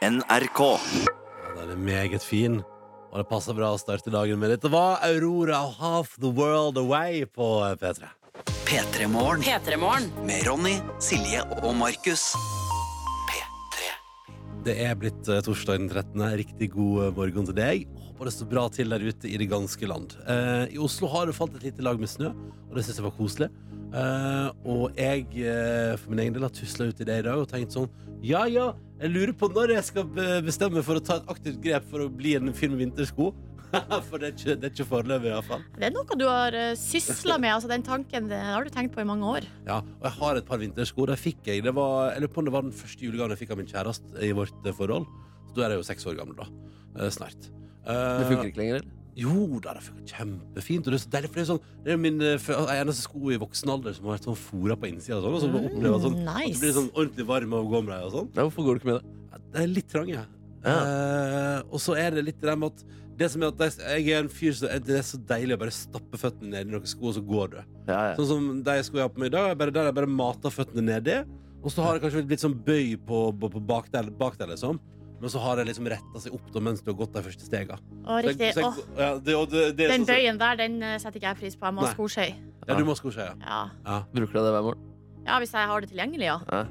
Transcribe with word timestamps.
NRK. 0.00 0.60
Ja, 1.56 1.60
den 1.60 1.70
er 1.74 1.80
meget 1.84 2.22
fin, 2.24 2.54
og 3.12 3.18
det 3.20 3.26
passer 3.28 3.52
bra 3.52 3.74
å 3.74 3.80
starte 3.80 4.08
dagen 4.08 4.38
med. 4.40 4.48
Dette 4.54 4.70
var 4.72 5.02
Aurora 5.04 5.58
Half 5.76 6.14
the 6.22 6.30
World 6.32 6.78
Away 6.80 7.26
på 7.28 7.48
P3. 7.82 8.08
P3 8.64 9.10
Morgen 9.12 9.44
P3morgen. 9.44 10.08
med 10.24 10.46
Ronny, 10.48 10.78
Silje 11.04 11.42
og 11.60 11.74
Markus. 11.76 12.30
P3. 13.28 13.90
Det 14.64 14.78
er 14.86 14.96
blitt 14.96 15.28
eh, 15.28 15.42
torsdag 15.44 15.82
den 15.82 15.92
13. 15.92 16.24
Riktig 16.46 16.70
god 16.78 17.04
eh, 17.04 17.12
morgen 17.20 17.50
til 17.50 17.58
deg. 17.60 17.84
Håper 18.06 18.30
det 18.30 18.36
står 18.38 18.50
bra 18.54 18.64
til 18.72 18.96
der 18.96 19.04
ute 19.04 19.28
i 19.28 19.36
det 19.36 19.50
ganske 19.52 19.90
land. 19.90 20.16
Eh, 20.24 20.78
I 20.78 20.80
Oslo 20.80 21.12
har 21.12 21.28
det 21.28 21.36
falt 21.36 21.60
et 21.60 21.68
lite 21.68 21.84
lag 21.84 22.00
med 22.00 22.08
snø, 22.08 22.32
og 22.32 22.72
det 22.72 22.86
syns 22.88 23.02
jeg 23.02 23.08
var 23.10 23.18
koselig. 23.20 23.52
Eh, 23.90 24.48
og 24.70 24.98
jeg 24.98 25.24
uh, 25.42 25.96
for 25.98 26.12
min 26.12 26.20
egen 26.22 26.36
del 26.36 26.44
har 26.46 26.52
tusla 26.54 26.86
ut 26.90 27.00
i 27.02 27.06
det 27.08 27.16
i 27.18 27.24
dag 27.26 27.40
og 27.42 27.48
tenkt 27.50 27.74
sånn 27.74 27.88
Ja, 28.22 28.44
ja, 28.46 28.68
jeg 29.00 29.10
lurer 29.10 29.32
på 29.34 29.48
når 29.50 29.72
jeg 29.74 29.86
skal 29.88 30.06
bestemme 30.46 30.84
for 30.86 31.00
å 31.00 31.02
ta 31.02 31.16
et 31.18 31.30
aktivt 31.32 31.58
grep 31.64 31.88
for 31.90 32.04
å 32.04 32.10
bli 32.12 32.36
en 32.38 32.52
fyr 32.54 32.70
med 32.70 32.84
vintersko. 32.84 33.32
for 34.08 34.18
det 34.18 34.28
er 34.30 34.34
ikke, 34.34 34.54
det 34.58 34.68
er 34.68 34.72
ikke 34.74 34.86
foreløpig, 34.90 35.30
iallfall. 35.30 35.62
Det 35.78 35.88
er 35.88 35.94
noe 35.94 36.18
du 36.18 36.26
har 36.26 36.56
uh, 36.56 36.72
sysla 36.78 37.38
med. 37.40 37.54
Altså, 37.54 37.70
den 37.70 37.86
tanken 37.86 38.28
den 38.30 38.46
har 38.50 38.66
du 38.66 38.72
tenkt 38.74 38.94
på 38.94 39.02
i 39.02 39.08
mange 39.08 39.26
år. 39.26 39.46
Ja, 39.66 39.80
og 39.80 40.06
jeg 40.08 40.16
har 40.18 40.40
et 40.40 40.48
par 40.48 40.60
vintersko. 40.62 41.06
Det 41.10 41.18
fikk 41.20 41.50
jeg. 41.50 41.64
Det 41.66 41.74
var, 41.76 42.12
jeg 42.14 42.24
lurer 42.24 42.34
på 42.34 42.42
om 42.42 42.50
det 42.50 42.54
var 42.56 42.66
den 42.66 42.76
første 42.76 43.06
julegaven 43.06 43.34
jeg 43.34 43.42
fikk 43.44 43.54
av 43.54 43.62
min 43.62 43.70
kjæreste 43.70 44.26
i 44.26 44.32
vårt 44.36 44.66
eh, 44.66 44.76
forhold. 44.76 45.08
Så 45.50 45.56
da 45.58 45.66
er 45.66 45.74
jeg 45.74 45.82
jo 45.82 45.88
seks 45.90 46.08
år 46.10 46.18
gammel, 46.18 46.38
da. 46.38 46.48
Uh, 46.98 47.08
snart. 47.14 47.50
Eh, 47.86 48.18
Det 48.20 48.26
funker 48.28 48.50
ikke 48.50 48.62
lenger, 48.62 48.80
eller? 48.80 48.96
Jo 49.16 49.58
da, 49.60 49.74
det 49.74 49.82
funker 49.82 50.06
kjempefint. 50.14 50.86
Og 50.86 50.92
det 50.92 50.98
er 51.00 51.02
så 51.04 51.10
deilig, 51.10 51.28
for 51.30 51.40
det 51.40 51.42
er, 51.42 51.48
sånn, 51.50 51.62
det 51.84 51.92
er 51.92 51.96
min 52.00 52.20
uh, 52.22 52.74
eneste 52.76 53.02
sko 53.08 53.30
i 53.34 53.38
voksen 53.42 53.72
alder 53.74 53.92
som 53.96 54.04
har 54.06 54.16
vært 54.18 54.28
sånn 54.28 54.38
fora 54.38 54.76
på 54.76 54.88
innsida. 54.90 55.18
Og 55.18 55.24
sånn, 55.24 55.34
og 55.34 55.40
så 55.42 55.50
bare 55.54 55.70
opplever 55.70 56.04
sånn, 56.04 56.18
at 56.20 56.36
det 56.46 56.52
du 56.54 56.60
blir 56.64 56.76
sånn 56.78 56.90
ordentlig 56.94 57.26
varm 57.26 57.52
av 57.58 57.64
å 57.66 57.70
gå 57.72 57.82
med 57.84 57.92
deg. 57.94 58.04
og 58.06 58.12
sånn. 58.14 58.30
Ja, 58.36 58.42
hvorfor 58.46 58.66
går 58.68 58.78
du 58.78 58.80
ikke 58.80 58.90
med 58.92 59.00
det? 59.00 59.16
Ja, 59.32 59.42
Det 59.50 59.62
er 59.64 59.72
litt 59.74 59.88
trange. 59.90 60.26
Uh, 60.60 61.58
og 61.72 61.80
så 61.80 61.94
er 61.96 62.10
det 62.14 62.24
litt 62.26 62.40
det 62.40 62.54
med 62.60 62.70
at 62.74 62.84
det 63.20 63.28
som 63.32 63.42
er 63.42 63.48
at 63.52 63.58
jeg- 63.78 64.04
jeg 64.06 64.14
er 64.16 64.22
en 64.22 64.28
fyr 64.28 64.52
som 64.54 64.68
Det 64.68 64.96
er 64.96 65.02
så 65.04 65.18
deilig 65.18 65.56
å 65.56 65.58
bare 65.58 65.70
stappe 65.70 66.16
føttene 66.16 66.50
ned 66.50 66.66
i 66.66 66.70
noen 66.70 66.86
sko, 66.86 67.08
og 67.08 67.14
så 67.14 67.20
går 67.26 67.50
du. 67.50 67.56
Ja, 67.88 68.10
ja. 68.10 68.16
Sånn 68.16 68.26
som 68.26 68.62
de 68.62 68.70
skoene 68.82 69.00
jeg 69.00 69.08
har 69.08 69.08
på 69.10 69.18
meg 69.20 69.26
i 69.26 69.36
dag, 69.36 69.58
bare 69.58 69.70
der 69.70 69.84
jeg 69.90 69.94
bare 69.94 70.06
mater 70.06 70.48
føttene 70.50 70.82
nedi. 70.84 71.24
Og 71.62 71.70
så 71.70 71.82
har 71.84 71.98
det 71.98 72.02
kanskje 72.02 72.26
blitt 72.26 72.40
sånn 72.40 72.54
bøy 72.64 72.96
på, 72.96 73.38
på, 73.38 73.50
på 73.52 73.60
bak 73.66 73.90
der, 73.92 74.04
bak 74.10 74.38
sånn 74.38 74.48
liksom. 74.48 74.80
Men 75.20 75.28
så 75.30 75.38
har 75.44 75.56
jeg 75.60 75.66
liksom 75.68 75.86
retta 75.92 76.20
seg 76.22 76.32
opp 76.34 76.46
da, 76.52 76.60
mens 76.64 76.80
du 76.80 76.90
har 76.90 76.96
gått 76.96 77.12
de 77.12 77.22
første 77.26 77.44
stega. 77.44 77.76
Å, 78.06 78.20
riktig. 78.24 78.54
Så 78.56 78.60
jeg- 78.62 78.64
Åh, 78.64 78.78
ja, 78.98 79.10
det, 79.18 79.34
og 79.36 79.50
det, 79.50 79.76
det 79.76 79.84
er 79.84 79.88
den 79.92 80.06
sånn- 80.06 80.14
bøyen 80.14 80.38
der 80.38 80.56
den 80.56 80.82
eh, 80.82 80.96
setter 80.98 81.20
ikke 81.20 81.28
jeg 81.34 81.36
pris 81.42 81.56
på. 81.56 81.66
Jeg 81.66 81.74
må 81.74 81.80
ha 81.84 81.86
Nei. 81.90 81.94
skoskøy. 81.94 82.34
Ja, 82.68 82.74
du 82.74 82.84
må 82.84 82.94
skoskje, 82.96 83.26
ja. 83.28 83.34
Ja. 83.44 83.70
ja. 83.84 83.98
Bruker 84.14 84.32
du 84.32 84.44
det 84.46 84.52
hver 84.56 84.62
morgen? 84.62 84.86
ja, 85.26 85.38
hvis 85.38 85.52
jeg 85.52 85.66
har 85.68 85.80
det 85.80 85.90
tilgjengelig, 85.90 86.24
ja. 86.24 86.38
Ja. 86.50 86.64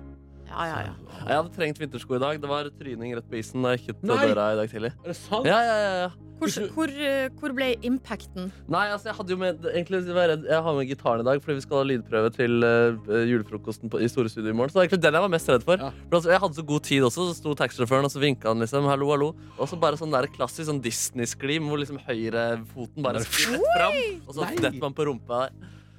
Ja, 0.50 0.66
ja, 0.66 0.80
ja. 0.90 0.96
Jeg 1.20 1.36
hadde 1.36 1.52
trengt 1.56 1.80
vintersko 1.82 2.18
i 2.18 2.24
dag. 2.24 2.40
Det 2.42 2.50
var 2.50 2.72
tryning 2.80 3.14
rett 3.18 3.30
på 3.30 3.38
isen 3.40 3.66
da 3.66 3.76
jeg 3.76 3.84
gikk 3.84 4.00
ut 4.00 4.10
Nei. 4.10 4.18
døra 4.30 4.50
i 4.54 4.58
dag 4.60 4.72
tidlig. 4.72 4.92
Er 5.04 5.14
det 5.14 5.20
sant? 5.20 5.48
Ja, 5.48 5.60
ja, 5.66 5.78
ja, 5.84 5.94
ja. 6.06 6.10
Hvor, 6.40 6.54
hvor, 6.72 6.92
eh, 7.04 7.26
hvor 7.36 7.52
ble 7.52 7.66
impacten? 7.84 8.46
Nei, 8.72 8.86
altså 8.94 9.10
jeg 9.10 9.16
hadde 9.18 9.34
jo 9.34 9.38
med 9.42 9.66
Egentlig 9.74 10.00
jeg 10.08 10.62
har 10.64 10.78
med 10.78 10.88
gitaren 10.88 11.20
i 11.20 11.28
dag 11.28 11.42
fordi 11.44 11.58
vi 11.58 11.64
skal 11.66 11.82
ha 11.82 11.88
lydprøve 11.90 12.30
til 12.32 12.64
uh, 12.64 13.10
julefrokosten 13.28 13.92
på, 13.92 14.00
i 14.00 14.08
Store 14.08 14.32
Studio 14.32 14.54
i 14.54 14.56
morgen. 14.56 14.72
Så 14.72 14.78
det 14.78 14.80
var 14.80 14.88
egentlig 14.88 15.02
den 15.04 15.18
jeg 15.20 15.26
var 15.26 15.34
mest 15.36 15.52
redd 15.52 15.68
for. 15.68 15.84
Ja. 15.84 15.92
Altså, 16.08 16.32
jeg 16.32 16.44
hadde 16.46 16.60
så 16.62 16.66
god 16.72 16.88
tid 16.88 17.10
også, 17.10 17.28
så 17.28 17.38
sto 17.42 17.58
taxisjåføren 17.60 18.08
og 18.08 18.16
så 18.16 18.24
vinka 18.24 18.54
han 18.54 18.64
liksom. 18.64 18.88
Hallo, 18.88 19.12
hallo. 19.12 19.30
Og 19.58 19.68
så 19.68 19.80
bare 19.84 20.00
sånn 20.00 20.16
der 20.16 20.30
klassisk 20.32 20.70
sånn 20.72 20.80
Disney-sklim 20.86 21.68
hvor 21.68 21.84
liksom 21.84 22.00
høyrefoten 22.08 23.04
bare 23.04 23.26
sklir 23.28 23.60
rett 23.60 23.76
fram. 23.76 24.02
Og 24.24 24.40
så 24.40 24.50
detter 24.56 24.80
man 24.80 24.96
på 24.96 25.12
rumpa. 25.12 25.48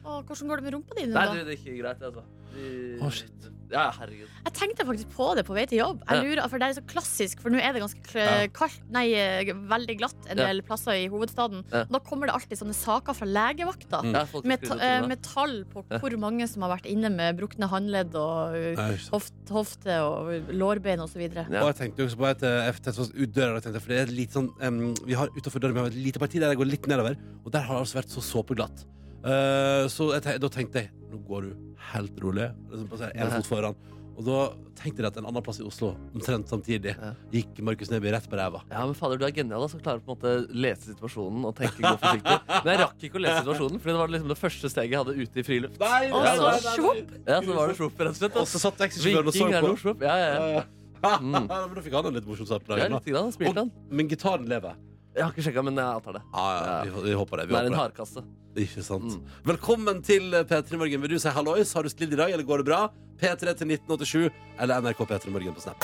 Åh, 0.00 0.22
hvordan 0.24 0.48
går 0.48 0.62
det 0.62 0.70
med 0.70 0.78
rumpa 0.78 0.96
di 0.96 1.08
nå, 1.10 1.14
Nei, 1.18 1.26
du, 1.28 1.44
det 1.44 1.52
er 1.52 1.58
ikke 1.60 1.80
greit, 1.82 2.06
altså. 2.08 2.24
De... 2.54 2.68
Oh, 3.04 3.12
shit. 3.12 3.50
Ja, 3.70 3.86
herregud. 3.94 4.28
Jeg 4.44 4.54
tenkte 4.56 4.86
faktisk 4.88 5.12
på 5.14 5.28
det 5.38 5.44
på 5.46 5.54
vei 5.56 5.64
til 5.70 5.80
jobb. 5.80 6.02
Jeg 6.08 6.24
lurer, 6.26 6.48
for 6.50 6.60
Det 6.60 6.68
er 6.68 6.76
så 6.80 6.84
klassisk, 6.90 7.42
for 7.42 7.54
nå 7.54 7.60
er 7.62 7.74
det 7.76 7.82
ganske 7.84 8.26
kaldt, 8.56 8.82
nei, 8.92 9.06
eh, 9.14 9.52
veldig 9.70 9.96
glatt 10.00 10.30
en 10.30 10.40
del 10.40 10.62
plasser 10.66 10.98
i 10.98 11.08
hovedstaden. 11.12 11.64
Da 11.70 12.02
kommer 12.04 12.30
det 12.30 12.36
alltid 12.36 12.60
sånne 12.60 12.76
saker 12.76 13.16
fra 13.16 13.28
legevakta. 13.28 14.02
Mm. 14.04 14.44
Med, 14.50 14.66
eh, 14.76 15.06
med 15.06 15.22
tall 15.26 15.64
på 15.70 15.84
hvor 15.90 16.16
mange 16.20 16.48
som 16.50 16.66
har 16.66 16.74
vært 16.76 16.88
inne 16.90 17.10
med 17.14 17.38
brukne 17.38 17.68
håndledd 17.70 18.14
og 18.18 18.54
uh, 18.54 18.76
Nei, 18.76 18.88
ikke 18.94 19.04
sant. 19.06 19.14
hoft, 19.14 19.54
hofte 19.54 19.98
og 20.04 20.52
lårbein 20.52 21.02
osv. 21.04 21.22
Ja. 21.30 21.46
Og 21.62 21.70
jeg 21.72 21.78
tenkte 21.84 22.06
også 22.06 22.20
på 22.20 22.30
et 22.30 22.46
jeg 22.50 22.78
tenkte 22.84 23.28
døra, 23.30 23.58
og 23.58 23.64
tenkte, 23.64 23.82
for 23.82 23.94
det 23.94 24.00
er 24.02 24.14
litt 24.14 24.34
sånn 24.34 24.48
um, 24.60 24.80
Vi 25.06 25.16
har 25.18 25.30
utafor 25.36 25.62
døra 25.62 25.76
vi 25.76 25.84
har 25.84 25.92
et 25.92 26.00
lite 26.08 26.22
parti 26.22 26.40
der 26.40 26.52
jeg 26.52 26.60
går 26.60 26.70
litt 26.70 26.88
nedover, 26.90 27.18
og 27.44 27.52
der 27.54 27.66
har 27.66 27.78
det 27.78 27.84
altså 27.86 28.00
vært 28.00 28.14
så 28.14 28.24
såpeglatt. 28.24 28.86
Eh, 29.20 29.84
så 29.92 30.12
jeg, 30.16 30.40
da 30.40 30.48
tenkte 30.52 30.84
jeg 30.84 30.92
nå 31.10 31.18
går 31.26 31.48
du 31.48 31.54
helt 31.92 32.20
rolig. 32.22 32.50
Liksom, 32.70 33.08
en 33.14 33.32
fot 33.36 33.48
foran. 33.50 33.78
Og 34.20 34.26
da 34.26 34.40
tenkte 34.76 35.00
jeg 35.00 35.08
at 35.08 35.16
en 35.16 35.26
annen 35.30 35.42
plass 35.44 35.58
i 35.62 35.64
Oslo, 35.64 35.94
omtrent 36.12 36.48
samtidig, 36.50 36.92
Ja. 36.92 37.14
gikk 37.32 37.60
Markus 37.64 37.88
Neby 37.88 38.10
rett 38.12 38.26
på 38.28 38.36
ræva. 38.36 38.60
Ja, 38.70 38.84
men 38.84 38.92
fader, 38.94 39.16
du 39.16 39.24
er 39.24 39.32
genial, 39.32 39.64
som 39.72 39.80
klarer 39.80 40.02
på 40.04 40.12
en 40.12 40.16
måte 40.18 40.32
lese 40.52 40.92
situasjonen 40.92 41.46
og 41.48 41.54
tenke 41.56 41.80
gå 41.80 41.94
forsiktig. 42.02 42.36
Men 42.64 42.68
jeg 42.74 42.80
rakk 42.82 43.06
ikke 43.08 43.16
å 43.16 43.22
lese 43.24 43.40
situasjonen, 43.40 43.80
Fordi 43.80 43.94
det 43.94 44.00
var 44.02 44.12
liksom 44.12 44.28
det 44.28 44.38
første 44.38 44.70
steget 44.70 44.90
jeg 44.92 45.00
hadde 45.00 45.16
ute 45.16 45.40
i 45.40 45.46
friluft. 45.46 45.80
Nei, 45.80 46.10
nei, 46.10 46.34
så 46.36 46.50
nei! 46.50 47.06
Ja, 47.26 47.40
så 47.40 47.56
var 47.56 47.72
det 47.72 47.78
svopp, 47.80 47.96
rett 48.04 48.12
og 48.12 48.20
slett. 48.20 48.36
Og 48.36 48.46
så 48.50 48.60
satt 48.60 48.76
taxisjåføren 48.76 49.26
og 49.26 49.34
så 49.34 49.48
på. 49.48 49.72
noe. 49.72 49.96
Ja, 50.04 50.16
ja, 50.20 50.28
ja. 50.36 50.64
Ja. 51.00 51.16
Mm. 51.16 51.48
Da 51.48 51.80
fikk 51.80 51.94
han 51.96 52.10
en 52.10 52.14
litt 52.20 52.28
morsom 52.28 52.44
start 52.44 52.66
på 52.68 52.76
ja 52.76 52.88
litt 52.92 53.08
grann, 53.08 53.32
og. 53.32 53.70
Men 53.88 54.08
gitaren 54.10 54.44
lever. 54.52 54.76
Jeg 55.10 55.24
har 55.26 55.32
ikke 55.34 55.42
sjekka, 55.42 55.62
men 55.66 55.74
jeg 55.74 55.98
antar 55.98 56.14
det. 56.20 56.22
Ja, 56.30 56.42
ja, 56.54 56.74
vi, 56.86 57.04
vi 57.08 57.14
håper 57.18 57.40
det. 57.40 57.48
Vi 57.50 57.54
Det 57.56 57.60
er 57.64 57.68
en 57.72 57.78
hardkasse. 57.80 58.22
Ikke 58.62 58.82
sant. 58.86 59.16
Mm. 59.18 59.32
Velkommen 59.50 60.02
til 60.06 60.30
P3 60.46 60.78
Morgen. 60.78 61.02
Vil 61.02 61.16
du 61.16 61.18
si 61.22 61.32
hallois? 61.34 61.72
Har 61.74 61.86
du 61.86 61.90
slidd 61.90 62.14
i 62.14 62.20
dag, 62.20 62.30
eller 62.30 62.46
går 62.46 62.62
det 62.62 62.68
bra? 62.70 62.84
P3 63.18 63.56
til 63.58 63.74
1987 63.74 64.30
eller 64.62 64.80
NRK 64.86 65.02
P3 65.10 65.34
Morgen 65.34 65.56
på 65.56 65.64
Snap. 65.66 65.82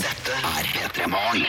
Dette 0.00 0.40
er 0.48 0.72
P3 0.72 1.10
Morgen. 1.12 1.44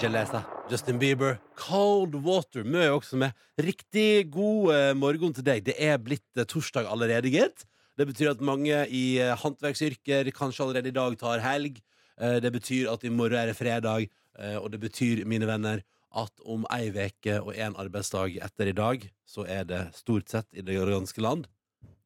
Jelesa, 0.00 0.44
Justin 0.70 1.00
Bieber, 1.00 1.40
Cold 1.58 2.14
Water. 2.24 2.64
Mø 2.64 2.84
er 2.84 2.94
også 2.94 3.16
med. 3.20 3.36
Riktig 3.60 4.30
god 4.32 4.70
eh, 4.76 4.92
morgen 4.96 5.34
til 5.36 5.44
deg. 5.44 5.64
Det 5.66 5.74
er 5.80 5.96
blitt 6.00 6.28
eh, 6.36 6.48
torsdag 6.48 6.88
allerede, 6.88 7.32
gitt. 7.32 7.66
Det 8.00 8.06
betyr 8.08 8.34
at 8.34 8.44
mange 8.44 8.84
i 8.88 9.04
eh, 9.20 9.32
håndverksyrker 9.42 10.28
kanskje 10.36 10.64
allerede 10.64 10.92
i 10.92 10.96
dag 10.96 11.16
tar 11.20 11.44
helg. 11.44 11.80
Det 12.20 12.50
betyr 12.52 12.90
at 12.92 13.04
i 13.08 13.08
morgen 13.08 13.38
er 13.40 13.48
det 13.48 13.54
fredag, 13.56 14.10
og 14.38 14.70
det 14.72 14.78
betyr, 14.80 15.24
mine 15.28 15.48
venner, 15.48 15.82
at 16.16 16.42
om 16.48 16.64
ei 16.74 16.90
veke 16.94 17.38
og 17.42 17.54
en 17.54 17.76
arbeidsdag 17.78 18.38
etter 18.42 18.70
i 18.70 18.76
dag, 18.76 19.04
så 19.28 19.44
er 19.46 19.66
det 19.68 19.82
stort 19.94 20.30
sett 20.32 20.46
i 20.54 20.64
det 20.64 20.78
ganske 20.78 21.22
land 21.22 21.46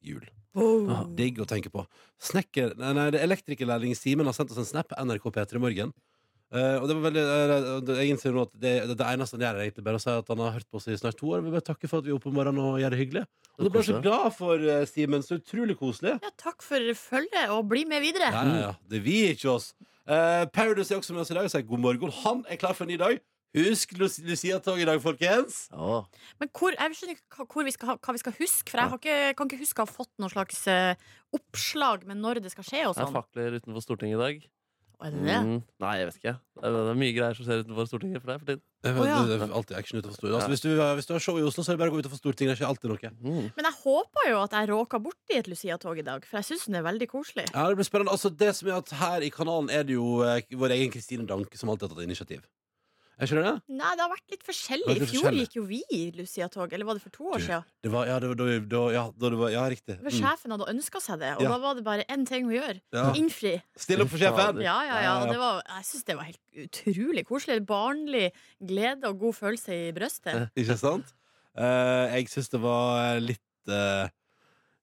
jul. 0.04 0.24
Ah, 0.54 1.02
Digg 1.18 1.40
å 1.42 1.46
tenke 1.50 1.70
på. 1.72 1.82
Snekker, 2.22 2.76
nei, 2.78 2.92
nei, 2.94 3.08
det 3.10 3.20
er 3.20 3.26
Elektrikerlærling 3.26 3.96
Simen 3.98 4.28
har 4.28 4.36
sendt 4.36 4.52
oss 4.54 4.60
en 4.62 4.68
snap 4.68 4.90
på 4.92 4.98
NRK 5.02 5.24
P3 5.34 5.62
Morgen. 5.62 5.94
Uh, 6.54 6.76
og 6.78 6.84
det 6.86 6.94
var 6.94 7.04
veldig 7.08 7.22
uh, 7.24 7.80
det- 7.82 7.94
Jeg 7.98 8.12
innser 8.12 8.34
nå 8.36 8.44
at 8.46 8.52
det, 8.52 8.74
det, 8.86 8.94
det 9.00 9.06
eneste 9.10 9.34
han 9.34 9.42
gjør, 9.42 9.56
er 9.58 9.64
egentlig 9.64 9.84
bare 9.88 9.98
å 9.98 10.02
si 10.04 10.12
at 10.12 10.28
han 10.30 10.42
har 10.44 10.52
hørt 10.54 10.68
på 10.70 10.78
oss 10.78 10.86
i 10.86 10.98
snart 11.00 11.16
to 11.18 11.32
år. 11.34 11.40
Vi 11.42 11.50
bare 11.50 11.66
takke 11.66 11.88
for 11.90 11.98
at 11.98 12.06
vi 12.06 12.12
er 12.12 12.18
oppe 12.20 12.30
om 12.30 12.36
morgenen 12.38 12.62
og 12.62 12.76
gjør 12.78 12.94
det 12.94 13.00
hyggelig. 13.00 13.24
Og 13.56 13.64
det 13.66 13.72
ble 13.74 13.82
så 13.88 13.96
glad 14.04 14.28
for, 14.36 14.62
uh, 14.62 14.84
Simen. 14.86 15.24
Så 15.26 15.40
utrolig 15.40 15.74
koselig. 15.80 16.14
Ja, 16.22 16.30
takk 16.38 16.62
for 16.62 16.86
følget, 17.00 17.48
og 17.56 17.66
bli 17.72 17.82
med 17.90 18.04
videre. 18.06 18.30
Ja, 18.30 18.44
ja, 18.46 18.60
ja. 18.68 18.70
Det 18.86 19.02
vil 19.02 19.32
ikke 19.34 19.56
oss. 19.56 19.72
Uh, 20.04 20.44
Paradise 20.52 20.92
er 20.92 20.98
også 21.00 21.14
med 21.16 21.22
oss 21.24 21.30
i 21.32 21.34
dag 21.38 21.46
og 21.46 21.52
sier 21.54 21.64
god 21.68 21.80
morgen. 21.80 22.10
Han 22.24 22.44
er 22.48 22.56
klar 22.60 22.74
for 22.76 22.84
en 22.84 22.92
ny 22.92 22.98
dag. 23.00 23.20
Husk 23.54 23.92
Lucia-tog 23.94 24.80
i 24.82 24.84
dag, 24.88 24.98
folkens. 25.00 25.68
Ja. 25.70 26.00
Men 26.42 26.48
hvor, 26.58 26.74
jeg 26.74 26.96
skjønner 26.98 27.14
ikke 27.14 27.36
hva- 27.38 27.46
hvor 27.54 27.64
vi 27.68 27.70
skal, 27.70 27.88
ha- 27.92 27.96
hva 28.02 28.12
vi 28.16 28.18
skal 28.24 28.34
huske, 28.40 28.66
for 28.72 28.80
jeg 28.82 28.90
har 28.90 28.98
ikke, 28.98 29.36
kan 29.38 29.46
ikke 29.52 29.60
huske 29.62 29.78
å 29.78 29.86
ha 29.86 29.92
fått 29.94 30.10
noe 30.18 30.32
slags 30.32 30.64
eh, 30.66 30.96
oppslag 31.38 32.02
med 32.10 32.18
når 32.18 32.40
det 32.42 32.50
skal 32.50 32.66
skje 32.66 32.82
og 32.88 32.96
Det 32.96 33.04
er 33.04 33.06
sånn. 33.06 33.14
fakler 33.14 33.56
utenfor 33.60 33.84
Stortinget 33.86 34.18
i 34.18 34.22
dag. 34.24 34.42
Er 35.02 35.10
det 35.10 35.22
det? 35.26 35.38
Mm. 35.44 35.56
Nei, 35.82 35.92
jeg 35.98 36.06
vet 36.08 36.18
ikke. 36.20 36.32
Det 36.54 36.68
er, 36.68 36.74
det 36.76 36.92
er 36.92 36.98
mye 37.00 37.14
greier 37.16 37.36
som 37.36 37.46
skjer 37.46 37.62
utenfor 37.64 37.88
Stortinget 37.90 38.22
for 38.22 38.30
deg 38.30 38.40
for 38.42 38.50
tiden. 38.50 38.62
Det 38.84 38.90
er, 38.90 39.00
Å, 39.00 39.06
ja. 39.08 39.16
det 39.26 39.36
er 39.36 39.54
alltid 39.58 39.78
action 39.80 39.98
utenfor 40.00 40.16
Stortinget. 40.16 40.36
Altså, 40.38 40.52
hvis, 40.54 40.62
du, 40.64 40.70
hvis 41.00 41.08
du 41.08 41.12
har 41.16 41.24
show 41.24 41.40
i 41.40 41.44
Oslo, 41.48 41.64
så 41.64 41.72
er 41.72 41.76
det 41.76 41.82
bare 41.82 41.92
å 41.92 41.96
gå 41.96 42.02
utenfor 42.04 42.20
Stortinget. 42.20 42.54
Det 42.54 42.54
er 42.54 42.62
ikke 42.62 42.70
alltid 42.70 42.92
noe. 42.92 43.12
Mm. 43.24 43.48
Men 43.58 43.68
jeg 43.70 43.78
håper 43.80 44.28
jo 44.30 44.40
at 44.44 44.56
jeg 44.58 44.70
råka 44.70 45.00
borti 45.08 45.38
et 45.40 45.50
Lucia-tog 45.50 46.00
i 46.00 46.06
dag, 46.06 46.28
for 46.28 46.40
jeg 46.40 46.48
syns 46.50 46.66
den 46.70 46.78
er 46.80 46.86
veldig 46.86 47.08
koselig. 47.10 47.46
Ja, 47.50 47.66
det 47.68 47.80
blir 47.80 47.88
spennende. 47.88 48.14
Altså, 48.14 48.32
det 48.44 48.52
som 48.58 48.70
er 48.70 48.78
at 48.78 48.94
Her 49.00 49.26
i 49.26 49.32
kanalen 49.34 49.72
er 49.74 49.88
det 49.88 49.98
jo 49.98 50.20
eh, 50.24 50.44
vår 50.54 50.76
egen 50.78 50.94
Kristine 50.94 51.26
Danke 51.28 51.58
som 51.58 51.72
alltid 51.72 51.88
har 51.88 51.96
tatt 51.96 52.06
initiativ. 52.06 52.44
Er 53.14 53.28
skjønner 53.30 53.44
det? 53.46 53.74
Nei, 53.78 53.90
det 53.94 54.02
har 54.02 54.10
vært 54.10 54.32
litt 54.32 54.42
forskjellig. 54.42 54.90
I 54.90 54.98
fjor 54.98 55.06
forskjellig. 55.06 55.42
gikk 55.44 55.52
jo 55.54 55.64
vi 55.68 55.80
Lucia-tog, 56.18 56.72
eller 56.74 56.88
var 56.88 56.98
det 56.98 57.02
for 57.04 57.14
to 57.14 57.28
år 57.30 57.44
siden? 57.44 57.66
Det 57.86 57.92
var, 57.92 58.08
ja, 58.10 58.16
det 58.18 58.30
var, 58.32 58.38
da, 58.40 58.46
da, 58.72 58.80
ja, 58.96 59.04
da 59.22 59.30
det 59.30 59.38
var, 59.38 59.52
ja, 59.54 59.62
riktig. 59.70 59.96
For 60.00 60.10
Mm. 60.10 60.16
Sjefen 60.18 60.54
hadde 60.56 60.66
ønska 60.74 61.00
seg 61.04 61.20
det, 61.22 61.30
og 61.36 61.42
Ja. 61.44 61.48
da 61.54 61.58
var 61.62 61.74
det 61.78 61.84
bare 61.86 62.04
én 62.10 62.26
ting 62.26 62.48
å 62.50 62.54
gjøre. 62.56 62.80
Ja. 62.92 63.04
Innfri. 63.14 63.54
Still 63.76 64.02
opp 64.02 64.10
for 64.10 64.18
sjefen! 64.18 64.60
Ja, 64.66 64.78
ja, 64.82 64.98
ja. 65.06 65.14
Var, 65.38 65.62
jeg 65.76 65.84
syns 65.92 66.04
det 66.10 66.16
var 66.16 66.24
helt 66.24 66.40
utrolig 66.66 67.24
koselig. 67.26 67.60
Barnlig 67.66 68.32
glede 68.58 69.04
og 69.08 69.18
god 69.20 69.34
følelse 69.38 69.78
i 69.88 69.92
brøstet. 69.94 70.50
Ikke 70.58 70.76
sant? 70.76 71.14
Eh, 71.54 72.18
jeg 72.18 72.28
syns 72.34 72.50
det 72.50 72.60
var 72.60 73.20
litt 73.22 73.70
eh, 73.70 74.08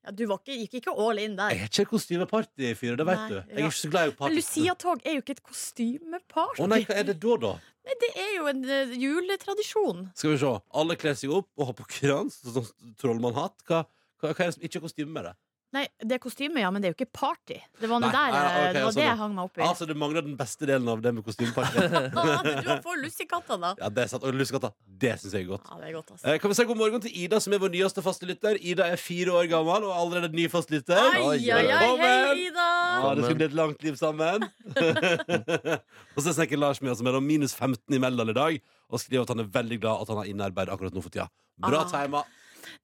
Ja, 0.01 0.11
du 0.15 0.23
var 0.25 0.39
ikke, 0.39 0.55
gikk 0.55 0.73
ikke 0.79 0.93
all 0.97 1.19
in 1.19 1.35
der. 1.35 1.51
Jeg 1.51 1.67
er 1.67 1.69
ikke 1.69 1.91
kostymepartyfyr, 1.91 2.95
det 2.97 3.05
vet 3.05 3.19
Nei, 3.19 3.27
du. 3.27 3.35
Jeg 3.35 3.43
ja. 3.51 3.59
er 3.59 3.67
ikke 3.67 3.77
så 3.77 3.89
glad 3.91 4.07
i 4.07 4.15
party. 4.17 4.33
Lucia-tog 4.39 5.03
er 5.05 5.17
jo 5.17 5.21
ikke 5.21 5.35
et 5.35 5.43
kostymeparty. 5.43 6.63
Å 6.63 6.69
nei, 6.71 6.79
hva 6.87 6.95
er 6.97 7.03
det 7.11 7.19
da, 7.21 7.35
da? 7.43 7.51
Nei, 7.87 7.95
det 8.01 8.09
er 8.21 8.33
jo 8.35 8.49
en 8.51 8.61
eh, 8.69 8.91
juletradisjon. 9.01 10.03
Skal 10.17 10.35
vi 10.35 10.41
se. 10.43 10.51
Alle 10.81 10.97
kler 11.01 11.15
seg 11.17 11.33
opp 11.33 11.49
og 11.57 11.71
har 11.71 11.77
på 11.79 11.87
krans, 11.89 12.37
sånn 12.45 12.67
trollmannhatt. 13.01 13.57
Hva, 13.65 13.83
hva, 14.21 14.33
hva 14.33 14.35
er 14.35 14.51
det 14.51 14.57
som 14.57 14.67
ikke 14.67 14.81
er 14.81 14.85
kostyme 14.85 15.15
med 15.15 15.29
det? 15.31 15.33
Nei, 15.71 15.85
det 16.03 16.17
er 16.17 16.19
kostyme, 16.19 16.59
ja, 16.59 16.67
men 16.73 16.83
det 16.83 16.89
er 16.89 16.91
jo 16.91 16.97
ikke 16.97 17.13
party. 17.15 17.55
Det 17.79 17.87
var, 17.87 18.01
det 18.03 18.09
Nei, 18.09 18.11
der, 18.11 18.33
nei, 18.35 18.39
okay, 18.43 18.71
det, 18.75 18.79
var 18.83 18.91
sånn, 18.91 18.99
det 18.99 19.05
jeg 19.05 19.19
hang 19.21 19.35
meg 19.37 19.45
opp 19.47 19.59
i. 19.59 19.61
Altså, 19.63 19.85
Du 19.87 19.93
mangler 19.95 20.25
den 20.25 20.33
beste 20.35 20.67
delen 20.67 20.89
av 20.91 20.99
det 21.05 21.13
med 21.15 21.23
kostymeparty. 21.23 21.85
du 22.67 22.71
får 22.83 22.99
lussekatta, 22.99 23.57
da. 23.61 23.69
Ja, 23.79 23.87
det 23.95 24.03
er 24.03 24.09
sant. 24.11 24.25
Og 24.27 24.35
lussekatta, 24.35 24.73
det 25.05 25.13
syns 25.21 25.37
jeg 25.37 25.45
er 25.45 25.49
godt. 25.53 25.69
Ja, 25.71 25.77
det 25.79 25.87
er 25.87 25.95
godt, 25.95 26.11
altså. 26.17 26.25
Eh, 26.27 26.41
Kan 26.43 26.51
vi 26.51 26.57
si 26.59 26.65
god 26.73 26.81
morgen 26.81 27.05
til 27.05 27.15
Ida, 27.23 27.39
som 27.45 27.55
er 27.55 27.63
vår 27.63 27.71
nyeste 27.77 28.03
fastelytter. 28.03 28.59
Ida 28.73 28.89
er 28.91 28.99
fire 28.99 29.37
år 29.39 29.47
gammel 29.53 29.87
og 29.87 29.95
allerede 29.95 30.35
ny 30.35 30.49
fastelytter 30.51 30.99
Hei, 30.99 31.23
Ai, 31.23 31.39
ai, 31.39 31.63
ai, 31.77 31.87
hei, 32.03 32.35
Ida! 32.49 32.67
Ja, 33.05 33.15
det 33.15 33.29
skal 33.29 33.39
bli 33.39 33.47
et 33.47 33.57
langt 33.61 33.87
liv 33.87 33.95
sammen. 34.01 34.43
og 36.17 36.19
så 36.25 36.35
snakker 36.35 36.59
Lars 36.59 36.83
med 36.83 36.91
oss, 36.91 36.99
som 36.99 37.07
er 37.07 37.19
minus 37.23 37.55
15 37.55 37.95
i 37.95 38.03
Meldal 38.03 38.35
i 38.35 38.37
dag, 38.41 38.59
og 38.91 38.99
skriver 38.99 39.23
at 39.23 39.31
han 39.37 39.45
er 39.45 39.55
veldig 39.55 39.79
glad 39.87 40.03
at 40.03 40.11
han 40.11 40.19
har 40.19 40.35
innarbeid 40.35 40.75
akkurat 40.75 40.99
nå 40.99 41.07
for 41.07 41.15
tida. 41.15 41.31
Bra 41.61 41.85
Ah. 41.87 42.23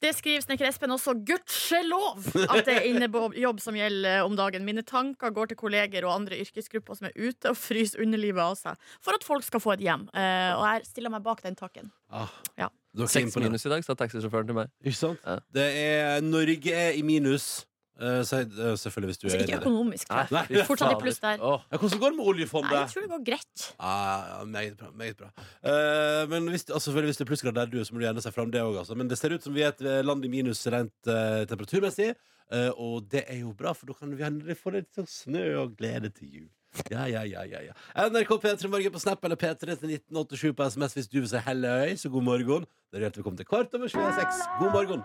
Det 0.04 0.14
skriver 0.18 0.44
Snekker 0.46 0.68
Espen 0.70 0.94
også. 0.96 1.14
Gudskjelov 1.28 2.26
at 2.48 2.66
det 2.68 2.76
er 2.78 2.88
innejobb 2.90 3.62
som 3.64 3.78
gjelder 3.78 4.24
om 4.26 4.36
dagen. 4.40 4.66
Mine 4.68 4.84
tanker 4.88 5.34
går 5.36 5.52
til 5.52 5.60
kolleger 5.60 6.08
og 6.08 6.16
andre 6.16 6.40
yrkesgrupper 6.44 6.98
som 7.00 7.10
er 7.10 7.16
ute 7.18 7.52
og 7.54 7.58
fryser 7.60 8.02
underlivet 8.04 8.42
av 8.44 8.58
seg 8.60 8.90
for 9.04 9.18
at 9.18 9.24
folk 9.28 9.46
skal 9.48 9.64
få 9.64 9.76
et 9.78 9.86
hjem. 9.88 10.08
Eh, 10.14 10.52
og 10.58 10.66
jeg 10.72 10.88
stiller 10.92 11.14
meg 11.14 11.24
bak 11.28 11.44
den 11.46 11.56
takken. 11.60 11.92
Ah, 12.12 12.32
Ja. 12.58 12.70
Seks 12.98 13.36
minus 13.38 13.62
i 13.68 13.70
dag, 13.70 13.84
sa 13.86 13.94
taxisjåføren 13.94 14.48
til 14.50 14.56
meg. 14.58 14.70
Ikke 14.82 14.98
sant? 14.98 15.20
Ja. 15.22 15.36
Det 15.54 15.66
er 15.78 16.22
Norge 16.26 16.72
er 16.74 16.96
i 16.98 17.04
minus. 17.06 17.67
Eh, 17.98 18.22
så, 18.30 18.40
eh, 18.46 18.76
selvfølgelig, 18.78 19.10
hvis 19.10 19.18
du 19.18 19.26
Altså 19.28 19.38
er 19.38 19.42
ikke 19.42 19.48
enig 19.48 19.54
i 19.54 19.58
det. 19.58 19.62
økonomisk. 19.66 20.08
tror 20.08 20.18
jeg. 20.18 20.28
Nei, 20.32 20.44
fy 20.46 20.66
fortsatt 20.68 20.88
i 20.88 20.94
fader. 20.94 21.02
pluss 21.04 21.20
der. 21.24 21.38
Åh. 21.42 21.60
Ja, 21.72 21.78
hvordan 21.82 22.00
går 22.04 22.10
det 22.10 22.18
med 22.18 22.26
Nei, 22.26 22.32
oljefondet? 22.34 22.72
jeg 22.78 22.90
tror 22.94 23.02
det 23.02 23.10
går 23.16 23.24
greit. 23.30 23.66
Ja, 23.80 23.94
ja, 24.38 24.44
meget 24.46 24.78
bra. 24.78 24.88
Meget 25.02 25.18
bra. 25.18 25.30
Eh, 25.72 26.28
men 26.30 26.48
hvis, 26.54 26.66
altså, 26.70 26.86
selvfølgelig 26.92 27.10
hvis 27.14 27.18
det 27.18 27.26
er 27.26 27.32
plussgrad 27.32 27.54
der 27.58 27.66
du 27.66 27.80
er, 27.80 27.84
så 27.90 27.94
må 27.94 28.00
du 28.00 28.06
gjerne 28.06 28.22
se 28.22 28.32
fram 28.32 28.52
det 28.52 28.62
òg. 28.62 28.78
Altså. 28.84 28.96
Men 28.96 29.08
det 29.10 29.18
ser 29.18 29.34
ut 29.34 29.44
som 29.44 29.54
vi 29.58 29.62
er 29.66 29.74
et 29.74 29.82
eh, 29.82 30.02
land 30.06 30.26
i 30.26 30.28
minus 30.30 30.62
rent 30.68 30.94
eh, 31.10 31.46
temperaturmessig. 31.50 32.14
eh, 32.52 32.70
og 32.78 33.10
det 33.12 33.24
er 33.28 33.40
jo 33.42 33.52
bra, 33.58 33.74
for 33.74 33.88
da 33.90 33.94
kan 33.94 34.14
vi 34.18 34.24
endelig 34.24 34.58
få 34.62 34.72
litt 34.78 34.94
sånn 34.96 35.08
snø 35.10 35.48
og 35.64 35.74
glede 35.78 36.10
til 36.14 36.28
jul. 36.30 36.48
Ja, 36.92 37.08
ja, 37.10 37.24
ja, 37.26 37.42
ja, 37.50 37.60
ja. 37.66 37.74
NRK 38.10 38.38
P3 38.44 38.70
Morgen 38.70 38.92
på 38.94 39.00
Snap 39.02 39.24
eller 39.26 39.36
P3 39.40 39.58
til 39.58 39.90
1987 39.98 40.54
på 40.54 40.68
SMS 40.70 40.94
hvis 40.94 41.08
du 41.10 41.20
vil 41.24 41.30
si 41.32 41.38
helløy, 41.42 41.96
så 41.98 42.12
god 42.14 42.24
morgen. 42.24 42.68
Da 42.92 42.98
er 42.98 43.02
det 43.02 43.08
hjertelig 43.08 43.24
velkommen 43.24 43.38
til 43.42 43.50
Kvart 43.50 43.74
over 43.74 43.88
26. 43.88 44.46
God 44.60 44.72
morgen. 44.78 45.02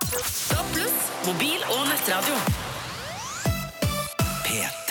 Mobil 1.24 1.60
og 1.70 1.82
nettradio. 1.88 2.81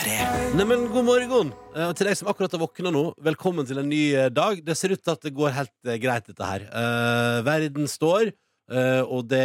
P3. 0.02 0.56
Neimen, 0.58 0.88
god 0.92 1.06
morgen. 1.06 1.52
Eh, 1.78 1.92
til 1.98 2.08
deg 2.10 2.18
som 2.18 2.30
akkurat 2.32 2.54
har 2.56 2.62
våkna 2.64 2.92
nå, 2.94 3.04
velkommen 3.24 3.68
til 3.70 3.80
en 3.82 3.90
ny 3.90 4.02
eh, 4.18 4.30
dag. 4.34 4.62
Det 4.66 4.76
ser 4.78 4.94
ut 4.96 5.02
til 5.04 5.14
at 5.14 5.26
det 5.28 5.34
går 5.38 5.54
helt 5.56 5.74
eh, 5.90 6.00
greit, 6.02 6.26
dette 6.30 6.48
her. 6.48 6.66
Eh, 6.68 7.42
verden 7.46 7.86
står, 7.92 8.32
eh, 8.74 9.02
og 9.06 9.28
det, 9.32 9.44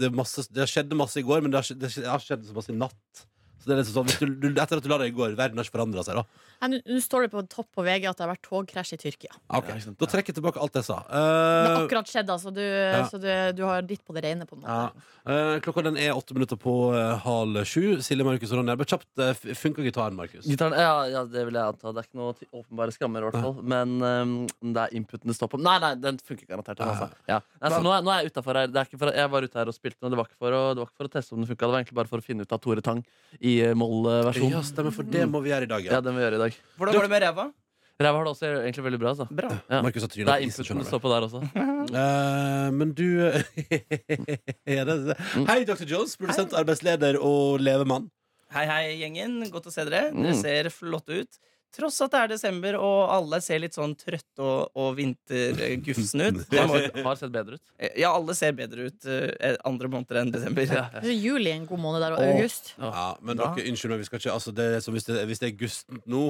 det, 0.00 0.10
masse, 0.16 0.44
det 0.52 0.68
skjedde 0.70 0.98
masse 1.00 1.16
i 1.20 1.24
går, 1.26 1.40
men 1.44 1.54
det 1.54 1.60
har, 1.62 1.68
skjedd- 1.68 1.80
det 1.80 1.92
har 2.10 2.22
skjedd 2.24 2.44
så 2.48 2.56
masse 2.58 2.74
i 2.74 2.78
natt. 2.78 3.24
Så 3.62 3.70
det 3.70 3.76
er 3.78 3.80
liksom 3.80 4.04
sånn, 4.04 4.34
du, 4.36 4.36
du, 4.44 4.60
Etter 4.60 4.76
at 4.82 4.84
du 4.84 4.90
la 4.92 5.00
deg 5.00 5.14
i 5.14 5.16
går, 5.16 5.36
verden 5.40 5.56
har 5.60 5.64
ikke 5.66 5.78
forandra 5.78 6.04
seg, 6.04 6.20
da. 6.20 6.26
Nå 6.70 6.78
nå 6.84 7.00
står 7.02 7.26
det 7.26 7.30
på 7.34 7.42
topp 7.50 7.68
på 7.74 7.82
VG 7.86 8.06
at 8.10 8.16
det 8.18 8.24
har 8.26 8.30
vært 8.34 8.44
togkrasj 8.46 8.94
i 8.96 8.98
Tyrkia. 9.00 9.32
Ok, 9.48 9.68
Da 10.00 10.06
trekker 10.10 10.32
jeg 10.32 10.38
tilbake 10.40 10.60
alt 10.62 10.74
jeg 10.78 10.84
sa. 10.86 11.00
Det 11.08 11.14
har 11.18 11.74
Eh, 11.74 11.82
akkurat 11.84 12.08
skjedd, 12.08 12.30
altså. 12.30 12.52
Du, 12.54 12.62
så 13.10 13.18
du, 13.20 13.28
du 13.58 13.62
har 13.68 13.82
ditt 13.82 14.04
på 14.04 14.14
det 14.16 14.24
rene, 14.24 14.46
på 14.46 14.56
en 14.56 14.62
måte. 14.64 14.78
ja. 14.94 15.10
Uh, 15.24 15.56
klokka 15.64 15.80
den 15.86 15.96
er 15.96 16.12
åtte 16.12 16.34
minutter 16.36 16.58
på 16.60 16.92
uh, 16.92 17.14
halv 17.24 17.62
sju. 17.64 17.96
Silje, 18.04 18.24
Markus 18.26 18.50
og 18.52 18.58
Ronny. 18.60 18.74
Kjapt, 18.84 19.06
uh, 19.16 19.30
funker 19.56 19.86
gitaren, 19.86 20.12
Markus? 20.18 20.44
Gitaren, 20.44 20.74
ja, 20.76 21.06
ja, 21.08 21.22
det 21.24 21.46
vil 21.48 21.56
jeg 21.56 21.64
anta. 21.72 21.92
Det 21.96 22.02
er 22.02 22.08
ikke 22.10 22.18
noe 22.20 22.34
åpenbare 22.60 22.92
skammer, 22.92 23.24
i 23.24 23.30
hvert 23.30 23.40
fall. 23.40 23.56
Men 23.64 23.94
um, 24.04 24.34
det 24.74 24.82
er 24.82 24.92
inputen 24.98 25.32
det 25.32 25.36
står 25.38 25.48
på. 25.54 25.60
Nei, 25.64 25.78
nei, 25.80 25.94
den 25.96 26.18
funker 26.20 26.44
garantert. 26.50 26.82
Altså. 26.84 27.08
ja. 27.30 27.38
Altså, 27.64 27.80
nå, 27.80 27.94
er, 27.96 28.04
nå 28.04 28.12
er 28.12 28.20
jeg 28.26 28.34
utafor 28.34 28.60
her. 28.60 28.68
Det 28.68 28.82
er 28.82 28.90
ikke 28.90 29.00
for, 29.00 29.14
jeg 29.16 29.32
var 29.32 29.48
ute 29.48 29.60
her 29.62 29.72
og 29.72 29.78
spilte 29.78 29.96
den, 30.02 30.10
og 30.10 30.12
det 30.12 30.20
var 30.20 30.28
ikke 30.28 30.40
for 30.44 30.58
å, 30.58 30.60
det 30.76 30.84
var 30.84 30.90
ikke 30.92 31.00
for 31.00 31.08
å 31.08 31.14
teste 31.16 31.32
om 31.32 31.40
den 31.40 31.48
funka. 31.54 31.62
Det 31.64 31.72
var 31.72 31.80
egentlig 31.80 31.98
bare 32.02 32.12
for 32.12 32.20
å 32.20 32.28
finne 32.28 32.44
ut 32.44 32.52
av 32.58 32.62
Tore 32.68 32.84
Tang 32.84 33.00
i 33.40 33.54
uh, 33.64 33.72
moll-versjonen. 33.80 34.52
Ja, 34.58 34.62
stemmer, 34.68 34.92
for 35.00 35.08
det 35.08 35.24
må 35.32 35.40
vi 35.40 35.54
gjøre 35.54 35.64
i 35.70 35.72
dag. 35.72 35.88
Ja, 35.88 35.96
Ja. 35.96 36.04
den 36.04 36.20
vi 36.20 36.26
gjøre 36.26 36.36
i 36.36 36.44
dag. 36.44 36.53
Hvordan 36.78 36.96
går 36.96 37.06
det 37.06 37.12
med 37.12 37.22
ræva? 37.24 37.46
Ræva 38.02 38.18
har 38.18 38.26
det 38.26 38.32
også 38.34 38.48
egentlig 38.64 38.84
veldig 38.84 39.00
bra. 39.00 39.12
Altså. 39.14 39.26
Bra. 39.30 39.50
Ja. 39.70 39.80
Markus 39.86 40.02
har 40.02 40.10
trynet 40.10 40.30
på 40.32 40.48
isen, 40.48 40.66
skjønner 40.66 40.82
du. 40.82 40.88
står 40.88 41.02
på 41.04 41.12
der 41.12 41.26
også. 41.28 41.42
uh, 41.54 42.74
men 42.78 42.92
du 42.98 43.06
ja, 44.76 44.82
det, 44.88 44.96
det. 45.10 45.16
Hei, 45.50 45.60
Dr. 45.68 45.86
Jones, 45.86 46.16
produsent, 46.18 46.56
arbeidsleder 46.58 47.20
og 47.22 47.62
levemann. 47.62 48.10
Hei, 48.54 48.66
hei, 48.70 48.82
gjengen. 49.02 49.40
Godt 49.50 49.70
å 49.70 49.74
se 49.74 49.86
dere. 49.86 50.08
Mm. 50.14 50.26
Dere 50.26 50.34
ser 50.38 50.70
flotte 50.74 51.22
ut. 51.22 51.38
Tross 51.74 52.00
at 52.04 52.12
det 52.12 52.20
er 52.20 52.32
desember 52.34 52.78
og 52.78 52.98
alle 53.10 53.40
ser 53.44 53.62
litt 53.62 53.76
sånn 53.76 53.96
trøtte 53.98 54.42
og, 54.44 54.74
og 54.78 54.92
vintergufsne 54.98 56.28
ut. 56.30 56.42
Må, 56.70 56.80
Har 57.06 57.18
sett 57.20 57.32
bedre 57.34 57.58
ut. 57.58 57.64
ja, 57.98 58.12
alle 58.12 58.36
ser 58.38 58.54
bedre 58.58 58.88
ut 58.90 59.08
uh, 59.10 59.56
andre 59.66 59.90
måneder 59.90 60.22
enn 60.22 60.34
desember. 60.34 60.68
Ja. 60.68 60.86
ja. 60.94 61.14
Juli 61.14 61.50
er 61.50 61.58
en 61.58 61.66
god 61.70 61.82
måned 61.82 62.04
der, 62.04 62.16
og 62.16 62.34
august. 62.34 62.74
Ja, 62.78 63.08
men 63.22 63.40
dere, 63.40 63.66
unnskyld 63.70 63.94
meg, 63.94 64.04
vi 64.04 64.10
skal 64.10 64.22
ikke 64.22 64.36
altså, 64.36 64.54
det 64.54 64.68
er 64.76 64.84
som 64.84 64.94
hvis, 64.96 65.08
det, 65.08 65.18
hvis 65.28 65.42
det 65.42 65.50
er 65.50 65.56
august 65.56 65.98
nå, 66.10 66.24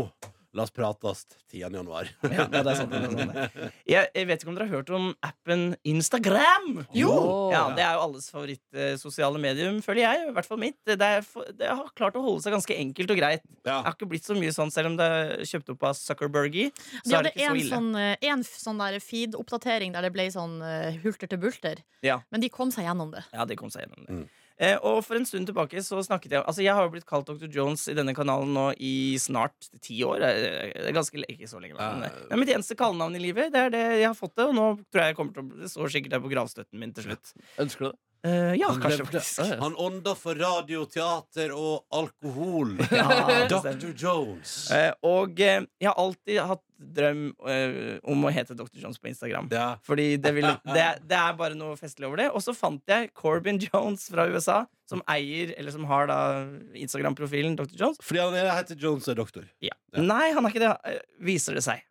la 0.55 0.63
oss 0.63 0.71
prates 0.75 1.25
10. 1.51 1.59
januar. 1.75 2.09
Ja, 2.35 2.47
det 2.51 2.61
er 2.63 2.79
sant, 2.79 2.93
det 2.93 3.01
er 3.01 3.11
sant, 3.11 3.35
det. 3.35 3.71
Jeg, 3.91 4.09
jeg 4.15 4.29
vet 4.29 4.43
ikke 4.43 4.51
om 4.53 4.57
dere 4.59 4.67
har 4.69 4.79
hørt 4.79 4.93
om 4.95 5.09
appen 5.27 5.65
Instagram? 5.87 6.85
Jo! 6.95 7.11
Ja, 7.53 7.65
Det 7.77 7.85
er 7.85 7.97
jo 7.99 8.05
alles 8.07 8.29
favoritt-sosiale 8.33 9.41
medium, 9.43 9.81
føler 9.85 10.05
jeg. 10.05 10.29
I 10.31 10.35
hvert 10.37 10.49
fall 10.49 10.61
mitt. 10.63 10.79
Det, 10.87 10.97
er, 10.99 11.27
det 11.59 11.71
har 11.71 11.91
klart 11.99 12.19
å 12.19 12.23
holde 12.25 12.45
seg 12.45 12.55
ganske 12.57 12.79
enkelt 12.85 13.15
og 13.15 13.21
greit. 13.21 13.45
Det 13.67 13.75
har 13.75 13.97
ikke 13.97 14.11
blitt 14.11 14.27
så 14.27 14.39
mye 14.39 14.55
sånn, 14.55 14.73
selv 14.75 14.93
om 14.93 14.99
det 15.01 15.11
er 15.19 15.35
kjøpt 15.51 15.75
opp 15.75 15.89
av 15.91 15.99
Zuckerbergy. 15.99 16.69
Så 17.03 17.19
er 17.19 17.29
det 17.29 17.35
ikke 17.35 17.45
så 17.45 17.51
en 17.51 17.61
ille. 17.61 17.73
sånn, 17.75 17.91
eh, 18.01 18.31
en 18.31 18.47
sånn 18.47 18.85
feed-oppdatering 19.05 19.95
der 19.97 20.07
det 20.07 20.15
ble 20.15 20.31
sånn 20.35 20.61
eh, 20.65 21.03
hulter 21.05 21.31
til 21.31 21.43
bulter. 21.43 21.83
Ja. 22.07 22.21
Men 22.35 22.45
de 22.45 22.51
kom 22.53 22.71
seg 22.75 22.87
gjennom 22.89 23.15
det. 23.15 23.27
Ja, 23.35 23.47
de 23.49 23.59
kom 23.59 23.73
seg 23.75 23.87
gjennom 23.87 24.07
det. 24.07 24.23
Mm. 24.23 24.44
Eh, 24.61 24.77
og 24.87 25.01
for 25.03 25.19
en 25.19 25.27
stund 25.27 25.49
tilbake 25.49 25.81
så 25.83 25.99
snakket 26.07 26.31
jeg 26.37 26.45
Altså, 26.47 26.63
jeg 26.63 26.75
har 26.77 26.85
jo 26.87 26.93
blitt 26.93 27.07
kalt 27.11 27.27
Dr. 27.27 27.49
Jones 27.51 27.89
i 27.91 27.95
denne 27.99 28.15
kanalen 28.15 28.53
nå 28.55 28.69
i 28.79 29.17
snart 29.19 29.67
ti 29.83 29.99
år. 30.07 30.23
Eh, 30.23 30.71
Det 30.79 30.87
er 30.93 30.95
ganske 30.95 31.25
ikke 31.27 31.49
så 31.51 31.59
lenge. 31.61 31.75
Men, 31.75 32.03
Ja. 32.07 32.09
det 32.09 32.33
er 32.33 32.37
mitt 32.37 32.55
eneste 32.55 32.77
kallenavn 32.79 33.17
i 33.17 33.19
livet. 33.19 33.51
Det 33.53 33.61
er 33.67 33.71
det 33.71 33.85
jeg 33.99 34.07
har 34.07 34.15
fått 34.15 34.37
det, 34.37 34.47
og 34.47 34.55
nå 34.55 34.67
tror 34.93 35.03
jeg 35.03 35.11
jeg 35.11 35.17
kommer 35.17 35.35
til 35.35 35.43
å 35.43 35.61
Det 35.65 35.71
står 35.71 35.91
sikkert 35.91 36.11
der 36.11 36.21
på 36.21 36.31
gravstøtten 36.31 36.79
min 36.79 36.93
til 36.93 37.05
slutt. 37.05 37.33
Ønsker 37.59 37.79
du 37.79 37.91
det? 37.91 37.99
Uh, 38.25 38.55
ja, 38.57 38.71
Han 38.71 38.81
kanskje 38.81 39.05
faktisk. 39.05 39.59
Han 39.61 39.75
ånda 39.77 40.15
for 40.17 40.35
radio, 40.35 40.87
teater 40.87 41.51
og 41.53 41.85
alkohol. 41.93 42.71
Ja, 42.91 43.47
Dr. 43.49 43.93
Jones. 43.93 44.71
Uh, 44.73 44.93
og 45.03 45.33
uh, 45.37 45.67
jeg 45.77 45.91
har 45.91 45.99
alltid 46.01 46.41
hatt 46.41 46.63
drøm 46.95 47.23
eh, 47.49 47.99
om 48.11 48.25
å 48.27 48.33
hete 48.35 48.55
Dr. 48.59 48.77
Jones 48.83 48.99
på 49.01 49.09
Instagram. 49.11 49.49
Ja. 49.55 49.77
Fordi 49.87 50.17
det, 50.21 50.35
vil, 50.37 50.47
det, 50.77 50.87
det 51.09 51.19
er 51.21 51.39
bare 51.39 51.57
noe 51.59 51.77
festlig 51.81 52.09
over 52.09 52.21
det. 52.23 52.29
Og 52.35 52.43
så 52.45 52.55
fant 52.57 52.83
jeg 52.91 53.11
Corbin 53.17 53.59
Jones 53.63 54.07
fra 54.13 54.27
USA, 54.29 54.65
som 54.91 55.01
eier, 55.09 55.55
eller 55.59 55.73
som 55.75 55.87
har 55.89 56.07
da 56.11 56.19
Instagram-profilen 56.79 57.57
Dr. 57.57 57.75
Jones. 57.81 57.99
Fordi 58.05 58.21
han 58.25 58.35
er- 58.39 58.53
heter 58.59 58.77
Jones 58.81 59.09
er 59.09 59.19
doktor. 59.19 59.49
Ja. 59.65 59.73
Ja. 59.95 60.03
Nei, 60.05 60.31
han 60.37 60.45
er 60.45 60.53
ikke 60.53 60.65
det, 60.67 60.73
eh, 60.93 61.01
viser 61.25 61.55
det 61.57 61.65
seg. 61.67 61.83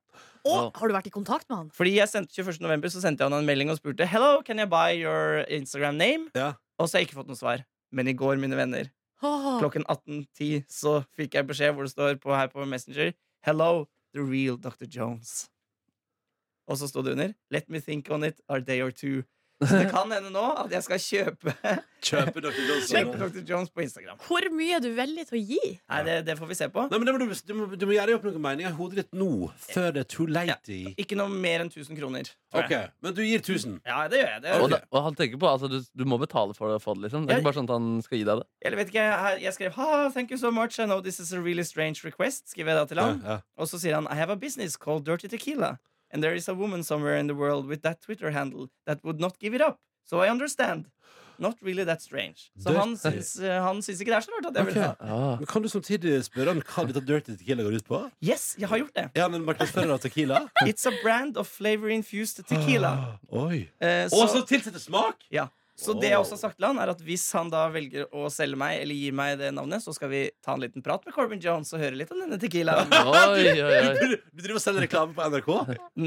Og 0.44 0.76
har 0.76 0.90
du 0.92 0.94
vært 0.94 1.08
i 1.08 1.14
kontakt 1.14 1.48
med 1.48 1.56
han? 1.58 1.70
Fordi 1.72 1.94
jeg 1.96 2.10
sendte 2.12 2.36
21. 2.36 2.60
november 2.66 2.92
så 2.92 3.00
sendte 3.00 3.24
jeg 3.24 3.32
han 3.32 3.38
en 3.40 3.48
melding 3.48 3.70
og 3.72 3.78
spurte 3.80 4.04
Hello, 4.12 4.42
can 4.44 4.60
I 4.60 4.66
buy 4.68 4.98
your 5.00 5.46
Instagram 5.48 5.96
name? 5.96 6.28
Ja. 6.36 6.50
Og 6.78 6.90
så 6.90 6.98
har 6.98 7.04
jeg 7.06 7.08
ikke 7.14 7.22
fått 7.22 7.30
noe 7.32 7.40
svar. 7.40 7.64
Men 7.96 8.10
i 8.12 8.14
går, 8.18 8.36
mine 8.42 8.58
venner, 8.60 8.90
klokken 9.24 9.86
18.10 9.88 10.66
så 10.68 10.98
fikk 11.16 11.38
jeg 11.38 11.48
beskjed 11.48 11.72
hvor 11.78 11.88
det 11.88 11.94
står 11.94 12.18
på 12.20 12.34
her 12.36 12.50
på 12.52 12.66
Messenger 12.68 13.14
Hello, 13.48 13.86
the 14.14 14.22
real 14.22 14.58
Dr. 14.58 14.86
Jones. 14.86 15.50
Og 16.68 16.78
så 16.78 16.88
sto 16.88 17.02
det 17.02 17.12
under 17.12 17.34
Let 17.52 17.70
me 17.70 17.80
think 17.80 18.10
on 18.10 18.24
it 18.24 18.42
a 18.50 18.60
day 18.60 18.82
or 18.82 18.92
two. 18.92 19.24
Så 19.62 19.78
det 19.80 19.90
kan 19.96 20.10
hende 20.12 20.32
nå 20.34 20.44
at 20.66 20.72
jeg 20.74 20.84
skal 20.84 21.00
kjøpe, 21.00 21.54
Kjøpe 22.04 22.42
Dr. 22.44 22.58
Jones. 22.68 22.90
kjøpe 22.92 23.20
Dr. 23.22 23.44
Jones 23.48 23.70
på 23.72 23.80
Instagram. 23.86 24.18
Hvor 24.26 24.44
mye 24.52 24.76
er 24.76 24.82
du 24.84 24.90
villig 24.98 25.24
til 25.30 25.38
å 25.38 25.42
gi? 25.54 25.60
Nei, 25.88 26.00
det, 26.04 26.16
det 26.28 26.34
får 26.36 26.50
vi 26.50 26.58
se 26.60 26.68
på. 26.74 26.84
Nei, 26.92 26.98
men 27.00 27.08
det 27.08 27.14
må 27.16 27.22
du, 27.22 27.32
du, 27.32 27.54
må, 27.56 27.68
du 27.80 27.86
må 27.88 27.94
gjøre 27.96 28.18
opp 28.18 28.26
noen 28.28 28.42
meninger 28.44 28.74
i 28.74 28.76
hodet 28.76 28.98
ditt 29.06 29.14
nå, 29.16 29.30
før 29.70 29.94
det 29.96 30.02
er 30.04 30.10
too 30.12 30.26
late. 30.28 30.80
Ikke 31.00 31.16
noe 31.16 31.32
mer 31.32 31.64
enn 31.64 31.72
1000 31.72 31.96
kroner. 32.02 32.28
tror 32.52 32.66
Ok, 32.66 32.74
jeg. 32.76 32.92
Men 33.06 33.16
du 33.16 33.22
gir 33.24 33.40
1000. 33.40 33.78
Ja, 33.88 34.02
det 34.12 34.20
gjør 34.20 34.34
jeg. 34.34 34.42
Det 34.44 34.52
Og, 34.52 34.66
gjør 34.66 34.68
jeg. 34.68 34.82
det, 34.84 34.92
og 35.00 35.08
han 35.08 35.18
tenker 35.22 35.40
på 35.46 35.52
altså, 35.54 35.70
du, 35.72 35.78
du 35.80 36.04
må 36.12 36.20
betale 36.20 36.58
for 36.58 36.74
det, 36.74 36.82
få 36.84 36.98
det 36.98 37.06
liksom. 37.08 37.24
Det 37.30 37.38
er 37.38 37.40
ikke 37.40 37.48
bare 37.48 37.60
sånn 37.62 37.70
at 37.72 37.76
han 37.78 37.88
skal 38.04 38.20
gi 38.20 38.28
deg 38.28 38.42
det. 38.44 38.50
Eller 38.68 38.82
vet 38.84 38.92
ikke, 38.92 39.08
jeg, 39.14 39.40
jeg 39.48 39.58
skrev 39.62 39.80
ha, 39.80 39.90
thank 40.18 40.36
you 40.36 40.42
so 40.44 40.52
much, 40.52 40.82
I 40.84 40.90
know 40.90 41.00
this 41.00 41.22
is 41.24 41.32
a 41.32 41.40
really 41.40 41.64
strange 41.64 42.04
request, 42.04 42.50
skriver 42.52 42.74
jeg 42.76 42.82
da 42.82 42.86
til 42.92 43.00
Ja, 43.04 43.08
han. 43.14 43.24
ja. 43.32 43.40
Og 43.64 43.72
så 43.72 43.80
sier 43.80 43.96
han 44.02 44.12
I 44.12 44.20
have 44.20 44.34
a 44.36 44.40
business 44.44 44.76
called 44.76 45.08
Dirty 45.08 45.32
Tequila. 45.32 45.78
And 46.14 46.22
there 46.24 46.36
is 46.36 46.48
a 46.48 46.54
woman 46.54 46.84
somewhere 46.84 47.18
in 47.18 47.28
the 47.28 47.34
world 47.36 47.66
with 47.66 47.82
that 47.82 48.02
Twitter 48.02 48.30
handle 48.32 48.68
that 48.86 49.04
would 49.04 49.20
not 49.20 49.40
give 49.40 49.56
it 49.56 49.62
up. 49.62 49.80
So 50.06 50.22
I 50.22 50.30
understand. 50.30 50.86
Not 51.40 51.58
really 51.62 51.84
that 51.86 52.02
strange. 52.02 52.52
Så 52.60 52.70
Dirty. 52.70 52.80
han 52.80 52.98
syns, 52.98 53.40
eh, 53.42 53.64
han 53.64 53.82
syns 53.82 54.02
ikke 54.04 54.12
det 54.14 54.18
er 54.20 54.26
så 54.28 54.32
rart 54.36 54.46
at 54.52 54.56
jeg 54.60 54.66
vil 54.68 54.76
ha. 54.84 54.92
Ah. 55.02 55.40
Men 55.40 55.48
Kan 55.50 55.64
du 55.64 55.68
samtidig 55.70 56.20
spørre 56.28 56.54
han 56.54 56.62
hva 56.62 56.86
dette 56.88 57.02
Dirty 57.08 57.34
Tequila 57.40 57.64
går 57.66 57.80
ut 57.80 57.88
på? 57.88 58.02
Yes, 58.22 58.56
jeg 58.60 58.70
har 58.70 58.78
gjort 58.84 58.94
det. 58.96 59.08
Ja, 59.18 59.28
men 59.28 59.42
Martin 59.42 59.66
markedsfører 59.66 59.96
av 59.96 60.00
Tequila? 60.06 60.44
It's 60.62 60.86
a 60.86 60.94
brand 61.02 61.38
of 61.38 61.48
flavor-infused 61.50 62.46
tequila. 62.46 62.94
Oi. 63.32 63.66
Eh, 63.82 64.06
Og 64.12 64.30
så, 64.30 64.30
så 64.38 64.46
tilsetter 64.54 64.80
smak! 64.80 65.26
ja. 65.34 65.48
Så 65.84 65.94
det 66.00 66.10
jeg 66.14 66.20
også 66.22 66.38
har 66.38 66.42
sagt 66.46 66.58
til 66.58 66.66
han, 66.70 66.80
er 66.80 66.92
at 66.94 67.02
hvis 67.04 67.26
han 67.36 67.50
da 67.52 67.66
velger 67.74 68.06
å 68.16 68.30
selge 68.32 68.58
meg 68.60 68.80
eller 68.82 68.96
gi 68.98 69.10
meg 69.16 69.36
det 69.42 69.50
navnet, 69.58 69.84
så 69.84 69.94
skal 69.96 70.10
vi 70.14 70.22
ta 70.44 70.56
en 70.56 70.64
liten 70.64 70.84
prat 70.86 71.04
med 71.06 71.16
Corbin 71.16 71.42
Jones 71.44 71.74
og 71.76 71.84
høre 71.84 71.98
litt 72.00 72.12
om 72.16 72.22
denne 72.24 72.40
tequilaen. 72.42 72.90
Oi, 73.14 73.44
oi, 73.52 73.68
oi. 73.68 73.82
Du, 74.00 74.16
du 74.40 74.44
driver 74.46 74.60
og 74.62 74.66
selger 74.66 74.86
reklame 74.88 75.16
på 75.18 75.28
NRK? 75.34 75.52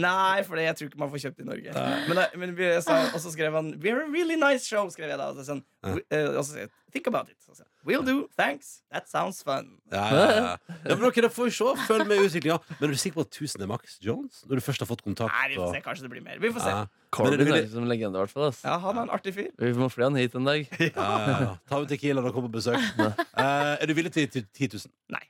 Nei, 0.01 0.43
for 0.49 0.57
det, 0.59 0.67
jeg 0.71 0.79
tror 0.81 0.91
ikke 0.93 1.03
man 1.05 1.13
får 1.15 1.25
kjøpt 1.27 1.45
i 1.45 1.49
Norge. 1.53 1.77
Men, 2.09 2.21
da- 2.23 2.29
men 2.43 2.57
vi 2.59 2.73
sa, 2.85 2.99
og 3.13 3.21
så 3.23 3.33
skrev 3.37 3.57
han 3.61 3.73
We're 3.85 4.03
a 4.05 4.11
really 4.11 4.41
nice 4.41 4.65
show, 4.67 4.89
skrev 4.93 5.13
jeg 5.13 5.21
da. 5.21 5.31
Og 5.35 5.39
så, 5.41 5.47
sånn. 5.53 5.63
Eh, 5.87 6.31
og 6.33 6.43
så, 6.49 6.63
jeg, 6.65 6.73
think 6.95 7.07
about 7.13 7.29
it. 7.31 7.37
Så 7.45 7.53
jeg, 7.61 7.69
Will 7.87 8.03
do, 8.03 8.15
thanks. 8.37 8.83
That 8.91 9.07
sounds 9.09 9.39
fun. 9.47 9.77
Ja, 9.93 10.05
ja, 10.11 10.23
ja. 10.35 10.57
ja, 10.89 10.95
men 10.97 11.05
ok, 11.07 11.21
da 11.23 11.29
får 11.31 11.47
vi 11.47 11.53
se. 11.55 11.69
Følg 11.87 12.09
med 12.11 12.19
i 12.19 12.25
utviklinga. 12.27 12.57
Men 12.81 12.89
er 12.89 12.95
du 12.97 12.99
sikker 12.99 13.21
på 13.21 13.25
at 13.29 13.39
1000 13.39 13.63
er 13.63 13.71
Max 13.71 13.95
Jones? 14.03 14.41
Når 14.51 14.59
du 14.59 14.65
først 14.67 14.83
har 14.83 14.89
fått 14.91 15.05
kontakt? 15.07 15.31
Nei, 15.31 15.53
vi 15.53 15.61
får 15.61 15.71
se. 15.77 15.83
Kanskje 15.87 16.07
det 16.09 16.11
blir 16.17 16.25
mer. 16.27 16.41
Vi 16.43 16.51
får 16.57 16.65
se. 16.67 16.73
Ja. 16.75 16.83
Men 16.83 16.91
er 16.91 17.15
Corbin 17.17 17.41
er 17.41 17.45
villig- 17.53 17.71
som 17.73 17.87
en 17.87 17.89
legende, 17.93 18.19
i 18.19 18.25
hvert 18.25 18.35
fall. 18.35 18.49
ass. 18.51 18.65
Ja, 18.67 18.75
han 18.83 18.99
er 18.99 19.07
en 19.07 19.15
artig 19.15 19.37
fyr. 19.39 19.53
Vi 19.63 19.73
må 19.79 19.87
fly 19.95 20.09
han 20.09 20.19
hit 20.19 20.35
en 20.35 20.45
dag. 20.51 20.67
Ja, 20.83 20.91
ja, 20.99 21.39
ja. 21.47 21.55
Ta 21.71 21.79
med 21.79 21.89
Tequila 21.95 22.21
når 22.21 22.33
han 22.33 22.37
kommer 22.41 22.51
på 22.51 22.59
besøk. 22.59 22.83
uh, 22.99 23.77
er 23.81 23.87
du 23.87 23.95
villig 23.95 24.13
til 24.19 24.27
10 24.35 24.69
000? 24.75 24.91
Nei. 25.15 25.23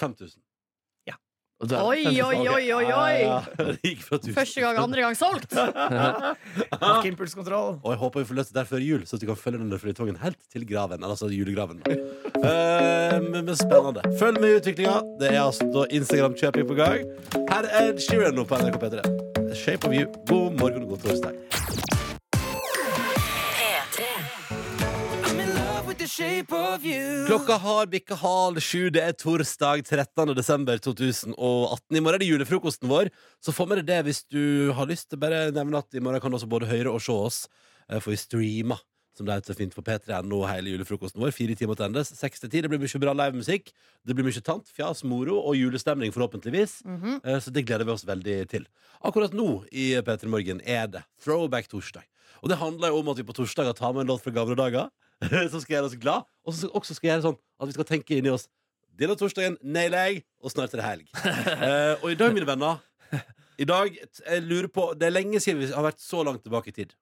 5000? 0.00 0.40
Og 1.58 1.66
du 1.66 1.74
er 1.74 1.80
Oi, 1.82 2.02
oi, 2.22 2.36
oi, 2.54 2.66
oi, 2.70 2.84
oi! 2.86 3.14
Ja, 3.18 3.38
ja. 3.58 3.64
Det 3.74 3.90
gikk 3.90 4.04
fra 4.06 4.18
1000. 4.20 4.34
Første 4.36 4.62
gang, 4.62 4.78
andre 4.78 5.02
gang 5.02 5.16
solgt! 5.18 5.56
Har 6.84 7.08
impulskontroll. 7.08 7.80
Og 7.82 7.90
jeg 7.94 8.00
håper 8.04 8.22
vi 8.22 8.28
får 8.30 8.38
løst 8.38 8.52
det 8.54 8.60
der 8.60 8.68
før 8.70 8.84
jul, 8.84 9.02
så 9.08 9.18
at 9.18 9.26
vi 9.26 9.30
kan 9.30 9.40
følge 9.40 9.62
denne 9.64 9.80
flytongen 9.82 10.20
helt 10.22 10.38
til 10.54 10.66
graven. 10.68 11.02
Altså 11.02 11.30
julegraven. 11.34 11.82
Uh, 12.38 13.18
men, 13.26 13.42
men 13.42 13.54
spennende. 13.58 14.06
Følg 14.22 14.38
med 14.38 14.54
i 14.54 14.62
utviklinga. 14.62 14.98
Det 15.18 15.32
er 15.34 15.42
altså 15.42 15.86
Instagram-kjøping 15.90 16.70
på 16.70 16.78
gang. 16.78 17.06
Her 17.50 17.70
er 17.82 17.94
Sheeran 18.06 18.38
nå 18.38 18.46
på 18.46 18.62
NRK 18.62 18.78
P3. 18.84 19.06
Shape 19.58 19.88
of 19.88 19.98
you. 19.98 20.06
God 20.30 20.60
morgen 20.62 20.86
og 20.86 20.94
god 20.94 21.08
torsdag. 21.08 21.97
Klokka 27.28 27.56
har 27.60 27.86
bikka 27.92 28.16
halv 28.16 28.60
sju. 28.64 28.88
Det 28.94 29.02
er 29.04 29.12
torsdag 29.18 29.82
13. 29.84 30.32
desember 30.38 30.78
2018. 30.80 31.96
I 31.96 32.00
morgen 32.00 32.16
er 32.16 32.22
det 32.22 32.28
julefrokosten 32.30 32.88
vår. 32.88 33.10
Så 33.44 33.52
få 33.52 33.66
med 33.68 33.82
deg 33.82 33.88
det 33.90 33.98
hvis 34.06 34.22
du 34.32 34.72
har 34.76 34.88
lyst. 34.88 35.12
Bare 35.20 35.50
nevne 35.52 35.82
at 35.82 35.92
i 35.94 36.00
morgen 36.00 36.22
kan 36.22 36.32
du 36.32 36.38
også 36.38 36.48
både 36.48 36.70
høre 36.70 36.92
og 36.94 37.02
se 37.04 37.12
oss. 37.12 37.42
eh, 37.90 38.00
For 38.00 38.14
vi 38.14 38.16
streamer, 38.16 38.80
som 39.16 39.26
det 39.26 39.36
heter 39.36 39.58
fint 39.58 39.74
på 39.76 39.84
P3.no, 39.84 40.40
hele 40.48 40.72
julefrokosten 40.72 41.20
vår. 41.20 41.34
Fire 41.36 41.54
timer 41.58 41.76
til 41.76 41.90
endes. 41.90 42.12
Seks 42.16 42.40
til 42.40 42.50
ti. 42.50 42.62
Det 42.64 42.70
blir 42.72 42.80
mye 42.80 43.02
bra 43.02 43.12
livemusikk. 43.12 43.72
Det 44.06 44.16
blir 44.16 44.24
mye 44.24 44.44
tant, 44.44 44.68
fjas, 44.72 45.04
moro 45.04 45.36
og 45.42 45.56
julestemning, 45.60 46.12
forhåpentligvis. 46.14 46.84
Mm 46.84 47.00
-hmm. 47.02 47.40
Så 47.40 47.50
det 47.50 47.66
gleder 47.66 47.84
vi 47.84 47.92
oss 47.92 48.06
veldig 48.06 48.48
til. 48.48 48.66
Akkurat 49.04 49.32
nå 49.32 49.64
i 49.72 50.00
P3 50.00 50.26
Morgen 50.26 50.60
er 50.64 50.86
det 50.86 51.04
Throwback 51.24 51.68
torsdag. 51.68 52.02
Og 52.42 52.48
det 52.48 52.58
handler 52.58 52.88
jo 52.88 52.98
om 52.98 53.08
at 53.08 53.18
vi 53.18 53.22
på 53.24 53.32
torsdager 53.34 53.72
tar 53.74 53.92
med 53.92 54.00
en 54.00 54.06
låt 54.06 54.22
fra 54.22 54.30
gamle 54.30 54.54
dager 54.54 54.88
som 55.52 55.60
skal 55.62 55.78
gjøre 55.78 55.90
oss 55.90 55.98
glad, 55.98 56.28
og 56.46 56.54
som 56.54 56.76
også 56.78 56.96
skal 56.96 57.12
gjøre 57.12 57.24
sånn 57.26 57.38
at 57.58 57.70
vi 57.70 57.76
skal 57.76 57.88
tenke 57.88 58.18
inni 58.18 58.32
oss 58.32 58.48
Denne 58.98 59.14
torsdagen 59.14 59.54
nailer 59.62 60.08
jeg, 60.08 60.22
og 60.42 60.50
snart 60.50 60.72
er 60.74 60.80
det 60.80 60.86
helg. 60.86 61.10
Eh, 61.68 61.94
og 62.02 62.10
i 62.10 62.16
dag, 62.18 62.32
mine 62.34 62.46
venner 62.48 62.80
I 63.58 63.66
dag, 63.68 63.94
jeg 63.94 64.42
lurer 64.46 64.70
på 64.70 64.88
Det 64.98 65.06
er 65.06 65.14
lenge 65.14 65.40
siden 65.42 65.60
vi 65.62 65.70
har 65.70 65.86
vært 65.86 66.02
så 66.02 66.24
langt 66.26 66.42
tilbake 66.46 66.72
i 66.72 66.76
tid. 66.80 66.94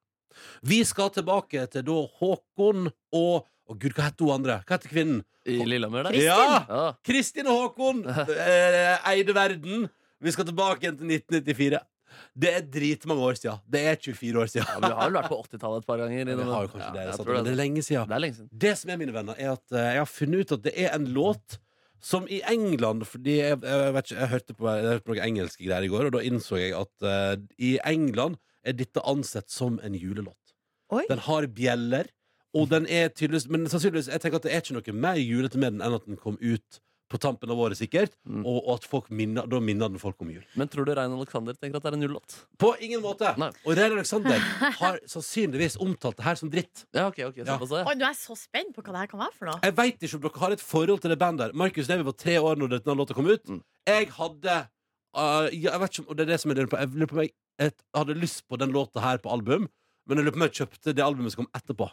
Vi 0.65 0.83
skal 0.85 1.13
tilbake 1.15 1.65
til 1.73 1.85
da 1.87 1.99
Håkon 2.21 2.91
og 3.17 3.47
Å 3.67 3.75
gud, 3.75 3.97
hva 3.97 4.05
heter 4.07 4.29
hun 4.29 4.37
andre? 4.37 4.61
Hva 4.63 4.77
heter 4.77 4.93
kvinnen? 4.93 5.25
I 5.47 5.57
Lillehammer 5.67 6.07
der. 6.07 6.17
Ja. 6.23 6.85
Kristin 7.07 7.49
og 7.51 7.57
Håkon 7.65 8.05
eh, 8.35 8.93
eide 9.11 9.35
verden. 9.35 9.89
Vi 10.23 10.33
skal 10.35 10.47
tilbake 10.47 10.85
igjen 10.85 11.01
til 11.01 11.11
1994. 11.17 11.81
Det 12.37 12.51
er 12.55 12.65
dritmange 12.77 13.27
år 13.29 13.39
siden. 13.41 13.61
Det 13.71 13.83
er 13.91 13.97
24 14.01 14.41
år 14.41 14.47
Ja, 14.47 14.53
siden. 14.55 14.67
men 14.81 14.91
vi 14.91 14.97
har 14.99 15.11
vel 15.11 15.19
vært 15.21 15.29
på 15.33 15.39
80-tallet 15.43 15.85
et 15.85 15.87
par 15.91 16.01
ganger. 16.03 16.25
Vi 16.33 16.49
har 16.51 16.67
jo 16.67 16.73
kanskje 16.73 16.89
Ja, 16.89 16.95
det, 17.07 17.15
sant? 17.17 17.29
men 17.29 17.45
det 17.47 17.53
er 17.53 17.61
lenge 17.63 17.83
siden. 17.87 18.09
Det 18.09 18.17
er 18.19 18.25
lenge 18.25 18.37
siden. 18.41 18.51
Det 18.67 18.73
som 18.79 18.91
er, 18.91 18.97
mine 19.03 19.15
venner, 19.15 19.39
er 19.39 19.53
at 19.57 19.73
eh, 19.77 19.87
jeg 19.95 20.03
har 20.05 20.11
funnet 20.11 20.41
ut 20.45 20.57
at 20.59 20.65
det 20.67 20.75
er 20.87 20.91
en 20.97 21.07
låt 21.17 21.59
som 22.07 22.27
i 22.29 22.43
England 22.47 23.07
Fordi 23.09 23.39
jeg, 23.41 23.57
jeg, 23.65 23.93
vet 23.97 24.11
ikke, 24.11 24.19
jeg 24.21 24.29
hørte 24.35 24.55
på, 24.55 24.69
jeg 24.69 24.91
hørte 24.93 25.07
på 25.07 25.15
noen 25.15 25.25
engelske 25.27 25.65
greier 25.65 25.87
i 25.87 25.89
går, 25.91 26.09
og 26.11 26.13
da 26.19 26.21
innså 26.29 26.59
jeg 26.61 26.75
at 26.77 27.07
uh, 27.09 27.35
i 27.59 27.77
England 27.89 28.37
er 28.67 28.77
dette 28.77 29.01
ansett 29.07 29.49
som 29.51 29.79
en 29.83 29.95
julelåt. 29.97 30.55
Oi. 30.93 31.05
Den 31.09 31.23
har 31.25 31.47
bjeller, 31.51 32.09
og 32.55 32.69
den 32.71 32.87
er 32.87 33.09
tydeligvis 33.11 33.49
Men 33.51 33.65
sannsynligvis, 33.71 34.09
jeg 34.13 34.23
tenker 34.23 34.39
at 34.39 34.47
det 34.47 34.53
er 34.55 34.63
ikke 34.63 34.77
noe 34.77 34.95
mer 35.07 35.19
julete 35.19 35.59
med 35.59 35.77
den 35.77 35.83
enn 35.87 35.97
at 35.97 36.07
den 36.07 36.19
kom 36.21 36.37
ut 36.41 36.81
på 37.07 37.19
tampen 37.23 37.51
av 37.55 37.59
året, 37.63 37.79
sikkert, 37.79 38.17
Mm. 38.27 38.43
og, 38.45 38.57
og 38.67 38.71
at 38.81 38.85
folk 38.91 39.11
minner, 39.15 39.47
da 39.47 39.61
minner 39.63 39.89
den 39.93 40.01
folk 40.03 40.19
om 40.25 40.31
jul. 40.35 40.43
Men 40.59 40.67
tror 40.69 40.85
du 40.89 40.91
Rein 40.97 41.13
Alexander 41.15 41.55
tenker 41.55 41.79
at 41.79 41.85
det 41.87 41.93
er 41.93 41.97
en 41.99 42.03
jullåt? 42.03 42.35
På 42.59 42.73
ingen 42.83 43.01
måte! 43.05 43.31
Nei. 43.39 43.51
Og 43.65 43.77
Rein 43.79 43.93
Alexander 43.95 44.41
har 44.81 44.99
sannsynligvis 45.07 45.77
omtalt 45.83 46.17
det 46.19 46.27
her 46.27 46.35
som 46.41 46.51
dritt. 46.51 46.83
Ja, 46.97 47.07
ok, 47.13 47.21
ok, 47.29 47.39
såpass, 47.47 47.75
ja. 47.79 47.85
Oi, 47.87 47.95
Nå 47.95 48.09
er 48.09 48.11
jeg 48.11 48.19
så 48.25 48.35
spent 48.41 48.75
på 48.75 48.83
hva 48.83 48.97
det 48.97 49.05
her 49.05 49.13
kan 49.13 49.23
være 49.23 49.37
for 49.39 49.51
noe. 49.53 49.61
Jeg 49.63 49.77
veit 49.79 50.03
ikke 50.09 50.19
om 50.19 50.25
dere 50.27 50.43
har 50.43 50.57
et 50.57 50.65
forhold 50.67 51.05
til 51.05 51.15
det 51.15 51.19
bandet. 51.23 51.47
der. 51.47 51.59
Markus 51.63 51.89
Neby 51.93 52.07
var 52.11 52.17
tre 52.19 52.39
år 52.43 52.59
når 52.59 52.75
denne 52.79 52.97
låta 52.99 53.15
kom 53.15 53.31
ut. 53.31 53.45
Mm. 53.47 53.63
Jeg 53.87 54.09
hadde 54.19 54.57
uh, 55.17 55.47
Jeg 55.55 55.81
vet 55.85 55.95
ikke 56.01 56.11
om 56.11 56.17
det 56.19 56.27
er 56.27 56.33
det 56.35 56.41
som 56.43 56.51
er 56.51 56.59
lurer 56.61 56.73
på. 56.75 56.81
Jeg 56.83 57.09
på 57.11 57.17
om 57.17 57.23
jeg, 57.23 57.33
jeg 57.63 57.73
hadde 57.97 58.19
lyst 58.19 58.43
på 58.51 58.59
den 58.61 58.75
låta 58.75 59.01
her 59.05 59.23
på 59.23 59.31
album, 59.33 59.69
men 60.07 60.19
jeg 60.19 60.27
lurer 60.27 60.35
på 60.35 60.43
om 60.43 60.47
jeg 60.49 60.57
kjøpte 60.61 60.93
det 60.97 61.05
albumet 61.07 61.33
som 61.37 61.45
kom 61.45 61.53
etterpå. 61.57 61.87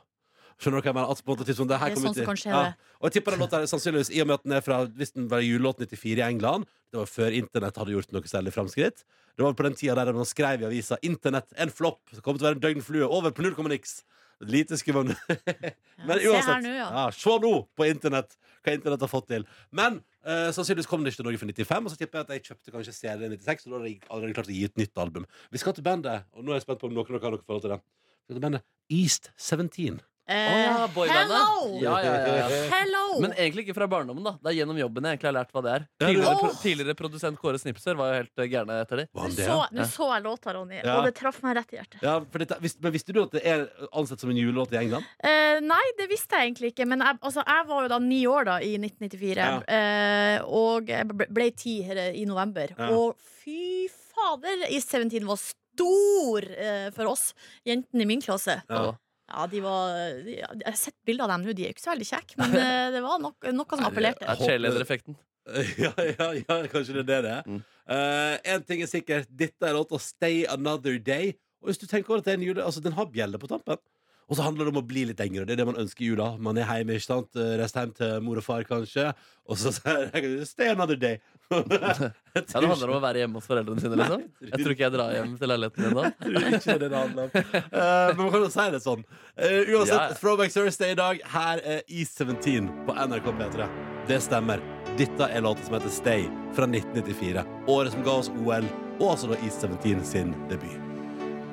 Skjønner 0.62 0.80
du 0.80 0.86
hva 0.86 0.92
jeg 0.92 0.98
mener? 1.00 1.12
At 1.14 1.24
på 1.24 1.32
en 1.32 1.34
måte, 1.34 1.48
tidspunkt, 1.50 1.72
det 1.74 1.80
her 1.82 1.92
Det 1.94 1.98
er 1.98 2.04
sånn 2.04 2.18
som 2.18 2.30
kan 2.30 2.40
skje, 2.40 2.54
ja. 2.54 2.94
Og 3.00 3.10
jeg 3.10 3.18
tipper 3.18 3.36
den 3.36 3.44
låta 3.44 3.60
er 3.60 3.70
sannsynligvis 3.72 4.14
I 4.14 4.24
og 4.24 4.30
med 4.30 4.40
at 4.40 4.48
den 4.48 4.56
er 4.58 4.64
fra 4.66 4.80
Hvis 5.00 5.14
den 5.16 5.28
var 5.32 5.44
julelåt 5.44 5.84
94 5.84 6.14
i 6.22 6.26
England 6.28 6.68
Det 6.94 7.02
var 7.02 7.12
før 7.12 7.38
internett 7.40 7.80
hadde 7.82 7.96
gjort 7.96 8.16
noe 8.16 8.32
særlig 8.32 8.56
framskritt 8.56 9.04
Det 9.04 9.46
var 9.46 9.58
på 9.60 9.68
den 9.68 9.78
tida 9.80 9.98
der 10.00 10.16
man 10.16 10.30
skrev 10.30 10.64
i 10.64 10.70
avisa 10.70 11.00
Internett, 11.04 11.52
en 11.58 11.74
flopp, 11.74 12.02
det 12.14 12.24
kommer 12.24 12.42
til 12.42 12.48
å 12.48 12.52
være 12.52 12.60
en 12.60 12.66
døgnflue 12.68 13.10
Over 13.10 13.36
på 13.36 13.46
0,x 13.46 14.02
Lite 14.50 14.78
skulle 14.78 15.04
Men 16.08 16.20
se 16.20 16.30
uansett 16.30 16.68
ja. 16.68 16.88
ja, 16.88 17.06
Se 17.16 17.36
nå 17.44 17.54
på 17.78 17.88
internett 17.88 18.38
Hva 18.64 18.76
internett 18.76 19.04
har 19.04 19.12
fått 19.12 19.30
til. 19.32 19.46
Men 19.76 20.00
uh, 20.26 20.50
sannsynligvis 20.56 20.90
kom 20.90 21.04
det 21.04 21.14
ikke 21.14 21.22
til 21.22 21.30
Norge 21.30 21.42
for 21.42 21.52
95 21.52 21.90
Og 21.90 21.94
så 21.94 22.00
tipper 22.00 22.20
jeg 22.22 22.28
at 22.28 22.34
jeg 22.36 22.48
kjøpte 22.50 22.76
kanskje 22.76 22.96
CD 22.98 23.28
96 23.36 23.68
Og 23.68 23.74
da 23.74 23.78
hadde 23.78 23.92
jeg 23.92 24.00
allerede 24.08 24.38
klart 24.40 24.52
å 24.52 24.56
gi 24.56 24.64
et 24.70 24.80
nytt 24.80 25.04
album. 25.06 25.28
Vi 25.54 25.62
skal 25.62 25.78
til 25.78 25.86
bandet 25.86 26.28
Og 26.34 26.46
nå 26.46 26.54
er 26.54 26.62
jeg 26.62 26.68
spent 26.68 26.82
på 26.82 26.90
om 26.90 26.96
noen 26.96 27.08
av 27.08 27.14
dere 27.14 27.28
har 27.28 27.38
noe 27.38 27.46
forhold 27.46 27.68
til 27.68 27.76
det. 27.76 27.84
Vi 27.84 28.32
skal 28.32 28.40
til 28.40 28.48
bandet 28.48 28.68
East 28.94 29.32
17 29.38 30.04
Eh, 30.24 30.36
oh, 30.96 31.04
ja, 31.06 31.14
hello! 31.14 31.80
Ja, 31.82 31.94
ja, 32.00 32.12
ja, 32.16 32.36
ja. 32.48 32.60
Hello! 32.72 33.20
Men 33.20 33.34
egentlig 33.36 33.66
ikke 33.66 33.76
fra 33.76 33.88
barndommen. 33.92 34.24
da 34.24 34.32
Det 34.40 34.54
er 34.54 34.56
gjennom 34.62 34.78
jobben 34.80 35.04
jeg 35.04 35.18
egentlig 35.18 35.28
har 35.30 35.36
lært 35.36 35.50
hva 35.52 35.64
det 35.66 35.72
er. 35.74 35.86
Tidligere, 36.00 36.32
oh! 36.32 36.40
pro 36.40 36.52
tidligere 36.62 36.96
produsent 36.96 37.40
Kåre 37.42 37.60
Snipser 37.60 37.98
var 38.00 38.12
jo 38.14 38.20
helt 38.22 38.40
eh, 38.40 38.48
gærne 38.54 38.78
etter 38.86 39.02
de. 39.02 39.06
Nå 39.12 39.26
det? 39.36 39.48
så, 39.50 39.58
så 39.92 40.08
jeg 40.14 40.24
låta, 40.24 40.54
Ronny, 40.56 40.78
Ja. 40.80 40.96
og 40.96 41.10
det 41.10 41.16
traff 41.20 41.42
meg 41.44 41.58
rett 41.60 41.76
i 41.76 41.80
hjertet. 41.82 42.00
Ja, 42.08 42.14
for 42.24 42.44
dette, 42.46 42.60
men 42.86 42.96
visste 42.96 43.16
du 43.16 43.20
at 43.26 43.36
det 43.36 43.44
er 43.52 43.66
ansett 43.92 44.24
som 44.24 44.32
en 44.32 44.40
julelåt 44.40 44.72
i 44.72 44.80
England? 44.80 45.10
Eh, 45.20 45.60
nei, 45.66 45.82
det 46.00 46.08
visste 46.14 46.40
jeg 46.40 46.54
egentlig 46.54 46.72
ikke. 46.72 46.88
Men 46.88 47.04
jeg, 47.04 47.20
altså, 47.20 47.44
jeg 47.44 47.68
var 47.74 47.84
jo 47.84 47.92
da 47.92 48.00
ni 48.08 48.22
år 48.32 48.48
da 48.48 48.58
i 48.64 48.78
1994. 48.80 49.36
Ja. 49.44 49.60
Eh, 49.68 50.38
og 50.48 50.88
jeg 50.94 51.10
ble- 51.12 51.52
ti 51.54 51.82
i 51.84 52.24
november. 52.26 52.72
Ja. 52.80 52.88
Og 52.96 53.20
fy 53.44 53.90
fader, 53.92 54.64
I 54.72 54.80
17 54.80 55.28
var 55.28 55.42
stor 55.42 56.46
eh, 56.48 56.90
for 56.96 57.12
oss 57.12 57.34
jentene 57.68 58.06
i 58.06 58.10
min 58.10 58.24
klasse. 58.24 58.62
Ja. 58.70 58.94
Ja, 59.32 59.46
de 59.48 59.62
var 59.64 59.94
de, 60.26 60.34
Jeg 60.40 60.66
har 60.66 60.76
sett 60.78 60.98
bilder 61.08 61.26
av 61.26 61.34
dem 61.34 61.46
nå, 61.48 61.54
de 61.56 61.66
er 61.66 61.72
jo 61.72 61.78
ikke 61.78 61.86
så 61.86 61.94
veldig 61.94 62.10
kjekke, 62.10 62.40
men 62.42 62.58
eh, 62.64 62.88
det 62.96 63.04
var 63.06 63.22
nok, 63.24 63.48
noe 63.56 63.80
som 63.80 63.88
appellerte. 63.88 64.28
Er 64.28 64.42
cheerleader-effekten. 64.42 65.18
ja, 65.84 65.92
ja, 65.98 66.28
ja, 66.40 66.58
kanskje 66.72 67.00
det 67.00 67.04
er 67.04 67.10
det 67.10 67.22
det 67.26 67.32
er. 67.38 67.48
Mm. 67.48 67.64
Eh, 67.96 68.36
en 68.54 68.68
ting 68.68 68.84
er 68.84 68.92
sikkert, 68.92 69.32
dette 69.32 69.68
er 69.68 69.76
låta 69.76 70.00
'Stay 70.00 70.46
Another 70.50 71.00
Day'. 71.00 71.36
Og 71.64 71.72
hvis 71.72 71.80
du 71.80 71.88
tenker 71.88 72.12
over 72.12 72.20
at 72.20 72.28
det 72.28 72.34
er 72.34 72.40
en 72.42 72.48
jule, 72.48 72.64
altså 72.64 72.84
den 72.84 72.96
har 72.96 73.08
bjeller 73.12 73.40
på 73.40 73.48
tampen. 73.48 73.80
Og 74.30 74.38
så 74.38 74.46
handler 74.46 74.68
det 74.68 74.74
om 74.74 74.82
å 74.82 74.88
bli 74.88 75.06
litt 75.10 75.22
yngre. 75.24 75.46
Det 75.46 75.56
er 75.56 75.62
det 75.62 75.68
man 75.68 75.80
ønsker 75.82 76.06
i 76.06 76.10
jula. 76.14 76.34
Man 76.42 76.58
er 76.58 76.70
hjemme, 76.70 76.98
ikke 76.98 77.06
sant? 77.10 77.30
Eh, 77.36 77.56
Reist 77.60 77.78
hjem 77.78 77.94
til 77.98 78.20
mor 78.24 78.40
og 78.40 78.46
far, 78.46 78.66
kanskje. 78.68 79.12
Og 79.44 79.60
så 79.60 79.74
sier 79.76 80.10
jeg 80.14 80.48
'Stay 80.48 80.72
another 80.72 80.96
day'. 80.96 81.20
Ja, 82.34 82.60
det 82.60 82.66
handler 82.66 82.90
om 82.90 82.96
å 82.98 83.02
være 83.04 83.20
hjemme 83.22 83.38
hos 83.38 83.46
foreldrene 83.46 83.82
sine. 83.82 83.98
liksom 84.00 84.24
Jeg 84.42 84.58
tror 84.58 84.74
ikke 84.74 84.84
jeg 84.88 84.94
drar 84.96 85.12
hjem 85.14 85.36
til 85.38 85.52
leiligheten 85.52 85.84
din 85.84 85.98
da. 86.00 86.04
ikke 86.58 86.78
det 86.82 86.90
det 86.90 86.98
handler 86.98 87.24
om. 87.24 87.30
Uh, 87.30 88.08
men 88.10 88.22
man 88.24 88.32
kan 88.34 88.42
jo 88.42 88.50
si 88.50 88.66
det 88.74 88.80
sånn. 88.82 89.04
Uh, 89.38 89.60
uansett, 89.76 90.00
ja. 90.00 90.08
Throwback 90.18 90.56
Thursday 90.56 90.96
i 90.96 90.98
dag. 90.98 91.22
Her 91.36 91.62
er 91.62 91.84
E17 91.86 92.72
på 92.88 92.96
NRK 92.98 93.30
P3. 93.38 93.68
Det 94.10 94.18
stemmer. 94.26 94.64
Dette 94.98 95.30
er 95.30 95.46
låta 95.46 95.68
som 95.68 95.78
heter 95.78 95.94
Stay 95.94 96.26
fra 96.58 96.66
1994. 96.66 97.46
Året 97.68 97.94
som 97.94 98.08
ga 98.10 98.18
oss 98.24 98.34
OL, 98.34 98.66
og 98.98 99.14
altså 99.14 99.30
da 99.30 99.38
E17 99.46 100.04
sin 100.10 100.34
debut. 100.50 100.93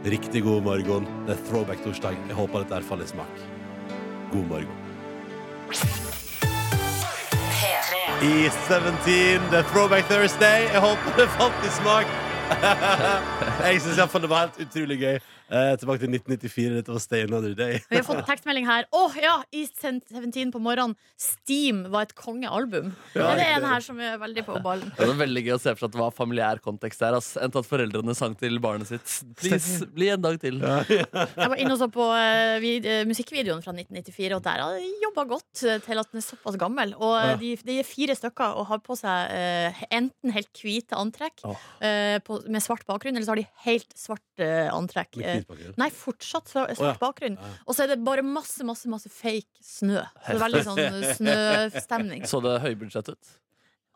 Riktig 0.04 0.42
god 0.42 0.62
morgen. 0.62 1.06
Det 1.26 1.34
er 1.34 1.40
Throwback 1.50 1.82
torsdag. 1.84 2.16
Jeg 2.28 2.36
håper 2.36 2.62
dette 2.62 2.78
faller 2.88 3.04
i 3.04 3.08
smak. 3.08 3.40
God 4.32 4.46
morgen. 4.48 4.68
I 8.24 8.48
17, 8.48 8.96
det 9.50 9.58
er 9.58 9.66
Throwback 9.68 10.08
Thursday. 10.08 10.64
Jeg 10.72 10.80
håper 10.80 11.18
det 11.18 11.28
falt 11.36 11.66
i 11.68 11.72
smak. 11.76 12.08
jeg 13.66 13.82
syns 13.84 14.00
iallfall 14.00 14.24
det 14.24 14.30
var 14.32 14.46
helt 14.46 14.62
utrolig 14.64 14.98
gøy. 15.02 15.20
Eh, 15.50 15.72
tilbake 15.82 16.04
til 16.04 16.12
1994. 16.14 16.76
Dette 16.78 16.92
var 16.94 17.00
Stay 17.02 17.24
Another 17.26 17.54
Day. 17.58 17.80
Vi 17.90 17.98
har 17.98 18.04
fått 18.06 18.22
tekstmelding 18.28 18.68
her. 18.68 18.86
Å 18.94 19.00
ja, 19.18 19.32
I 19.50 19.64
17 19.66 20.52
på 20.54 20.60
morgenen. 20.62 20.94
Steam 21.18 21.82
var 21.90 22.06
et 22.06 22.14
kongealbum. 22.14 22.92
Ja, 23.18 23.32
det 23.34 23.46
er 23.48 23.56
en 23.56 23.66
her 23.66 23.82
som 23.82 23.98
er 23.98 24.14
veldig 24.20 24.44
på 24.46 24.60
ballen. 24.62 24.92
Det 24.94 25.08
var 25.10 25.18
veldig 25.18 25.42
gøy 25.48 25.54
å 25.56 25.58
se 25.58 25.74
for 25.74 25.82
seg 25.82 25.90
at 25.90 25.96
det 25.96 26.02
var 26.04 26.14
familiær 26.14 26.62
kontekst 26.62 27.02
der. 27.02 27.16
Altså. 27.18 27.42
Enn 27.42 27.50
at 27.50 27.66
foreldrene 27.66 28.14
sang 28.14 28.36
til 28.38 28.60
barnet 28.62 28.92
sitt 28.92 29.16
Please, 29.40 29.88
bli 29.90 30.12
en 30.14 30.22
dag 30.22 30.38
til. 30.42 30.60
Jeg 30.62 31.50
var 31.50 31.56
inne 31.58 31.74
og 31.74 31.82
så 31.82 31.90
på 31.90 32.06
uh, 32.06 32.54
vid 32.62 32.86
musikkvideoen 33.10 33.64
fra 33.64 33.74
1994, 33.74 34.30
og 34.38 34.44
der 34.46 34.62
har 34.62 34.78
de 34.78 34.92
jobba 35.02 35.26
godt 35.34 35.64
eh, 35.66 35.82
til 35.82 36.00
at 36.00 36.10
den 36.12 36.22
er 36.22 36.26
såpass 36.28 36.58
gammel. 36.60 36.94
Og 37.00 37.18
Ja. 37.20 37.34
de, 37.36 37.50
de 37.66 37.80
er 37.82 37.86
fire 37.86 38.14
stykker 38.16 38.54
og 38.56 38.68
har 38.70 38.80
på 38.84 38.94
seg 38.98 39.34
uh, 39.34 39.82
enten 39.90 40.32
helt 40.34 40.62
hvite 40.62 40.96
antrekk 40.96 41.42
oh. 41.48 41.58
uh, 41.82 42.16
på, 42.24 42.38
med 42.46 42.62
svart 42.64 42.86
bakgrunn, 42.88 43.18
eller 43.18 43.26
så 43.26 43.34
har 43.34 43.42
de 43.42 43.48
helt 43.66 43.98
svart 43.98 44.24
antrekk. 44.40 45.18
Med 45.40 45.46
hvit 45.46 45.50
bakgrunn. 45.50 45.76
Nei, 45.80 45.90
fortsatt 45.94 46.50
svart 46.52 46.76
oh, 46.76 46.86
ja. 46.90 46.94
bakgrunn. 47.00 47.38
Og 47.66 47.76
så 47.76 47.84
er 47.84 47.94
det 47.94 48.00
bare 48.06 48.24
masse, 48.26 48.64
masse 48.66 48.90
masse 48.90 49.10
fake 49.12 49.64
snø. 49.64 50.02
Så 50.02 50.26
det 50.26 50.36
er 50.36 50.42
veldig 50.44 50.64
sånn 50.68 50.82
snøstemning. 51.18 52.26
Så 52.28 52.42
det 52.44 52.58
høybudsjett 52.64 53.12
ut? 53.14 53.36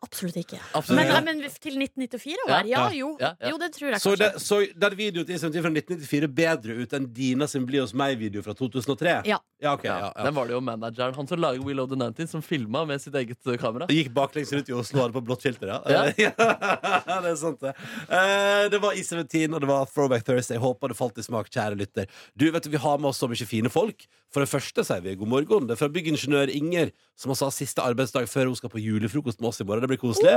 Absolutt 0.05 0.37
ikke. 0.43 0.59
Absolutt 0.77 0.99
Men, 1.01 1.09
ikke. 1.09 1.23
men 1.25 1.57
til 1.65 1.79
1994 1.81 2.35
å 2.45 2.47
Ja, 2.47 2.53
være? 2.59 2.69
Ja, 2.69 2.83
ja, 2.85 2.93
jo. 2.99 3.09
ja, 3.19 3.31
ja. 3.41 3.49
Jo, 3.51 3.57
det 3.61 3.71
tror 3.75 3.89
jeg 3.91 4.01
Så, 4.03 4.13
kanskje. 4.13 4.29
det, 4.35 4.43
så 4.45 4.59
den 4.85 4.97
videoen 4.99 5.25
til 5.25 5.39
fra 5.65 5.71
1994 5.73 6.29
bedre 6.37 6.77
ut 6.83 6.93
enn 6.99 7.07
Dina 7.17 7.47
sin 7.49 7.65
Bli 7.65 7.81
hos 7.81 7.93
meg-video 7.97 8.43
fra 8.45 8.53
2003? 8.57 9.15
Ja. 9.29 9.39
Ja, 9.63 9.71
ok, 9.73 9.85
Ja, 9.87 9.93
ja, 9.97 10.09
ja. 10.13 10.23
Den 10.27 10.35
var 10.35 10.45
det 10.49 10.53
jo 10.53 10.59
manageren, 10.61 11.15
han 11.15 11.27
som 11.27 11.39
lager 11.41 11.63
We 11.65 11.73
Love 11.73 11.89
the 11.95 11.97
90, 11.97 12.27
som 12.29 12.41
filma 12.45 12.83
med 12.85 13.01
sitt 13.01 13.15
eget 13.15 13.39
uh, 13.47 13.55
kamera. 13.57 13.87
Gikk 13.89 14.11
baklengs 14.13 14.51
rundt 14.53 14.69
i 14.69 14.75
Oslo 14.75 14.99
og 14.99 15.05
hadde 15.07 15.15
på 15.17 15.23
blått 15.25 15.41
filter, 15.47 15.71
ja. 15.73 15.79
Ja. 15.89 16.31
Ja, 17.05 17.19
det 17.23 17.31
er 17.31 17.39
sant, 17.39 17.61
det. 17.63 17.71
Eh, 18.09 18.65
det 18.73 18.79
var 18.83 18.93
I17, 18.97 19.53
og 19.55 19.61
det 19.63 19.69
var 19.69 19.87
Throwback 19.89 20.25
Thursday. 20.27 20.59
Håper 20.61 20.91
det 20.91 20.97
falt 20.99 21.17
i 21.21 21.23
smak, 21.25 21.49
kjære 21.53 21.77
lytter. 21.79 22.07
Du, 22.35 22.45
vet 22.51 22.63
du, 22.67 22.69
Vi 22.73 22.81
har 22.81 22.97
med 22.99 23.09
oss 23.11 23.21
så 23.21 23.29
mye 23.31 23.47
fine 23.47 23.71
folk. 23.71 24.05
For 24.33 24.43
det 24.43 24.49
første 24.51 24.83
sier 24.83 25.01
vi 25.05 25.15
god 25.15 25.29
morgen. 25.31 25.67
Det 25.69 25.75
er 25.77 25.79
fra 25.79 25.87
byggingeniør 25.95 26.51
Inger, 26.51 26.91
som 27.15 27.31
også 27.31 27.47
har 27.47 27.55
siste 27.55 27.83
arbeidsdag 27.85 28.27
før 28.27 28.49
hun 28.51 28.57
skal 28.59 28.71
på 28.73 28.81
julefrokost 28.83 29.39
med 29.39 29.49
oss 29.53 29.61
i 29.63 29.67
morgen. 29.67 29.85
Det 29.85 29.91
blir 29.93 29.94
koselig. 30.01 30.35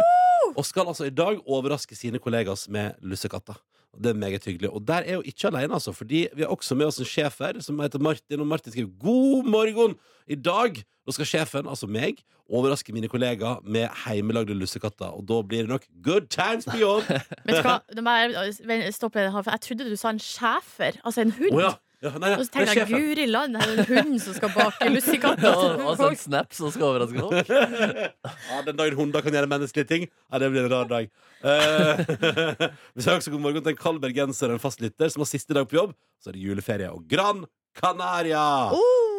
Og 0.56 0.66
skal 0.66 0.88
altså 0.88 1.08
i 1.08 1.14
dag 1.14 1.40
overraske 1.46 1.96
sine 1.96 2.18
kollegas 2.18 2.68
med 2.68 2.96
lussekatter. 3.02 3.58
Det 3.98 4.12
er 4.12 4.14
meget 4.14 4.44
hyggelig. 4.44 4.70
Og 4.70 4.84
der 4.88 5.02
er 5.06 5.16
hun 5.16 5.24
ikke 5.26 5.48
alene, 5.48 5.74
altså, 5.74 5.92
fordi 5.92 6.26
vi 6.34 6.42
har 6.42 6.48
også 6.48 6.74
med 6.74 6.86
oss 6.86 7.00
en 7.00 7.08
sjef 7.08 7.38
her 7.38 7.60
som 7.60 7.80
heter 7.80 7.98
Martin. 7.98 8.40
Og 8.40 8.46
Martin 8.46 8.72
skriver 8.72 8.90
god 9.00 9.44
morgen! 9.44 9.96
I 10.28 10.34
dag 10.34 10.76
nå 11.08 11.14
skal 11.16 11.24
sjefen, 11.24 11.68
altså 11.72 11.88
meg, 11.88 12.18
overraske 12.52 12.92
mine 12.92 13.08
kollegaer 13.08 13.62
med 13.64 13.88
heimelagde 14.04 14.52
lussekatter. 14.54 15.08
Og 15.08 15.24
da 15.28 15.40
blir 15.40 15.64
det 15.64 15.72
nok 15.72 15.86
good 16.04 16.28
times 16.28 16.68
beyond! 16.68 17.08
Men 17.48 17.56
skal, 17.56 17.80
jeg 17.96 18.94
for 19.00 19.50
jeg 19.50 19.60
trodde 19.64 19.90
du 19.90 19.96
sa 19.96 20.12
en 20.12 20.20
schæfer. 20.20 21.00
Altså 21.04 21.24
en 21.24 21.32
hund. 21.32 21.54
Oh, 21.54 21.62
ja. 21.64 21.72
Ja, 21.98 22.12
nei, 22.14 22.28
Og 22.38 22.44
så 22.46 22.52
det 22.54 22.60
er 22.62 22.68
tenkte 22.70 22.94
jeg. 22.94 23.02
Guri 23.08 23.24
land, 23.26 23.56
her 23.58 23.72
er 23.72 23.78
det 23.80 23.84
en 23.88 23.96
hund 23.96 24.20
som 24.22 24.36
skal 24.36 24.52
bake 24.54 24.90
lussekatter. 24.94 25.48
Ja, 25.48 25.54
til 25.58 25.82
og 25.82 25.96
så 25.98 26.10
en 26.12 26.20
snap 26.20 26.54
som 26.54 26.70
skal 26.74 26.86
overraske 26.92 27.24
folk. 27.24 27.50
Ja, 28.48 28.60
den 28.68 28.78
dagen 28.78 28.98
hunder 29.00 29.24
kan 29.24 29.34
gjøre 29.34 29.50
menneskelige 29.50 29.88
ting, 29.90 30.06
ja, 30.06 30.38
det 30.42 30.50
blir 30.54 30.68
en 30.68 30.72
rar 30.72 30.86
dag. 30.90 31.10
Eh, 31.42 32.04
vi 32.94 33.02
sier 33.02 33.18
også 33.18 33.34
god 33.34 33.42
morgen 33.48 33.66
til 33.66 33.74
en 33.74 33.82
kald 33.82 33.98
bergenser 34.04 34.52
og 34.52 34.60
en 34.60 34.62
fastlytter 34.62 35.10
som 35.10 35.24
har 35.26 35.30
siste 35.32 35.58
dag 35.58 35.66
på 35.70 35.80
jobb. 35.80 35.96
Så 36.22 36.30
er 36.30 36.38
det 36.38 36.46
juleferie 36.46 36.90
og 36.94 37.02
Gran 37.10 37.42
Canaria! 37.78 38.46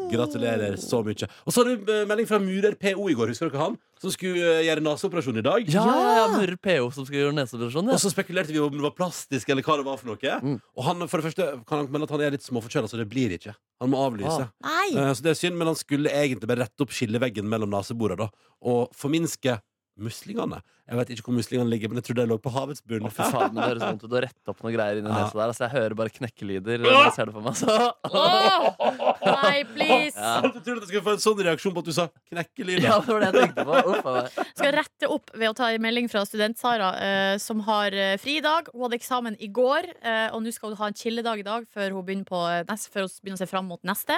Gratulerer 0.10 0.76
så 0.82 1.02
mye. 1.06 1.28
Og 1.46 1.54
så 1.54 1.62
har 1.64 1.70
du 1.70 1.92
eh, 1.94 2.06
melding 2.10 2.28
fra 2.30 2.40
murer 2.42 2.76
PO 2.80 3.08
i 3.12 3.16
går. 3.18 3.32
Husker 3.34 3.52
dere 3.52 3.62
han? 3.62 3.78
Som 4.00 4.14
skulle 4.14 4.42
eh, 4.60 4.64
gjøre 4.68 4.84
neseoperasjon 4.86 5.40
i 5.42 5.46
dag. 5.46 5.70
Ja, 5.74 5.86
ja, 6.18 6.26
Murer 6.34 6.58
PO 6.58 6.90
som 6.96 7.06
skulle 7.08 7.26
gjøre 7.26 7.36
neseoperasjon. 7.38 7.92
Og 7.94 8.02
så 8.02 8.12
spekulerte 8.14 8.56
vi 8.56 8.62
om 8.64 8.74
det 8.74 8.86
var 8.86 8.96
plastisk 8.98 9.50
eller 9.54 9.66
hva 9.66 9.78
det 9.82 9.88
var 9.88 10.00
for 10.02 10.12
noe. 10.12 10.36
Mm. 10.44 10.58
Og 10.78 10.88
han, 10.88 11.06
for 11.12 11.22
det 11.22 11.30
første 11.30 11.50
kan 11.70 11.84
han 11.84 11.90
melde 11.94 12.10
at 12.10 12.16
han 12.16 12.26
er 12.28 12.36
litt 12.38 12.48
småforkjøla, 12.48 12.90
så 12.92 13.00
det 13.02 13.10
blir 13.12 13.36
ikke. 13.38 13.56
Han 13.84 13.94
må 13.94 14.02
avlyse. 14.08 14.50
Ah. 14.64 14.86
Eh, 14.90 15.14
Så 15.14 15.26
det 15.26 15.34
er 15.36 15.42
synd, 15.42 15.60
men 15.60 15.70
han 15.72 15.80
skulle 15.80 16.12
egentlig 16.12 16.50
bare 16.50 16.66
rette 16.66 16.86
opp 16.86 16.96
skilleveggen 16.96 17.48
mellom 17.50 17.72
neseborene 17.74 18.30
og 18.60 18.90
forminske 18.98 19.60
muslingene. 20.04 20.62
Jeg 20.90 20.98
vet 20.98 21.10
ikke 21.14 21.28
hvor 21.30 21.36
muslingene 21.38 21.70
ligger, 21.70 21.92
men 21.92 22.00
jeg 22.00 22.06
trodde 22.08 22.24
de 22.26 22.32
lå 22.32 22.38
på 22.42 22.50
havets 22.50 22.82
bunn. 22.82 23.06
Å, 23.06 23.12
fy 23.14 23.26
faen, 23.30 23.52
men 23.54 23.60
det 23.62 23.68
høres 23.70 23.84
vondt 23.86 24.06
ut 24.08 24.16
å 24.18 24.22
rette 24.26 24.50
opp 24.54 24.64
noen 24.66 24.74
greier 24.74 24.98
inni 25.02 25.12
Ja. 25.12 25.20
nesa 25.28 25.38
der. 25.38 25.52
Altså, 25.52 25.64
jeg 25.68 25.74
hører 25.76 25.96
bare 26.00 26.14
knekkelyder 26.16 26.82
når 26.82 26.96
jeg 26.96 27.12
ser 27.20 27.30
det 27.30 27.36
for 27.36 27.46
meg. 27.46 27.56
Så. 27.60 27.76
Oh, 28.10 29.44
Nei, 29.44 29.60
please! 29.70 30.16
Ja. 30.18 30.40
Du 30.42 30.58
trodde 30.60 30.82
jeg 30.82 30.90
skulle 30.90 31.04
få 31.06 31.14
en 31.14 31.22
sånn 31.24 31.44
reaksjon 31.46 31.76
på 31.76 31.84
at 31.84 31.90
du 31.90 31.94
sa 31.96 32.08
knekkelyder? 32.32 32.88
ja, 32.88 32.98
det 33.06 33.14
var 33.14 33.22
det 33.26 33.30
jeg 33.30 33.46
tenkte 33.46 33.66
på. 33.70 33.78
Uff 33.94 34.10
a 34.10 34.16
meg. 34.16 34.40
Skal 34.60 34.74
rette 34.80 35.12
opp 35.14 35.34
ved 35.36 35.52
å 35.52 35.56
ta 35.60 35.70
en 35.76 35.84
melding 35.86 36.10
fra 36.12 36.24
Student-Sara, 36.28 36.90
uh, 36.98 37.36
som 37.44 37.62
har 37.70 37.94
uh, 37.96 38.16
fri 38.22 38.40
i 38.40 38.44
dag. 38.46 38.72
Hun 38.74 38.88
hadde 38.88 38.98
eksamen 39.00 39.38
i 39.40 39.52
går, 39.54 39.92
uh, 40.02 40.28
og 40.36 40.42
nå 40.46 40.54
skal 40.56 40.74
hun 40.74 40.82
ha 40.82 40.90
en 40.90 40.98
chilledag 40.98 41.44
i 41.44 41.48
dag 41.48 41.70
før 41.70 41.94
hun 42.00 42.06
begynner, 42.08 42.26
på, 42.30 42.40
eh, 42.50 42.64
nest, 42.68 42.90
før 42.94 43.06
hun 43.06 43.14
begynner 43.22 43.40
å 43.40 43.44
se 43.44 43.50
fram 43.50 43.70
mot 43.70 43.82
neste. 43.88 44.18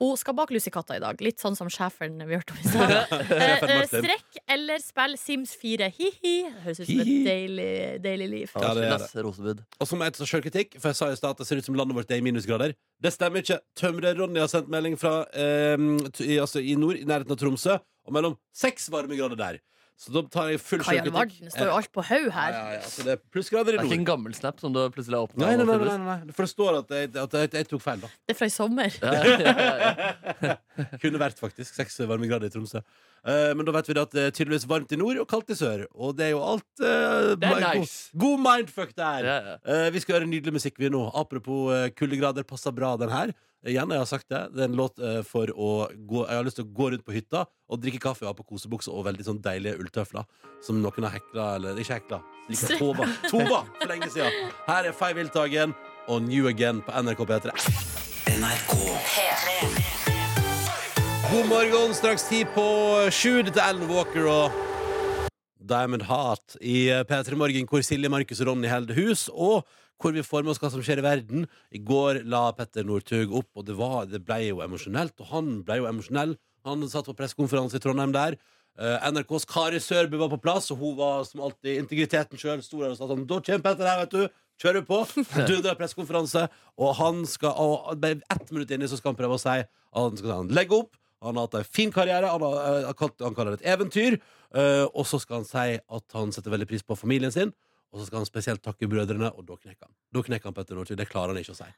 Hun 0.00 0.14
skal 0.20 0.36
bak 0.38 0.50
lussekatter 0.54 0.98
i 0.98 1.02
dag, 1.02 1.20
litt 1.24 1.42
sånn 1.42 1.56
som 1.58 1.68
schæferen 1.72 2.16
vi 2.26 2.38
hørte 2.38 2.54
om 2.54 2.60
i 2.62 2.70
stad. 2.70 2.94
Eh, 2.94 3.26
Sjefen 3.34 3.74
eh, 3.74 3.84
Strekk 3.90 4.40
eller 4.56 4.80
spill 4.82 5.13
Sims 5.20 5.54
4. 5.60 5.88
Hi-hi. 5.98 6.34
Høres 6.64 6.80
ut 6.82 6.88
som 6.88 7.02
et 7.04 7.10
deilig, 7.26 7.68
deilig 8.04 8.28
liv. 8.30 8.54
Ja, 8.60 8.72
det 8.76 8.86
er 8.88 9.04
det. 9.04 9.66
Og 9.80 9.88
så 9.88 9.98
må 9.98 10.08
jeg 10.08 10.16
ta 10.16 10.28
sjølkritikk, 10.28 10.78
for 10.78 10.92
jeg 10.92 11.00
sa 11.00 11.10
i 11.12 11.18
stad 11.18 11.36
at 11.36 11.42
det 11.42 11.48
ser 11.48 11.60
ut 11.60 11.68
som 11.68 11.78
landet 11.78 11.98
vårt 11.98 12.10
er 12.14 12.22
i 12.22 12.24
minusgrader. 12.24 12.74
Det 13.02 13.12
stemmer 13.14 13.44
ikke. 13.44 13.60
Tømrer-Ronny 13.80 14.42
har 14.42 14.50
sendt 14.52 14.72
melding 14.72 14.98
fra 15.00 15.20
eh, 15.32 15.76
i, 16.24 16.38
altså, 16.42 16.62
i 16.64 16.74
nord, 16.80 16.98
i 17.00 17.06
nærheten 17.08 17.34
av 17.34 17.40
Tromsø, 17.40 17.78
og 18.04 18.16
mellom 18.16 18.36
seks 18.56 18.90
varmegrader 18.92 19.40
der. 19.40 19.62
Så 19.94 20.10
da 20.10 20.24
tar 20.26 20.48
jeg 20.50 20.58
full 20.58 20.82
Kaja 20.82 21.04
Det 21.06 21.52
står 21.54 21.68
jo 21.68 21.74
alt 21.76 21.90
på 21.94 22.02
haug 22.02 22.26
her. 22.34 22.54
ja, 22.56 22.62
ja, 22.74 22.86
så 22.90 23.04
det 23.06 23.12
er 23.14 23.20
plussgrader 23.30 23.76
Det 23.76 23.78
er 23.78 23.86
ikke 23.86 24.00
en 24.00 24.08
gammel 24.08 24.34
snap 24.34 24.58
som 24.58 24.74
du 24.74 24.80
plutselig 24.90 25.20
har 25.20 25.28
åpna? 25.28 25.46
Nei, 25.46 25.54
nei, 25.60 25.66
nei, 25.68 25.76
nei, 25.78 25.94
nei, 26.02 26.16
nei. 26.26 26.34
For 26.34 26.42
det 26.42 26.50
står 26.50 26.78
at 26.80 26.94
jeg, 26.96 27.12
at 27.22 27.36
jeg, 27.38 27.50
jeg 27.60 27.68
tok 27.70 27.84
feil, 27.84 28.02
da. 28.02 28.10
Det 28.26 28.34
er 28.34 28.38
fra 28.40 28.48
i 28.50 28.54
sommer. 28.54 28.96
Ja, 28.98 29.12
ja, 29.14 29.52
ja, 29.54 29.98
ja. 30.50 30.56
Kunne 31.02 31.22
vært 31.22 31.38
faktisk 31.38 31.78
seks 31.78 32.00
varmegrader 32.10 32.50
i 32.50 32.54
Tromsø. 32.56 32.82
Eh, 33.24 33.54
men 33.56 33.64
da 33.64 33.72
vet 33.72 33.86
vi 33.88 33.94
at 33.96 34.12
det 34.12 34.24
er 34.28 34.34
tydeligvis 34.36 34.66
varmt 34.68 34.92
i 34.92 34.98
nord 35.00 35.16
og 35.22 35.28
kaldt 35.30 35.48
i 35.54 35.56
sør. 35.56 35.86
Og 35.96 36.12
det 36.18 36.26
er 36.28 36.34
jo 36.34 36.42
alt 36.44 36.66
uh, 36.82 37.32
Det 37.40 37.48
er 37.48 37.54
god- 37.56 37.78
nice. 37.80 38.10
God 38.20 38.42
mindfuck 38.44 38.92
der! 38.98 39.24
Ja, 39.24 39.36
ja. 39.48 39.56
Eh, 39.64 39.88
vi 39.94 40.02
skal 40.04 40.18
høre 40.18 40.28
nydelig 40.28 40.52
musikk 40.58 40.76
vi 40.82 40.90
nå. 40.92 41.06
Apropos 41.16 41.72
uh, 41.72 41.88
kuldegrader, 41.96 42.44
passer 42.44 42.74
bra 42.76 42.94
den 43.00 43.12
her. 43.14 43.32
Igjen, 43.64 43.88
jeg 43.96 44.02
har 44.02 44.04
sagt 44.10 44.28
det. 44.28 44.42
Det 44.52 44.60
er 44.60 44.68
en 44.68 44.76
låt 44.76 45.00
uh, 45.00 45.22
for 45.24 45.48
å 45.56 45.70
gå 46.04 46.26
Jeg 46.28 46.36
har 46.36 46.44
lyst 46.44 46.58
til 46.60 46.66
å 46.66 46.72
gå 46.76 46.90
rundt 46.92 47.06
på 47.06 47.14
hytta 47.16 47.46
og 47.72 47.80
drikke 47.80 48.02
kaffe 48.04 48.26
og 48.26 48.34
ha 48.34 48.36
på 48.36 48.44
kosebukse 48.52 48.92
og 48.92 49.06
veldig 49.08 49.24
sånn 49.24 49.40
deilige 49.40 49.80
ulltøfler 49.80 50.28
som 50.60 50.82
noen 50.84 51.08
har 51.08 51.16
hekla, 51.16 51.48
eller 51.56 51.80
ikke 51.80 51.96
hekla, 51.96 52.20
like 52.52 52.76
tova, 52.76 53.08
tova 53.32 53.62
for 53.80 53.88
lenge 53.88 54.12
siden. 54.12 54.52
Her 54.68 54.90
er 54.92 54.96
Fay 54.96 55.16
Wildtagen 55.16 55.72
og 56.12 56.28
New 56.28 56.48
Again 56.52 56.84
på 56.84 56.92
NRK 57.08 57.24
P3. 57.32 57.56
NRK. 58.36 60.03
God 61.34 61.48
morgen, 61.50 61.94
straks 61.98 62.28
ti 62.28 62.44
på 62.54 62.64
sju. 63.10 63.40
Dette 63.42 63.58
er 63.58 63.72
Ellen 63.72 63.88
Walker 63.90 64.28
og 64.30 65.32
Diamond 65.58 66.04
Heart 66.06 66.54
i 66.62 66.84
P3 67.08 67.34
Morgen, 67.40 67.66
hvor 67.66 67.82
Silje, 67.82 68.06
Markus 68.12 68.38
og 68.44 68.52
Ronny 68.52 68.70
holder 68.70 68.94
hus, 68.94 69.24
og 69.34 69.64
hvor 69.98 70.14
vi 70.14 70.22
får 70.22 70.44
med 70.44 70.52
oss 70.52 70.62
hva 70.62 70.70
som 70.70 70.84
skjer 70.86 71.02
i 71.02 71.06
verden. 71.08 71.48
I 71.74 71.82
går 71.82 72.22
la 72.30 72.44
Petter 72.54 72.86
Northug 72.86 73.34
opp, 73.34 73.50
og 73.58 73.66
det, 73.66 73.74
var, 73.80 74.06
det 74.06 74.22
ble 74.22 74.38
jo 74.44 74.62
emosjonelt. 74.62 75.18
Og 75.24 75.32
han 75.32 75.50
ble 75.66 75.80
jo 75.80 75.90
emosjonell. 75.90 76.38
Han 76.70 76.86
satt 76.86 77.10
på 77.10 77.18
pressekonferanse 77.18 77.82
i 77.82 77.82
Trondheim 77.82 78.14
der. 78.14 78.38
Eh, 78.78 79.10
NRKs 79.10 79.50
Kari 79.50 79.82
Sørbø 79.82 80.22
var 80.22 80.30
på 80.36 80.42
plass, 80.46 80.70
og 80.70 80.86
hun 80.86 80.94
var 81.02 81.26
som 81.26 81.42
alltid 81.48 81.82
integriteten 81.82 82.38
sjøl. 82.38 82.62
stor 82.62 82.92
og 82.92 82.98
sa 83.00 83.10
sånn 83.10 83.26
Da 83.26 83.42
kommer 83.42 83.70
Petter 83.72 83.90
her, 83.90 84.04
vet 84.04 84.14
du. 84.14 84.42
Kjører 84.62 84.86
på. 84.86 85.02
Dundrer 85.50 85.82
pressekonferanse. 85.82 86.46
Og 86.78 86.94
han 87.02 87.24
skal 87.26 87.58
og 87.58 88.06
ett 88.06 88.52
minutt 88.54 88.70
inni 88.70 88.86
så 88.86 89.02
skal 89.02 89.16
han 89.16 89.24
prøve 89.24 89.42
å 89.42 89.48
si 89.48 89.64
at 89.64 89.98
han 89.98 90.22
skal 90.22 90.54
legge 90.54 90.78
opp. 90.78 90.94
Han 91.24 91.38
har 91.38 91.48
hatt 91.48 91.58
en 91.60 91.68
fin 91.68 91.92
karriere. 91.94 92.30
Han, 92.30 92.44
har, 92.44 92.58
eh, 92.62 92.88
han 92.88 92.98
kalt- 92.98 93.24
han 93.24 93.36
kaller 93.36 93.56
det 93.56 93.64
et 93.64 93.70
eventyr. 93.74 94.18
Uh, 94.54 94.86
og 94.94 95.02
så 95.08 95.18
skal 95.18 95.40
han 95.40 95.48
si 95.48 95.78
at 95.82 96.14
han 96.14 96.30
setter 96.30 96.52
veldig 96.52 96.68
pris 96.70 96.84
på 96.86 96.96
familien 96.98 97.32
sin. 97.34 97.50
Og 97.94 98.00
så 98.00 98.08
skal 98.08 98.22
han 98.22 98.28
spesielt 98.28 98.62
takke 98.62 98.88
brødrene, 98.90 99.30
og 99.34 99.46
da 99.46 99.54
knekker 99.54 99.86
han. 99.86 99.94
Da 100.14 100.22
knekker 100.26 100.50
han 100.50 100.54
Petter 100.56 100.78
Northug. 100.78 100.98
Det 100.98 101.06
klarer 101.10 101.34
han 101.34 101.38
ikke 101.38 101.54
å 101.54 101.58
si. 101.58 101.68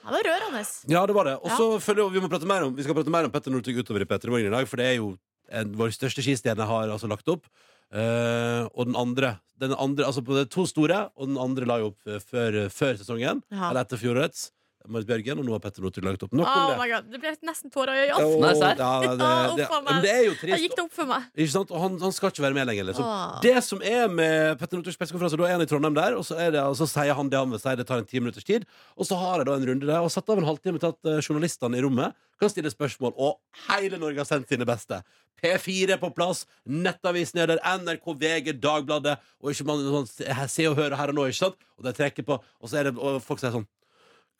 Det 0.00 0.14
var 0.14 0.26
rørende. 0.26 0.62
Ja, 0.90 1.02
det 1.06 1.16
var 1.16 1.26
det. 1.26 1.36
Og 1.42 1.50
så 1.58 1.66
ja. 1.74 1.80
følger 1.82 2.12
vi, 2.14 2.22
må 2.22 2.30
prate 2.30 2.48
mer 2.48 2.66
om, 2.66 2.76
vi 2.76 2.86
skal 2.86 2.96
prate 2.98 3.12
mer 3.12 3.26
om 3.26 3.34
Petter 3.34 3.54
Northug 3.54 3.82
utover 3.82 4.04
i 4.04 4.08
Petter 4.10 4.30
Morgen 4.30 4.46
i 4.46 4.54
dag, 4.54 4.68
for 4.70 4.80
det 4.80 4.86
er 4.86 4.96
jo 5.00 5.10
en, 5.50 5.74
vår 5.78 5.90
største 5.94 6.22
skistjerne 6.22 6.66
har 6.70 6.94
altså 6.94 7.10
lagt 7.10 7.30
opp. 7.30 7.50
Uh, 7.90 8.70
og 8.70 8.86
den 8.86 8.94
andre, 8.94 9.32
den 9.58 9.74
andre 9.74 10.06
Altså 10.06 10.22
på 10.22 10.36
er 10.38 10.46
to 10.46 10.62
store, 10.70 11.08
og 11.18 11.26
den 11.32 11.40
andre 11.42 11.66
la 11.66 11.80
jo 11.82 11.90
opp 11.90 12.14
før, 12.30 12.62
før 12.70 13.00
sesongen. 13.00 13.42
Ja. 13.50 13.72
Eller 13.72 13.82
etter 13.82 13.98
fjorårets. 13.98 14.52
Marit 14.88 15.06
Bjørgen, 15.06 15.38
og 15.38 15.44
nå 15.44 15.52
har 15.52 15.60
Petter 15.60 15.82
Northug 15.84 16.04
lagt 16.06 16.22
opp. 16.24 16.32
Nok 16.32 16.46
Oh 16.48 16.60
om 16.62 16.70
det. 16.70 16.76
my 16.80 16.86
God. 16.90 17.08
Det 17.12 17.18
ble 17.20 17.32
nesten 17.44 17.70
tårer 17.74 17.92
i 17.98 18.04
øynene. 18.06 18.24
Åh, 18.24 18.40
Nei, 18.40 18.52
serr? 18.56 18.78
ja, 18.80 18.92
det, 19.02 19.10
det, 19.20 19.64
uff 19.66 19.74
a 19.76 19.80
meg. 19.82 19.90
men 19.92 20.02
det 20.06 20.10
er 20.14 20.22
jo 20.24 20.32
Da 20.40 20.58
gikk 20.62 20.76
det 20.78 20.84
opp 20.86 20.94
for 20.96 21.10
meg. 21.10 21.26
Ikke 21.36 21.52
sant? 21.52 21.70
Og 21.74 21.82
han, 21.84 21.98
han 22.00 22.12
skal 22.16 22.32
ikke 22.32 22.42
være 22.46 22.56
med 22.56 22.66
lenger. 22.70 22.86
Liksom. 22.88 23.04
Oh. 23.04 23.34
Det 23.44 23.54
som 23.66 23.82
er 23.84 24.08
med 24.08 24.58
Petter 24.62 24.80
Northugs 24.80 24.96
pressekonferanse, 24.96 25.36
da 25.36 25.44
er 25.50 25.52
han 25.58 25.66
i 25.66 25.68
Trondheim 25.70 25.94
der, 26.00 26.16
og 26.16 26.24
så, 26.24 26.38
er 26.40 26.50
det, 26.56 26.62
og 26.64 26.78
så 26.80 26.88
sier 26.88 27.12
han 27.18 27.28
det 27.28 27.38
han 27.42 27.52
vil 27.52 27.60
si, 27.60 27.74
det 27.76 27.86
tar 27.90 28.00
en 28.00 28.08
ti 28.08 28.20
minutters 28.24 28.44
tid. 28.48 28.64
Og 28.96 29.04
så 29.10 29.20
har 29.20 29.42
jeg 29.42 29.50
da 29.50 29.56
en 29.60 29.68
runde 29.68 29.86
der, 29.90 30.00
og 30.00 30.10
satt 30.16 30.32
av 30.32 30.40
en 30.40 30.48
halvtime 30.48 30.80
til 30.80 30.94
at 30.94 31.10
eh, 31.12 31.20
journalistene 31.28 31.76
i 31.76 31.82
rommet 31.84 32.16
kan 32.40 32.48
stille 32.48 32.72
spørsmål, 32.72 33.12
og 33.20 33.36
hele 33.68 33.98
Norge 34.00 34.16
har 34.22 34.28
sendt 34.30 34.48
sine 34.48 34.64
beste. 34.64 35.02
P4 35.40 35.94
er 35.94 36.00
på 36.00 36.08
plass, 36.16 36.46
Nettavisen 36.68 37.40
er 37.40 37.52
der, 37.52 37.60
NRK, 37.80 38.06
VG, 38.20 38.54
Dagbladet, 38.60 39.18
og 39.40 39.52
ikke 39.52 39.66
man, 39.68 39.84
sånn, 39.92 40.08
se- 40.08 40.48
se 40.52 40.66
og 40.68 40.76
høre 40.80 40.96
her 40.96 41.12
og 41.12 41.16
nå, 41.20 41.26
ikke 41.28 41.38
sant? 41.44 41.60
Og 41.76 41.84
de 41.84 41.92
trekker 41.96 42.24
på, 42.28 42.36
og 42.40 42.68
så 42.72 42.80
er 42.80 42.88
det, 42.90 42.94
og 42.96 43.20
folk 43.24 43.40
sier 43.44 43.52
sånn 43.54 43.68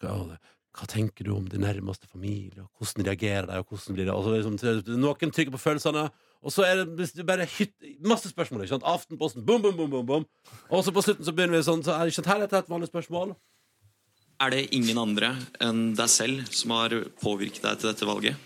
hva, 0.00 0.38
hva 0.76 0.88
tenker 0.90 1.26
du 1.26 1.34
om 1.34 1.46
din 1.50 1.64
nærmeste 1.64 2.08
familie, 2.10 2.64
og 2.64 2.70
hvordan 2.80 3.06
reagerer 3.10 3.48
de, 3.50 3.60
og 3.60 3.70
hvordan 3.70 3.96
blir 3.98 4.08
det? 4.08 4.16
Og 4.16 4.26
så 4.26 4.34
liksom, 4.36 4.98
noen 5.00 5.34
trykker 5.36 5.54
på 5.54 5.62
følelsene, 5.62 6.08
og 6.40 6.54
så 6.54 6.64
er 6.64 6.80
det 6.80 7.10
det 7.18 7.26
bare 7.28 7.44
hytt, 7.58 7.74
masse 8.06 8.30
spørsmål. 8.32 8.64
ikke 8.64 8.76
sant? 8.78 8.88
Aftenposten, 8.88 9.44
bom, 9.44 9.60
bom, 9.60 9.76
bom, 9.76 10.06
bom. 10.06 10.26
Og 10.70 10.84
så 10.84 10.94
på 10.94 11.04
slutten 11.04 11.26
så 11.26 11.34
begynner 11.36 11.58
vi 11.58 11.66
sånn, 11.66 11.84
så 11.84 11.96
er 11.98 12.08
det 12.08 12.14
ikke 12.14 12.30
her 12.30 12.46
er 12.46 12.54
et 12.62 12.70
vanlig 12.70 12.88
spørsmål. 12.88 13.34
Er 14.40 14.54
det 14.54 14.70
ingen 14.72 14.96
andre 14.96 15.34
enn 15.60 15.90
deg 15.98 16.08
selv 16.08 16.48
som 16.56 16.72
har 16.72 16.94
påvirket 17.20 17.60
deg 17.66 17.82
til 17.82 17.90
dette 17.90 18.08
valget? 18.08 18.40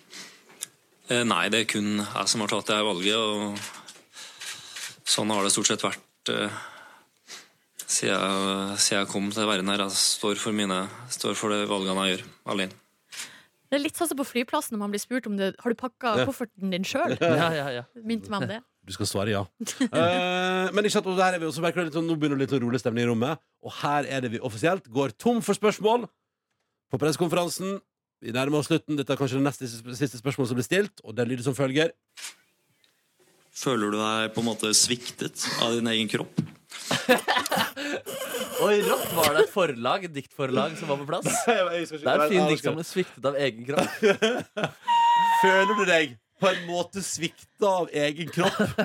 Eh, 1.06 1.22
Nei, 1.22 1.44
det 1.52 1.60
er 1.60 1.70
kun 1.70 2.00
jeg 2.00 2.30
som 2.32 2.42
har 2.42 2.50
tatt 2.50 2.72
det 2.72 2.80
valget, 2.82 3.14
og 3.14 3.54
sånn 5.14 5.30
har 5.30 5.44
det 5.44 5.52
stort 5.54 5.70
sett 5.70 5.84
vært 5.86 6.32
eh, 6.34 6.62
siden, 7.94 8.74
siden 8.80 9.02
jeg 9.02 9.10
kom 9.12 9.28
til 9.34 9.46
verden 9.48 9.70
her. 9.72 9.84
Jeg 9.86 9.98
står 10.00 10.40
for, 10.40 10.56
mine, 10.56 10.84
står 11.14 11.36
for 11.38 11.54
de 11.54 11.64
valgene 11.70 12.08
jeg 12.08 12.16
gjør, 12.16 12.26
alene. 12.54 12.80
Det 13.70 13.78
er 13.80 13.82
litt 13.82 13.98
sånn 13.98 14.10
som 14.10 14.18
på 14.20 14.26
flyplassen 14.28 14.76
når 14.76 14.82
man 14.84 14.92
blir 14.92 15.02
spurt 15.02 15.24
om 15.26 15.34
det 15.38 15.48
Har 15.58 15.72
du 15.72 15.78
pakka 15.78 16.12
Ja. 16.20 16.26
kofferten 16.28 16.70
din 16.70 16.84
sjøl. 16.86 17.16
Ja, 17.20 17.48
ja, 17.50 17.66
ja. 17.80 17.84
Minte 18.06 18.30
meg 18.30 18.44
om 18.44 18.50
det. 18.52 18.60
Du 18.84 18.92
skal 18.94 19.08
svare 19.08 19.32
ja. 19.32 19.40
uh, 19.40 20.68
men 20.74 20.84
ikke 20.84 20.98
sant, 20.98 21.08
og 21.08 21.16
der 21.18 21.34
er 21.34 21.40
vi 21.42 21.48
også 21.48 21.64
merker 21.64 21.86
litt 21.86 21.96
sånn, 21.96 22.06
nå 22.06 22.18
begynner 22.20 22.38
det 22.38 22.44
litt 22.46 22.54
å 22.54 22.60
rolig 22.62 22.82
stemning 22.82 23.06
i 23.06 23.08
rommet. 23.08 23.40
Og 23.64 23.72
her 23.80 24.06
er 24.06 24.22
det 24.22 24.34
vi 24.36 24.42
offisielt 24.44 24.86
går 24.92 25.16
tom 25.16 25.40
for 25.42 25.56
spørsmål 25.56 26.04
på 26.92 27.00
pressekonferansen. 27.00 27.78
Vi 28.22 28.34
nærmer 28.36 28.60
oss 28.60 28.68
slutten. 28.70 28.98
Dette 29.00 29.16
er 29.16 29.18
kanskje 29.18 29.40
det 29.40 29.46
neste 29.48 29.68
siste 29.96 30.20
spørsmålet 30.20 30.52
som 30.52 30.60
blir 30.60 30.68
stilt, 30.68 31.00
og 31.02 31.16
det 31.16 31.26
lyder 31.30 31.48
som 31.48 31.56
følger. 31.56 31.90
Føler 33.54 33.90
du 33.90 33.98
deg 33.98 34.34
på 34.36 34.42
en 34.44 34.50
måte 34.52 34.70
sviktet 34.76 35.48
av 35.64 35.74
din 35.76 35.90
egen 35.94 36.10
kropp? 36.10 36.44
Oi, 38.64 38.76
rått! 38.86 39.06
Var 39.16 39.36
det 39.36 39.44
et 39.44 39.52
forlag, 39.52 40.04
et 40.08 40.14
diktforlag 40.14 40.76
som 40.78 40.90
var 40.90 41.00
på 41.02 41.06
plass? 41.08 41.28
Det 41.46 41.54
er 42.02 42.24
en 42.24 42.28
fin 42.30 42.50
dikt 42.50 42.64
som 42.64 42.76
ble 42.78 42.86
sviktet 42.86 43.30
av 43.30 43.38
egen 43.40 43.64
kropp. 43.68 43.88
Føler 45.44 45.72
du 45.78 45.84
deg 45.88 46.18
på 46.42 46.50
en 46.50 46.62
måte 46.68 47.02
svikta 47.04 47.72
av 47.84 47.90
egen 48.04 48.30
kropp? 48.34 48.76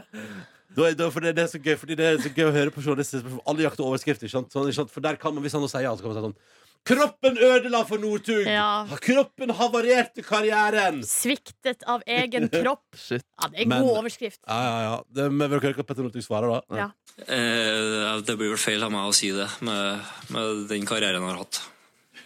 Da 0.77 0.91
da, 0.93 1.09
for 1.09 1.25
det, 1.25 1.33
det, 1.35 1.43
er 1.47 1.51
så 1.51 1.59
gøy, 1.59 1.75
fordi 1.81 1.97
det 1.97 2.05
er 2.05 2.19
så 2.21 2.29
gøy 2.29 2.45
å 2.47 2.55
høre 2.55 2.71
på 2.73 2.83
journalister. 2.85 3.25
Alle 3.49 3.65
jakter 3.65 3.87
overskrifter. 3.87 4.29
ikke 4.29 4.37
sant? 4.37 4.53
Sånn, 4.53 4.69
ikke 4.69 4.81
sant? 4.83 4.93
For 4.93 5.03
der 5.03 5.17
kan 5.19 5.33
man, 5.33 5.43
Hvis 5.43 5.55
han 5.57 5.63
nå 5.65 5.69
sier 5.71 5.87
ja, 5.87 5.95
så 5.97 6.05
kan 6.05 6.13
man 6.13 6.19
si 6.19 6.27
sånn 6.27 6.37
Kroppen 6.87 7.37
ødela 7.37 7.83
for 7.85 7.97
Northug! 8.01 8.47
Ja. 8.47 8.85
Kroppen 9.03 9.51
havarerte 9.53 10.23
karrieren! 10.25 11.01
Sviktet 11.05 11.83
av 11.85 12.01
egen 12.07 12.47
kropp. 12.53 12.85
Shit. 12.97 13.25
Ja, 13.41 13.49
det 13.51 13.61
er 13.65 13.67
Men- 13.69 13.83
god 13.85 13.97
overskrift. 14.03 14.39
Ja, 14.47 14.59
ja, 14.63 14.79
ja. 14.87 14.95
Det, 15.13 15.27
men 15.31 15.49
vil 15.51 15.59
dere 15.59 15.67
høre 15.69 15.77
hva 15.81 15.85
Petter 15.91 16.07
Northug 16.07 16.25
svarer, 16.25 16.55
da? 16.55 16.79
Ja. 16.79 16.89
Eh, 17.27 18.21
det 18.25 18.37
blir 18.39 18.53
vel 18.55 18.61
feil 18.61 18.83
av 18.87 18.91
meg 18.95 19.09
å 19.11 19.13
si 19.13 19.29
det 19.35 19.45
med, 19.67 20.09
med 20.33 20.65
den 20.71 20.87
karrieren 20.89 21.21
jeg 21.21 21.29
har 21.29 21.43
hatt. 21.43 21.61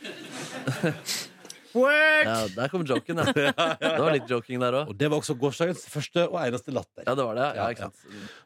Word! 1.74 2.28
Ja, 2.30 2.36
der 2.54 2.70
kom 2.70 2.84
joken, 2.86 3.18
ja. 3.18 3.32
Det 3.82 3.94
var 3.98 4.14
litt 4.14 4.30
joking 4.30 4.62
der 4.62 4.76
òg. 4.84 4.92
Og 4.94 4.98
det 5.00 5.08
var 5.10 5.18
også 5.24 5.34
gårsdagens 5.42 5.88
første 5.90 6.28
og 6.30 6.38
eneste 6.44 6.72
latter. 6.76 7.02
Ja, 7.08 7.16
det 7.18 7.26
var 7.26 7.40
det. 7.40 7.48
Ja, 7.58 7.70
ikke 7.74 7.88
sant? 7.88 8.04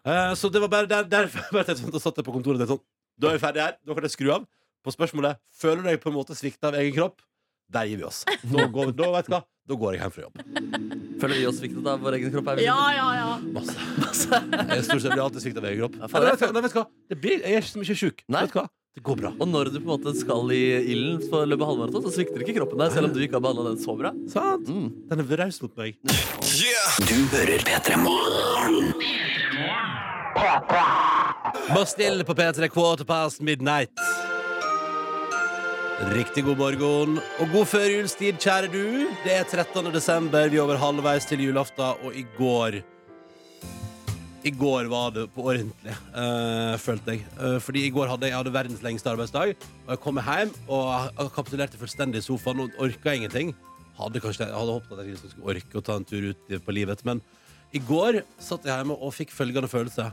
Eh, 0.08 0.32
så 0.40 0.50
det 0.54 0.62
var 0.64 0.72
bare 0.72 0.88
der, 0.88 1.04
der 1.12 1.28
jeg 1.28 2.00
satt 2.00 2.22
på 2.24 2.32
kontoret 2.38 2.56
og 2.56 2.64
tenkte 2.64 2.78
sånn 2.78 2.86
Da 3.20 3.28
er 3.34 3.36
vi 3.36 3.42
ferdige 3.44 3.66
her. 3.68 3.76
Da 3.84 3.98
kan 3.98 4.08
jeg 4.08 4.14
skru 4.16 4.32
av. 4.38 4.46
På 4.88 4.96
spørsmålet 4.96 5.42
Føler 5.60 5.84
du 5.84 5.90
deg 5.92 6.00
på 6.00 6.14
en 6.14 6.16
måte 6.16 6.38
svikta 6.38 6.72
av 6.72 6.80
egen 6.80 6.96
kropp. 6.96 7.20
Der 7.76 7.90
gir 7.90 8.00
vi 8.00 8.08
oss. 8.08 8.24
Da 8.48 8.68
går, 8.72 8.94
da, 8.96 9.12
vet 9.18 9.28
du 9.28 9.34
hva? 9.36 9.44
da 9.68 9.76
går 9.76 9.98
jeg 9.98 10.00
hjem 10.00 10.14
fra 10.16 10.22
jobb. 10.24 10.38
Føler 11.20 11.34
vi 11.36 11.46
oss 11.50 11.58
sviktet 11.60 11.88
av 11.92 12.00
vår 12.06 12.16
egen 12.16 12.32
kropp? 12.32 12.48
Er 12.54 12.60
vi 12.60 12.68
Ja, 12.70 12.78
ja, 12.96 13.08
ja. 13.18 13.26
Masse. 13.52 14.40
Jeg 14.72 14.86
stort 14.88 15.04
sett 15.04 15.12
blir 15.12 15.24
alltid 15.26 15.44
svikta 15.44 15.60
av 15.60 15.68
egen 15.68 15.82
kropp. 15.82 15.98
Ja, 16.00 16.08
Nei, 16.14 16.30
vet 16.30 16.40
du 16.40 16.46
hva? 16.48 16.62
Vet 16.64 16.76
du 16.76 16.80
hva? 16.80 16.86
Det 17.12 17.18
blir, 17.26 17.42
jeg 17.42 17.58
er 17.58 17.66
ikke 17.66 17.74
så 17.74 17.82
mye 17.82 17.98
sjuk. 18.00 18.24
Vet 18.38 18.54
du 18.54 18.60
hva? 18.62 18.64
Det 18.98 19.04
går 19.06 19.20
bra. 19.20 19.32
Og 19.36 19.50
når 19.52 19.74
du 19.74 19.76
på 19.76 19.84
en 19.84 19.90
måte 19.92 20.14
skal 20.18 20.54
i 20.56 20.62
ilden 20.96 21.20
for 21.28 21.44
å 21.44 21.50
løpe 21.52 21.68
halvmaraton, 21.68 22.08
så 22.08 22.14
svikter 22.16 22.46
ikke 22.46 22.56
kroppen 22.62 22.80
deg, 22.82 22.96
selv 22.96 23.10
om 23.10 23.18
du 23.18 23.20
ikke 23.26 23.38
har 23.38 23.44
behandla 23.44 23.68
den 23.68 23.82
så 23.84 23.98
bra. 24.00 24.14
Sant? 24.32 24.72
Mm. 24.72 24.88
Den 25.12 25.26
er 25.26 25.44
raus 25.44 25.60
mot 25.66 25.76
meg. 25.84 26.00
Du 27.12 27.20
hører 27.36 27.68
P3 27.68 28.00
Morgen. 28.08 28.96
Bastille 31.76 32.24
på 32.24 32.40
P3 32.40 32.72
Quarter 32.72 33.06
past 33.06 33.44
midnight. 33.44 33.92
Riktig 35.98 36.44
god 36.46 36.60
morgen 36.60 37.16
og 37.42 37.48
god 37.50 37.64
førjulstid, 37.72 38.36
kjære 38.38 38.68
du. 38.70 39.08
Det 39.24 39.32
er 39.34 39.48
13. 39.50 39.88
desember, 39.90 40.46
vi 40.46 40.60
er 40.60 40.62
over 40.62 40.78
halvveis 40.78 41.26
til 41.26 41.42
julaften, 41.42 42.04
og 42.06 42.14
i 42.14 42.22
går 42.36 42.78
I 44.46 44.52
går 44.54 44.86
var 44.92 45.10
det 45.16 45.24
på 45.34 45.42
ordentlig, 45.42 45.96
eh, 46.14 46.78
følte 46.78 47.16
jeg. 47.16 47.26
Eh, 47.42 47.58
fordi 47.60 47.88
i 47.88 47.90
går 47.90 48.08
hadde 48.08 48.30
jeg 48.30 48.38
hadde 48.38 48.54
verdens 48.54 48.84
lengste 48.86 49.10
arbeidsdag, 49.10 49.56
og 49.88 49.90
jeg 49.90 50.00
kom 50.00 50.22
hjem 50.22 50.54
og 50.70 51.34
kapitulerte 51.34 51.82
fullstendig 51.82 52.22
i 52.22 52.28
sofaen 52.28 52.60
og 52.60 52.78
orka 52.78 53.18
ingenting. 53.18 53.56
Hadde 53.98 54.22
kanskje, 54.22 54.46
jeg 54.46 54.54
hadde 54.54 54.78
håpet 54.78 54.94
at 55.00 55.04
jeg 55.04 55.16
liksom 55.16 55.34
skulle 55.34 55.56
orke 55.56 55.82
å 55.82 55.84
ta 55.84 55.96
en 55.98 56.06
tur 56.06 56.30
ut 56.30 56.62
på 56.62 56.78
livet, 56.78 57.04
men 57.06 57.22
i 57.74 57.80
går 57.80 58.22
satt 58.38 58.64
jeg 58.70 58.78
hjemme 58.78 59.02
og 59.02 59.18
fikk 59.18 59.34
følgende 59.34 59.68
følelse 59.68 60.12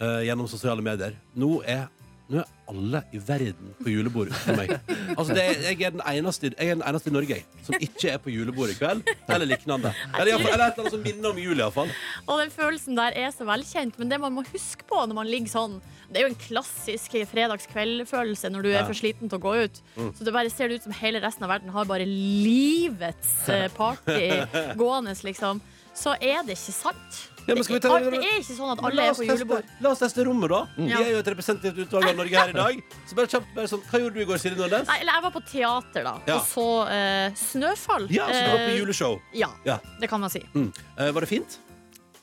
eh, 0.00 0.24
gjennom 0.24 0.48
sosiale 0.48 0.80
medier. 0.80 1.12
Nå 1.36 1.60
er, 1.68 1.90
nå 2.28 2.40
er 2.42 2.48
alle 2.66 3.00
i 3.14 3.18
verden 3.22 3.68
på 3.78 3.92
julebord 3.92 4.32
for 4.34 4.56
meg. 4.58 4.72
Altså, 5.14 5.34
det 5.36 5.44
jeg, 5.62 5.76
er 5.86 5.92
den 5.94 6.00
eneste, 6.10 6.48
jeg 6.58 6.72
er 6.72 6.74
den 6.74 6.82
eneste 6.88 7.12
i 7.12 7.14
Norge 7.14 7.36
jeg, 7.36 7.44
som 7.62 7.76
ikke 7.78 8.08
er 8.10 8.18
på 8.24 8.32
julebord 8.34 8.72
i 8.72 8.74
kveld, 8.74 9.04
eller 9.30 9.46
lignende. 9.46 9.92
Eller, 10.18 10.32
i 10.32 10.34
hvert 10.34 10.42
fall- 10.42 10.54
eller 10.56 10.64
et 10.66 10.72
eller 10.72 10.82
annet 10.82 10.96
som 10.96 11.04
minner 11.06 11.28
om 11.30 11.38
jul, 11.38 11.60
iallfall. 11.62 11.92
Og 12.26 12.40
den 12.42 12.50
følelsen 12.50 12.98
der 12.98 13.14
er 13.22 13.30
så 13.36 13.46
velkjent, 13.46 13.98
men 14.02 14.10
det 14.10 14.18
man 14.24 14.34
må 14.34 14.42
huske 14.50 14.82
på 14.90 15.04
når 15.06 15.14
man 15.20 15.30
ligger 15.30 15.52
sånn 15.54 15.78
Det 16.10 16.20
er 16.20 16.26
jo 16.28 16.32
en 16.34 16.38
klassisk 16.38 17.14
fredagskveld-følelse 17.30 18.50
når 18.54 18.62
du 18.62 18.68
er 18.70 18.76
Ja. 18.80 18.84
for 18.86 18.94
sliten 18.94 19.28
til 19.30 19.38
å 19.38 19.42
gå 19.42 19.54
ut. 19.64 19.80
Mm. 19.96 20.10
Så 20.18 20.24
det 20.24 20.32
bare 20.34 20.50
ser 20.50 20.70
ut 20.70 20.82
som 20.82 20.92
hele 20.94 21.18
resten 21.22 21.42
av 21.46 21.50
verden 21.50 21.70
har 21.74 21.84
bare 21.84 22.06
livets 22.06 23.48
eh, 23.48 23.68
party 23.74 24.28
gående, 24.80 25.14
liksom. 25.22 25.60
Så 25.96 26.14
er 26.20 26.42
det 26.46 26.54
ikke 26.58 26.74
sant. 26.76 27.22
Ja, 27.46 27.54
men 27.54 27.62
skal 27.64 27.76
vi 27.76 27.80
det, 27.80 27.88
ta- 27.88 27.96
er, 28.00 28.10
det 28.10 28.18
er 28.26 28.38
ikke 28.40 28.56
sånn 28.56 28.72
at 28.72 28.80
alle 28.82 28.94
la 28.98 29.02
er 29.06 29.10
oss 29.12 29.18
på 29.20 29.22
teste- 29.26 29.36
julebord. 29.38 29.64
La 29.80 29.90
oss 29.90 30.00
teste 30.02 30.24
rommet, 30.26 30.50
da. 30.50 30.60
Ja. 30.82 30.98
Vi 30.98 31.04
er 31.04 31.12
jo 31.12 31.18
et 31.22 31.28
representativt 31.30 31.78
utvalg 31.86 32.08
av 32.10 32.16
Norge 32.18 32.40
her 32.40 32.48
i 32.50 32.56
dag. 32.56 32.80
Så 33.06 33.14
bare 33.18 33.30
kjapt, 33.30 33.52
bare 33.54 33.68
sånn, 33.70 33.84
Hva 33.90 34.00
gjorde 34.02 34.14
du 34.14 34.20
i 34.20 34.26
går, 34.32 34.38
Silje 34.42 34.58
Nordnes? 34.58 34.88
Nei, 34.90 34.98
eller 35.04 35.12
jeg 35.12 35.22
var 35.28 35.34
på 35.36 35.44
teater, 35.52 36.02
da, 36.08 36.14
Ja. 36.26 36.34
og 36.40 36.42
så 36.50 36.66
eh, 36.90 37.30
Snøfall. 37.38 38.08
Ja, 38.10 38.26
så 38.26 38.42
du 38.42 38.50
var 38.50 38.58
på 38.64 38.72
Eh, 38.72 38.78
juleshow. 38.80 39.20
Ja, 39.32 39.50
Ja. 39.64 39.78
det 40.00 40.08
kan 40.10 40.20
man 40.20 40.30
si. 40.30 40.40
Mm. 40.54 40.72
Eh, 40.98 41.10
var 41.12 41.20
det 41.20 41.28
fint? 41.28 41.58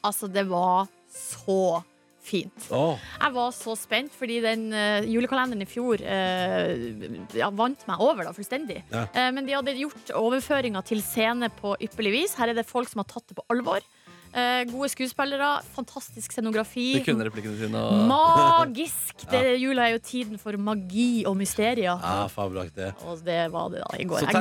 Altså, 0.04 0.28
det 0.32 0.44
var 0.50 0.88
så 1.10 1.84
fint. 2.24 2.68
Åh. 2.72 3.00
Jeg 3.22 3.34
var 3.34 3.52
så 3.52 3.74
spent, 3.78 4.12
fordi 4.16 4.42
den 4.42 4.72
eh, 4.74 5.02
julekalenderen 5.08 5.62
i 5.62 5.66
fjor 5.68 6.00
eh, 6.00 6.76
ja, 7.36 7.50
vant 7.52 7.82
meg 7.88 8.00
over 8.00 8.24
da, 8.24 8.32
fullstendig. 8.36 8.82
Ja. 8.92 9.06
Eh, 9.14 9.32
men 9.36 9.46
de 9.46 9.54
hadde 9.58 9.74
gjort 9.76 10.12
overføringa 10.16 10.84
til 10.88 11.02
scene 11.04 11.50
på 11.60 11.76
ypperlig 11.84 12.12
vis. 12.16 12.36
Her 12.40 12.50
er 12.54 12.54
det 12.60 12.66
folk 12.70 12.88
som 12.92 13.00
har 13.04 13.10
tatt 13.12 13.28
det 13.28 13.36
på 13.40 13.44
alvor. 13.52 13.80
Eh, 14.34 14.64
gode 14.72 14.90
skuespillere, 14.90 15.50
fantastisk 15.76 16.34
scenografi. 16.34 16.88
De 16.98 17.04
kunne 17.06 17.28
replikkene 17.28 17.58
sine. 17.60 17.84
Og... 17.86 18.08
Magisk! 18.10 19.14
Det, 19.34 19.44
Jula 19.62 19.88
er 19.88 19.96
jo 19.96 20.02
tiden 20.04 20.42
for 20.42 20.58
magi 20.58 21.24
og 21.30 21.38
mysterier. 21.38 21.94
Ja, 21.94 22.26
fabelaktig. 22.34 22.92
Og 23.06 23.22
det 23.26 23.44
var 23.54 23.70
det 23.74 23.86
da 23.86 24.02
i 24.02 24.08
går. 24.10 24.26
Så 24.26 24.34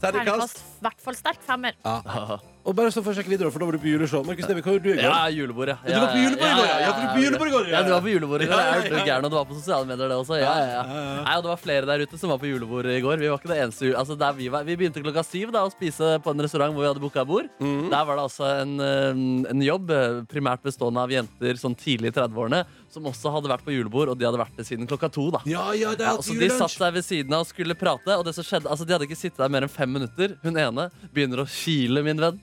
terningkast. 0.00 0.64
I 0.80 0.88
hvert 0.88 1.04
fall 1.04 1.20
sterk 1.20 1.44
femmer. 1.46 1.76
Og 2.62 2.76
bare 2.78 2.92
så 2.94 3.02
sjekke 3.02 3.32
videre, 3.32 3.50
for 3.50 3.58
da 3.58 3.66
var 3.66 3.74
du 3.74 3.82
på 3.82 3.88
juleshow. 3.90 4.22
Markus 4.26 4.46
Neby, 4.46 4.62
hva 4.62 4.74
gjorde 4.76 4.86
du 4.86 4.92
i 4.92 4.94
går? 4.94 5.02
Ja, 5.02 5.22
julebord, 5.34 5.70
ja. 5.72 5.76
Du 5.82 5.96
var 5.98 6.12
på 6.12 6.20
julebord 6.20 6.46
i 6.46 6.52
går, 6.54 6.68
ja. 6.68 6.76
Ja, 6.82 6.92
for 6.92 7.00
du 7.02 7.02
var 7.02 7.14
på 7.16 7.22
julebord 7.24 7.48
i 7.48 7.54
går, 7.54 7.64
ja. 7.66 7.72
Ja, 7.72 7.80
du 7.82 7.90
var 7.90 8.04
på 8.04 8.12
julebord 8.12 8.44
i 8.44 8.46
går. 8.52 8.60
Jeg 8.62 8.92
du 8.92 8.98
gæren, 9.08 9.26
og 9.26 9.32
du 9.32 9.36
var 9.36 9.48
på 9.48 9.56
sosiale 9.56 9.88
medier, 9.88 10.12
det 10.12 10.18
også. 10.20 10.38
Ja, 10.38 10.52
ja. 10.70 10.82
Nei, 11.26 11.34
og 11.40 11.42
det 11.42 11.50
var 11.50 11.58
flere 11.58 11.88
der 11.90 12.04
ute 12.06 12.20
som 12.20 12.30
var 12.30 12.38
på 12.38 12.46
julebord 12.46 12.86
i 12.86 13.00
går. 13.02 13.18
Vi 13.18 13.30
var 13.32 13.40
ikke 13.42 13.50
det 13.50 13.58
eneste 13.64 13.90
altså, 13.98 14.14
der 14.20 14.36
vi, 14.38 14.46
var, 14.54 14.62
vi 14.68 14.76
begynte 14.78 15.02
klokka 15.02 15.24
syv 15.26 15.50
da, 15.56 15.64
å 15.66 15.72
spise 15.74 16.12
på 16.22 16.34
en 16.36 16.44
restaurant 16.46 16.76
hvor 16.76 16.86
vi 16.86 16.90
hadde 16.92 17.02
booka 17.02 17.24
bord. 17.26 17.50
Mm. 17.58 17.90
Der 17.90 18.06
var 18.06 18.20
det 18.20 18.26
altså 18.28 18.46
en, 18.60 18.76
eh, 18.86 19.24
en 19.56 19.66
jobb, 19.66 19.90
eh, 19.90 20.20
primært 20.30 20.62
bestående 20.62 21.02
av 21.02 21.10
jenter 21.10 21.58
sånn 21.58 21.74
tidlig 21.74 22.12
i 22.12 22.16
30-årene, 22.20 22.62
som 22.94 23.10
også 23.10 23.34
hadde 23.34 23.50
vært 23.50 23.66
på 23.66 23.74
julebord, 23.74 24.14
og 24.14 24.22
de 24.22 24.28
hadde 24.28 24.38
vært 24.38 24.54
det 24.60 24.68
siden 24.70 24.86
klokka 24.86 25.10
to. 25.10 25.32
da 25.34 25.42
Ja, 25.50 25.66
ja, 25.74 25.96
det 25.98 26.06
er 26.06 26.22
så 26.22 26.38
De 26.38 26.52
satt 26.54 26.78
seg 26.78 26.94
ved 26.94 27.08
siden 27.10 27.34
av 27.34 27.42
og 27.42 27.50
skulle 27.50 27.74
prate, 27.74 28.14
og 28.14 28.22
det 28.28 28.36
som 28.38 28.46
skjedde, 28.46 28.70
altså 28.70 28.86
de 28.86 28.94
hadde 28.94 29.10
ikke 29.10 29.18
sittet 29.18 29.42
der 29.42 29.50
mer 29.50 29.66
enn 29.66 29.74
fem 29.74 29.90
minutter. 29.90 30.38
Hun 30.46 30.54
ene 30.62 30.90
begynner 31.10 31.42
å 31.42 31.50
kile, 31.50 32.06
min 32.06 32.22
venn. 32.22 32.40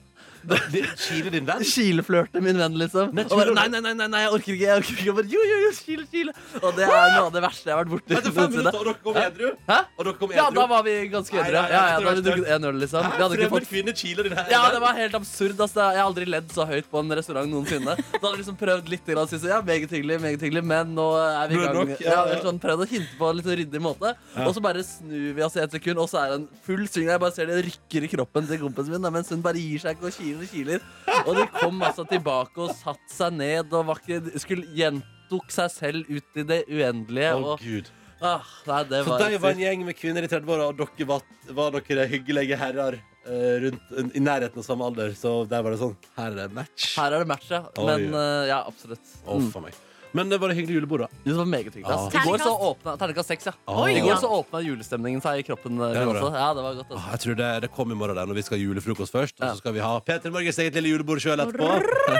Kile 1.00 1.30
din 1.34 1.46
venn? 1.48 1.64
Kileflørte 1.66 2.40
min 2.42 2.58
venn, 2.60 2.76
liksom. 2.80 3.10
Nei, 3.16 3.24
bare, 3.28 3.54
nei, 3.56 3.66
nei, 3.72 3.80
nei, 3.84 4.06
nei, 4.08 4.20
jeg 4.24 4.32
orker 4.36 4.54
ikke. 4.54 4.64
Jeg 4.64 4.80
orker 4.80 4.96
ikke. 4.96 5.14
Bare, 5.18 5.30
jo, 5.34 5.42
jo, 5.50 5.58
jo, 5.64 5.70
kile, 5.84 6.06
kile. 6.10 6.34
Og 6.60 6.76
det 6.78 6.86
er 6.86 6.92
noe 7.14 7.26
av 7.26 7.32
det 7.34 7.42
verste 7.44 7.70
jeg 7.70 7.74
har 7.76 7.82
vært 7.82 7.92
borti. 7.94 8.16
Etter 8.18 8.34
fem 8.36 8.54
minutter, 8.54 8.78
og 8.80 8.86
dere 8.88 8.96
kom 9.04 9.20
edru? 9.20 9.50
Hæ? 9.68 9.78
Og 9.96 10.08
dere 10.08 10.16
kom 10.22 10.34
Ja, 10.36 10.46
da 10.56 10.66
var 10.72 10.84
vi 10.86 10.94
ganske 11.12 11.40
edru. 11.42 11.56
Ja, 11.58 11.64
ja, 11.70 11.82
da 12.00 12.08
hadde 12.08 12.22
vi 12.22 12.26
drukket 12.28 12.52
en 12.56 12.68
øl, 12.70 12.80
liksom. 12.84 13.08
Vi 13.10 13.22
hadde 13.24 13.38
ikke 13.40 13.50
fått 13.56 13.68
kvinne 13.70 13.96
kiler 14.00 14.28
din 14.28 14.36
her. 14.38 14.50
ja, 14.54 14.62
det 14.74 14.80
var 14.84 14.98
helt 14.98 15.18
absurd. 15.20 15.56
Altså. 15.60 15.84
Jeg 15.90 16.00
har 16.00 16.08
aldri 16.08 16.28
ledd 16.30 16.50
så 16.54 16.66
høyt 16.70 16.88
på 16.90 17.02
en 17.04 17.16
restaurant 17.20 17.50
noensinne. 17.50 17.96
Da 18.00 18.22
hadde 18.22 18.34
vi 18.36 18.42
liksom 18.42 18.58
prøvd 18.60 18.90
litt 18.94 19.08
og 19.10 19.26
synes 19.28 19.44
ja, 19.50 19.60
meget 19.66 19.90
hyggelig, 19.90 20.20
meget 20.22 20.42
hyggelig, 20.44 20.62
men 20.70 20.92
nå 20.94 21.06
er 21.18 21.50
vi 21.50 21.58
i 21.58 21.66
gang. 21.66 21.94
Ja, 22.04 22.20
sånn 22.44 22.60
prøvd 22.62 22.84
å 22.84 22.88
hinte 22.88 23.16
på 23.18 23.30
en 23.30 23.40
litt 23.40 23.48
ryddig 23.50 23.80
måte, 23.82 24.12
og 24.44 24.52
så 24.54 24.62
bare 24.62 24.84
snur 24.86 25.32
vi 25.36 25.42
oss 25.44 25.56
i 25.58 25.62
et 25.64 25.74
sekund, 25.74 25.98
og 25.98 26.08
så 26.12 26.20
er 26.22 26.32
det 26.32 26.36
en 26.40 26.46
full 26.66 26.84
sving. 26.86 27.08
Jeg 27.10 27.20
bare 27.22 27.34
ser 27.34 27.50
det 27.50 27.58
rykker 27.66 28.06
i 28.06 28.10
kroppen 28.12 28.46
til 28.48 28.60
kompisen 28.62 28.94
min, 28.94 29.08
mens 29.18 29.32
hun 29.34 29.42
bare 29.44 29.58
gir 29.60 29.82
seg 29.82 29.96
ikke 29.98 30.06
og 30.08 30.14
kiler 30.14 30.29
og 30.38 30.50
kiler. 30.50 30.84
Og 31.24 31.32
de 31.38 31.46
kom 31.54 31.80
altså 31.82 32.04
tilbake 32.08 32.62
og 32.64 32.74
satte 32.76 33.12
seg 33.12 33.34
ned 33.38 33.74
og 33.76 33.92
ikke, 33.96 34.20
skulle 34.42 34.68
gjentok 34.76 35.50
seg 35.54 35.72
selv 35.74 36.10
ut 36.10 36.40
i 36.40 36.46
det 36.46 36.62
uendelige. 36.70 37.34
Å, 37.34 37.54
og, 37.54 37.64
Gud. 37.64 37.90
ah, 38.20 38.46
nei, 38.70 38.80
det 38.90 39.04
Så 39.04 39.14
var 39.14 39.26
de 39.26 39.42
var 39.42 39.56
en 39.56 39.62
gjeng 39.66 39.84
med 39.88 39.98
kvinner 39.98 40.26
i 40.26 40.30
30-åra, 40.30 40.70
og 40.70 40.80
dere 40.80 41.10
var, 41.10 41.28
var 41.60 41.78
dere 41.78 42.08
hyggelige 42.14 42.58
herrer 42.60 43.00
eh, 43.00 43.54
rundt, 43.66 43.94
i 44.14 44.24
nærheten 44.24 44.62
av 44.62 44.66
samme 44.66 44.88
alder. 44.88 45.14
Så 45.18 45.40
der 45.50 45.66
var 45.66 45.74
det 45.76 45.82
sånn 45.82 45.96
Her 46.16 46.32
er 46.32 46.42
det 46.42 46.50
match. 46.62 46.90
Her 46.96 47.18
er 47.18 47.24
det 47.24 47.30
match, 47.34 47.52
ja. 47.52 47.64
Men 47.78 48.10
eh, 48.10 48.48
ja, 48.52 48.64
absolutt. 48.66 49.16
Mm. 49.24 49.30
Oh, 49.36 49.46
for 49.52 49.66
meg. 49.68 49.86
Men 50.12 50.28
det 50.28 50.40
var 50.42 50.50
et 50.50 50.56
hyggelig 50.58 50.74
julebord, 50.80 51.04
da. 51.04 51.06
Det 51.24 51.34
var 51.38 51.44
meget 51.46 51.68
hyggelig. 51.74 51.86
ass. 51.86 52.14
I 52.14 52.22
går 52.26 52.38
så 52.42 52.50
åpna 52.70 52.96
Terningkast 52.98 53.28
seks, 53.30 53.46
ja. 53.46 53.52
Oi, 53.70 53.92
I 53.94 54.00
går 54.02 54.10
ja. 54.10 54.16
så 54.18 54.26
åpna 54.40 54.58
julestemningen 54.64 55.22
seg 55.22 55.38
i 55.38 55.44
kroppen. 55.46 55.78
eh, 55.78 55.92
Det 55.94 55.98
min 56.00 56.08
var 56.08 56.14
det. 56.14 56.22
også. 56.22 56.40
Ja, 56.40 56.48
det 56.54 56.62
var 56.66 56.74
godt. 56.80 56.90
Åh, 56.90 57.04
Ah, 57.06 57.10
Jeg 57.14 57.20
tror 57.20 57.36
det, 57.38 57.50
det 57.62 57.70
kommer 57.76 57.94
i 57.94 57.98
morgen 57.98 58.16
der 58.18 58.26
når 58.26 58.34
vi 58.34 58.42
skal 58.42 58.58
ha 58.58 58.64
julefrokost 58.64 59.12
først. 59.14 59.34
Og 59.40 59.46
Ja. 59.46 59.52
så 59.54 59.58
skal 59.62 59.72
vi 59.72 59.78
ha 59.80 59.92
Peter 60.00 60.30
Morgens 60.30 60.58
eget 60.58 60.74
lille 60.74 60.88
julebord 60.96 61.20
sjøl 61.22 61.38
etterpå. 61.38 61.68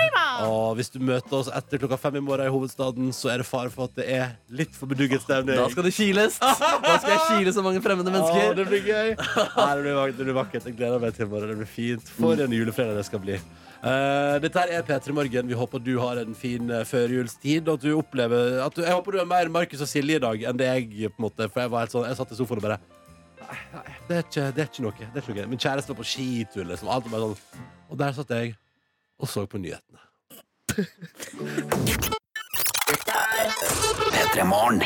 Og 0.50 0.76
hvis 0.78 0.88
du 0.94 0.98
møter 1.00 1.34
oss 1.36 1.48
etter 1.52 1.78
klokka 1.82 1.98
fem 2.00 2.16
i 2.16 2.20
morgen 2.24 2.46
i 2.46 2.50
hovedstaden, 2.54 3.10
så 3.12 3.30
er 3.34 3.42
det 3.42 3.46
fare 3.46 3.70
for 3.70 3.84
at 3.90 3.94
det 3.98 4.06
er 4.08 4.36
litt 4.50 4.72
for 4.74 4.86
bedugget 4.86 5.20
stemning. 5.22 5.56
Da 5.58 5.68
skal 5.68 5.82
det 5.84 5.92
kiles! 5.94 6.38
Da 6.40 6.54
skal 6.98 7.10
jeg 7.10 7.20
kile 7.28 7.52
så 7.52 7.62
mange 7.66 7.82
fremmede 7.84 8.08
Åh, 8.08 8.14
mennesker. 8.16 8.54
det 8.56 8.66
blir 8.70 8.86
gøy. 8.86 9.10
Nei, 9.18 9.74
det, 9.74 9.82
blir, 9.84 9.94
vak- 9.98 10.16
det 10.16 10.24
blir 10.30 10.38
vakkert. 10.38 10.64
Jeg 10.70 10.76
gleder 10.78 11.00
meg 11.02 11.14
til 11.16 11.26
i 11.26 11.28
morgen. 11.28 11.48
Det 11.52 11.58
blir 11.58 11.68
fint. 11.74 12.08
For 12.16 12.32
en 12.46 12.54
julefredag 12.56 12.96
det 12.96 13.04
skal 13.10 13.18
bli. 13.26 13.40
Eh, 13.80 14.34
dette 14.44 14.60
her 14.60 14.74
er 14.76 14.82
P3 14.84 15.14
Morgen. 15.16 15.48
Vi 15.48 15.56
håper 15.56 15.80
du 15.80 15.94
har 16.02 16.20
en 16.20 16.34
fin 16.36 16.68
uh, 16.68 16.84
førjulstid. 16.84 17.68
Og 17.68 17.78
at 17.78 17.84
du 17.86 17.94
opplever 17.96 18.60
at 18.60 18.76
du, 18.76 18.82
Jeg 18.84 18.92
håper 18.92 19.16
du 19.16 19.20
er 19.22 19.28
mer 19.28 19.48
Markus 19.48 19.80
og 19.80 19.88
Silje 19.88 20.20
i 20.20 20.22
dag 20.22 20.44
enn 20.50 20.60
det 20.60 20.68
jeg. 20.68 21.12
på 21.14 21.22
en 21.22 21.26
måte 21.28 21.48
For 21.48 21.64
jeg 21.64 21.72
var 21.72 21.86
helt 21.86 21.94
sånn 21.94 22.08
Jeg 22.08 22.18
satt 22.18 22.34
i 22.34 22.38
sofaen 22.38 22.60
og 22.60 22.66
bare 22.68 22.80
Nei, 23.50 23.84
det, 24.06 24.14
er 24.14 24.26
ikke, 24.26 24.44
det 24.54 24.62
er 24.62 24.68
ikke 24.68 24.84
noe. 24.84 24.94
Det 25.00 25.08
er 25.16 25.24
ikke 25.24 25.34
noe. 25.40 25.50
Min 25.50 25.62
kjæreste 25.64 25.90
var 25.90 25.98
på 25.98 26.06
skitur. 26.06 26.68
Liksom. 26.68 26.92
Alt 26.92 27.08
bare 27.10 27.32
sånn. 27.32 27.64
Og 27.90 27.98
der 27.98 28.14
satt 28.14 28.30
jeg 28.36 28.54
og 29.20 29.28
så 29.28 29.42
på 29.50 29.58
nyhetene. 29.58 30.00
P3 32.90 34.44
Morgen. 34.44 34.80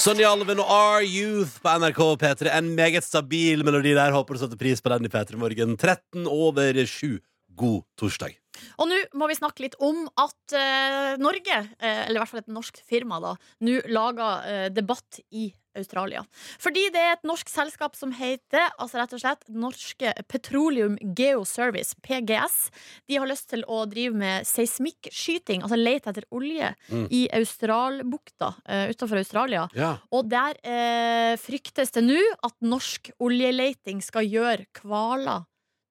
Sonja 0.00 0.30
Alven 0.32 0.58
og 0.58 0.70
Are 0.72 1.04
Youth 1.06 1.60
på 1.62 1.74
NRK 1.78 2.00
P3. 2.18 2.50
En 2.50 2.72
meget 2.74 3.06
stabil 3.06 3.62
melodi 3.66 3.92
der. 3.94 4.10
Håper 4.10 4.34
du 4.34 4.40
setter 4.42 4.58
pris 4.58 4.82
på 4.82 4.90
den 4.90 5.06
i 5.06 5.12
P3 5.12 5.38
Morgen. 5.38 5.76
13 5.78 6.26
over 6.26 6.80
7. 6.82 7.20
God 7.54 7.84
torsdag. 8.00 8.34
Og 8.82 8.90
nå 8.90 8.98
må 9.20 9.28
vi 9.30 9.38
snakke 9.38 9.62
litt 9.62 9.78
om 9.78 10.02
at 10.18 10.56
uh, 10.56 11.14
Norge, 11.22 11.60
uh, 11.78 12.02
eller 12.08 12.18
i 12.18 12.20
hvert 12.24 12.32
fall 12.32 12.42
et 12.42 12.54
norsk 12.58 12.82
firma, 12.90 13.20
da, 13.22 13.36
nå 13.66 13.78
lager 13.94 14.42
uh, 14.50 14.66
debatt 14.74 15.22
i 15.30 15.52
Australia. 15.82 16.22
Fordi 16.62 16.86
det 16.94 17.00
er 17.00 17.12
et 17.16 17.26
norsk 17.28 17.48
selskap 17.50 17.96
som 17.98 18.12
heter 18.16 18.68
altså 18.80 19.00
rett 19.00 19.14
og 19.16 19.22
slett 19.22 19.46
Norske 19.50 20.12
Petroleum 20.30 20.96
Geoservice, 21.16 21.96
PGS. 22.06 22.70
De 23.08 23.18
har 23.20 23.28
lyst 23.30 23.48
til 23.52 23.64
å 23.68 23.82
drive 23.90 24.14
med 24.16 24.46
seismikkskyting, 24.48 25.62
altså 25.64 25.78
lete 25.80 26.10
etter 26.12 26.28
olje, 26.30 26.74
Mm. 26.90 27.06
i 27.10 27.28
Australbukta 27.34 28.54
uh, 28.68 28.88
utenfor 28.90 29.20
Australia. 29.20 29.68
Ja. 29.76 29.92
Og 30.12 30.28
der 30.30 30.56
eh, 30.66 31.36
fryktes 31.40 31.92
det 31.94 32.02
nå 32.04 32.18
at 32.46 32.54
norsk 32.62 33.12
oljeleiting 33.22 34.02
skal 34.04 34.26
gjøre 34.26 34.66
hvaler 34.82 35.44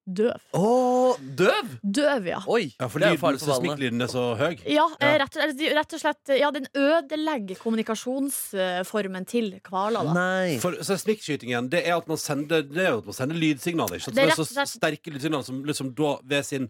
døv. 0.06 0.40
Oh, 0.56 1.14
døv! 1.36 1.74
Døv, 1.84 2.26
ja. 2.26 2.40
Oi! 2.48 2.72
Ja, 2.80 2.86
for 2.90 3.02
er 3.04 3.16
seismikklyden 3.38 4.02
er 4.02 4.10
så 4.10 4.24
høy. 4.38 4.56
Ja, 4.66 4.86
eh, 5.00 5.16
Ja. 5.16 5.18
Rett, 5.24 5.36
rett 5.76 5.94
og 5.94 6.00
slett 6.00 6.32
Ja, 6.38 6.50
den 6.50 6.66
ødelegger 6.74 7.56
kommunikasjonsformen 7.60 9.26
til 9.26 9.52
hvaler, 9.68 10.04
da. 10.04 10.12
Nei. 10.14 10.58
For 10.62 10.72
seismikkskytingen 10.82 11.70
det 11.70 11.86
er 11.86 11.96
at 11.98 12.08
man 12.10 12.16
sender, 12.20 12.62
det 12.62 12.84
er 12.86 12.90
jo 12.94 12.98
at 12.98 13.06
man 13.10 13.14
sender 13.14 13.36
lydsignaler. 13.36 13.96
Ikke? 14.00 14.14
Det 14.14 14.18
er 14.24 14.30
Det 14.30 14.32
er 14.32 14.36
så 14.36 14.42
rett 14.42 14.46
og 14.46 14.54
slett- 14.56 14.74
sterke 14.80 15.10
lydsignaler 15.14 15.44
som 15.44 15.62
liksom 15.64 15.94
da 15.94 16.16
ved 16.24 16.44
sin 16.44 16.68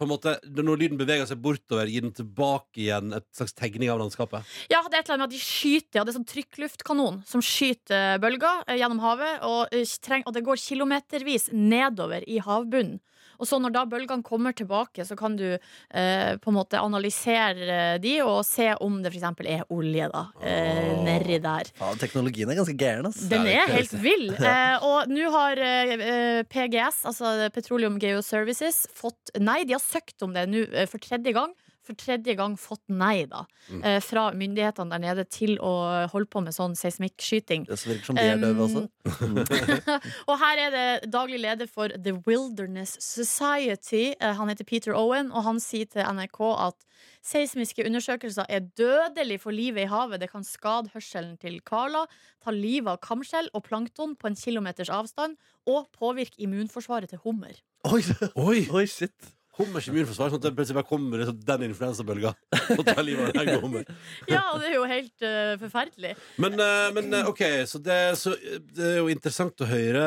på 0.00 0.06
en 0.06 0.12
måte, 0.14 0.32
Når 0.48 0.80
lyden 0.80 1.00
beveger 1.00 1.28
seg 1.28 1.42
bortover, 1.44 1.90
gir 1.92 2.06
den 2.06 2.14
tilbake 2.16 2.80
igjen 2.86 3.12
et 3.18 3.26
slags 3.36 3.52
tegning 3.52 3.92
av 3.92 4.00
landskapet. 4.00 4.48
Ja, 4.72 4.80
det 4.88 4.96
er 4.96 5.02
et 5.02 5.10
eller 5.10 5.18
annet 5.18 5.26
med 5.26 5.28
at 5.28 5.36
de 5.36 5.42
skyter 5.44 6.00
ja, 6.00 6.04
Det 6.06 6.14
er 6.14 6.16
sånn 6.16 6.30
trykkluftkanon 6.30 7.20
som 7.28 7.44
skyter 7.44 8.16
bølger 8.22 8.64
eh, 8.66 8.80
gjennom 8.80 9.02
havet, 9.04 9.44
og, 9.44 9.76
eh, 9.76 10.24
og 10.24 10.32
det 10.36 10.44
går 10.46 10.62
kilometervis 10.64 11.50
nedover 11.52 12.24
i 12.24 12.40
havbunnen. 12.40 13.02
Og 13.40 13.48
så 13.48 13.58
når 13.62 13.72
da 13.74 13.84
bølgene 13.88 14.24
kommer 14.26 14.52
tilbake, 14.56 15.04
så 15.08 15.16
kan 15.18 15.36
du 15.38 15.46
eh, 15.54 16.36
på 16.40 16.52
en 16.52 16.56
måte 16.58 16.80
analysere 16.80 17.98
de 18.02 18.14
og 18.24 18.42
se 18.46 18.68
om 18.84 19.00
det 19.02 19.12
f.eks. 19.14 19.24
er 19.48 19.64
olje 19.72 20.10
da, 20.12 20.26
eh, 20.44 20.92
nedi 21.06 21.38
der. 21.42 21.70
Ja, 21.80 21.92
teknologien 22.00 22.50
er 22.52 22.60
ganske 22.60 22.76
gæren, 22.76 23.08
Altså. 23.10 23.28
Den 23.32 23.48
er 23.48 23.70
helt 23.76 23.96
vill. 24.04 24.28
Eh, 24.50 24.82
og 24.82 25.10
nå 25.12 25.28
har 25.30 25.60
eh, 25.62 25.90
eh, 25.94 26.38
PGS, 26.50 27.04
altså 27.06 27.48
Petroleum 27.54 27.98
Geoservices, 28.02 28.82
fått 28.96 29.30
nei. 29.38 29.60
De 29.68 29.76
har 29.76 29.82
søkt 29.82 30.24
om 30.26 30.32
det 30.34 30.46
nå 30.50 30.64
eh, 30.68 30.88
for 30.90 31.02
tredje 31.02 31.32
gang. 31.36 31.52
For 31.90 31.98
tredje 31.98 32.36
gang 32.38 32.54
fått 32.60 32.84
nei 32.88 33.24
da 33.26 33.40
Mm. 33.70 33.82
eh, 33.84 34.00
fra 34.02 34.28
myndighetene 34.34 34.90
der 34.90 35.00
nede 35.02 35.24
til 35.28 35.56
å 35.58 36.06
holde 36.10 36.28
på 36.30 36.40
med 36.42 36.54
sånn 36.54 36.76
seismikkskyting. 36.78 37.66
Det 37.66 37.78
virker 37.86 38.04
som 38.06 38.16
de 38.18 38.22
er 38.22 38.38
døve 38.38 38.62
også. 38.66 38.82
og 40.30 40.38
her 40.38 40.60
er 40.66 40.70
det 40.74 41.10
daglig 41.10 41.40
leder 41.42 41.66
for 41.70 41.88
The 41.90 42.14
Wilderness 42.26 42.96
Society. 43.02 44.14
Eh, 44.20 44.34
han 44.38 44.48
heter 44.52 44.64
Peter 44.68 44.94
Owen, 44.94 45.32
og 45.34 45.44
han 45.46 45.58
sier 45.62 45.86
til 45.90 46.02
NRK 46.06 46.40
at 46.68 46.86
seismiske 47.26 47.84
undersøkelser 47.86 48.46
er 48.48 48.64
dødelig 48.78 49.40
for 49.42 49.54
livet 49.54 49.84
i 49.86 49.90
havet. 49.90 50.20
Det 50.22 50.30
kan 50.30 50.44
skade 50.46 50.90
hørselen 50.94 51.36
til 51.42 51.60
Carla, 51.66 52.06
ta 52.44 52.54
livet 52.54 52.94
av 52.94 53.00
kamskjell 53.04 53.50
og 53.54 53.64
plankton 53.66 54.14
på 54.16 54.30
en 54.30 54.38
kilometers 54.38 54.90
avstand, 54.94 55.36
og 55.66 55.90
påvirke 55.98 56.38
immunforsvaret 56.40 57.10
til 57.12 57.22
hummer. 57.26 57.58
Oi, 57.90 58.02
Oi! 58.36 58.66
Oi 58.70 58.86
shit. 58.86 59.34
Hummers 59.58 59.88
immunforsvar, 59.90 60.30
sånn 60.30 60.38
at 60.38 60.44
det 60.46 60.52
plutselig 60.56 60.78
bare 60.78 60.88
kommer 60.88 61.20
liksom 61.20 61.40
den 61.48 61.64
influensabølga 61.66 62.30
og 62.76 62.82
tar 62.86 63.02
livet 63.02 63.34
av 63.34 63.42
en 63.42 63.62
hummer. 63.64 63.88
Ja, 64.30 64.42
det 64.60 64.70
er 64.70 64.76
jo 64.76 64.84
helt 64.88 65.24
uh, 65.26 65.54
forferdelig. 65.60 66.12
Men, 66.40 66.54
uh, 66.60 66.88
men 66.94 67.10
uh, 67.16 67.30
OK, 67.32 67.42
så 67.68 67.80
det, 67.82 67.98
så 68.20 68.34
det 68.38 68.86
er 68.92 68.98
jo 69.00 69.10
interessant 69.12 69.64
å 69.64 69.68
høre 69.68 70.04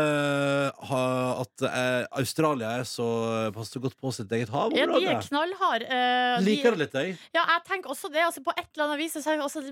at 1.44 1.66
Australia 2.20 2.72
er 2.80 2.88
så 2.88 3.08
passer 3.56 3.84
godt 3.84 3.98
på 4.00 4.14
sitt 4.16 4.32
eget 4.32 4.52
Ja, 4.54 4.68
de 4.72 5.06
er 5.12 5.22
knallharde. 5.28 5.88
de- 5.90 6.46
Liker 6.48 6.78
det 6.78 6.86
litt, 6.86 6.98
jeg. 6.98 7.18
Ja, 7.36 7.44
jeg 7.58 7.66
tenker 7.68 7.92
også 7.94 8.12
det. 8.14 8.24
Altså, 8.24 8.44
på 8.46 8.54
et 8.56 8.70
eller 8.74 8.88
annet 8.88 9.04
vis 9.04 9.20
så 9.20 9.34
er 9.34 9.42
det 9.42 9.48
også 9.50 9.66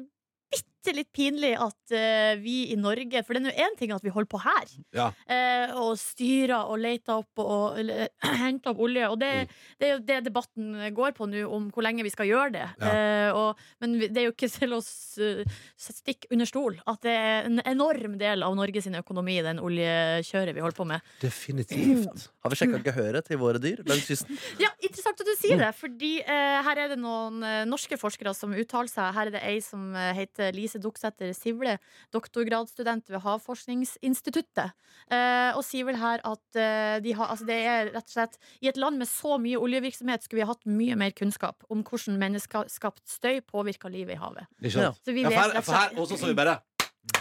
bitte 0.82 0.96
litt 0.98 1.12
pinlig 1.14 1.52
at 1.62 1.94
uh, 1.94 2.34
vi 2.42 2.72
i 2.74 2.78
Norge 2.80 3.22
For 3.26 3.38
det 3.38 3.42
er 3.42 3.46
nå 3.46 3.54
én 3.54 3.76
ting 3.78 3.92
at 3.94 4.02
vi 4.04 4.10
holder 4.14 4.30
på 4.32 4.40
her, 4.42 4.70
Ja. 4.98 5.10
uh, 5.30 5.76
og 5.82 5.98
styrer 6.02 6.66
og 6.66 6.80
leter 6.82 7.20
opp 7.22 7.42
og 7.44 7.78
eller, 7.80 8.10
henter 8.42 8.74
opp 8.74 8.80
olje. 8.82 9.10
Og 9.12 9.20
det, 9.22 9.32
Mm. 9.32 9.48
det 9.80 9.88
er 9.88 9.92
jo 9.94 10.00
det 10.06 10.18
debatten 10.26 10.74
går 10.94 11.14
på 11.16 11.26
nå, 11.30 11.44
om 11.50 11.70
hvor 11.72 11.84
lenge 11.86 12.04
vi 12.04 12.10
skal 12.12 12.28
gjøre 12.28 12.52
det. 12.54 12.66
Ja. 12.82 12.92
Uh, 12.92 13.38
og, 13.38 13.62
men 13.80 13.94
det 14.02 14.18
er 14.18 14.26
jo 14.28 14.34
ikke 14.34 14.50
til 14.52 14.74
å 14.76 14.82
stikke 14.82 16.28
under 16.34 16.46
stol 16.50 16.78
at 16.90 17.02
det 17.06 17.14
er 17.16 17.48
en 17.48 17.62
enorm 17.66 18.18
del 18.20 18.44
av 18.46 18.56
Norges 18.58 18.90
økonomi, 18.92 19.38
den 19.46 19.62
oljekjøret 19.62 20.56
vi 20.58 20.62
holder 20.66 20.78
på 20.78 20.88
med. 20.90 21.02
Definitivt. 21.22 22.28
Har 22.44 22.54
vi 22.54 22.60
sjekka 22.60 22.82
gehøret 22.90 23.28
til 23.30 23.40
våre 23.42 23.62
dyr 23.62 23.84
langs 23.88 24.08
kysten? 24.10 24.38
Ja, 24.62 24.70
Interessant 24.82 25.22
at 25.24 25.28
du 25.30 25.36
sier 25.40 25.60
det, 25.62 25.70
fordi 25.78 26.10
her 26.26 26.78
er 26.82 26.90
det 26.92 26.98
noen 27.00 27.40
norske 27.70 27.96
forskere 28.02 28.34
som 28.36 28.52
uttaler 28.52 28.90
seg. 28.92 29.14
Her 29.16 29.30
er 29.30 29.34
det 29.38 29.42
ei 29.48 29.60
som 29.64 29.94
heter 29.96 30.52
Lise 30.56 30.71
Duksæter 30.80 31.34
Sivle, 31.36 31.78
doktorgradsstudent 32.16 33.10
ved 33.12 33.20
Havforskningsinstituttet. 33.26 34.72
Eh, 35.12 35.52
og 35.58 35.64
sier 35.66 35.86
vel 35.90 35.98
her 36.00 36.22
at 36.28 36.60
eh, 36.60 37.00
de 37.04 37.14
har, 37.18 37.32
altså 37.34 37.46
det 37.48 37.58
er 37.68 37.92
rett 37.92 38.06
og 38.08 38.14
slett 38.14 38.38
I 38.62 38.70
et 38.72 38.78
land 38.80 39.00
med 39.02 39.10
så 39.10 39.38
mye 39.42 39.60
oljevirksomhet 39.60 40.24
skulle 40.24 40.42
vi 40.42 40.46
ha 40.48 40.52
hatt 40.54 40.68
mye 40.70 40.96
mer 41.00 41.12
kunnskap 41.18 41.64
om 41.72 41.82
hvordan 41.84 42.20
menneskeskapt 42.22 43.04
støy 43.10 43.42
påvirker 43.42 43.92
livet 43.92 44.16
i 44.16 44.22
havet. 44.22 44.48
Ja. 44.62 44.92
Så 44.94 45.12
vi 45.16 45.24
Ja, 45.26 45.30
vet 45.34 45.40
for 45.40 45.56
her, 45.56 45.62
for 45.66 45.80
her 45.80 45.98
også 46.06 46.20
så 46.22 46.30
vi 46.32 46.38
bare 46.38 46.60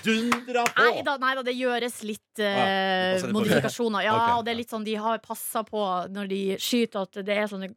dundra 0.04 0.66
på! 0.68 0.84
Nei 0.84 1.02
da, 1.06 1.16
nei 1.22 1.32
da, 1.38 1.42
det 1.46 1.54
gjøres 1.56 2.02
litt 2.06 2.40
Ja, 2.42 2.50
eh, 2.52 3.22
det. 3.22 3.32
modifikasjoner. 3.32 4.04
Ja, 4.04 4.14
okay. 4.18 4.36
og 4.38 4.44
det 4.46 4.52
er 4.54 4.58
litt 4.60 4.72
sånn 4.74 4.84
de 4.86 4.94
har 5.00 5.22
passa 5.24 5.64
på 5.66 5.82
når 6.12 6.30
de 6.30 6.40
skyter, 6.60 7.06
at 7.08 7.22
det 7.26 7.36
er 7.36 7.48
sånne 7.50 7.72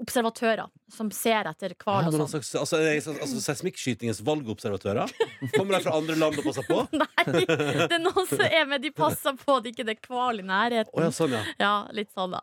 observatører 0.00 0.68
som 0.90 1.10
ser 1.14 1.46
etter 1.50 1.74
hval 1.78 2.08
og 2.08 2.14
sånn. 2.14 2.22
Altså, 2.24 2.60
altså, 2.80 3.12
altså, 3.14 3.40
Seismikkskytingens 3.44 4.22
valgobservatører? 4.26 5.12
Kommer 5.54 5.76
de 5.76 5.80
fra 5.84 5.92
andre 5.98 6.16
land 6.18 6.38
og 6.40 6.46
passer 6.48 6.66
på? 6.66 6.80
Nei, 7.00 7.34
det 7.46 7.94
er 7.94 8.02
noen 8.02 8.26
som 8.28 8.42
er 8.46 8.66
med, 8.70 8.82
de 8.82 8.90
passer 8.96 9.36
på 9.38 9.58
at 9.60 9.68
ikke 9.70 9.86
det 9.86 9.96
er 9.98 10.08
hval 10.10 10.40
i 10.42 10.46
nærheten. 10.48 10.92
Oh, 10.96 11.04
ja, 11.04 11.10
sånn, 11.14 11.36
ja. 11.36 11.42
Ja, 11.62 11.72
litt 11.96 12.10
sånn, 12.16 12.34
da. 12.34 12.42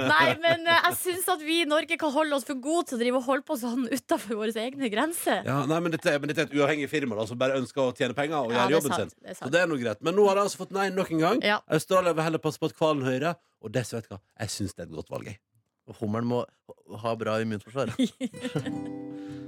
Nei, 0.00 0.28
men 0.42 0.64
eh, 0.66 0.80
jeg 0.88 0.98
syns 1.02 1.28
at 1.36 1.44
vi 1.44 1.60
i 1.64 1.68
Norge 1.68 1.98
kan 2.00 2.14
holde 2.14 2.38
oss 2.38 2.46
for 2.48 2.58
gode 2.62 2.88
til 2.90 2.98
å 2.98 3.02
drive 3.02 3.20
og 3.20 3.28
holde 3.28 3.46
på 3.50 3.58
sånn 3.60 3.86
utafor 3.92 4.40
våre 4.40 4.54
egne 4.66 4.88
grenser. 4.92 5.42
ja 5.46 5.58
nei, 5.68 5.80
men, 5.84 5.92
dette, 5.94 6.16
men 6.22 6.32
dette 6.32 6.46
er 6.46 6.50
et 6.50 6.56
uavhengig 6.56 6.88
firma 6.92 7.18
da, 7.18 7.26
som 7.28 7.38
bare 7.40 7.58
ønsker 7.60 7.82
å 7.84 7.92
tjene 7.96 8.16
penger 8.16 8.38
og 8.46 8.54
Ja, 8.54 8.64
gjøre 8.64 8.78
jobben 8.78 8.94
sant, 8.96 9.12
sin. 9.16 9.26
det. 9.26 9.36
Så 9.40 9.50
det 9.52 9.60
er 9.64 9.68
noe 9.70 9.80
greit. 9.82 10.00
Men 10.06 10.16
nå 10.16 10.24
har 10.30 10.38
de 10.38 10.46
altså 10.46 10.62
fått 10.62 10.72
nei 10.76 10.88
nok 10.94 11.12
en 11.16 11.24
gang. 11.26 11.44
Australia 11.76 12.14
vil 12.16 12.26
heller 12.30 12.42
passe 12.42 12.62
på 12.62 12.70
at 12.70 12.78
hvalen 12.78 13.04
hører, 13.06 13.36
og 13.64 13.72
det, 13.74 13.82
vet 13.92 14.06
du 14.08 14.14
hva, 14.14 14.22
jeg 14.44 14.52
syns 14.54 14.76
det 14.76 14.84
er 14.86 14.88
et 14.90 14.96
godt 14.96 15.12
valg. 15.12 15.28
Jeg. 15.32 15.40
Og 15.86 15.94
Hummeren 16.00 16.26
må 16.26 16.40
ha 17.02 17.12
bra 17.18 17.38
immunforsvar. 17.42 17.92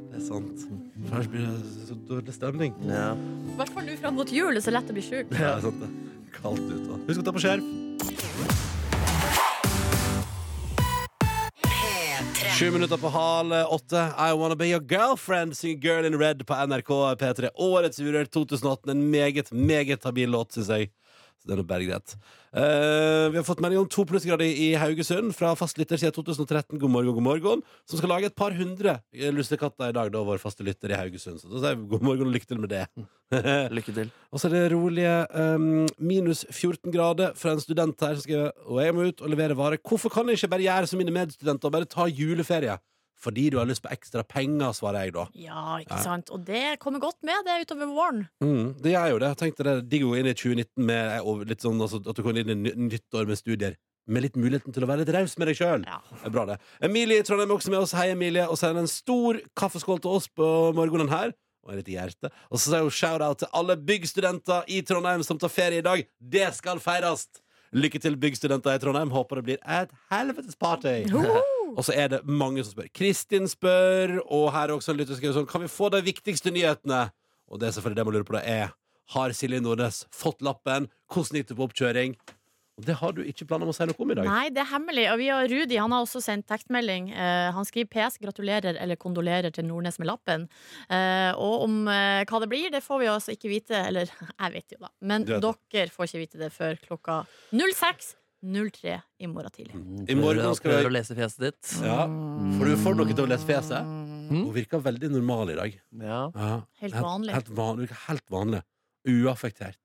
Det 0.08 0.16
er 0.16 0.22
sant. 0.24 0.62
Først 1.08 1.12
ellers 1.12 1.28
blir 1.30 1.42
det 1.46 1.86
så 1.86 1.94
dårlig 2.08 2.32
stemning. 2.34 2.72
Ja. 2.88 3.10
I 3.14 3.56
hvert 3.60 3.70
fall 3.74 3.84
nå 3.86 3.94
fram 4.00 4.16
mot 4.18 4.30
jul, 4.34 4.48
det 4.56 4.62
er 4.62 4.64
så 4.64 4.72
lett 4.74 4.88
å 4.90 4.96
bli 4.96 5.04
sjuk. 5.04 5.28
Ja, 5.36 5.52
det 5.52 5.52
er 5.52 5.60
sant 5.68 5.82
det. 5.84 5.90
Kaldt 6.34 6.64
ute. 6.64 6.80
da. 6.88 6.96
Husk 7.06 7.20
å 7.22 7.26
ta 7.28 7.34
på 7.36 7.42
skjerf. 7.44 7.68
Sju 12.58 12.70
minutter 12.74 12.98
på 12.98 13.12
halv 13.14 13.52
åtte. 13.76 14.00
I 14.18 14.32
Wanna 14.34 14.56
Be 14.58 14.66
Your 14.72 14.82
Girlfriend 14.90 15.54
synger 15.54 15.78
Girl 15.84 16.08
in 16.08 16.18
Red 16.18 16.42
på 16.48 16.56
NRK 16.66 16.90
P3. 17.20 17.52
Årets 17.54 18.00
Urørt 18.02 18.32
2018. 18.34 18.90
En 18.96 19.04
meget, 19.12 19.52
meget 19.54 20.02
habil 20.08 20.34
låt, 20.34 20.56
syns 20.56 20.72
jeg. 20.74 20.90
Så 21.38 21.46
det 21.46 21.54
er 21.54 21.62
nå 21.62 21.68
bare 21.68 21.86
greit. 21.86 22.16
Eh, 22.48 23.28
vi 23.28 23.36
har 23.36 23.44
fått 23.44 23.60
melding 23.60 23.82
om 23.82 23.88
to 23.92 24.06
plussgrader 24.08 24.48
i 24.48 24.70
Haugesund 24.80 25.34
fra 25.36 25.50
fastlytter 25.58 26.00
siden 26.00 26.14
2013. 26.16 26.78
God 26.80 26.90
morgen, 26.90 27.12
god 27.18 27.26
morgen. 27.26 27.62
Som 27.84 28.00
skal 28.00 28.08
lage 28.14 28.30
et 28.30 28.36
par 28.38 28.56
hundre 28.56 28.98
lussekatter 29.36 29.92
i 29.92 29.96
dag, 29.96 30.08
da, 30.14 30.24
vår 30.24 30.40
faste 30.40 30.64
lytter 30.64 30.94
i 30.94 30.96
Haugesund. 30.96 31.42
Så 31.42 31.50
da 31.52 31.60
sier 31.60 31.76
vi 31.76 31.90
god 31.92 32.06
morgen 32.08 32.30
og 32.30 32.36
lykke 32.38 32.48
til 32.48 32.62
med 32.62 32.72
det. 32.72 32.86
Lykke 33.76 33.92
til. 33.92 34.12
Og 34.32 34.40
så 34.40 34.48
er 34.48 34.56
det 34.56 34.72
rolige 34.72 35.14
um, 35.36 35.84
minus 36.00 36.46
14 36.48 36.92
grader 36.94 37.36
fra 37.36 37.52
en 37.52 37.60
student 37.60 38.00
her 38.00 38.16
som 38.16 38.24
skriver 38.24 38.54
Og 38.64 38.80
jeg 38.80 38.94
må 38.96 39.08
ut 39.10 39.20
og 39.20 39.28
levere 39.28 39.56
varer. 39.56 39.82
Hvorfor 39.84 40.12
kan 40.12 40.28
jeg 40.28 40.40
ikke 40.40 40.54
bare 40.54 40.64
gjøre 40.64 40.88
som 40.88 41.02
mine 41.02 41.12
medstudenter 41.12 41.68
og 41.68 41.74
bare 41.76 41.90
ta 41.90 42.08
juleferie? 42.08 42.78
Fordi 43.18 43.48
du 43.50 43.58
har 43.58 43.66
lyst 43.66 43.82
på 43.82 43.90
ekstra 43.90 44.22
penger, 44.22 44.70
svarer 44.76 45.08
jeg 45.08 45.14
da. 45.16 45.26
Ja, 45.38 45.62
ikke 45.82 45.98
sant. 46.04 46.30
Og 46.34 46.44
det 46.46 46.78
kommer 46.82 47.02
godt 47.02 47.18
med, 47.26 47.42
det, 47.46 47.56
utover 47.66 47.90
våren. 47.90 48.24
Mm, 48.44 48.76
det 48.78 48.94
gjør 48.94 49.12
jo 49.14 49.20
det. 49.22 49.30
Jeg 49.32 49.40
tenkte 49.42 49.66
det 49.66 49.74
digg 49.90 50.06
å 50.06 50.12
gå 50.12 50.20
inn 50.20 50.30
i 50.30 50.36
2019 50.38 50.86
med 50.86 51.48
litt 51.50 51.66
sånn, 51.66 51.82
altså, 51.82 51.98
at 52.04 52.14
du 52.14 52.22
kommer 52.22 52.38
inn 52.44 52.54
i 52.54 52.58
nyttår 52.62 52.84
nytt 52.88 53.18
år 53.18 53.30
med 53.30 53.40
studier. 53.40 53.78
Med 54.08 54.24
litt 54.24 54.38
muligheten 54.40 54.72
til 54.72 54.86
å 54.86 54.88
være 54.88 55.02
litt 55.02 55.12
raus 55.12 55.34
med 55.36 55.50
deg 55.50 55.58
sjøl. 55.58 55.82
Ja. 55.84 55.98
Det 56.14 56.30
er 56.30 56.32
bra, 56.32 56.46
det. 56.48 56.56
Emilie 56.86 57.20
i 57.20 57.26
Trondheim 57.26 57.50
er 57.50 57.58
også 57.58 57.74
med 57.74 57.82
oss. 57.82 57.92
Hei, 57.98 58.06
Emilie. 58.14 58.46
Og 58.48 58.56
sender 58.56 58.86
en 58.86 58.88
stor 58.88 59.40
kaffeskål 59.58 60.00
til 60.04 60.14
oss 60.16 60.30
på 60.30 60.48
morgenen 60.78 61.12
her. 61.12 61.34
Og 61.66 61.74
et 61.74 61.82
lite 61.82 61.92
hjerte. 61.98 62.32
Og 62.48 62.62
så 62.62 62.70
sier 62.70 62.86
hun 62.86 62.94
shout-out 62.94 63.42
til 63.42 63.52
alle 63.58 63.76
byggstudenter 63.90 64.70
i 64.72 64.80
Trondheim 64.86 65.26
som 65.26 65.42
tar 65.42 65.52
ferie 65.52 65.82
i 65.82 65.84
dag. 65.84 66.06
Det 66.16 66.48
skal 66.56 66.80
feires! 66.80 67.26
Lykke 67.76 68.00
til, 68.00 68.16
byggstudenter 68.16 68.78
i 68.78 68.80
Trondheim. 68.80 69.12
Håper 69.12 69.42
det 69.42 69.48
blir 69.50 69.62
et 69.66 69.92
helvetes 70.08 70.56
party. 70.56 71.02
Og 71.76 71.84
så 71.86 71.94
er 71.96 72.12
det 72.14 72.22
mange 72.24 72.64
som 72.64 72.74
spør. 72.74 72.90
Kristin 72.94 73.48
spør, 73.50 74.18
og 74.24 74.50
her 74.54 74.68
er 74.68 74.76
også 74.76 74.94
en 74.94 75.00
lytter 75.00 75.14
som 75.14 75.20
skriver 75.20 75.38
sånn 75.40 75.50
Kan 75.50 75.64
vi 75.64 75.70
få 75.72 75.90
de 75.94 76.02
viktigste 76.06 76.52
nyhetene? 76.54 77.08
Og 77.48 77.60
det 77.60 77.68
er 77.68 77.76
selvfølgelig 77.76 78.00
det 78.00 78.08
man 78.08 78.18
lurer 78.18 78.28
på, 78.28 78.36
det 78.38 78.44
er 78.48 78.74
Har 79.14 79.36
Silje 79.36 79.60
Nordnes 79.64 80.02
fått 80.14 80.44
lappen? 80.44 80.90
Hvordan 81.12 81.40
gikk 81.40 81.52
det 81.52 81.58
på 81.58 81.68
oppkjøring? 81.68 82.18
Og 82.78 82.84
det 82.86 82.94
har 83.00 83.14
du 83.14 83.24
ikke 83.26 83.46
planer 83.48 83.66
om 83.66 83.72
å 83.72 83.74
si 83.74 83.86
noe 83.90 84.04
om 84.04 84.12
i 84.12 84.16
dag. 84.20 84.28
Nei, 84.28 84.50
det 84.54 84.60
er 84.62 84.68
hemmelig. 84.70 85.08
Og 85.10 85.18
vi 85.18 85.26
har 85.32 85.48
Rudi 85.50 85.80
han 85.80 85.94
har 85.94 86.04
også 86.04 86.20
sendt 86.22 86.46
tekstmelding. 86.50 87.08
Eh, 87.10 87.48
han 87.56 87.66
skriver 87.66 87.90
PS, 87.90 88.20
gratulerer 88.22 88.78
eller 88.78 89.00
kondolerer 89.00 89.50
til 89.54 89.66
Nordnes 89.66 89.98
med 89.98 90.06
lappen. 90.12 90.46
Eh, 90.86 91.32
og 91.34 91.64
om 91.66 91.80
eh, 91.90 92.22
hva 92.22 92.40
det 92.44 92.50
blir, 92.52 92.70
det 92.70 92.84
får 92.84 93.02
vi 93.02 93.10
altså 93.10 93.34
ikke 93.34 93.50
vite. 93.50 93.82
Eller 93.90 94.12
jeg 94.44 94.54
vet 94.54 94.76
jo, 94.76 94.80
da. 94.86 94.92
Men 95.10 95.26
dere 95.26 95.90
får 95.90 96.06
ikke 96.06 96.22
vite 96.22 96.42
det 96.44 96.52
før 96.54 96.78
klokka 96.86 97.18
06.03 98.44 99.00
i 99.18 99.26
morgen 99.26 99.50
tidlig. 99.50 99.74
I 100.10 100.14
morgen 100.14 100.38
Prøver- 100.44 100.54
skal 100.56 100.70
vi- 100.70 100.76
prøver 100.76 100.90
å 100.90 100.94
lese 100.94 101.14
fjeset 101.18 101.38
ditt. 101.38 101.72
Ja, 101.82 102.06
For 102.58 102.64
du 102.64 102.76
får 102.76 102.96
noe 102.96 103.06
til 103.14 103.24
å 103.26 103.28
lese 103.28 103.46
fjeset. 103.46 103.82
Mm. 103.84 104.44
Hun 104.44 104.52
virker 104.54 104.80
veldig 104.80 105.10
normal 105.10 105.50
i 105.50 105.54
dag. 105.56 105.80
Ja. 105.98 106.30
Ja. 106.34 106.62
Helt 106.80 106.94
vanlig. 106.94 107.32
Helt, 107.34 107.48
vanlig. 107.48 107.88
Helt 108.06 108.26
vanlig. 108.30 108.62
Uaffektert. 109.08 109.76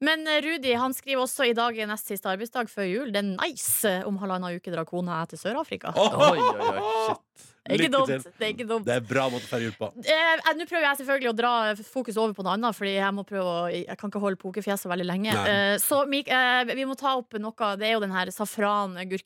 Men 0.00 0.26
eh, 0.26 0.40
Rudi 0.42 0.74
han 0.74 0.92
skriver 0.94 1.22
også 1.24 1.48
i 1.50 1.52
dag 1.54 1.76
i 1.78 1.86
nest 1.86 2.06
siste 2.06 2.26
arbeidsdag 2.30 2.68
før 2.70 2.86
jul. 2.90 3.10
Det 3.12 3.18
er 3.24 3.36
nice. 3.36 4.04
Om 4.06 4.18
halvannen 4.18 4.56
uke 4.60 4.70
drar 4.72 4.84
kona 4.84 5.24
til 5.26 5.38
Sør-Afrika. 5.38 5.92
Oi, 5.96 6.38
oi, 6.38 6.60
oi. 6.60 6.80
Shit. 7.08 7.52
Lykke 7.68 7.90
dumt. 7.92 8.06
til. 8.12 8.32
Det 8.38 8.46
er 8.46 8.52
ikke 8.54 8.66
dumt. 8.68 8.86
Det 8.86 8.94
er 8.96 9.00
bra 9.00 9.26
måte 9.32 9.44
å 9.46 9.50
feire 9.50 9.66
jul 9.68 9.76
på. 9.78 9.90
Eh, 10.06 10.52
Nå 10.56 10.64
prøver 10.70 10.86
jeg 10.86 10.98
selvfølgelig 11.02 11.30
å 11.32 11.36
dra 11.36 11.52
fokus 11.76 12.16
over 12.16 12.32
på 12.36 12.44
noe 12.46 12.54
annet, 12.56 12.76
Fordi 12.76 12.94
jeg 12.94 13.12
må 13.16 13.24
prøve 13.26 13.44
å 13.44 13.66
Jeg 13.72 13.98
kan 13.98 14.10
ikke 14.10 14.20
holde 14.22 14.38
pokerfjeset 14.40 14.88
veldig 14.90 15.06
lenge. 15.08 15.34
Eh, 15.34 15.76
så 15.82 16.04
Mik, 16.08 16.28
eh, 16.28 16.64
vi 16.74 16.84
må 16.86 16.96
ta 16.96 17.16
opp 17.18 17.32
noe. 17.40 17.52
Det 17.76 17.86
er 17.88 17.92
jo 17.96 18.00
den 18.00 18.12
her 18.14 18.26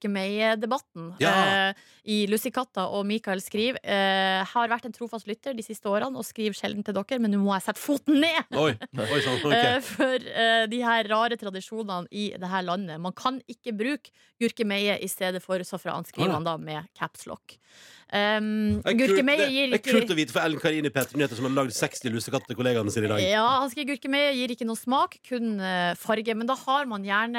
safran-gurkemeie-debatten 0.00 1.14
Ja. 1.20 1.68
eh, 1.70 1.74
i 2.05 2.26
Lussikatta. 2.26 2.87
Og 2.90 3.05
Mikael 3.07 3.40
skriver 3.42 3.79
eh, 3.85 4.44
har 4.44 4.68
vært 4.68 4.87
en 4.88 4.92
trofast 4.96 5.26
lytter 5.29 5.55
de 5.57 5.62
siste 5.62 5.87
årene 5.90 6.16
og 6.16 6.24
skriver 6.24 6.55
sjelden 6.57 6.85
til 6.85 6.94
dere, 6.96 7.20
men 7.20 7.31
nå 7.35 7.40
må 7.42 7.53
jeg 7.59 7.66
sette 7.68 7.81
foten 7.83 8.20
ned! 8.20 8.44
Oi, 8.57 8.72
oi 8.74 9.20
sånn. 9.24 9.38
okay. 9.44 9.76
Eh, 9.76 9.81
For 9.81 10.18
de 10.70 10.81
her 10.83 11.09
rare 11.11 11.37
tradisjonene 11.40 12.09
i 12.11 12.31
det 12.38 12.50
her 12.50 12.64
landet. 12.66 13.00
Man 13.00 13.12
kan 13.16 13.40
ikke 13.50 13.74
bruke 13.76 14.12
gurkemeie 14.40 14.98
i 15.03 15.09
stedet 15.11 15.42
for 15.44 15.61
safran, 15.66 16.07
skriver 16.09 16.35
han 16.38 16.46
da 16.46 16.57
med 16.61 16.88
capslock. 16.98 17.57
Um, 18.12 18.83
Det 18.83 18.90
er 18.90 18.96
kult- 18.96 19.11
gurkemeie 19.14 19.70
det- 19.70 19.87
er 19.87 19.92
kult 19.92 20.11
å 20.11 20.16
vite 20.18 20.33
for 20.33 20.40
Ellen 20.42 20.59
Karine 20.59 20.90
Petter 20.90 21.16
Nyheter 21.16 21.37
som 21.37 21.44
har 21.44 21.64
lagd 21.64 21.70
60 21.73 22.11
lussekatter 22.11 22.46
til 22.49 22.57
kollegaene 22.57 22.90
sine 22.90 23.05
i 23.05 23.09
dag. 23.09 23.20
Ja, 23.23 23.61
han 23.61 23.70
gurkemeie 23.70 24.33
gir 24.35 24.49
ikke 24.51 24.66
noe 24.66 24.75
smak, 24.77 25.18
kun 25.29 25.61
eh, 25.61 25.94
farge. 25.94 26.35
Men 26.35 26.46
da 26.46 26.57
har 26.57 26.87
man 26.87 27.05
gjerne 27.05 27.37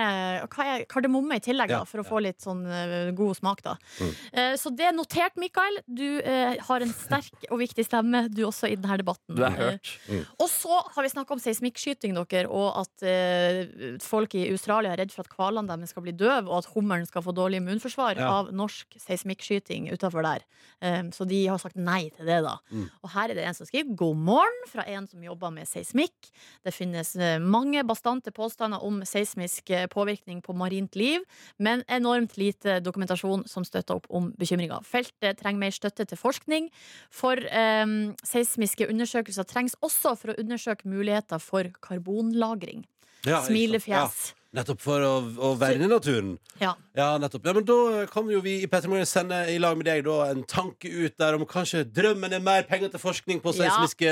er, 0.48 0.86
kardemomme 0.88 1.36
i 1.36 1.40
tillegg, 1.44 1.70
Ja, 1.70 1.80
da, 1.80 1.84
for 1.84 2.00
å 2.00 2.06
få 2.08 2.22
litt 2.22 2.40
sånn 2.40 2.64
eh, 2.66 3.12
god 3.12 3.36
smak. 3.36 3.62
da 3.64 3.76
Mm. 4.00 4.16
Eh, 4.34 4.54
Så 4.56 4.76
det 4.76 4.86
er 4.88 4.94
notert, 4.94 5.36
Mikael. 5.36 5.80
Du 5.94 6.22
har 6.24 6.82
en 6.82 6.94
sterk 6.94 7.32
og 7.52 7.60
viktig 7.60 7.84
stemme, 7.86 8.30
du 8.34 8.44
også, 8.46 8.72
i 8.72 8.76
denne 8.76 8.98
debatten. 8.98 9.36
Du 9.36 9.44
er 9.44 9.52
hørt. 9.52 9.98
og 10.40 10.48
så 10.50 10.82
har 10.96 11.04
vi 11.04 11.10
snakka 11.10 11.32
om 11.32 11.40
seismikkskyting, 11.40 12.14
dere, 12.30 12.48
og 12.50 12.88
at 12.88 14.02
folk 14.02 14.34
i 14.36 14.50
Australia 14.52 14.94
er 14.94 14.98
redd 15.04 15.12
for 15.12 15.26
at 15.26 15.36
hvalene 15.36 15.68
deres 15.68 15.90
skal 15.90 16.04
bli 16.04 16.14
døve, 16.14 16.48
og 16.48 16.64
at 16.64 16.74
hummeren 16.74 17.06
skal 17.08 17.22
få 17.22 17.34
dårlig 17.36 17.60
immunforsvar 17.62 18.16
Ja. 18.18 18.30
av 18.40 18.52
norsk 18.54 18.86
seismikkskyting 18.98 19.92
utafor 19.92 20.24
der. 20.24 20.40
Eh, 20.82 21.04
så 21.14 21.28
de 21.30 21.40
har 21.48 21.60
sagt 21.62 21.78
nei 21.80 22.10
til 22.16 22.28
det, 22.30 22.40
da. 22.46 22.58
Mm. 22.72 22.88
Og 23.04 23.14
her 23.14 23.32
er 23.32 23.38
det 23.38 23.46
en 23.46 23.58
som 23.58 23.68
skriver 23.70 23.96
'god 23.96 24.18
morgen' 24.18 24.70
fra 24.72 24.86
en 24.88 25.08
som 25.08 25.24
jobber 25.24 25.52
med 25.54 25.70
seismikk. 25.70 26.32
Det 26.64 26.74
finnes 26.74 27.16
eh, 27.16 27.40
mange 27.40 27.84
bastante 27.84 28.32
påstander 28.32 28.84
om 28.84 29.02
seismisk 29.06 29.70
eh, 29.70 29.88
påvirkning 29.88 30.42
på 30.42 30.54
marint 30.54 30.96
liv, 30.96 31.22
men 31.58 31.84
enormt 31.88 32.38
lite 32.38 32.80
dokumentasjon 32.80 33.48
som 33.48 33.64
støtter 33.64 33.96
opp 33.96 34.08
om 34.10 34.32
bekymringa. 34.38 34.82
Feltet 34.84 35.38
trenger 35.38 35.60
mer 35.60 35.72
støtte 35.72 36.06
til 36.06 36.18
forskning. 36.18 36.70
For 37.12 37.38
um, 37.38 38.16
seismiske 38.24 38.88
undersøkelser 38.90 39.44
trengs 39.44 39.76
også 39.82 40.16
for 40.18 40.34
å 40.34 40.40
undersøke 40.42 40.90
muligheter 40.90 41.40
for 41.40 41.70
karbonlagring. 41.82 42.86
Ja. 43.28 43.42
Smilefjes. 43.46 44.32
Ja, 44.32 44.41
nettopp 44.56 44.82
for 44.84 45.00
å, 45.00 45.12
å 45.40 45.50
verne 45.60 45.88
naturen. 45.88 46.34
Ja. 46.60 46.74
Ja, 46.98 47.14
nettopp. 47.22 47.46
Ja, 47.48 47.54
men 47.56 47.64
da 47.68 48.06
kan 48.12 48.28
jo 48.30 48.42
vi 48.44 48.58
i 48.64 48.68
Petter 48.68 48.92
sende 49.08 49.38
i 49.48 49.56
lag 49.64 49.78
med 49.80 49.88
deg 49.88 50.04
da 50.04 50.18
en 50.32 50.42
tanke 50.44 50.90
ut 50.92 51.16
der 51.22 51.38
om 51.38 51.46
kanskje 51.48 51.86
drømmen 51.88 52.36
er 52.36 52.44
mer 52.44 52.66
penger 52.68 52.92
til 52.92 53.00
forskning 53.00 53.40
på 53.44 53.54
Ja. 53.56 53.70
seismiske 53.72 54.12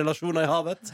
relasjoner 0.00 0.46
i 0.46 0.50
havet. 0.50 0.92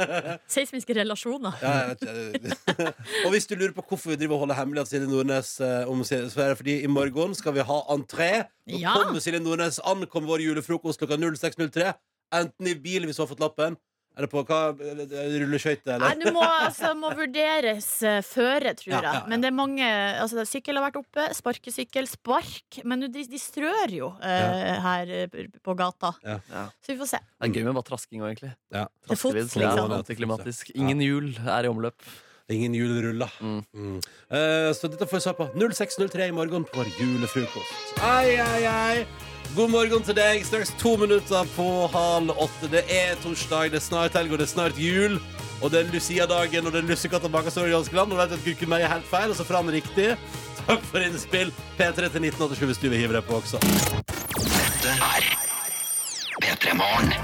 Seismiske 0.56 0.96
relasjoner. 0.96 1.58
Ja, 1.60 1.74
jeg 1.82 1.92
vet 1.92 2.06
ikke. 2.06 2.90
og 3.26 3.34
hvis 3.36 3.48
du 3.50 3.54
lurer 3.60 3.76
på 3.76 3.84
hvorfor 3.90 4.14
vi 4.14 4.18
driver 4.22 4.38
og 4.38 4.44
holder 4.46 4.60
hemmelig 4.62 4.86
at 4.86 4.92
Silje 4.94 5.10
Nordnes 5.10 5.52
eh, 5.60 5.84
om 5.90 6.00
så 6.06 6.22
er 6.24 6.54
det 6.54 6.58
fordi 6.62 6.78
i 6.86 6.90
morgen 6.90 7.36
skal 7.36 7.56
vi 7.56 7.64
ha 7.68 7.80
entré. 7.94 8.30
Nå 8.66 8.80
Ja. 8.82 8.96
kommer 8.96 9.20
Silje 9.22 9.42
Nordnes, 9.44 9.78
ankommer 9.84 10.32
vår 10.34 10.46
julefrokost 10.48 10.98
klokka 11.02 11.20
06.03. 11.20 11.92
Enten 12.34 12.66
i 12.66 12.74
bil 12.74 13.04
hvis 13.06 13.20
hun 13.20 13.26
har 13.26 13.30
fått 13.36 13.44
lappen, 13.44 13.76
eller 14.16 14.30
på 14.32 14.40
hva, 14.48 14.60
eh, 14.80 15.34
rulleskøyter, 15.42 16.00
Nei, 16.00 16.12
det 16.16 16.30
du 16.30 16.32
må, 16.32 16.40
altså, 16.44 16.94
må 16.96 17.10
vurderes 17.18 17.88
uh, 18.00 18.22
føre, 18.24 18.72
tror 18.78 18.94
jeg. 18.94 19.04
ja, 19.04 19.12
ja. 19.18 19.24
Men 19.28 19.44
det 19.44 19.50
er 19.50 19.56
mange 19.56 19.84
altså, 20.22 20.46
Sykkel 20.48 20.80
har 20.80 20.86
vært 20.86 20.96
oppe, 21.02 21.26
sparkesykkel, 21.36 22.08
spark. 22.08 22.80
Men 22.88 23.04
de, 23.04 23.26
de 23.28 23.40
strør 23.40 23.92
jo 23.92 24.10
eh, 24.24 24.72
her 24.86 25.12
eh, 25.20 25.36
på 25.60 25.76
gata. 25.76 26.14
Ja. 26.24 26.38
Ja. 26.48 26.64
Så 26.80 26.94
vi 26.94 26.98
får 27.02 27.12
se. 27.12 27.20
Det 27.20 27.50
er 27.50 27.60
gøy 27.60 27.68
med 27.68 27.76
bare 27.76 27.90
trasking 27.92 28.24
òg, 28.24 28.32
egentlig. 28.32 28.54
Ja. 28.72 28.86
Det 29.04 29.18
er 29.18 29.20
fots, 29.20 29.36
liksom. 29.36 29.62
ja, 29.68 30.00
antiklimatisk. 30.00 30.72
Ingen 30.80 31.04
hjul 31.04 31.30
er 31.44 31.68
i 31.68 31.72
omløp. 31.74 32.10
Ingen 32.56 32.76
juleruller. 32.78 33.38
Mm. 33.42 33.62
Mm. 33.74 34.02
Uh, 34.32 34.72
så 34.72 34.88
dette 34.88 35.08
får 35.10 35.18
vi 35.18 35.24
svar 35.28 35.36
på 35.36 35.50
06.03 35.52 36.30
i 36.30 36.36
morgen 36.40 36.64
på 36.64 36.80
vår 36.80 36.92
julefrokost. 36.96 37.98
Ai, 38.06 38.38
ai, 38.40 38.60
ai. 38.70 39.34
God 39.54 39.70
morgen 39.70 40.02
til 40.04 40.16
deg. 40.16 40.42
Straks 40.46 40.72
to 40.80 40.96
minutter 41.00 41.46
på 41.54 41.66
halv 41.92 42.32
åtte. 42.34 42.68
Det 42.72 42.82
er 42.92 43.14
torsdag, 43.22 43.70
det 43.72 43.78
er 43.80 43.84
snart 43.84 44.16
helg, 44.18 44.32
og 44.34 44.40
det 44.40 44.48
er 44.48 44.52
snart 44.52 44.80
jul. 44.80 45.18
Og 45.62 45.70
det 45.72 45.80
er 45.80 45.92
Lucia-dagen, 45.92 46.66
og 46.66 46.74
det 46.74 46.82
er 46.82 46.88
lussekatta 46.90 47.30
bak 47.32 47.46
i 47.48 47.70
Janskeland. 47.70 48.12
Og 48.12 48.16
du 48.16 48.20
vet 48.20 48.34
at 48.36 48.44
Gurkemeie 48.44 48.84
er 48.84 48.92
helt 48.92 49.08
feil, 49.08 49.30
og 49.30 49.36
så 49.38 49.46
fram 49.46 49.70
riktig. 49.72 50.16
Takk 50.66 50.82
for 50.90 51.00
innspill. 51.00 51.52
P3 51.78 52.10
til 52.10 52.26
1987 52.26 52.66
hvis 52.66 52.82
du 52.82 52.88
vil 52.90 53.00
hive 53.04 53.16
deg 53.16 53.24
på 53.28 53.38
også. 53.38 53.60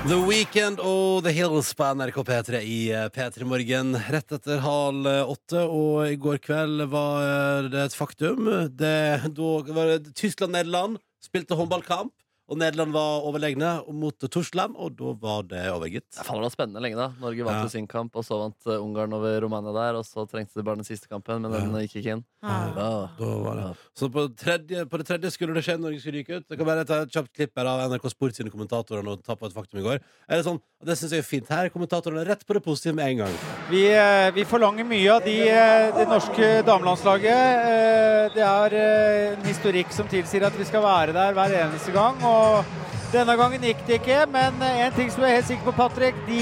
The 0.09 0.19
Weekend 0.25 0.81
og 0.81 1.25
The 1.27 1.33
Hills 1.37 1.75
på 1.77 1.93
NRK 1.99 2.23
P3 2.27 2.63
i 2.65 2.81
eh, 2.95 3.09
P3 3.13 3.45
Morgen 3.47 3.97
rett 4.15 4.35
etter 4.39 4.63
halv 4.65 5.07
eh, 5.11 5.33
åtte. 5.35 5.67
Og 5.69 6.09
i 6.09 6.17
går 6.17 6.41
kveld 6.45 6.87
var 6.93 7.23
eh, 7.27 7.71
det 7.73 7.89
et 7.89 7.97
faktum. 7.99 8.49
Det, 8.73 8.97
da 9.37 9.51
var 9.75 9.93
det 9.93 10.15
Tyskland-Nederland 10.17 11.03
spilte 11.25 11.55
håndballkamp. 11.55 12.13
Og 12.53 12.59
Nederland 12.61 12.93
var 12.93 13.25
overlegne 13.25 13.69
mot 13.97 14.27
Torsland, 14.29 14.75
og 14.77 14.93
da 14.99 15.13
var 15.23 15.47
det 15.49 15.63
over, 15.73 15.89
gitt. 15.89 16.05
Det 16.13 16.27
var 16.29 16.51
spennende 16.53 16.83
lenge, 16.85 16.99
da. 17.01 17.07
Norge 17.23 17.47
vant 17.47 17.63
Ja. 17.65 17.69
sin 17.73 17.87
kamp, 17.89 18.13
og 18.21 18.25
så 18.29 18.37
vant 18.43 18.67
eh, 18.69 18.77
Ungarn 18.83 19.13
over 19.17 19.41
Romania 19.41 19.73
der. 19.73 19.97
Og 19.97 20.05
så 20.05 20.27
trengte 20.29 20.61
de 20.61 20.63
bare 20.67 20.77
den 20.77 20.85
siste 20.85 21.09
kampen, 21.09 21.41
men 21.49 21.51
den 21.73 21.73
gikk 21.87 21.97
ikke 22.03 22.13
inn. 22.19 22.25
Ja. 22.45 22.59
Da 22.77 23.31
var 23.41 23.57
det. 23.57 23.67
Så 23.97 24.11
på, 24.13 24.27
tredje, 24.37 24.85
på 24.91 24.99
det 25.01 25.07
tredje 25.09 25.31
skulle 25.33 25.55
det 25.57 25.65
skje 25.65 25.79
Norge 25.81 26.01
skulle 26.03 26.21
ryke 26.21 26.41
ut. 26.43 26.47
Det 26.51 26.59
kan 26.61 26.67
bare 26.69 26.85
ta 26.85 27.01
et 27.07 27.13
kjapt 27.15 27.33
klipp 27.33 27.57
her 27.57 27.71
av 27.73 27.87
NRK 27.91 28.11
Sport 28.13 28.37
sine 28.37 28.51
kommentatorer 28.53 29.09
og 29.09 29.23
ta 29.25 29.35
på 29.39 29.47
et 29.49 29.55
faktum 29.57 29.81
i 29.81 29.87
går. 29.87 30.03
Er 30.29 30.37
det 30.37 30.45
sånn, 30.45 30.61
og 30.61 30.85
det 30.91 30.99
synes 31.01 31.13
jeg 31.17 31.25
er 31.25 31.29
fint. 31.31 31.49
Her 31.49 31.71
er 31.71 31.73
kommentatorene 31.73 32.27
rett 32.29 32.45
på 32.45 32.53
det 32.59 32.65
positive 32.67 32.95
med 32.99 33.09
en 33.15 33.23
gang. 33.25 33.37
Vi, 33.71 33.87
eh, 33.89 34.31
vi 34.37 34.45
forlanger 34.45 34.85
mye 34.85 35.09
av 35.17 35.25
de, 35.25 35.39
eh, 35.49 35.89
det 35.97 36.09
norske 36.13 36.53
damelandslaget. 36.69 37.33
Eh, 37.33 38.03
Det 38.33 38.41
er 38.43 38.75
eh, 38.79 39.33
en 39.37 39.43
historikk 39.45 39.91
som 39.93 40.07
tilsier 40.09 40.45
at 40.47 40.55
vi 40.57 40.65
skal 40.65 40.81
være 40.85 41.13
der 41.13 41.33
hver 41.35 41.51
eneste 41.59 41.93
gang. 41.93 42.17
Og 42.23 42.42
어, 42.43 42.65
Denne 43.13 43.35
gangen 43.37 43.61
gikk 43.67 43.83
det 43.85 43.99
ikke, 43.99 44.23
men 44.33 44.63
eh, 44.65 44.79
en 44.87 44.95
ting 44.97 45.11
som 45.13 45.21
jeg 45.21 45.35
er 45.35 45.41
helt 45.43 45.49
sikker 45.51 45.67
på, 45.67 45.73
Patrick. 45.77 46.17
De, 46.25 46.39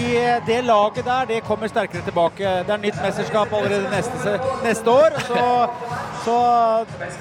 det 0.47 0.61
laget 0.63 1.03
der 1.09 1.27
det 1.27 1.41
kommer 1.49 1.71
sterkere 1.71 2.05
tilbake. 2.07 2.53
Det 2.69 2.75
er 2.75 2.83
nytt 2.85 3.01
mesterskap 3.03 3.51
allerede 3.59 3.91
neste, 3.91 4.37
neste 4.63 4.95
år. 4.95 5.17
Så, 5.27 5.41
så 6.25 6.37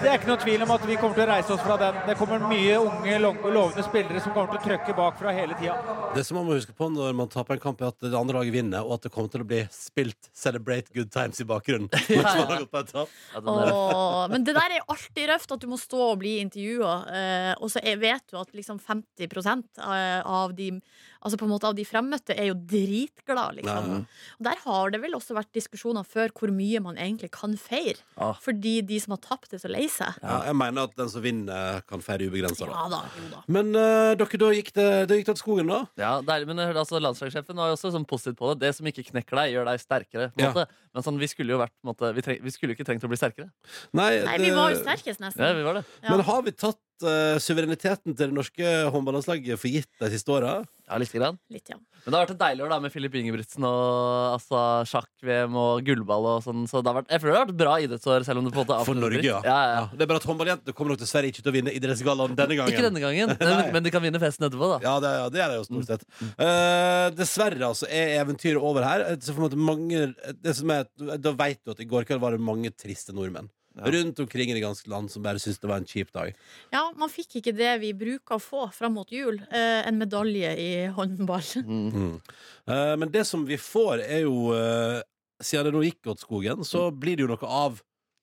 det 0.03 0.11
er 0.11 0.19
ikke 0.19 0.29
noe 0.29 0.41
tvil 0.43 0.65
om 0.67 0.73
at 0.75 0.85
vi 0.85 0.97
kommer 1.01 1.17
til 1.17 1.25
å 1.25 1.29
reise 1.31 1.55
oss 1.55 1.63
fra 1.65 1.79
den. 1.81 1.97
Det 2.05 2.17
kommer 2.19 2.45
mye 2.45 2.75
unge, 2.77 3.15
lovende 3.25 3.85
spillere 3.87 4.21
som 4.21 4.35
kommer 4.35 4.53
til 4.53 4.61
å 4.61 4.67
trøkke 4.67 4.95
bakfra 4.99 5.33
hele 5.33 5.57
tida. 5.57 5.79
Det 6.13 6.27
som 6.27 6.37
man 6.37 6.45
må 6.45 6.59
huske 6.59 6.75
på 6.77 6.91
når 6.93 7.17
man 7.17 7.33
taper 7.33 7.57
en 7.57 7.63
kamp, 7.65 7.81
er 7.81 7.89
at 7.89 8.05
det 8.05 8.13
andre 8.17 8.37
laget 8.37 8.53
vinner, 8.53 8.85
og 8.85 8.99
at 8.99 9.07
det 9.07 9.13
kommer 9.15 9.33
til 9.33 9.47
å 9.47 9.49
bli 9.49 9.63
spilt 9.73 10.29
'Celebrate 10.29 10.93
Good 10.93 11.09
Times' 11.15 11.41
i 11.41 11.47
bakgrunnen. 11.49 11.89
Ja, 12.19 13.05
Åh, 13.39 14.27
men 14.29 14.43
det 14.43 14.53
der 14.57 14.75
er 14.75 14.85
alltid 14.91 15.29
røft, 15.29 15.51
at 15.53 15.61
du 15.61 15.67
må 15.71 15.77
stå 15.79 15.99
og 16.11 16.19
bli 16.21 16.37
intervjua. 16.43 16.93
Eh, 17.15 17.51
og 17.63 17.71
så 17.71 17.81
vet 17.81 18.25
du 18.29 18.37
at 18.39 18.51
liksom 18.55 18.79
50 18.81 19.29
av 19.47 20.55
de 20.55 20.81
Altså 21.19 21.35
på 21.35 21.43
en 21.43 21.51
måte 21.51 21.67
av 21.67 21.73
de 21.75 21.83
fremmøtte 21.83 22.31
er 22.31 22.45
jo 22.47 22.53
dritglad, 22.55 23.57
liksom. 23.57 23.87
Ja, 23.91 23.97
Og 24.39 24.45
der 24.47 24.61
har 24.63 24.91
det 24.93 25.01
vel 25.03 25.17
også 25.17 25.35
vært 25.35 25.49
diskusjoner 25.51 26.05
før 26.07 26.31
hvor 26.31 26.47
mye 26.55 26.79
man 26.79 26.95
egentlig 26.95 27.27
kan 27.35 27.57
feire. 27.59 27.97
Ja. 28.15 28.29
Fordi 28.39 28.77
de 28.87 28.99
som 29.03 29.11
har 29.11 29.19
tapt, 29.25 29.51
er 29.51 29.59
så 29.59 29.67
lei 29.67 29.89
seg. 29.91 30.15
Ja, 30.23 30.37
jeg 30.47 30.55
mener 30.55 30.87
at 30.87 30.95
den 30.95 31.11
som 31.11 31.19
vinner, 31.25 31.81
kan 31.91 31.99
feire 31.99 32.29
ubegrensa. 32.31 32.69
Ja 32.71 32.85
da, 32.87 33.01
jo 33.19 33.27
da. 33.33 33.43
Men 33.51 33.73
uh, 33.75 34.13
dere, 34.15 34.39
da 34.45 34.51
gikk 34.55 34.71
det, 34.79 34.87
det 35.11 35.19
gikk 35.19 35.29
til 35.33 35.39
skogen, 35.43 35.67
da? 35.75 35.81
Ja, 35.99 36.13
der, 36.23 36.47
men 36.47 36.63
altså, 36.69 37.03
Landslagssjefen 37.03 37.59
var 37.59 37.73
jo 37.73 37.75
også 37.75 37.91
sånn 37.97 38.07
positivt 38.07 38.39
på 38.39 38.53
det. 38.53 38.61
Det 38.63 38.75
som 38.79 38.87
ikke 38.87 39.09
knekker 39.11 39.43
deg, 39.43 39.57
gjør 39.57 39.67
deg 39.73 39.83
sterkere. 39.83 40.31
På 40.31 40.45
Ja. 40.45 40.53
måte. 40.55 40.69
Men 40.95 41.03
sånn, 41.03 41.19
vi 41.19 41.27
skulle 41.27 41.51
jo 41.51 41.59
vært 41.59 41.75
på 41.75 41.91
måte, 41.91 42.15
vi, 42.15 42.23
treng, 42.23 42.39
vi 42.47 42.55
skulle 42.55 42.71
jo 42.71 42.79
ikke 42.79 42.87
trengt 42.87 43.03
å 43.03 43.11
bli 43.11 43.19
sterkere. 43.19 43.51
Nei, 43.91 44.23
Nei, 44.23 44.37
det- 44.37 44.45
vi 44.47 44.55
var 44.55 44.71
jo 44.71 44.79
sterkest, 44.85 45.19
nesten. 45.19 45.43
Ja, 45.43 45.51
vi 45.53 45.67
var 45.67 45.81
det. 45.81 45.85
Ja. 46.01 46.15
Men 46.15 46.23
har 46.31 46.41
vi 46.47 46.55
tatt 46.55 46.79
eh, 47.05 47.37
suvereniteten 47.43 48.15
til 48.15 48.29
det 48.29 48.35
norske 48.35 48.73
håndballandslaget 48.93 49.59
for 49.59 49.71
gitt 49.71 49.91
de 50.01 50.11
siste 50.13 50.33
åra? 50.33 50.59
Ja, 50.89 50.97
litt 50.97 51.11
grann. 51.13 51.37
Litt, 51.53 51.69
ja. 51.69 51.77
Men 51.77 52.13
det 52.13 52.17
har 52.17 52.23
vært 52.23 52.31
et 52.33 52.39
deilig 52.41 52.63
år 52.65 52.71
da 52.71 52.77
med 52.81 52.93
Filip 52.93 53.15
Ingebrigtsen 53.19 53.65
og 53.67 54.37
altså, 54.39 54.61
sjakk-VM 54.89 55.57
og 55.59 55.83
gullball 55.85 56.25
og 56.31 56.39
sånn. 56.45 56.63
Så 56.71 56.81
det 56.81 56.89
har 56.89 56.97
vært, 56.97 57.11
jeg 57.13 57.21
føler 57.21 57.35
det 57.35 57.37
har 57.37 57.45
vært 57.45 57.53
et 57.53 57.59
bra 57.59 57.73
idrettsår, 57.83 58.25
selv 58.25 58.41
om 58.41 58.47
det 58.47 58.53
på 58.55 58.63
en 58.63 58.65
måte 58.65 58.77
For 58.87 58.97
Norge, 58.97 59.21
ja. 59.21 59.41
Ja, 59.45 59.57
ja. 59.59 59.75
Ja, 59.75 59.83
Det 59.93 60.05
er 60.05 60.09
bare 60.09 60.23
at 60.23 60.25
håndballjentene 60.31 60.75
kommer 60.77 60.95
nok 60.95 61.03
dessverre 61.03 61.29
ikke 61.29 61.43
til 61.43 61.51
å 61.51 61.55
vinne 61.59 61.75
idrettsgallaen 61.77 62.33
denne 62.39 62.57
gangen. 62.57 62.73
Ikke 62.73 62.87
denne 62.87 63.03
gangen, 63.03 63.35
men, 63.43 63.61
men 63.75 63.85
de 63.85 63.93
kan 63.93 64.05
vinne 64.07 64.23
festen 64.23 64.47
etterpå, 64.49 64.71
da. 64.73 64.79
Ja, 64.87 64.95
det, 65.03 65.13
ja, 65.19 65.29
det 65.35 65.43
er 65.45 65.53
det 65.53 65.59
jo 65.59 65.67
stort 65.69 65.91
sett. 65.91 66.07
Eh, 66.31 67.05
dessverre 67.19 67.69
altså, 67.69 67.91
er 67.93 68.15
eventyret 68.23 68.65
over 68.71 68.87
her. 68.87 69.05
Så 69.19 69.29
ser 69.29 69.37
for 69.37 69.61
mange, 69.69 70.07
det 70.41 70.57
som 70.57 70.73
er, 70.73 70.89
da 71.21 71.35
vet 71.43 71.61
du 71.61 71.75
at 71.75 71.85
i 71.85 71.89
går 71.93 72.09
kveld 72.09 72.23
var 72.23 72.33
det 72.33 72.41
mange 72.41 72.73
triste 72.73 73.13
nordmenn. 73.13 73.51
Rundt 73.85 74.19
omkring 74.19 74.49
i 74.51 74.55
det 74.57 74.63
ganske 74.63 74.89
land 74.89 75.11
som 75.11 75.23
bare 75.23 75.39
syntes 75.39 75.59
det 75.61 75.69
var 75.69 75.77
en 75.81 75.87
kjip 75.87 76.11
dag. 76.15 76.33
ja, 76.73 76.81
man 76.97 77.09
fikk 77.09 77.39
ikke 77.39 77.53
det 77.55 77.77
vi 77.81 77.93
bruker 77.93 78.35
å 78.35 78.41
få 78.43 78.65
fram 78.75 78.93
mot 78.99 79.11
jul. 79.11 79.39
Eh, 79.51 79.87
en 79.87 79.97
medalje 79.97 80.51
i 80.57 80.71
håndball. 80.95 81.45
Mm. 81.69 82.19
Eh, 82.67 82.95
men 82.97 83.11
det 83.11 83.25
som 83.25 83.45
vi 83.45 83.57
får, 83.57 84.01
er 84.03 84.25
jo 84.25 84.51
eh, 84.55 84.99
Siden 85.41 85.69
det 85.69 85.71
nå 85.71 85.81
gikk 85.85 86.09
åt 86.11 86.19
skogen, 86.19 86.65
så 86.67 86.89
blir 86.91 87.15
det 87.15 87.23
jo 87.23 87.29
noe 87.31 87.47
av 87.47 87.77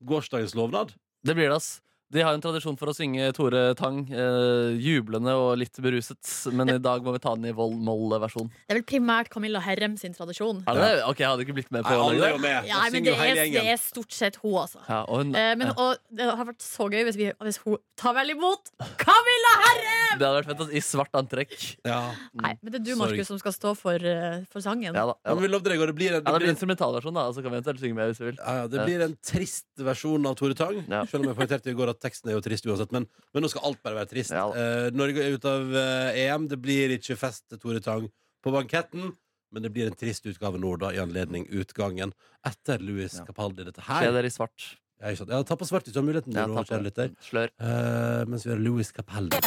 gårsdagens 0.05 0.53
lovnad. 0.55 0.91
Det 1.25 1.33
blir 1.33 1.49
det, 1.49 1.57
ass. 1.57 1.81
De 2.15 2.23
har 2.23 2.37
en 2.37 2.43
tradisjon 2.43 2.77
for 2.79 2.87
å 2.93 2.95
synge 2.95 3.25
Tore 3.35 3.75
Tang, 3.75 4.05
eh, 4.15 4.77
jublende 4.79 5.33
og 5.35 5.57
litt 5.59 5.75
beruset. 5.83 6.21
Men 6.55 6.71
i 6.71 6.79
dag 6.79 7.03
må 7.03 7.11
vi 7.17 7.19
ta 7.19 7.35
den 7.35 7.49
i 7.51 7.55
vold- 7.57 7.81
moll-versjon. 7.83 8.47
Det 8.69 8.77
er 8.77 8.79
vel 8.79 8.85
primært 8.87 9.29
Camilla 9.33 9.59
Herrem 9.65 9.97
sin 9.99 10.15
tradisjon. 10.15 10.61
Er 10.69 10.79
det 10.79 10.85
det? 10.87 11.03
Ok, 11.11 11.19
jeg 11.25 11.27
hadde 11.33 11.43
ikke 11.47 11.57
blitt 11.57 11.73
med 11.75 11.83
på 11.83 11.91
Nei, 11.91 12.21
det. 12.21 12.41
med. 12.41 12.69
Ja, 12.71 12.85
men 12.93 13.03
det 13.09 13.15
er, 13.17 13.35
det 13.51 13.65
er 13.75 13.81
stort 13.83 14.13
sett 14.15 14.39
hun, 14.43 14.55
altså. 14.63 14.79
Ja, 14.89 15.01
og 15.09 15.25
hun, 15.25 15.35
Eh, 15.37 15.55
men, 15.59 15.67
ja. 15.67 15.75
og 15.77 15.99
det 16.15 16.31
har 16.31 16.47
vært 16.47 16.63
så 16.63 16.87
gøy 16.89 17.03
hvis, 17.09 17.17
vi, 17.19 17.27
hvis 17.43 17.59
hun 17.65 17.77
tar 17.99 18.15
vel 18.15 18.31
imot 18.37 18.71
Camilla 19.03 19.53
Herrem! 19.67 20.19
Det 20.21 20.25
hadde 20.29 20.39
vært 20.39 20.51
fett 20.53 20.63
altså, 20.63 20.73
i 20.79 20.81
svart 20.87 21.19
antrekk. 21.19 21.57
Ja. 21.85 21.99
Nei, 22.39 22.55
men 22.63 22.73
det 22.73 22.81
er 22.81 22.85
du, 22.87 22.95
Markus, 22.97 23.27
som 23.27 23.39
skal 23.43 23.53
stå 23.53 23.75
for, 23.77 23.95
eh, 23.99 24.47
for 24.53 24.63
sangen. 24.65 24.95
Ja, 24.95 25.11
da, 25.11 25.15
Ja, 25.27 25.35
da. 25.35 25.59
deg, 25.59 25.83
det 25.91 25.97
blir 25.99 26.15
en, 26.15 26.23
ja, 26.23 26.31
det 26.31 26.39
blir 26.39 26.49
en, 26.49 26.55
instrumentalversjon, 26.55 27.15
da. 27.19 27.27
Så 27.35 27.43
kan 27.43 27.51
vi 27.51 27.59
eventuelt 27.59 27.83
synge 27.83 27.99
med 27.99 28.15
hvis 28.15 28.23
vi 28.23 28.31
vil. 28.31 28.39
ja, 28.39 28.55
ja, 28.63 28.67
det 28.71 28.87
blir 28.87 29.03
en 29.11 29.19
trist 29.27 29.67
versjon 29.77 30.25
av 30.31 30.37
Tore 30.39 30.55
Tang. 30.55 30.79
Ja. 30.89 31.05
Selv 31.05 31.27
om 31.27 31.35
jeg 31.35 31.37
poengterte 31.37 31.75
i 31.75 31.77
går 31.77 31.91
at 31.91 31.96
teksten 32.03 32.31
er 32.31 32.37
jo 32.37 32.43
trist 32.45 32.67
uansett. 32.69 32.93
Men, 32.95 33.07
men 33.35 33.43
nå 33.45 33.51
skal 33.53 33.65
alt 33.69 33.83
bare 33.85 33.99
være 34.03 34.11
trist. 34.13 34.33
Ja. 34.35 34.47
Eh, 34.55 34.89
Norge 34.97 35.23
er 35.25 35.37
ute 35.37 35.49
av 35.53 35.77
eh, 35.77 36.21
EM. 36.27 36.49
Det 36.53 36.59
blir 36.63 36.97
ikke 36.97 37.17
fest 37.21 37.45
til 37.51 37.59
Tore 37.63 37.81
Tang 37.85 38.09
på 38.45 38.53
banketten. 38.55 39.13
Men 39.55 39.63
det 39.63 39.71
blir 39.73 39.87
en 39.89 39.95
trist 39.97 40.27
utgave 40.27 40.59
nå, 40.61 40.73
da, 40.83 40.91
i 40.93 40.99
anledning 41.01 41.47
utgangen 41.55 42.13
etter 42.45 42.83
Louis 42.83 43.15
Ja. 43.15 43.25
Capaldi. 43.29 43.65
Dette 43.65 43.81
Kle 43.85 44.01
her. 44.03 44.13
dere 44.19 44.27
i 44.27 44.35
svart. 44.35 44.75
Ja, 45.01 45.11
ikke 45.13 45.21
sant. 45.23 45.31
Ja, 45.37 45.43
ta 45.47 45.57
på 45.61 45.67
svart, 45.69 45.85
hvis 45.87 45.95
du 45.95 46.01
har 46.01 46.07
muligheten 46.09 46.33
Ja, 46.35 46.47
det, 46.49 46.67
ta 46.67 46.81
på. 46.81 47.09
Slør. 47.29 47.53
Eh, 47.61 48.25
mens 48.27 48.45
vi 48.47 48.51
har 48.53 48.59
Louis 48.59 48.91
Capaldi. 48.93 49.39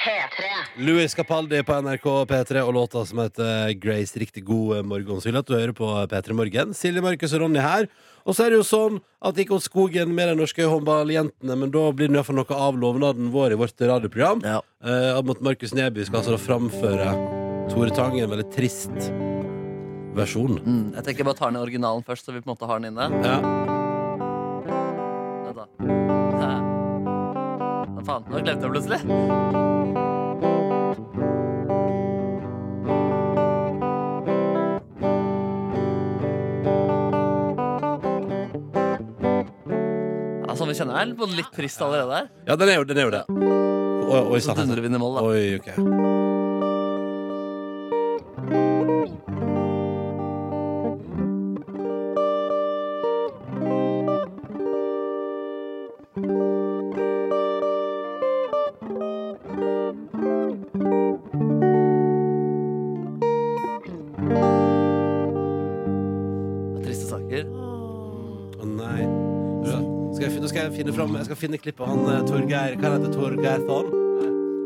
P3 0.00 0.80
Louis 0.80 1.14
Capaldi 1.14 1.58
på 1.62 1.76
NRK 1.76 2.06
P3 2.30 2.62
og 2.64 2.72
låta 2.72 3.02
som 3.04 3.18
heter 3.20 3.74
Grace. 3.76 4.16
Riktig 4.16 4.44
god 4.48 4.78
eh, 4.78 4.82
morgen. 4.82 5.20
Så 5.20 5.28
hyggelig 5.28 5.42
at 5.44 5.50
du 5.50 5.56
hører 5.58 5.74
på 5.76 5.88
P3 6.08 6.36
Morgen. 6.38 6.72
Silje, 6.76 7.02
Markus 7.04 7.34
og 7.36 7.42
Ronny 7.42 7.60
her. 7.60 7.88
Og 8.24 8.36
så 8.36 8.46
er 8.46 8.54
det 8.54 8.60
jo 8.62 8.64
sånn 8.64 8.96
at 9.20 9.36
det 9.36 9.44
gikk 9.44 9.52
åt 9.58 9.66
skogen 9.66 10.14
med 10.16 10.30
de 10.30 10.38
norske 10.40 10.64
håndballjentene, 10.64 11.56
men 11.56 11.72
da 11.74 11.82
blir 11.92 12.08
det 12.08 12.16
iallfall 12.16 12.38
noe 12.40 12.60
av 12.68 12.78
lovnaden 12.80 13.28
vår 13.34 13.52
i 13.52 13.60
vårt 13.60 13.84
radioprogram. 13.92 14.40
Ja. 14.44 14.62
Eh, 14.80 15.18
om 15.20 15.34
at 15.34 15.44
Markus 15.44 15.76
Neby 15.76 16.06
skal 16.08 16.22
altså 16.22 16.36
da 16.36 16.40
framføre 16.40 17.12
Tore 17.68 17.92
Tang 17.92 18.16
i 18.16 18.24
en 18.24 18.32
veldig 18.32 18.48
trist 18.54 19.10
versjon. 20.16 20.62
Mm, 20.64 20.86
jeg 20.96 21.04
tenker 21.04 21.20
jeg 21.20 21.28
bare 21.28 21.40
tar 21.42 21.52
ned 21.52 21.66
originalen 21.66 22.06
først, 22.08 22.24
så 22.24 22.32
vi 22.32 22.40
på 22.40 22.48
en 22.48 22.54
måte 22.54 22.70
har 22.70 22.80
den 22.80 22.94
inne. 22.94 23.10
Ja. 23.20 23.36
Vent 25.44 25.60
da. 25.60 26.54
Hva 27.90 28.06
faen? 28.06 28.24
Nå 28.32 28.40
glemte 28.40 28.64
jeg 28.64 28.72
plutselig. 28.72 29.78
Ja, 40.70 40.78
sånn 40.78 40.88
vi 40.88 40.94
kjenner 40.94 41.06
vel 41.06 41.14
på 41.18 41.30
litt 41.36 41.52
trist 41.56 41.82
allerede 41.82 42.12
her. 42.20 42.28
ja, 42.46 42.56
den 42.56 42.68
er 42.68 42.76
jo, 42.80 42.84
den 42.84 42.98
er 42.98 43.08
jo 43.08 43.10
det. 43.10 43.24
Oi, 44.10 44.20
oi 44.34 44.40
Så 44.40 44.50
sann. 44.54 44.56
dundrer 44.62 44.80
vi 44.82 44.88
den 44.88 44.96
i 44.96 45.02
moll, 45.02 45.18
da. 45.18 45.22
Oi, 45.26 45.58
ok. 45.58 46.29
Fram 71.00 71.16
Jeg 71.16 71.30
skal 71.30 71.38
finne 71.44 71.58
klippet 71.60 71.82
av 71.84 71.90
han 71.92 72.00
eh, 72.12 72.22
Torgeir 72.28 72.76
Hva 72.80 72.92
heter 72.96 73.10
Torgeir 73.14 73.66
Thon? 73.68 73.86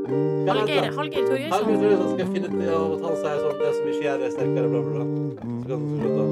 Hallgeir 0.04 0.50
Hallgeir 0.50 0.90
Hallgeir 0.98 1.24
Torgeirsson. 1.30 1.64
Torgeir, 1.64 1.94
skal 2.10 2.20
jeg 2.20 2.30
finne 2.34 2.48
til 2.52 2.58
at 2.68 3.04
han 3.06 3.14
sier 3.22 3.38
sånn 3.40 3.60
Det 3.60 3.70
som 3.76 3.84
ikke 3.88 4.02
gjør 4.04 4.18
det 4.20 4.28
sterkere, 4.34 4.66
bla, 4.72 4.80
bla, 4.84 4.92
bla. 4.94 5.04
Så 5.64 5.66
kan 5.70 5.78
du 5.80 5.86
slutte. 6.02 6.24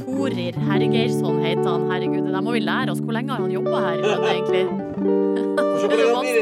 Torir 0.00 0.54
Hergeirsson 0.70 1.42
heter 1.44 1.68
han. 1.68 1.84
Herregud, 1.90 2.22
det 2.24 2.32
der 2.32 2.46
må 2.46 2.54
vi 2.56 2.62
lære 2.64 2.94
oss. 2.94 3.02
Hvor 3.04 3.16
lenge 3.18 3.34
har 3.34 3.44
han 3.44 3.52
jobba 3.52 3.82
her? 3.84 4.00
er 4.00 4.24
det 4.24 4.30
egentlig? 4.32 4.64
Få 4.96 5.76
se 5.82 5.90
er 5.90 6.00
hvor 6.00 6.22
lenge 6.22 6.35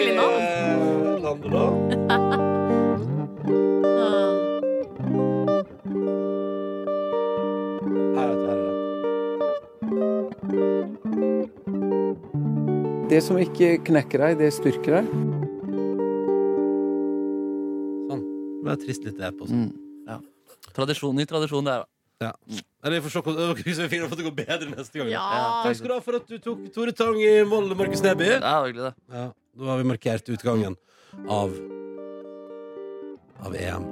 som 13.25 13.39
ikke 13.41 13.79
knekker 13.87 14.21
deg, 14.21 14.37
det 14.43 14.51
styrker 14.55 14.99
deg. 14.99 15.09
Sånn. 18.11 18.23
Det 18.23 18.63
ble 18.67 18.77
trist 18.85 19.07
litt 19.07 19.19
der 19.21 19.35
på 19.37 19.49
sånn. 19.49 19.67
Mm. 19.71 20.07
Ja. 20.11 20.21
Tradisjon, 20.77 21.17
ny 21.17 21.27
tradisjon 21.29 21.67
det 21.67 21.79
er, 21.79 21.85
da. 21.85 21.91
Ja. 22.25 22.31
Eller 22.85 23.01
vi 23.01 23.05
får 23.05 23.15
se 23.17 23.23
hvordan 23.25 24.05
at 24.13 24.19
det 24.19 24.27
går 24.29 24.37
bedre 24.37 24.71
neste 24.71 25.01
gang. 25.01 25.11
Ja. 25.13 25.25
Takk 25.65 25.81
skal 25.81 25.91
du 25.91 25.97
ha 25.97 26.03
for 26.05 26.21
at 26.21 26.29
du 26.31 26.37
tok 26.43 26.69
Tore 26.77 26.95
Tang 26.97 27.19
i 27.21 27.33
Molde, 27.49 27.77
Markus 27.79 28.05
Neby. 28.05 28.31
Ja, 28.37 28.61
hyggelig, 28.67 28.93
det. 28.93 29.19
Ja, 29.19 29.27
da 29.33 29.73
har 29.73 29.83
vi 29.83 29.91
markert 29.95 30.33
utgangen 30.37 30.79
av 31.29 31.59
Av 33.45 33.53
EM. 33.53 33.85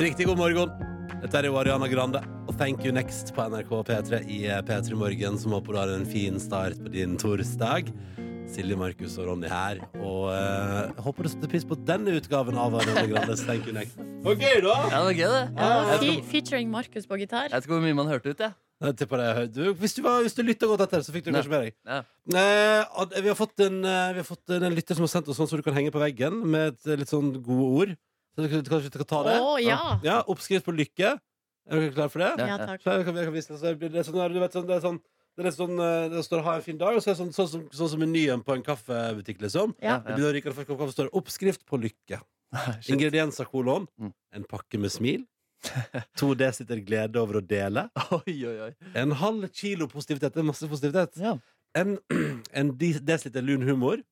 Riktig 0.00 0.24
god 0.26 0.38
morgen. 0.40 0.70
Dette 1.20 1.36
er 1.38 1.46
jo 1.46 1.56
Ariana 1.60 1.86
Grande 1.90 2.22
og 2.48 2.54
Thank 2.56 2.80
You 2.86 2.94
Next 2.96 3.28
på 3.36 3.44
NRK 3.52 3.72
P3 3.86 4.20
i 4.24 4.38
eh, 4.48 4.62
P3 4.64 4.96
Morgen, 4.98 5.36
som 5.38 5.52
håper 5.52 5.74
du 5.74 5.78
har 5.78 5.92
en 5.92 6.06
fin 6.08 6.38
start 6.40 6.80
på 6.80 6.92
din 6.94 7.18
torsdag. 7.20 7.90
Silje, 8.52 8.76
Markus 8.80 9.18
og 9.20 9.28
Ronny 9.28 9.50
her. 9.52 9.82
Og 10.00 10.30
uh, 10.32 10.90
håper 11.04 11.28
du 11.28 11.30
setter 11.32 11.52
pris 11.52 11.64
på 11.68 11.76
denne 11.88 12.16
utgaven 12.18 12.56
av 12.58 12.74
Ariana 12.80 13.04
Grandes 13.10 13.44
Thank 13.48 13.68
You 13.68 13.76
Next. 13.76 14.00
Gøy, 14.00 14.62
da! 14.64 14.74
Ja, 14.88 14.98
det 14.98 15.04
var 15.06 15.16
gøy, 15.18 15.26
det. 15.36 15.42
Ja, 15.60 15.70
ja. 15.92 15.96
fe 16.02 16.12
featuring 16.32 16.70
Markus 16.72 17.08
på 17.08 17.18
gitar. 17.20 17.50
jeg 17.50 17.56
vet 17.58 17.68
ikke 17.68 17.76
hvor 17.76 17.84
mye 17.84 17.98
man 18.00 18.10
hørte 18.10 18.32
ut, 18.32 18.40
jeg. 18.46 18.56
Det. 18.82 19.50
Du, 19.54 19.66
hvis 19.78 19.92
du, 19.94 20.00
var- 20.02 20.24
hvis 20.24 20.34
du 20.34 20.40
lytta 20.42 20.66
godt 20.66 20.88
etter, 20.88 21.04
så 21.06 21.12
fikk 21.14 21.28
du 21.28 21.34
kanskje 21.36 21.52
med 21.52 21.68
deg. 21.68 21.76
Eh, 22.34 23.20
vi 23.20 23.28
har 23.28 23.36
fått 23.38 23.60
en, 23.68 23.76
vi 23.84 24.24
har 24.24 24.26
fått 24.26 24.56
en, 24.56 24.64
en 24.66 24.74
lytter 24.74 24.98
som 24.98 25.04
har 25.06 25.12
sendt 25.12 25.28
oss 25.30 25.38
sånn 25.38 25.52
som 25.52 25.60
du 25.60 25.66
kan 25.68 25.76
henge 25.76 25.92
på 25.94 26.02
veggen, 26.02 26.40
med 26.50 26.72
et, 26.72 26.96
litt 27.04 27.12
sånn 27.12 27.36
gode 27.44 27.68
ord. 27.84 27.94
Så 28.36 28.48
kanskje 28.48 28.90
du 28.90 28.98
kan 29.02 29.08
ta 29.08 29.22
det? 29.26 29.38
Å 29.40 29.56
ja. 29.60 29.78
Ja, 30.04 30.22
Oppskrift 30.26 30.64
på 30.64 30.72
lykke. 30.74 31.18
Er 31.70 31.78
dere 31.78 31.92
klare 31.94 32.10
for 32.10 32.18
det? 32.24 32.30
Ja. 32.48 32.56
Takk. 32.58 32.82
Så 32.82 32.94
jeg 32.96 33.04
kan, 33.06 33.16
jeg 33.20 33.28
kan 33.28 33.34
vise 33.34 33.52
det. 33.52 33.58
Så 33.60 33.74
det 33.78 33.92
er 34.00 34.06
sånn, 34.08 34.32
du 34.32 34.40
vet, 34.40 34.52
sånn, 34.56 34.66
det 34.66 34.76
er 34.78 34.86
sånn 34.86 35.02
det 35.32 35.46
er 35.48 35.54
sånn, 35.56 35.78
eh, 35.80 36.08
det 36.12 36.22
står 36.26 36.42
'ha 36.44 36.54
en 36.56 36.62
fin 36.62 36.76
dag', 36.76 36.96
og 36.96 37.00
så 37.02 37.08
er 37.10 37.14
det 37.14 37.20
sånn, 37.24 37.32
sånn, 37.32 37.48
som- 37.48 37.68
sånn 37.72 37.88
som 37.88 38.00
menyen 38.00 38.44
på 38.44 38.52
en 38.54 38.62
kaffebutikk. 38.62 39.40
liksom 39.40 39.74
Ja. 39.80 39.98
Det 39.98 40.42
kaffe, 40.44 40.66
står 40.66 41.08
det 41.08 41.12
'oppskrift 41.12 41.64
på 41.64 41.80
lykke'. 41.80 42.20
Ingredienser 42.92 43.46
kolon. 43.46 43.88
Mm. 43.98 44.12
En 44.34 44.44
pakke 44.44 44.78
med 44.78 44.90
smil. 44.90 45.24
To 46.16 46.34
desiliter 46.34 46.84
glede 46.84 47.16
over 47.16 47.40
å 47.40 47.46
dele. 47.46 47.88
Oi, 48.12 48.44
oi, 48.44 48.58
oi. 48.68 48.74
En 48.94 49.10
halv 49.12 49.48
kilo 49.52 49.86
positivitet. 49.86 50.34
Det 50.34 50.42
er 50.42 50.48
masse 50.48 50.68
positivitet. 50.68 51.16
Ja. 51.16 51.38
En, 51.74 51.98
en 52.52 52.72
desiliter 52.76 53.40
lun 53.42 53.62
humor. 53.62 54.02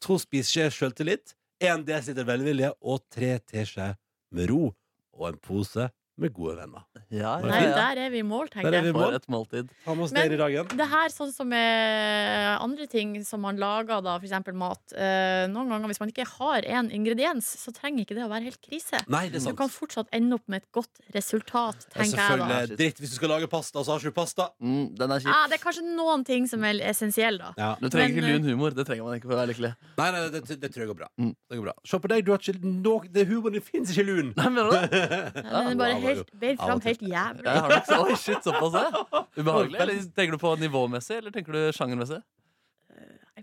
To 0.00 0.16
spiseskjeer 0.16 0.70
sjøltillit. 0.72 1.34
En 1.60 1.82
dl 1.84 2.22
velvilje 2.24 2.70
og 2.80 3.02
tre 3.12 3.34
teskjeer 3.44 3.98
med 4.32 4.48
ro. 4.48 4.70
Og 5.12 5.26
en 5.28 5.40
pose 5.44 5.90
med 6.16 6.32
gode 6.32 6.56
venner. 6.56 6.86
Ja, 7.10 7.40
ja, 7.40 7.46
Nei, 7.50 7.60
ja. 7.64 7.70
der 7.74 7.98
er 8.04 8.10
vi 8.12 8.20
i 8.22 8.26
mål, 8.26 8.46
tenker 8.52 8.70
er 8.70 8.84
jeg. 8.86 8.94
For 8.94 9.16
et 9.18 9.24
måltid. 9.32 9.70
Ta 9.84 9.94
med 9.98 10.04
oss 10.06 10.12
Men- 10.14 10.28
det 10.30 10.36
i 10.36 10.40
dagen. 10.40 10.68
Det 10.78 10.86
her, 10.92 11.08
sånn 11.10 11.32
som 11.34 11.48
med 11.50 12.58
andre 12.62 12.86
ting 12.86 13.16
som 13.26 13.40
man 13.42 13.56
lager, 13.58 13.98
da, 14.04 14.16
for 14.18 14.28
eksempel 14.28 14.54
mat 14.54 14.94
eh, 14.94 15.48
Noen 15.50 15.72
ganger 15.72 15.90
hvis 15.90 15.98
man 15.98 16.12
ikke 16.12 16.26
har 16.28 16.66
en 16.78 16.90
ingrediens, 16.94 17.42
så 17.42 17.72
trenger 17.74 18.04
ikke 18.04 18.14
det 18.14 18.22
å 18.26 18.30
være 18.30 18.46
helt 18.46 18.60
krise. 18.62 19.00
Nei, 19.10 19.24
det 19.28 19.40
er 19.42 19.50
Du 19.50 19.58
kan 19.58 19.72
fortsatt 19.72 20.06
ende 20.14 20.38
opp 20.38 20.46
med 20.46 20.62
et 20.62 20.68
godt 20.70 21.02
resultat, 21.16 21.82
er 21.90 21.98
tenker 21.98 22.14
jeg 22.14 22.38
da. 22.38 22.46
selvfølgelig 22.46 22.78
dritt 22.78 23.02
hvis 23.02 23.10
du 23.10 23.16
skal 23.18 23.32
lage 23.34 23.50
pasta, 23.50 23.82
så 23.82 23.90
har 23.94 23.98
ikke 23.98 24.14
du 24.14 24.18
pasta. 24.20 24.48
Mm, 24.62 24.84
den 25.00 25.10
er 25.16 25.24
kjip. 25.24 25.32
Ah, 25.34 25.48
det 25.50 25.58
er 25.58 25.64
kanskje 25.64 25.84
noen 25.88 26.24
ting 26.26 26.46
som 26.46 26.62
er 26.68 26.78
essensielle, 26.92 27.38
da. 27.42 27.52
Ja. 27.58 27.72
Du 27.80 27.88
trenger 27.90 28.14
Men, 28.14 28.22
ikke 28.22 28.38
lun 28.38 28.48
humor. 28.52 28.70
Det 28.76 28.86
trenger 28.86 29.04
man 29.08 29.18
ikke 29.18 29.26
for 29.26 29.34
å 29.34 29.40
være 29.42 29.50
lykkelig. 29.50 29.72
Nei, 29.98 30.08
nei, 30.14 30.22
det, 30.30 30.60
det 30.62 30.70
tror 30.70 30.84
jeg 30.84 30.92
går 30.92 31.00
bra. 31.02 31.10
Mm. 31.18 31.34
Det 31.34 31.58
går 31.58 31.66
bra. 31.66 31.74
Se 31.90 31.98
på 31.98 32.12
deg, 32.14 32.24
du 32.24 32.30
har 32.30 32.38
ikke 32.38 32.62
noe 32.62 33.10
det 33.10 33.26
Humoren 33.30 33.58
din 33.58 33.66
fins 33.66 33.90
ikke 33.90 34.06
lun! 34.06 34.32
Nei, 34.36 34.48
mener 34.54 34.70
du 34.70 34.76
det? 34.78 35.02
Ja, 35.50 35.64
den 35.66 35.74
er 35.74 35.78
bare 35.80 35.98
helt, 36.06 36.30
helt, 36.40 36.60
fram 36.62 36.80
til. 36.84 36.99
Helt 37.00 37.12
jævlig. 37.12 37.44
Jeg 37.44 37.60
har 37.60 37.68
nok 37.74 37.86
så, 37.88 37.98
oi, 38.04 38.16
shit, 38.16 38.44
såpass, 38.44 38.74
ja. 38.74 39.04
Ubehagelig? 39.40 39.80
Eller 39.80 40.02
tenker 40.16 40.36
du 40.36 40.38
på 40.42 40.54
nivåmessig, 40.60 41.16
eller 41.16 41.34
tenker 41.34 41.52
du 41.56 41.60
sjangermessig? 41.76 42.20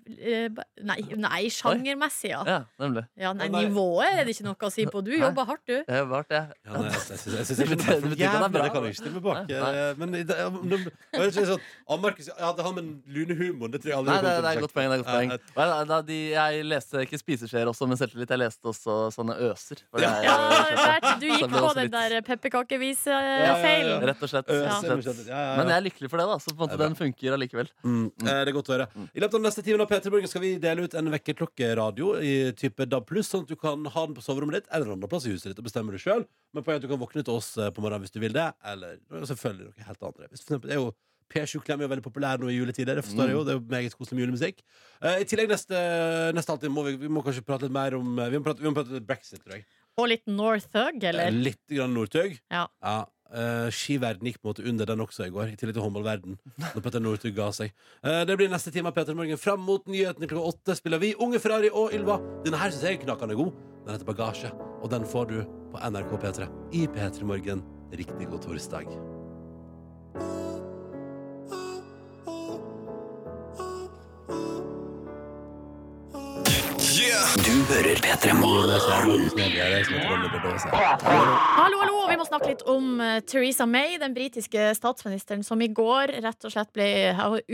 Eh, 0.08 0.50
Nei, 0.88 0.98
nei 1.20 1.42
sjangermessig, 1.52 2.30
ja. 2.32 2.42
Ja, 2.48 2.58
nemlig. 2.80 3.04
ja 3.20 3.34
nei, 3.34 3.48
nivået 3.52 4.08
er 4.22 4.24
det 4.28 4.36
ikke 4.36 4.46
noe 4.48 4.56
å 4.68 4.72
si 4.72 4.86
på. 4.88 5.02
Du 5.04 5.12
jobber 5.12 5.46
hardt, 5.50 5.64
du. 5.68 5.74
Jeg 5.78 5.86
har 5.98 6.08
hardt, 6.12 6.32
ja. 6.32 6.44
Ja, 6.66 6.72
nei, 6.78 6.92
jeg, 6.92 7.02
jeg, 7.10 7.20
jeg, 7.26 7.34
jeg, 7.38 7.46
synes 7.46 7.58
Det 7.58 7.66
ikke 7.68 7.78
det 7.78 7.88
er 7.88 8.02
det 8.02 8.12
betyr 8.12 8.24
ikke 8.24 8.28
at 8.28 8.38
det 8.38 8.48
er 8.48 8.54
bra. 8.56 8.64
det 8.64 8.72
kan 8.74 8.84
jeg 8.88 8.94
ikke 8.94 9.02
stille 9.02 9.18
meg 9.18 9.26
bak. 9.28 9.52
Eh, 9.52 9.94
Men 9.98 10.12
det, 10.16 10.38
ja, 10.38 10.50
men 10.54 11.26
jeg 11.28 11.48
sånn, 11.52 11.64
Markus, 12.08 12.30
ja, 12.32 12.52
det 12.58 12.64
har 12.68 12.74
med 12.78 12.86
lunehumoren 13.18 13.72
Det 13.74 13.82
tror 13.84 13.92
jeg 13.92 13.98
aldri 13.98 14.14
Nei, 14.14 14.22
det, 14.22 14.32
er 14.38 14.50
et 14.58 14.64
godt 14.64 14.76
poeng. 14.78 14.88
Det 14.88 14.96
er 14.98 15.04
godt 15.04 15.14
poeng. 15.14 15.30
jeg- 15.32 15.42
jeg, 15.58 15.88
da, 15.92 16.02
de, 16.08 16.20
jeg 16.32 16.64
leste 16.68 17.04
ikke 17.08 17.20
spiseskjeer 17.22 17.68
også 17.74 17.88
med 17.90 17.98
selvtillit, 18.00 18.30
jeg 18.30 18.40
leste 18.44 18.64
også 18.72 18.98
sånne 19.18 19.36
øser. 19.50 19.84
Er- 19.98 20.06
Ja, 20.08 20.36
der, 21.02 21.18
du 21.20 21.26
gikk 21.28 21.50
på 21.52 21.74
den 21.76 21.92
der 21.92 22.08
Ja, 22.08 22.22
ja, 22.22 22.22
pepperkakevis-feilen. 22.22 24.04
Rett 24.08 24.22
og 24.24 24.30
slett. 24.32 24.50
Øh, 24.52 24.64
rett 24.64 24.92
og 24.94 25.04
slett. 25.04 25.28
Ja, 25.28 25.36
ja, 25.36 25.52
ja. 25.52 25.58
Men 25.60 25.72
jeg 25.72 25.78
er 25.78 25.86
lykkelig 25.88 26.10
for 26.12 26.22
det, 26.22 26.28
da. 26.30 26.38
Så 26.44 26.54
på 26.54 26.58
en 26.58 26.62
måte 26.66 26.78
er 26.78 26.84
den 26.84 26.96
funker 27.00 27.36
allikevel. 27.38 27.70
Mm, 27.84 28.06
eh, 28.24 28.40
det 28.46 28.52
er 28.52 28.56
godt 28.58 28.70
å 28.72 28.76
høre. 28.76 28.88
I 29.14 29.24
løpet 29.24 29.40
av 29.40 29.42
neste 29.48 29.64
timen 29.66 29.82
av 29.84 29.90
P3 29.98 30.12
Morgen 30.14 30.30
skal 30.30 30.44
vi 30.44 30.50
dele 30.62 30.84
ut 30.86 30.94
en 30.94 31.08
vekkerklokkeradio 31.10 32.12
i 32.22 32.34
type 32.58 32.86
DAB+, 32.86 33.10
sånn 33.26 33.48
at 33.48 33.50
du 33.50 33.58
kan 33.58 33.82
ha 33.90 34.04
den 34.06 34.14
på 34.14 34.22
soverommet 34.22 34.60
ditt 34.60 34.68
eller 34.70 34.94
andre 34.94 35.10
plass 35.10 35.26
i 35.26 35.32
huset 35.34 35.50
ditt 35.50 35.62
og 35.64 35.66
bestemmer 35.66 35.96
det 35.98 36.02
selv. 36.04 36.28
Men 36.54 36.62
poenget 36.62 36.84
er 36.84 36.86
at 36.86 36.86
du 36.86 36.92
kan 36.92 37.02
våkne 37.02 37.24
til 37.26 37.34
oss 37.34 37.56
eh, 37.58 37.72
på 37.74 37.82
morgenen 37.82 38.06
hvis 38.06 38.14
du 38.14 38.20
vil 38.22 38.36
det, 38.36 38.46
eller 38.62 39.00
selvfølgelig 39.32 39.72
noe 39.72 39.88
helt 39.88 40.06
annet. 40.06 40.30
Hvis 40.30 40.44
for 40.44 40.54
eksempel, 40.54 40.70
det 40.70 40.78
er 40.78 40.84
jo 40.84 40.94
P7 41.34 41.64
Klem 41.66 41.82
er 41.82 41.88
jo 41.88 41.92
veldig 41.96 42.06
populær 42.06 42.38
nå 42.40 42.52
i 42.52 42.60
juletider. 42.60 43.00
Det 43.00 43.08
forstår 43.08 43.32
jeg 43.32 43.36
jo, 43.40 43.42
det 43.48 43.56
er 43.56 43.58
jo 43.58 43.66
meget 43.74 43.98
koselig 43.98 44.20
med 44.20 44.26
julemusikk. 44.28 44.62
Uh, 45.02 45.18
I 45.18 45.28
tillegg 45.28 45.50
neste, 45.52 45.82
neste 46.38 46.54
halvtime 46.54 46.78
må 46.78 46.86
vi, 46.86 46.94
vi 47.02 47.12
må 47.12 47.26
kanskje 47.26 47.44
prate 47.48 47.66
litt 47.66 47.76
mer 47.76 47.98
om 47.98 48.22
eh, 48.22 48.30
Vi 48.32 48.40
må 48.40 48.46
prate, 48.46 48.64
vi 48.64 48.70
må 48.70 48.78
prate 48.78 48.96
litt 48.96 49.10
brexit, 49.10 49.42
tror 49.42 49.58
jeg. 49.58 49.66
Og 49.98 50.12
litt 50.14 50.30
Northug, 50.30 51.02
eller? 51.10 51.34
Litt 51.34 51.64
grann 51.74 51.98
Northug. 51.98 52.38
Ja. 52.54 52.68
Eh, 53.34 53.68
skiverden 53.74 54.30
gikk 54.30 54.40
på 54.42 54.48
en 54.48 54.54
måte 54.54 54.68
under 54.70 54.90
den 54.90 55.04
også 55.04 55.28
i 55.28 55.34
går, 55.34 55.52
i 55.54 55.58
tillegg 55.60 55.78
til 55.78 55.86
håndballverden. 55.86 56.38
Når 56.64 56.86
Petter 56.86 57.04
Northug 57.04 57.36
ga 57.38 57.50
seg. 57.56 57.74
Uh, 58.06 58.24
det 58.28 58.38
blir 58.40 58.52
neste 58.52 58.74
time 58.74 58.92
av 58.92 58.98
Peter 58.98 59.18
Morgen. 59.18 59.42
Fram 59.42 59.64
mot 59.68 59.86
nyhetene 59.90 60.30
klokka 60.30 60.54
åtte 60.54 60.78
spiller 60.80 61.02
vi 61.04 61.16
Unge 61.24 61.42
Ferrari 61.44 61.72
og 61.74 61.96
Ylva. 61.98 62.20
Denne 62.46 62.62
her 62.62 62.74
syns 62.74 62.88
jeg 62.88 63.00
er 63.00 63.06
knakende 63.06 63.38
god. 63.40 63.54
Den 63.86 63.96
heter 63.96 64.10
Bagasje, 64.10 64.56
og 64.82 64.90
den 64.94 65.08
får 65.08 65.30
du 65.32 65.38
på 65.74 65.84
NRK 65.84 66.18
P3 66.24 66.50
i 66.76 66.88
P3 66.92 67.28
Morgen. 67.28 67.64
Riktig 67.96 68.28
god 68.28 68.44
torsdag. 68.44 69.17
Du 76.98 77.04
hører 77.70 78.00
P3 78.02 78.32
Hallo, 81.54 81.78
hallo! 81.78 81.98
Vi 82.10 82.16
må 82.18 82.26
snakke 82.26 82.48
litt 82.50 82.64
om 82.66 82.98
eh, 83.04 83.20
Theresa 83.22 83.68
May, 83.70 84.00
den 84.02 84.16
britiske 84.16 84.72
statsministeren 84.74 85.44
som 85.46 85.62
i 85.62 85.68
går 85.78 86.16
rett 86.26 86.48
og 86.48 86.56
slett 86.56 86.72
ble 86.74 86.88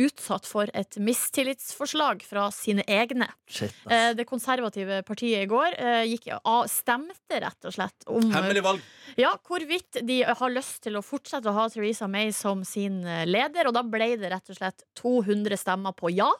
utsatt 0.05 0.47
for 0.47 0.71
et 0.71 0.95
mistillitsforslag 0.95 2.23
fra 2.23 2.45
sine 2.55 2.85
egne. 2.87 3.27
Shit. 3.51 3.75
Eh, 3.91 4.13
Det 4.15 4.23
konservative 4.29 5.01
partiet 5.03 5.43
i 5.43 5.51
går 5.51 5.75
eh, 5.75 6.05
gikk, 6.13 6.29
av, 6.39 6.71
stemte 6.71 7.43
rett 7.43 7.67
og 7.67 7.75
slett 7.75 8.07
om 8.07 8.31
Hemmelig 8.31 8.63
valg. 8.63 8.87
ja, 9.19 9.33
hvorvidt 9.43 9.99
de 10.07 10.21
har 10.23 10.55
lyst 10.55 10.85
til 10.87 10.95
å 10.95 11.03
fortsette 11.03 11.51
å 11.51 11.57
ha 11.59 11.67
Theresa 11.73 12.07
May 12.07 12.31
som 12.31 12.63
sin 12.63 13.03
leder. 13.27 13.67
Og 13.67 13.75
da 13.75 13.83
ble 13.83 14.13
det 14.23 14.31
rett 14.37 14.55
og 14.55 14.61
slett 14.61 14.87
200 15.03 15.59
stemmer 15.59 15.91
på 15.99 16.15
ja. 16.15 16.31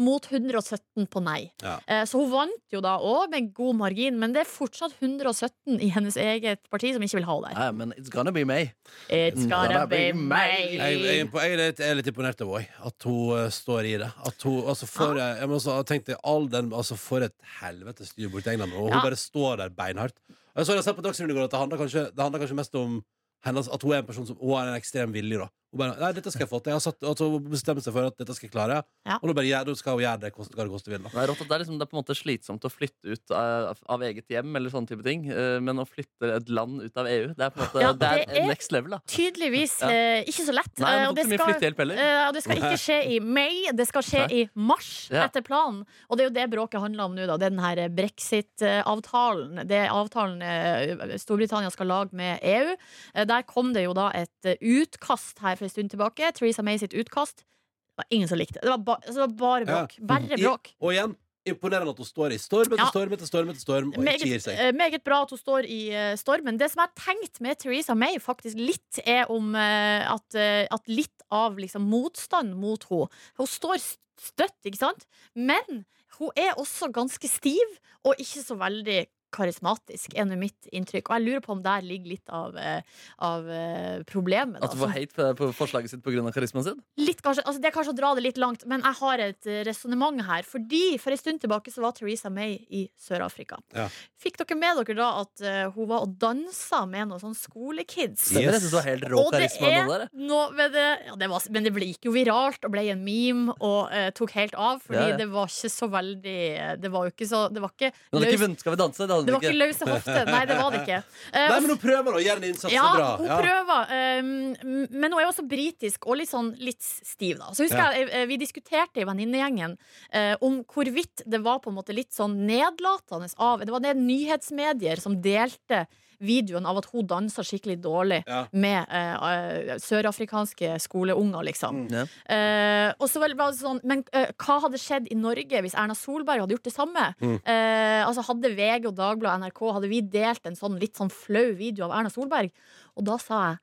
Mot 0.00 0.24
117 0.30 1.04
på 1.12 1.20
nei. 1.20 1.50
Ja. 1.60 1.74
Eh, 1.86 2.04
Så 2.08 2.16
hun 2.22 2.30
vant 2.32 2.72
jo 2.72 2.80
da 2.80 2.94
òg 3.04 3.28
med 3.34 3.50
god 3.54 3.76
margin, 3.76 4.16
men 4.18 4.32
det 4.32 4.40
er 4.46 4.48
fortsatt 4.48 4.94
117 4.96 5.76
i 5.84 5.90
hennes 5.92 6.16
eget 6.16 6.62
parti 6.72 6.94
som 6.94 7.04
ikke 7.04 7.18
vil 7.20 7.26
ha 7.28 7.34
henne 7.36 7.50
der. 7.52 7.60
Ja, 7.66 7.72
men 7.76 7.92
it's 7.98 8.08
gonna 8.12 8.32
be 8.32 8.44
me. 8.48 8.72
It's 9.10 9.44
gonna 9.50 9.84
be 9.90 10.00
Jeg, 10.08 10.16
May. 10.16 10.76
jeg, 10.78 11.02
jeg, 11.04 11.28
er 11.28 11.56
litt, 11.60 11.78
jeg 11.84 11.90
er 11.92 11.98
litt 12.00 12.08
imponert 12.08 12.40
over 12.46 12.64
henne, 12.64 12.80
at 12.88 13.06
hun 13.10 13.36
eh, 13.36 13.50
står 13.52 13.90
i 13.92 13.94
det. 14.00 14.10
At 14.26 14.48
hun, 14.48 14.58
altså 14.72 14.88
for, 14.88 15.20
ja. 15.20 15.34
jeg 15.42 15.48
må 15.52 15.60
også 15.60 15.76
ha 15.76 15.84
tenkt 15.92 16.08
det, 16.08 16.16
all 16.24 16.48
den, 16.48 16.72
altså 16.72 16.96
For 16.96 17.20
et 17.28 17.36
helvete 17.60 18.08
styr 18.08 18.32
borti 18.32 18.54
England. 18.56 18.72
Og 18.72 18.88
hun 18.88 18.96
Ja. 18.96 19.02
bare 19.04 19.20
står 19.20 19.56
der 19.64 19.68
beinhardt. 19.68 20.16
Jeg 20.56 20.66
så 20.66 20.74
jeg 20.80 20.96
på 20.96 21.02
Dagsrevyen 21.04 21.30
i 21.30 21.38
går 21.38 21.44
at 21.44 21.50
det 21.52 21.60
handler 21.60 21.78
kanskje, 21.78 22.08
det 22.10 22.20
handler 22.24 22.40
kanskje 22.40 22.56
mest 22.58 22.74
om 22.74 23.02
hennes, 23.44 23.68
at 23.72 23.82
hun 23.82 23.92
er 23.92 23.98
en 24.02 24.06
person 24.08 24.26
som 24.26 24.36
Hun 24.40 24.56
har 24.56 24.66
en 24.68 24.80
ekstrem 24.80 25.12
vilje. 25.12 25.38
da 25.38 25.48
Hun 25.70 25.78
bare, 25.78 25.94
nei, 26.00 26.08
dette 26.16 26.30
skal 26.34 26.42
jeg 26.42 26.50
få 26.50 26.58
til. 26.64 26.72
Jeg 26.72 26.78
har 26.80 26.82
satt, 26.82 27.04
altså, 27.06 27.26
bestemt 27.46 27.84
seg 27.84 27.94
for 27.94 28.08
at 28.10 28.16
dette 28.18 28.34
skal 28.34 28.48
jeg 28.48 28.52
klare. 28.56 28.80
Ja. 29.06 29.18
Og 29.22 29.28
nå 29.30 29.34
bare, 29.38 29.46
gjør- 29.46 29.66
du 29.66 29.74
skal 29.78 29.92
hun 29.94 30.02
gjøre 30.02 30.20
det 30.24 30.32
koste 30.34 30.56
hva 30.58 30.64
det 30.66 30.72
koste 30.72 30.90
vil. 30.90 30.98
da 31.04 31.08
Det 31.08 31.20
er, 31.22 31.28
rått 31.30 31.40
at 31.44 31.48
det, 31.48 31.54
er 31.54 31.62
liksom, 31.62 31.78
det 31.78 31.84
er 31.86 31.90
på 31.92 31.96
en 31.96 32.02
måte 32.02 32.16
slitsomt 32.18 32.64
å 32.66 32.70
flytte 32.74 33.06
ut 33.14 33.30
av, 33.30 33.78
av 33.88 34.00
eget 34.02 34.26
hjem, 34.34 34.50
eller 34.56 34.68
sånne 34.74 34.88
type 34.90 35.04
ting. 35.06 35.30
eh, 35.30 35.60
Men 35.60 35.76
å 35.78 35.86
flytte 35.86 36.26
et 36.36 36.48
land 36.50 36.82
ut 36.82 36.96
av 36.98 37.06
EU, 37.06 37.28
det 37.34 37.38
er 37.46 37.50
på 37.54 37.60
en 37.62 37.66
måte 37.68 37.80
Ja, 37.80 37.92
det 37.92 38.02
er, 38.10 38.26
det 38.26 38.36
er- 38.42 38.48
next 38.48 38.72
level. 38.72 38.90
da 38.90 38.98
Tydeligvis 39.06 39.78
Ja. 39.80 39.88
eh, 39.90 40.24
ikke 40.26 40.42
så 40.48 40.52
lett. 40.58 40.74
Nei, 40.80 40.90
Eh, 40.90 41.08
og 41.08 41.14
det 41.14 41.24
skal, 41.26 41.38
eh, 41.38 42.26
og 42.28 42.34
det 42.34 42.42
skal 42.42 42.56
ikke 42.56 42.80
skje 42.82 42.98
i 43.06 43.18
mai, 43.20 43.70
det 43.72 43.86
skal 43.86 44.02
skje 44.02 44.26
Nei. 44.26 44.40
i 44.42 44.50
mars, 44.56 45.08
Ja. 45.12 45.24
etter 45.28 45.40
planen. 45.42 45.86
Og 46.10 46.16
det 46.18 46.26
er 46.26 46.28
jo 46.30 46.34
det 46.34 46.50
bråket 46.50 46.80
handler 46.80 47.04
om 47.04 47.14
nå, 47.14 47.26
da. 47.28 47.36
Det 47.36 47.46
er 47.46 47.50
den 47.50 47.58
her 47.60 47.88
brexit-avtalen. 47.88 49.66
Det 49.68 49.76
er 49.86 49.88
avtalen 49.94 50.42
eh, 50.42 51.16
Storbritannia 51.20 51.70
skal 51.72 51.86
lage 51.86 52.12
med 52.12 52.40
EU. 52.42 52.74
Eh, 53.14 53.24
Der 53.24 53.42
kom 53.42 53.72
det 53.72 53.84
jo 53.84 53.92
da 53.94 54.10
et 54.14 54.28
eh, 54.44 54.56
utkast 54.60 55.38
her 55.44 55.56
for 55.60 55.68
en 55.68 55.74
stund 55.76 55.92
tilbake. 55.94 56.32
Theresa 56.36 56.64
May 56.66 56.80
sitt 56.80 56.96
utkast. 56.96 57.44
Det 57.44 58.00
var 58.02 58.08
ingen 58.16 58.28
som 58.30 58.38
likte 58.40 58.58
det. 58.60 58.64
Det 58.66 58.72
var, 58.72 58.84
ba 58.86 58.94
altså, 59.00 59.18
det 59.20 59.26
var 59.26 59.34
bare 59.40 59.66
bråk. 59.68 59.98
Bare 60.00 60.38
I- 60.40 60.46
Og 60.80 60.92
igjen, 60.94 61.16
imponerende 61.50 61.90
at 61.94 62.00
hun 62.00 62.06
står 62.08 62.32
i 62.34 62.38
storm 62.40 62.68
etter 62.72 62.82
Ja. 62.84 62.88
storm 62.92 63.12
etter 63.16 63.26
storm 63.28 63.48
etter 63.50 63.60
storm 63.64 63.88
og 63.92 64.04
ikke 64.04 64.18
gir 64.24 64.34
Meget, 64.36 64.42
seg. 64.44 64.58
eh, 64.60 64.72
meget 64.76 65.04
bra 65.04 65.22
at 65.24 65.30
hun 65.30 65.38
står 65.40 65.64
i 65.68 65.80
eh, 65.90 66.16
stormen. 66.20 66.58
Det 66.60 66.70
som 66.70 66.82
jeg 66.84 66.88
har 66.90 67.14
tenkt 67.14 67.40
med 67.40 67.58
Theresa 67.58 67.94
May, 67.96 68.18
faktisk 68.18 68.56
litt, 68.60 69.00
er 69.06 69.24
om 69.30 69.54
eh, 69.54 70.04
at, 70.10 70.34
at 70.70 70.88
litt 70.88 71.22
av 71.30 71.56
liksom, 71.56 71.82
motstand 71.88 72.54
mot 72.56 72.84
henne 72.90 73.08
Hun 73.38 73.46
står 73.46 73.78
støtt, 74.20 74.58
ikke 74.68 74.76
sant? 74.78 75.06
Men 75.34 75.84
hun 76.18 76.30
er 76.36 76.52
også 76.60 76.90
ganske 76.92 77.26
stiv, 77.28 77.78
og 78.04 78.14
ikke 78.20 78.44
så 78.44 78.56
veldig 78.60 79.06
karismatisk, 79.34 80.14
er 80.18 80.28
nå 80.28 80.38
mitt 80.40 80.68
inntrykk. 80.74 81.10
Og 81.10 81.16
jeg 81.16 81.26
lurer 81.26 81.44
på 81.44 81.54
om 81.54 81.62
der 81.64 81.84
ligger 81.86 82.14
litt 82.14 82.32
av, 82.34 82.56
eh, 82.58 82.82
av 83.26 83.48
eh, 83.50 84.02
problemet. 84.08 84.62
At 84.64 84.74
du 84.74 84.80
får 84.82 84.94
hate 84.94 85.16
på, 85.16 85.28
på 85.38 85.50
forslaget 85.56 85.92
sitt 85.92 86.04
pga. 86.04 86.24
karismaen 86.34 86.66
sin? 86.66 86.82
Litt 87.00 87.22
kanskje, 87.24 87.44
altså 87.46 87.62
det 87.62 87.70
er 87.70 87.76
kanskje 87.76 87.94
å 87.94 87.98
dra 88.00 88.12
det 88.18 88.26
litt 88.26 88.40
langt, 88.40 88.66
men 88.70 88.84
jeg 88.86 88.98
har 89.00 89.24
et 89.26 89.50
eh, 89.50 89.62
resonnement 89.68 90.22
her. 90.26 90.46
Fordi 90.46 90.98
For 91.00 91.14
en 91.14 91.20
stund 91.20 91.42
tilbake 91.42 91.72
så 91.72 91.84
var 91.84 91.94
Theresa 91.96 92.30
May 92.32 92.58
i 92.68 92.86
Sør-Afrika. 93.00 93.60
Ja. 93.76 93.88
Fikk 94.20 94.40
dere 94.42 94.58
med 94.58 94.82
dere 94.82 94.98
da 94.98 95.10
at 95.22 95.42
hun 95.74 95.88
var 95.88 96.04
og 96.04 96.12
dansa 96.20 96.82
med 96.88 97.08
noen 97.08 97.22
sånn 97.22 97.36
skolekids? 97.36 98.30
Yes. 98.36 98.66
det 98.66 98.72
var 98.74 98.84
helt 98.86 99.06
rå 99.08 99.22
Og 99.22 99.32
det 99.34 99.46
er 99.46 100.70
det, 100.70 100.86
ja, 101.06 101.16
det 101.16 101.28
var, 101.30 101.46
Men 101.52 101.66
det 101.66 101.72
ble, 101.74 101.88
gikk 101.92 102.08
jo 102.08 102.14
viralt 102.14 102.64
og 102.66 102.74
ble 102.74 102.84
en 102.92 103.02
meme 103.04 103.54
og 103.56 103.90
uh, 103.92 104.08
tok 104.16 104.34
helt 104.36 104.56
av. 104.58 104.82
Fordi 104.84 105.00
Ja, 105.00 105.08
ja. 105.14 105.18
det 105.20 105.28
var 105.32 105.50
ikke 105.50 105.72
så 105.72 105.88
veldig 105.90 106.40
Det 106.82 106.92
var 106.92 107.06
jo 107.06 107.14
ikke 107.14 107.28
så 107.28 107.42
Det 107.52 107.62
var 107.62 107.72
ikke 107.74 107.90
ikke 108.18 108.40
vunnet 108.44 108.62
Skal 108.62 108.74
vi 108.74 108.80
danse? 108.80 109.06
Det 109.06 109.16
hadde 109.20 109.30
det 109.30 109.36
var 109.36 109.44
ikke 109.46 109.60
løse 109.60 109.88
hofter. 109.90 110.26
Nei, 110.30 110.40
det 110.50 110.56
var 110.58 110.70
det 110.74 110.80
ikke. 110.82 110.98
Eh, 111.32 111.46
Nei, 111.52 111.60
men 111.60 111.70
hun 111.74 111.80
prøver 111.84 112.18
å 112.18 112.22
gjøre 112.24 112.42
en 112.42 112.48
innsats. 112.50 112.72
ja, 112.74 112.82
så 112.88 112.96
bra. 112.96 113.10
hun 113.20 113.30
prøver. 113.44 113.94
Um, 114.20 114.88
men 114.90 115.12
hun 115.12 115.20
er 115.20 115.28
også 115.30 115.46
britisk 115.48 116.06
og 116.10 116.18
litt 116.20 116.30
sånn 116.32 116.50
litt 116.58 116.82
stiv, 116.82 117.38
da. 117.38 117.52
Så 117.54 117.64
husker 117.68 117.78
Ja. 117.84 117.90
jeg, 117.96 118.10
eh, 118.12 118.26
Vi 118.26 118.36
diskuterte 118.40 119.00
i 119.00 119.04
venninnegjengen 119.08 119.76
eh, 120.12 120.34
om 120.40 120.62
hvorvidt 120.64 121.22
det 121.26 121.40
var 121.42 121.60
på 121.60 121.70
en 121.70 121.76
måte 121.76 121.94
litt 121.94 122.12
sånn 122.12 122.46
nedlatende 122.46 123.30
av 123.38 123.60
Det 123.60 123.70
var 123.70 123.80
det 123.80 123.96
nyhetsmedier 123.96 125.00
som 125.00 125.20
delte 125.22 125.86
videoen 126.20 126.66
av 126.68 126.78
at 126.80 126.88
hun 126.92 127.06
dansa 127.08 127.42
skikkelig 127.46 127.78
dårlig 127.82 128.20
Ja. 128.28 128.42
med 128.52 128.86
eh, 128.88 129.14
eh, 129.30 129.78
sørafrikanske 129.80 130.74
skoleunger, 130.80 131.42
liksom. 131.48 131.86
Mm. 131.88 132.08
Eh, 132.28 132.92
og 133.00 133.08
så 133.08 133.20
var 133.22 133.28
det 133.32 133.58
sånn 133.58 133.80
Men 133.84 134.04
eh, 134.12 134.30
hva 134.36 134.60
hadde 134.66 134.78
skjedd 134.80 135.08
i 135.10 135.16
Norge 135.18 135.62
hvis 135.64 135.74
Erna 135.74 135.94
Solberg 135.96 136.40
hadde 136.44 136.56
gjort 136.56 136.68
det 136.68 136.74
samme? 136.76 137.06
Mm. 137.20 137.38
Eh, 137.44 138.06
altså 138.06 138.24
Hadde 138.28 138.52
VG 138.54 138.86
og 138.90 138.96
Dagbladet 138.98 139.34
og 139.34 139.44
NRK 139.48 139.72
Hadde 139.78 139.88
vi 139.90 140.00
delt 140.02 140.46
en 140.46 140.56
sånn 140.58 140.78
litt 140.80 140.96
sånn 141.00 141.10
flau 141.10 141.54
video 141.56 141.88
av 141.88 141.96
Erna 141.98 142.12
Solberg? 142.12 142.50
Og 142.96 143.04
da 143.08 143.16
sa 143.18 143.42
jeg 143.50 143.58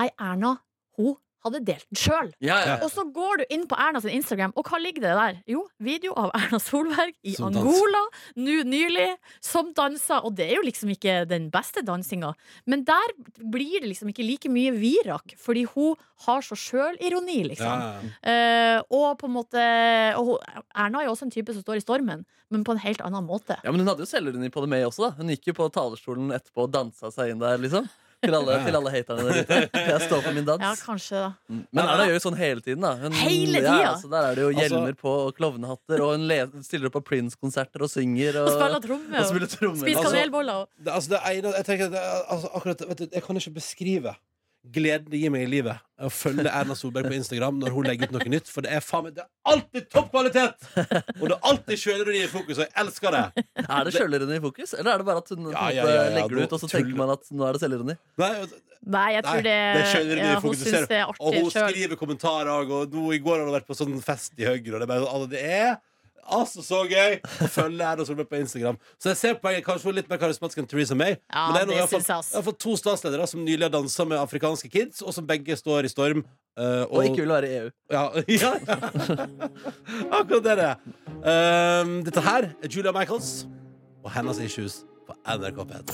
Nei, 0.00 0.08
Erna, 0.18 0.56
hun 0.98 1.14
hadde 1.44 1.60
delt 1.64 1.86
den 1.88 1.98
sjøl. 2.00 2.30
Ja, 2.44 2.58
ja. 2.66 2.74
Og 2.84 2.90
så 2.92 3.04
går 3.14 3.42
du 3.42 3.44
inn 3.54 3.66
på 3.70 3.78
Erna 3.80 4.00
sin 4.02 4.12
Instagram, 4.16 4.52
og 4.58 4.68
hva 4.68 4.80
ligger 4.82 5.04
det 5.06 5.14
der? 5.16 5.38
Jo, 5.48 5.64
video 5.82 6.12
av 6.20 6.32
Erna 6.36 6.60
Solberg 6.62 7.14
i 7.24 7.34
Som. 7.38 7.50
Angola 7.50 8.02
nå 8.40 8.58
nylig, 8.68 9.08
som 9.44 9.72
danser. 9.76 10.24
Og 10.26 10.36
det 10.38 10.50
er 10.50 10.58
jo 10.58 10.66
liksom 10.66 10.92
ikke 10.92 11.20
den 11.30 11.48
beste 11.52 11.84
dansinga. 11.86 12.34
Men 12.68 12.84
der 12.88 13.14
blir 13.40 13.80
det 13.80 13.92
liksom 13.92 14.12
ikke 14.12 14.26
like 14.26 14.52
mye 14.52 14.74
virak, 14.76 15.36
fordi 15.40 15.64
hun 15.74 15.96
har 16.26 16.44
så 16.44 16.58
sjølironi, 16.58 17.38
liksom. 17.48 17.80
Ja, 17.80 17.94
ja. 17.96 18.10
Eh, 18.20 18.82
og 18.92 19.16
på 19.20 19.30
en 19.30 19.36
måte 19.38 19.62
og 20.18 20.26
hun, 20.34 20.60
Erna 20.74 21.00
er 21.00 21.08
jo 21.08 21.14
også 21.14 21.28
en 21.28 21.32
type 21.34 21.54
som 21.56 21.64
står 21.64 21.80
i 21.80 21.84
stormen, 21.84 22.26
men 22.50 22.64
på 22.66 22.74
en 22.74 22.82
helt 22.82 23.00
annen 23.06 23.24
måte. 23.24 23.56
Ja, 23.64 23.72
men 23.72 23.80
hun 23.82 23.88
hadde 23.88 24.04
jo 24.04 24.10
selvironi 24.10 24.50
på 24.52 24.60
det 24.64 24.70
med 24.72 24.84
også. 24.88 25.08
da 25.08 25.10
Hun 25.20 25.32
gikk 25.32 25.52
jo 25.52 25.56
på 25.62 25.70
talerstolen 25.72 26.32
etterpå 26.36 26.66
og 26.66 26.74
dansa 26.74 27.12
seg 27.14 27.32
inn 27.32 27.42
der. 27.42 27.58
liksom 27.62 27.88
Til 28.20 28.34
alle, 28.36 28.54
til 28.66 28.76
alle 28.76 28.90
haterne 28.92 29.22
der 29.24 29.38
ute. 29.40 29.58
Jeg 29.90 30.00
står 30.04 30.20
for 30.26 30.34
min 30.36 30.44
dans. 30.44 30.60
Ja, 30.60 30.74
kanskje, 30.84 31.16
da. 31.22 31.28
Mm. 31.48 31.60
Men 31.72 31.84
Erna 31.88 32.04
gjør 32.08 32.16
jo 32.18 32.22
sånn 32.26 32.36
hele 32.36 32.60
tiden. 32.60 32.80
da 32.84 32.90
hun, 33.00 33.12
Hele 33.16 33.62
Ja, 33.62 33.72
tida? 33.72 33.86
altså, 33.94 34.10
Der 34.12 34.26
er 34.30 34.34
det 34.36 34.42
jo 34.44 34.48
Altså- 34.50 34.66
hjelmer 34.68 34.96
på 35.00 35.12
og 35.26 35.34
klovnehatter, 35.38 36.02
og 36.04 36.12
hun 36.18 36.26
le- 36.28 36.62
stiller 36.66 36.86
opp 36.90 36.98
på 36.98 37.04
Prince-konserter 37.08 37.80
og 37.86 37.88
synger. 37.90 38.36
Og, 38.42 38.50
Og 38.50 38.56
spiller 38.58 38.80
tromme 38.84 39.14
og 39.16 39.20
og 39.24 39.30
spiller 39.32 39.48
trommer. 39.56 39.80
spiser 39.86 39.98
Altså- 40.04 40.12
kanelboller. 40.18 40.52
og- 40.52 40.68
Det, 40.84 40.92
altså, 40.92 41.08
det 41.16 41.20
ene, 41.32 41.54
jeg 41.56 41.64
tenker, 41.70 41.88
det, 41.96 42.02
er- 42.04 42.26
altså, 42.36 42.48
akkurat, 42.54 42.84
vet 42.88 42.98
du, 42.98 43.06
jeg 43.12 43.22
kan 43.22 43.36
ikke 43.36 43.54
beskrive 43.54 44.14
gleden 44.68 45.08
det 45.08 45.18
gir 45.22 45.32
meg 45.32 45.46
i 45.46 45.50
livet 45.50 45.80
å 46.00 46.08
følge 46.12 46.48
Erna 46.52 46.74
Solberg 46.76 47.08
på 47.08 47.16
Instagram 47.16 47.58
når 47.60 47.72
hun 47.74 47.86
legger 47.88 48.08
ut 48.10 48.14
noe 48.16 48.32
nytt. 48.32 48.48
For 48.52 48.64
det 48.64 48.72
er 48.76 48.84
faen 48.84 49.06
meg 49.06 49.14
Det 49.16 49.24
er 49.24 49.30
alltid 49.52 49.86
topp 49.92 50.10
kvalitet! 50.12 50.66
Og 51.20 51.24
det 51.28 51.36
er 51.36 51.46
alltid 51.50 51.82
sjølironi 51.82 52.22
i 52.24 52.30
fokus, 52.30 52.58
og 52.60 52.64
jeg 52.66 52.72
elsker 52.84 53.16
det. 53.16 53.44
Er 53.66 53.88
det 53.88 53.94
sjølironi 53.96 54.38
i 54.38 54.42
fokus, 54.44 54.74
eller 54.76 54.94
er 54.94 55.02
det 55.02 55.08
bare 55.10 55.22
at 55.24 55.32
hun 55.34 55.50
Ja, 55.50 55.68
ja, 55.72 55.84
ja, 55.84 55.94
ja, 56.00 56.10
legger 56.18 56.40
det 56.40 56.48
ut, 56.48 56.56
og 56.56 56.62
så 56.64 56.70
tenker 56.72 56.96
man 57.00 57.14
at 57.16 57.28
nå 57.32 57.46
er 57.48 57.56
det 57.56 57.62
selvironi? 57.64 57.96
Nei, 58.20 58.32
altså, 58.44 58.60
Nei, 58.80 59.08
jeg 59.12 59.24
tror 59.26 59.42
det, 59.44 59.52
det 59.52 60.14
er 60.16 60.30
Hun 60.30 60.42
fokus. 60.46 60.60
syns 60.64 60.88
det 60.88 60.98
er 61.02 61.10
Og 61.12 61.34
hun 61.36 61.50
skriver 61.52 61.98
kommentarer, 62.00 62.72
og 62.80 62.94
nå, 62.96 63.06
i 63.12 63.20
går 63.20 63.42
har 63.42 63.48
hun 63.48 63.56
vært 63.58 63.68
på 63.68 63.76
sånn 63.76 63.98
fest 64.04 64.32
i 64.40 64.48
Høyre, 64.48 64.72
og 64.72 64.80
det 64.80 64.86
er 64.86 64.92
bare 64.92 65.04
sånn, 65.04 65.14
altså, 65.18 65.32
det 65.34 65.42
er 65.44 65.72
Altså, 66.30 66.62
så 66.62 66.84
gøy 66.86 67.16
å 67.42 67.46
følge 67.50 67.82
Erna 67.86 68.04
Solberg 68.06 68.28
på 68.30 68.36
Instagram. 68.40 68.76
Så 69.02 69.08
jeg 69.10 69.16
ser 69.18 69.34
poenget. 69.42 69.64
Kanskje 69.66 69.84
hun 69.88 69.94
er 69.94 69.98
litt 70.00 70.10
mer 70.12 70.20
karismatisk 70.22 70.58
enn 70.62 70.68
Theresa 70.70 70.94
May. 70.98 71.12
Ja, 71.32 71.46
Men 71.48 71.54
det 71.56 71.60
er 71.62 71.66
noe, 71.66 71.72
det 71.72 71.76
jeg, 71.78 71.82
har 71.82 71.88
fått, 71.94 72.08
jeg, 72.10 72.14
har 72.38 72.44
fått 72.46 72.60
to 72.62 72.72
statsledere 72.78 73.26
som 73.30 73.40
nylig 73.46 73.64
har 73.66 73.72
dansa 73.74 74.02
med 74.06 74.16
afrikanske 74.20 74.68
kids, 74.70 74.96
og 75.02 75.10
som 75.16 75.24
begge 75.26 75.54
står 75.58 75.80
i 75.88 75.90
storm. 75.92 76.20
eh, 76.58 76.84
Og 76.86 77.04
ikke 77.08 77.22
vil 77.24 77.32
være 77.34 77.46
i 77.50 77.52
EU. 77.60 77.68
ja, 77.90 78.04
ja, 78.42 78.52
Akkurat 80.20 80.42
det 80.46 80.52
er 80.54 80.58
det. 80.62 80.74
Um, 81.20 81.90
dette 82.06 82.20
her 82.24 82.42
er 82.62 82.68
Julia 82.70 82.92
Michaels 82.96 83.30
og 84.04 84.10
hennes 84.14 84.38
issues 84.40 84.74
på 85.06 85.12
NRK 85.28 85.58
P3. 85.74 85.90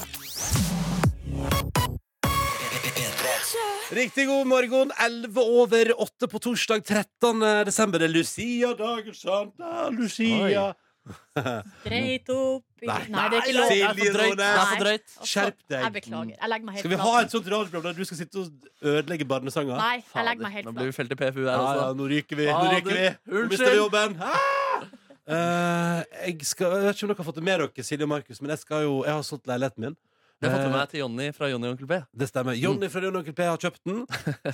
Riktig 3.92 4.26
god 4.26 4.46
morgen. 4.46 4.90
11 4.98 5.38
over 5.42 5.92
8 6.02 6.28
på 6.28 6.38
torsdag 6.42 6.82
13. 6.84 7.40
desember. 7.68 7.98
Det 8.02 8.08
er 8.08 8.14
Lucia-dagen, 8.16 9.14
Santa 9.14 9.88
Lucia. 9.94 10.72
Dreit 11.86 12.26
opp 12.34 12.82
i 12.82 12.88
Nei, 12.90 12.96
Nei, 13.14 13.26
det 13.30 13.36
er 13.38 13.44
ikke 13.44 13.52
lov. 13.54 13.68
Silje 13.70 13.90
Det 13.94 14.06
er 14.08 14.10
for 14.10 14.16
drøyt. 14.16 14.38
Det 14.40 14.46
er 14.48 14.64
for 14.72 14.80
drøyt. 14.82 15.04
Altså, 15.06 15.28
Skjerp 15.30 15.60
deg. 15.70 15.76
Jeg 15.84 15.92
beklager. 16.00 16.32
Jeg 16.34 16.50
legger 16.50 16.66
meg 16.66 16.74
helt 16.74 16.82
Skal 16.82 16.90
vi 16.92 16.98
flat. 16.98 17.06
ha 17.12 17.20
et 17.22 17.36
sånt 17.36 17.50
radioprogram 17.52 17.84
der 17.86 18.00
du 18.00 18.08
skal 18.10 18.20
sitte 18.24 18.42
og 18.42 18.90
ødelegge 18.90 19.28
barnesanger? 19.30 19.78
Nei, 19.78 20.00
jeg 20.02 20.26
legger 20.30 20.46
meg 20.48 20.56
helt 20.56 20.66
Nå 20.66 20.74
blir 20.80 20.90
vi 20.90 20.96
flat. 20.96 20.98
felt 21.04 21.14
i 21.14 21.20
PFU 21.22 21.40
her 21.44 21.52
Ja, 21.52 21.60
også. 21.62 21.84
ja, 21.84 21.92
nå 22.00 22.08
ryker 22.10 22.40
vi. 22.42 22.48
Nå 22.50 22.66
ryker 22.74 22.98
vi. 22.98 23.06
Nå 23.36 23.44
mister 23.52 23.70
vi 23.70 23.78
jobben. 23.78 24.18
Ah! 24.18 24.82
Uh, 25.26 26.02
jeg, 26.26 26.36
skal, 26.46 26.74
jeg 26.74 26.88
vet 26.90 26.98
ikke 26.98 27.06
om 27.06 27.14
dere 27.14 27.20
har 27.22 27.26
fått 27.30 27.38
det 27.38 27.46
med 27.46 27.62
dere, 27.62 27.86
Silje 27.86 28.06
og 28.06 28.10
Markus, 28.16 28.42
men 28.42 28.50
jeg, 28.54 28.60
skal 28.66 28.82
jo, 28.86 28.98
jeg 29.06 29.14
har 29.14 29.24
solgt 29.26 29.46
leiligheten 29.50 29.86
min. 29.86 29.96
Jeg 30.36 30.50
har 30.52 30.58
fått 30.58 30.66
med 30.66 30.74
Eh, 30.76 30.76
meg 30.76 30.90
til 30.92 31.00
Jonny 31.00 31.26
fra 31.32 31.48
Jonny 31.48 31.64
og 31.64 31.74
Onkel 31.74 31.88
P. 31.88 31.96
Det 32.12 32.26
stemmer. 32.28 32.56
Jonny 32.60 32.90
fra 32.92 33.00
Jonny 33.00 33.16
og 33.16 33.22
Onkel 33.22 33.36
P 33.38 33.44
har 33.48 33.60
kjøpt 33.62 33.80
den. 33.88 34.02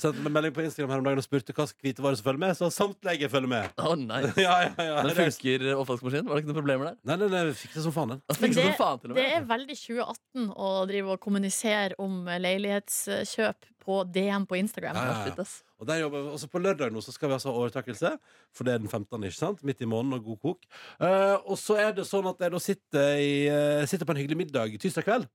Sendte 0.03 0.23
meg 0.23 0.35
melding 0.37 0.55
på 0.55 0.63
Instagram 0.63 0.93
her 0.95 1.03
om 1.03 1.09
dagen 1.09 1.19
og 1.19 1.27
spurte 1.27 1.57
hva 1.57 1.67
hvitevarer 1.67 2.21
som 2.21 2.27
følger 2.29 2.43
med. 2.45 2.55
Så 2.55 2.69
samtlige 2.71 3.31
følger 3.33 3.51
med. 3.51 3.75
Å, 3.83 3.97
nice. 3.99 4.31
ja, 4.45 4.55
ja, 4.69 4.87
ja. 4.87 5.01
Men 5.03 5.19
funker 5.19 5.67
oppvaskmaskinen? 5.81 6.31
Var 6.31 6.39
det 6.39 6.45
ikke 6.45 6.53
noen 6.53 6.61
problemer 6.61 6.91
der? 6.93 7.01
Nei, 7.11 7.19
nei, 7.19 7.31
nei, 7.35 7.43
vi 7.51 7.57
fikk 7.65 7.75
det 7.75 7.85
som 7.89 7.97
faen. 7.97 8.15
den. 8.15 8.23
Men 8.31 8.55
det, 8.55 8.69
som 8.69 8.79
faen 8.79 9.03
til 9.03 9.17
og 9.17 9.19
det 9.19 9.27
er 9.35 9.51
veldig 9.51 9.79
2018 9.83 10.55
å 10.55 10.71
drive 10.93 11.17
og 11.17 11.21
kommunisere 11.27 11.99
om 12.07 12.31
leilighetskjøp 12.31 13.71
på 13.83 13.99
DM 14.15 14.47
på 14.47 14.63
Instagram. 14.63 15.03
Ja, 15.03 15.19
ja, 15.27 15.35
ja. 15.35 15.51
Og 15.83 15.89
der 15.91 15.99
jobber 16.05 16.23
vi, 16.23 16.33
også 16.37 16.47
på 16.53 16.63
lørdag 16.63 16.95
nå 16.95 17.03
så 17.03 17.11
skal 17.11 17.33
vi 17.33 17.35
altså 17.35 17.51
ha 17.51 17.59
overtakelse, 17.59 18.13
for 18.55 18.69
det 18.69 18.77
er 18.77 18.83
den 18.85 18.87
15. 18.87 19.19
ikke 19.27 19.35
sant? 19.41 19.65
Midt 19.67 19.83
i 19.83 19.91
måneden 19.91 20.21
og 20.21 20.29
god 20.31 20.39
kok. 20.47 20.67
Uh, 21.03 21.43
og 21.43 21.57
så 21.59 21.81
er 21.83 21.97
det 21.97 22.07
sånn 22.07 22.31
at 22.31 22.47
jeg 22.47 22.55
da 22.55 22.63
sitter, 22.63 23.19
i, 23.19 23.33
uh, 23.51 23.83
sitter 23.91 24.07
på 24.07 24.15
en 24.15 24.23
hyggelig 24.23 24.45
middag 24.45 24.79
tirsdag 24.79 25.11
kveld 25.11 25.27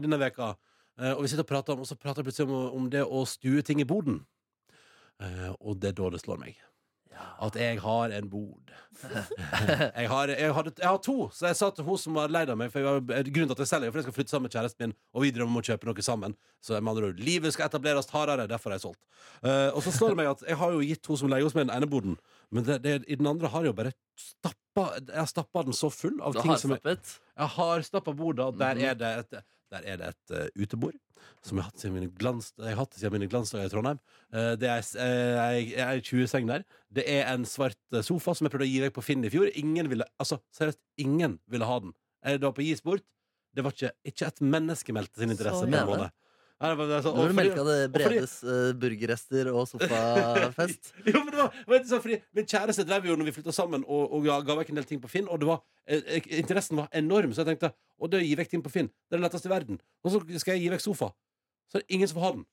denne 0.00 0.18
veka. 0.20 0.54
Eh, 1.00 1.12
og 1.14 1.22
vi 1.24 1.28
sitter 1.32 1.46
og 1.46 1.50
prater 1.52 1.72
om, 1.76 1.80
og 1.84 1.88
så 1.88 1.96
prater 1.96 2.20
jeg 2.22 2.30
plutselig 2.30 2.48
om, 2.50 2.72
om 2.80 2.90
det 2.92 3.04
å 3.06 3.22
stue 3.28 3.62
ting 3.62 3.80
i 3.80 3.88
boden. 3.88 4.22
Eh, 5.20 5.52
og 5.60 5.78
det 5.80 5.92
er 5.92 5.96
da 6.00 6.10
det 6.10 6.20
slår 6.24 6.40
meg. 6.40 6.58
At 7.40 7.56
jeg 7.58 7.76
har 7.82 8.12
en 8.16 8.28
bod. 8.32 8.70
jeg, 9.96 10.06
har, 10.08 10.30
jeg, 10.32 10.52
hadde, 10.56 10.72
jeg 10.78 10.88
har 10.88 11.00
to, 11.04 11.16
så 11.36 11.50
jeg 11.50 11.56
sa 11.58 11.68
til 11.74 11.84
hun 11.84 11.98
som 12.00 12.14
var 12.16 12.32
lei 12.32 12.42
av 12.48 12.56
meg 12.56 12.70
For 12.72 12.80
jeg 12.80 12.86
var, 12.88 13.26
Grunnen 13.28 13.50
til 13.50 13.56
at 13.56 13.60
jeg 13.64 13.70
selger, 13.70 13.88
er 13.88 13.92
for 13.92 14.00
jeg 14.00 14.06
skal 14.06 14.16
flytte 14.16 14.32
sammen 14.32 14.48
med 14.48 14.54
kjæresten 14.56 14.86
min, 14.86 14.94
og 15.12 15.24
vi 15.26 15.32
drømmer 15.36 15.52
om 15.52 15.60
å 15.60 15.64
kjøpe 15.68 15.88
noe 15.88 16.04
sammen. 16.06 16.36
Så 16.64 16.78
med 16.80 16.92
andre 16.94 17.10
ord, 17.10 17.20
livet 17.20 17.52
skal 17.56 17.68
etableres 17.68 18.08
hardere, 18.14 18.48
derfor 18.48 18.72
har 18.72 18.80
jeg 18.80 18.86
solgt. 18.86 19.02
Uh, 19.44 19.68
og 19.76 19.82
så 19.84 19.92
slår 19.96 20.14
det 20.14 20.20
meg 20.22 20.30
at 20.32 20.44
jeg 20.48 20.58
har 20.62 20.74
jo 20.76 20.82
gitt 20.84 21.10
hun 21.12 21.20
som 21.20 21.32
leier 21.32 21.44
hos 21.48 21.56
meg 21.58 21.66
den 21.68 21.74
ene 21.76 21.90
boden, 21.92 22.16
men 22.52 22.66
det, 22.68 22.78
det, 22.86 22.96
i 23.04 23.20
den 23.20 23.28
andre 23.28 23.52
har 23.52 23.66
jeg 23.66 23.72
jo 23.74 23.78
bare 23.82 23.92
stappa 24.20 24.86
Jeg 24.96 25.16
har 25.18 25.28
stappa 25.28 25.64
den 25.66 25.76
så 25.76 25.90
full 25.92 26.20
av 26.24 26.34
Du 26.36 26.40
ting 26.40 26.54
som 26.54 26.62
som 26.70 26.76
jeg, 26.76 26.80
stappet. 26.80 27.14
jeg 27.36 27.52
har 27.58 27.84
stappa 27.88 28.14
og 28.16 28.36
der 28.60 28.80
Mhm. 28.80 28.84
er 28.90 28.94
det 29.00 29.12
et, 29.18 29.44
der 29.70 29.86
er 29.86 30.00
det 30.00 30.10
et 30.12 30.34
uh, 30.34 30.62
utebord. 30.62 30.96
Som 31.44 31.58
jeg 31.58 31.64
har 31.64 31.70
hatt 31.70 31.82
siden 31.82 31.94
mine, 31.96 32.08
glans, 32.16 32.50
jeg 32.58 32.72
har 32.72 32.80
hatt 32.80 32.96
siden 32.96 33.14
mine 33.16 33.28
glansdager 33.30 33.68
i 33.68 33.72
Trondheim. 33.72 34.00
Uh, 34.32 34.54
det 34.60 34.70
er 34.72 34.82
ei 35.86 36.00
20-seng 36.04 36.48
der. 36.50 36.64
Det 36.92 37.04
er 37.06 37.28
en 37.30 37.44
svart 37.48 37.78
eh, 37.94 38.02
sofa 38.06 38.34
som 38.34 38.48
jeg 38.48 38.54
prøvde 38.54 38.66
å 38.66 38.70
gi 38.70 38.80
vekk 38.82 38.96
på 38.96 39.04
Finn 39.06 39.26
i 39.26 39.30
fjor. 39.32 39.50
Ingen 39.60 39.90
ville, 39.92 40.06
altså 40.20 40.40
seriøst, 40.56 40.80
ingen 41.04 41.38
ville 41.50 41.68
ha 41.68 41.76
den. 41.84 41.94
Jeg 42.26 42.40
da 42.42 42.50
på 42.54 42.64
gis 42.66 42.82
bort. 42.84 43.04
Det 43.54 43.62
var 43.66 43.74
ikke, 43.74 43.92
ikke 44.06 44.26
et 44.30 44.42
menneske 44.42 44.94
meldte 44.94 45.22
sin 45.22 45.32
interesse 45.32 45.62
Så 45.62 45.70
på 45.70 45.94
en. 45.98 46.10
Nei, 46.60 46.74
var- 46.76 47.02
så- 47.02 47.14
og 47.16 47.28
du 47.30 47.32
melka 47.32 47.62
det 47.64 47.92
Bredes 47.92 48.42
uh, 48.44 48.72
burgerrester 48.76 49.48
og 49.48 49.66
sofafest. 49.68 50.92
jo, 51.08 51.22
men 51.24 51.30
det 51.32 51.38
var, 51.38 51.54
var 51.66 51.78
ikke 51.78 51.88
sånn, 51.88 52.02
fordi 52.04 52.18
Min 52.36 52.48
kjæreste 52.52 52.84
drev 52.84 53.06
jo 53.08 53.16
når 53.16 53.30
vi 53.30 53.36
flytta 53.38 53.54
sammen, 53.56 53.86
og, 53.88 54.10
og 54.12 54.26
ga, 54.26 54.40
ga 54.44 54.58
vekk 54.58 54.74
en 54.74 54.80
del 54.82 54.88
ting 54.90 55.00
på 55.00 55.08
Finn. 55.08 55.30
Og 55.30 55.40
det 55.40 55.48
var, 55.48 55.62
eh, 55.86 56.02
eh, 56.18 56.28
interessen 56.42 56.76
var 56.82 56.90
enorm, 56.92 57.32
så 57.32 57.44
jeg 57.46 57.54
tenkte 57.54 57.72
å 58.00 58.08
det 58.08 58.20
å 58.20 58.24
gi 58.24 58.36
vekk 58.40 58.54
ting 58.54 58.62
på 58.64 58.72
Finn, 58.72 58.88
det 58.88 59.16
er 59.16 59.20
det 59.20 59.26
letteste 59.26 59.50
i 59.50 59.52
verden. 59.52 59.80
Og 60.04 60.14
så 60.14 60.22
skal 60.40 60.56
jeg 60.56 60.64
gi 60.64 60.72
vekk 60.72 60.84
sofa. 60.84 61.10
Så 61.68 61.78
er 61.78 61.84
det 61.84 61.94
ingen 61.94 62.08
som 62.10 62.18
får 62.18 62.26
ha 62.26 62.32
den. 62.38 62.46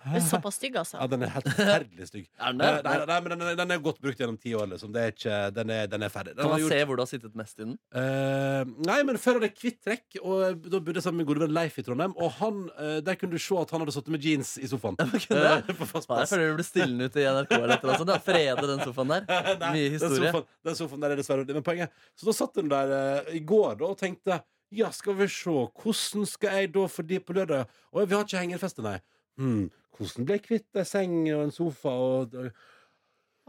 Det 0.00 0.16
er 0.16 0.22
såpass 0.24 0.54
stygg, 0.56 0.76
altså. 0.80 0.96
Ja, 0.96 1.06
den 1.12 1.22
er 1.26 1.28
helt 1.34 1.48
forferdelig 1.50 2.06
stygg. 2.08 2.26
Er 2.40 2.54
den 2.54 2.60
Nei, 2.62 2.68
det? 2.76 2.84
nei, 2.86 3.06
nei, 3.10 3.18
men 3.20 3.32
den, 3.34 3.42
er- 3.50 3.56
den 3.60 3.70
er 3.74 3.80
godt 3.84 3.98
brukt 4.00 4.16
gjennom 4.22 4.38
ti 4.40 4.54
år. 4.56 4.66
Liksom. 4.72 4.92
Det 4.94 5.00
er 5.04 5.10
ikke, 5.12 5.34
den, 5.58 5.70
er, 5.76 5.86
den 5.92 6.02
er 6.06 6.12
ferdig. 6.14 6.32
Den 6.34 6.40
Kan 6.40 6.48
har 6.48 6.54
man 6.54 6.62
gjort- 6.62 6.72
se 6.72 6.84
hvor 6.88 6.96
du 6.96 7.02
har 7.02 7.10
sittet 7.10 7.34
mest 7.36 7.58
i 7.60 7.64
den? 7.66 7.74
Eh, 8.00 8.70
nei, 8.88 8.96
men 9.04 9.18
før 9.20 9.36
hadde 9.36 9.50
jeg 9.50 9.56
kvitt 9.58 9.80
trekk, 9.84 10.16
og 10.24 10.62
da 10.64 10.80
bodde 10.80 10.96
jeg 11.00 11.04
sammen 11.04 11.20
med 11.20 11.26
min 11.26 11.30
gode 11.34 11.44
venn 11.44 11.54
Leif 11.58 11.76
i 11.76 11.84
Trondheim. 11.84 12.14
Og 12.16 12.32
han, 12.38 12.62
eh, 12.80 13.00
der 13.04 13.18
kunne 13.20 13.36
du 13.36 13.42
se 13.44 13.58
at 13.60 13.74
han 13.76 13.84
hadde 13.84 13.94
sittet 13.98 14.14
med 14.16 14.24
jeans 14.24 14.54
i 14.56 14.70
sofaen. 14.72 14.96
kunne 15.26 15.42
Eh, 15.50 15.74
på 15.76 15.84
fast 15.90 16.08
Faen, 16.08 16.22
Jeg 16.22 16.30
plass. 16.30 16.32
føler 16.32 16.48
du 16.48 16.56
blir 16.62 16.68
stillende 16.70 17.10
ute 17.10 17.20
i 17.20 17.26
NRK 17.28 17.52
eller 17.58 17.74
et 17.76 17.84
eller 17.84 17.92
annet 17.92 18.04
sånt. 18.04 18.14
ja. 18.16 18.22
Frede 18.30 18.66
den 18.72 18.80
sofaen 18.88 19.12
der. 19.12 19.28
Nei, 19.66 19.72
Mye 19.76 19.84
den 19.84 19.98
historie. 19.98 20.32
sofaen, 20.32 20.48
den 20.70 20.80
sofaen 20.80 21.04
der 21.04 21.10
er 21.16 21.20
dessverre 21.20 21.44
Men 21.60 21.66
poenget 21.66 21.92
Så 22.16 22.24
da 22.30 22.32
satt 22.40 22.56
hun 22.56 22.72
der 22.72 22.96
eh, 22.96 23.34
i 23.36 23.44
går 23.44 23.76
da, 23.82 23.90
og 23.92 23.98
tenkte 24.00 24.40
Ja, 24.72 24.88
skal 24.94 25.16
vi 25.18 25.26
se. 25.28 25.50
Hvordan 25.82 26.26
skal 26.30 26.56
jeg 26.60 26.72
da 26.72 26.84
for 26.86 27.02
de 27.02 27.18
på 27.20 27.34
lørdag? 27.34 27.66
Og 27.92 28.06
vi 28.08 28.14
har 28.14 28.22
ikke 28.24 28.38
hengerfeste, 28.38 28.84
nei. 28.86 28.96
Hm, 29.38 29.70
hvordan 29.96 30.24
ble 30.26 30.36
jeg 30.38 30.42
kvitt 30.48 30.76
ei 30.80 30.84
seng 30.88 31.14
og 31.34 31.42
en 31.46 31.50
sofa 31.54 31.88
og 31.90 32.34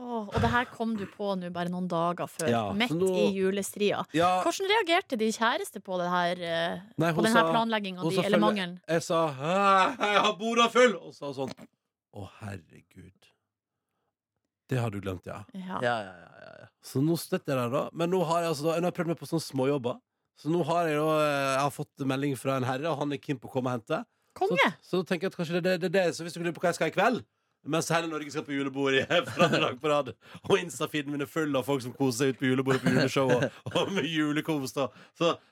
Åh, 0.01 0.29
og 0.33 0.37
det 0.41 0.49
her 0.49 0.65
kom 0.71 0.95
du 0.97 1.03
på 1.05 1.35
nå 1.37 1.51
bare 1.53 1.69
noen 1.69 1.85
dager 1.91 2.25
før, 2.31 2.47
Ja, 2.49 2.61
midt 2.73 2.89
nå- 2.95 3.09
i 3.19 3.25
julestria. 3.35 3.99
Ja. 4.17 4.41
Hvordan 4.41 4.69
reagerte 4.71 5.17
de 5.19 5.27
kjæreste 5.35 5.81
på, 5.83 5.97
det 6.01 6.07
her, 6.09 6.41
eh, 6.41 6.79
Nei, 6.97 7.11
på 7.13 7.21
denne 7.21 7.33
sa- 7.33 7.51
planlegginga 7.51 8.01
di, 8.09 8.17
eller 8.25 8.39
mangelen? 8.39 8.79
Jeg 8.87 9.03
sa 9.03 9.27
'Jeg 9.29 10.21
har 10.25 10.33
borda 10.39 10.69
full!' 10.69 10.95
Og 10.95 11.13
sa 11.13 11.25
sånn 11.33 11.51
Å, 12.15 12.29
herregud. 12.41 13.13
Det 14.67 14.79
har 14.79 14.89
du 14.89 14.99
glemt, 15.01 15.25
ja. 15.25 15.43
Ja. 15.53 15.79
Ja, 15.81 16.01
ja, 16.01 16.13
ja, 16.15 16.31
ja, 16.41 16.51
ja. 16.61 16.65
Så 16.83 17.01
nå 17.03 17.15
støtter 17.17 17.55
jeg 17.55 17.57
deg, 17.57 17.71
da. 17.71 17.89
Men 17.93 18.09
nå 18.11 18.25
har 18.25 18.41
jeg, 18.41 18.49
altså, 18.49 18.63
da, 18.63 18.79
nå 18.79 18.83
har 18.85 18.91
prøvd 18.91 19.07
meg 19.07 19.19
på 19.19 19.27
sånne 19.27 19.47
småjobber. 19.51 19.99
Så 20.39 20.49
nå 20.49 20.63
har 20.65 20.87
jeg, 20.87 20.95
da, 20.97 21.19
eh, 21.19 21.53
jeg 21.55 21.59
har 21.61 21.69
fått 21.69 21.97
melding 21.99 22.35
fra 22.37 22.55
en 22.57 22.63
herre, 22.63 22.85
og 22.89 22.97
han 22.99 23.11
er 23.13 23.17
keen 23.17 23.37
på 23.39 23.47
å 23.49 23.51
komme 23.51 23.67
og 23.67 23.79
hente. 23.81 24.05
Konge! 24.37 24.71
Så, 24.79 25.01
så 25.01 25.03
tenker 25.07 25.27
jeg 25.27 25.33
at 25.33 25.39
kanskje 25.39 25.59
det 25.59 25.61
er 25.61 25.69
det, 25.69 25.77
det, 25.85 25.93
det. 25.97 26.15
Så 26.15 26.25
hvis 26.25 26.35
du 26.35 26.41
lurer 26.41 26.55
på 26.55 26.63
hva 26.63 26.71
jeg 26.71 26.79
skal 26.79 26.91
i 26.91 26.95
kveld 26.95 27.23
mens 27.69 27.89
hele 27.93 28.09
Norge 28.09 28.31
skal 28.33 28.45
på 28.45 28.55
julebord 28.55 28.95
i 28.97 29.03
for 29.29 29.51
dag 29.53 29.75
på 29.81 29.89
rad, 29.91 30.07
og 30.49 30.55
Insta-feeden 30.57 31.13
min 31.13 31.21
er 31.21 31.29
full 31.29 31.53
av 31.57 31.67
folk 31.67 31.83
som 31.83 31.93
koser 31.93 32.17
seg 32.17 32.33
ut 32.33 32.39
på 32.39 32.47
julebordet 32.49 32.81
på 32.81 32.93
juleshow 32.95 33.29
og, 33.35 33.45
og 33.77 33.91
med 33.93 34.07
julekos. 34.09 34.73
Så, 34.73 34.87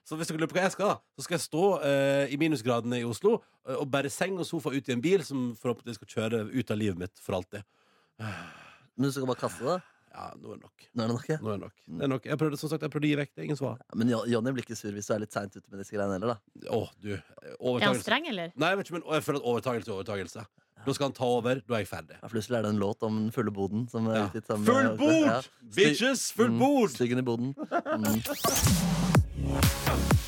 så 0.08 0.18
hvis 0.18 0.32
dere 0.32 0.42
lurer 0.42 0.50
på 0.50 0.58
hva 0.58 0.66
jeg 0.66 0.74
skal, 0.74 0.96
så 1.14 1.26
skal 1.26 1.38
jeg 1.38 1.46
stå 1.46 1.66
eh, 1.86 2.34
i 2.34 2.40
minusgradene 2.42 3.02
i 3.02 3.06
Oslo 3.08 3.36
eh, 3.38 3.78
og 3.78 3.86
bære 3.94 4.10
seng 4.14 4.40
og 4.42 4.50
sofa 4.50 4.74
ut 4.74 4.90
i 4.90 4.96
en 4.96 5.06
bil 5.06 5.26
som 5.28 5.52
forhåpentligvis 5.60 6.02
skal 6.02 6.14
kjøre 6.16 6.42
ut 6.50 6.74
av 6.74 6.82
livet 6.82 7.04
mitt 7.04 7.22
for 7.22 7.38
alltid. 7.38 7.68
Men 8.20 9.08
du 9.08 9.14
skal 9.14 9.30
bare 9.30 9.44
kaste 9.46 9.70
det? 9.70 9.80
Ja, 10.12 10.32
nå 10.42 10.52
er 10.52 10.58
det 10.58 10.64
nok. 10.66 10.86
Nå 10.96 11.04
er 11.04 11.08
det 11.08 11.16
nok, 11.16 11.28
ja. 11.30 11.38
Nå 11.42 11.50
er 11.54 11.58
det 11.58 11.62
nok. 11.68 11.74
Det 11.86 12.04
er 12.04 12.08
nok. 12.12 12.24
Jeg 12.26 12.38
prøvde, 12.42 12.58
som 12.60 12.70
sagt, 12.72 12.82
jeg 12.82 12.92
prøvde 12.92 13.06
å 13.08 13.12
gi 13.12 13.16
vekk. 13.22 13.32
Det 13.36 13.44
ingen 13.46 13.58
svar. 13.60 13.78
Men 13.96 14.10
Jo- 14.10 14.26
Jonny 14.26 14.52
blir 14.52 14.64
ikke 14.66 14.76
sur 14.78 14.92
hvis 14.92 15.06
du 15.08 15.14
er 15.14 15.20
litt 15.20 15.32
seint 15.34 15.54
ute 15.56 15.66
med 15.70 15.80
disse 15.84 15.92
greiene 15.96 16.14
heller, 16.18 16.34
da. 16.34 16.70
Å, 16.74 16.90
du. 17.00 17.14
Er 17.14 17.22
han 17.46 17.56
Overtagelse. 17.60 18.02
streng, 18.04 18.26
eller? 18.28 18.52
Nei, 18.56 18.70
jeg 18.74 18.78
vet 18.82 18.86
ikke, 18.90 18.98
men 19.00 19.04
jeg 19.14 19.24
føler 19.24 19.40
at 19.40 19.46
overtagelse 19.54 19.88
er 19.88 19.94
overtagelse. 20.00 20.46
Da 20.86 20.94
skal 20.96 21.06
han 21.10 21.14
ta 21.14 21.26
over. 21.28 21.56
Da 21.68 21.74
er 21.76 21.80
jeg 21.84 21.90
ferdig. 21.92 22.16
Ja, 22.22 22.28
Plutselig 22.32 22.58
er 22.58 22.62
det 22.64 22.70
en 22.74 22.80
låt 22.80 23.04
om 23.04 23.16
den 23.26 23.32
fulle 23.36 23.52
boden. 23.52 23.88
Som 23.92 24.08
er 24.08 24.16
Ja. 24.16 24.28
utgitt 24.30 24.48
sammen 24.48 24.66
Full 24.66 24.88
bord! 24.88 24.98
bod! 24.98 25.26
Ja. 25.28 25.42
Bitches! 25.76 26.32
Full 26.32 26.50
Mm, 26.50 26.60
bod! 26.60 26.90
Styggen 26.90 27.20
i 27.20 27.22
boden. 27.22 27.54
Mm. 27.54 28.24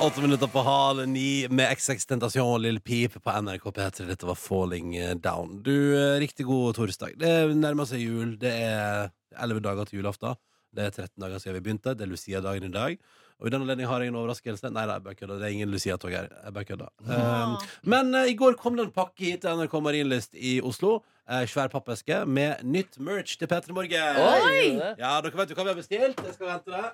Åtte 0.00 0.20
minutter 0.20 0.46
på 0.46 0.58
halv 0.64 1.08
ni 1.08 1.46
med 1.50 1.76
XX 1.76 2.06
Tentasjon 2.06 2.62
Lille 2.62 2.80
Pip 2.80 3.18
på 3.22 3.32
NRK 3.42 3.64
P3. 3.64 4.06
Dette 4.08 4.26
var 4.26 4.34
Falling 4.34 4.94
Down. 5.20 5.58
Du, 5.62 5.74
eh, 5.92 6.18
riktig 6.22 6.46
god 6.48 6.78
torsdag. 6.78 7.18
Det 7.20 7.32
nærmer 7.56 7.84
seg 7.84 8.00
jul. 8.00 8.38
Det 8.40 8.48
er 8.48 9.10
elleve 9.36 9.60
dager 9.60 9.84
til 9.84 10.00
julaften. 10.00 10.38
Det 10.72 10.86
er 10.86 10.94
13 10.94 11.20
dager 11.20 11.42
siden 11.42 11.58
vi 11.58 11.64
begynte. 11.66 11.92
Det 11.92 12.06
er 12.06 12.12
Lucia-dagen 12.14 12.64
i 12.64 12.72
dag. 12.72 12.96
Og 13.40 13.46
i 13.46 13.52
den 13.52 13.60
anledning 13.60 13.90
har 13.90 14.00
jeg 14.00 14.08
en 14.08 14.16
overraskelse. 14.22 14.70
Nei, 14.72 14.86
nei, 14.88 14.96
jeg 15.04 15.20
kødder. 15.20 15.36
Det 15.36 15.46
er 15.50 15.52
ingen 15.58 15.70
Lucia-tog 15.74 16.16
her. 16.16 16.32
Jeg 16.44 16.54
bare 16.54 16.64
kødder. 16.64 16.88
Um, 17.04 17.58
men 17.84 18.14
uh, 18.14 18.24
i 18.24 18.34
går 18.34 18.56
kom 18.56 18.76
det 18.76 18.86
en 18.86 18.96
pakke 18.96 19.24
hit 19.24 19.44
til 19.44 19.52
NRK 19.60 19.76
Marienlyst 19.84 20.32
i 20.32 20.62
Oslo. 20.64 21.02
Uh, 21.28 21.44
svær 21.44 21.68
pappeske 21.68 22.24
med 22.24 22.64
nytt 22.64 22.96
merch 22.96 23.36
til 23.36 23.52
P3 23.52 23.76
Morgen. 23.76 24.24
Oi! 24.24 24.80
Ja, 24.96 25.20
dere 25.20 25.36
vet 25.44 25.52
jo 25.52 25.60
hva 25.60 25.68
vi 25.68 25.74
har 25.74 25.80
bestilt. 25.84 26.24
Jeg 26.24 26.36
skal 26.40 26.54
hente 26.56 26.72
det. 26.72 26.88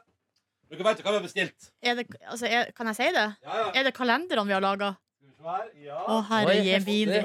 Dere 0.70 0.82
veit 0.86 0.98
jo 0.98 1.06
hva 1.06 1.12
vi 1.14 1.18
har 1.20 1.24
bestilt. 1.26 1.68
Er 1.82 1.98
det, 1.98 2.06
altså, 2.26 2.46
er, 2.50 2.70
kan 2.76 2.90
jeg 2.90 2.98
si 2.98 3.10
det? 3.14 3.26
Ja, 3.44 3.58
ja. 3.60 3.66
Er 3.80 3.86
det 3.86 3.94
kalenderne 3.94 4.46
vi 4.48 4.56
har 4.56 4.64
laga? 4.64 4.94
Ja. 5.78 6.00
Å, 6.10 6.20
herre 6.26 6.56
jemini. 6.58 7.20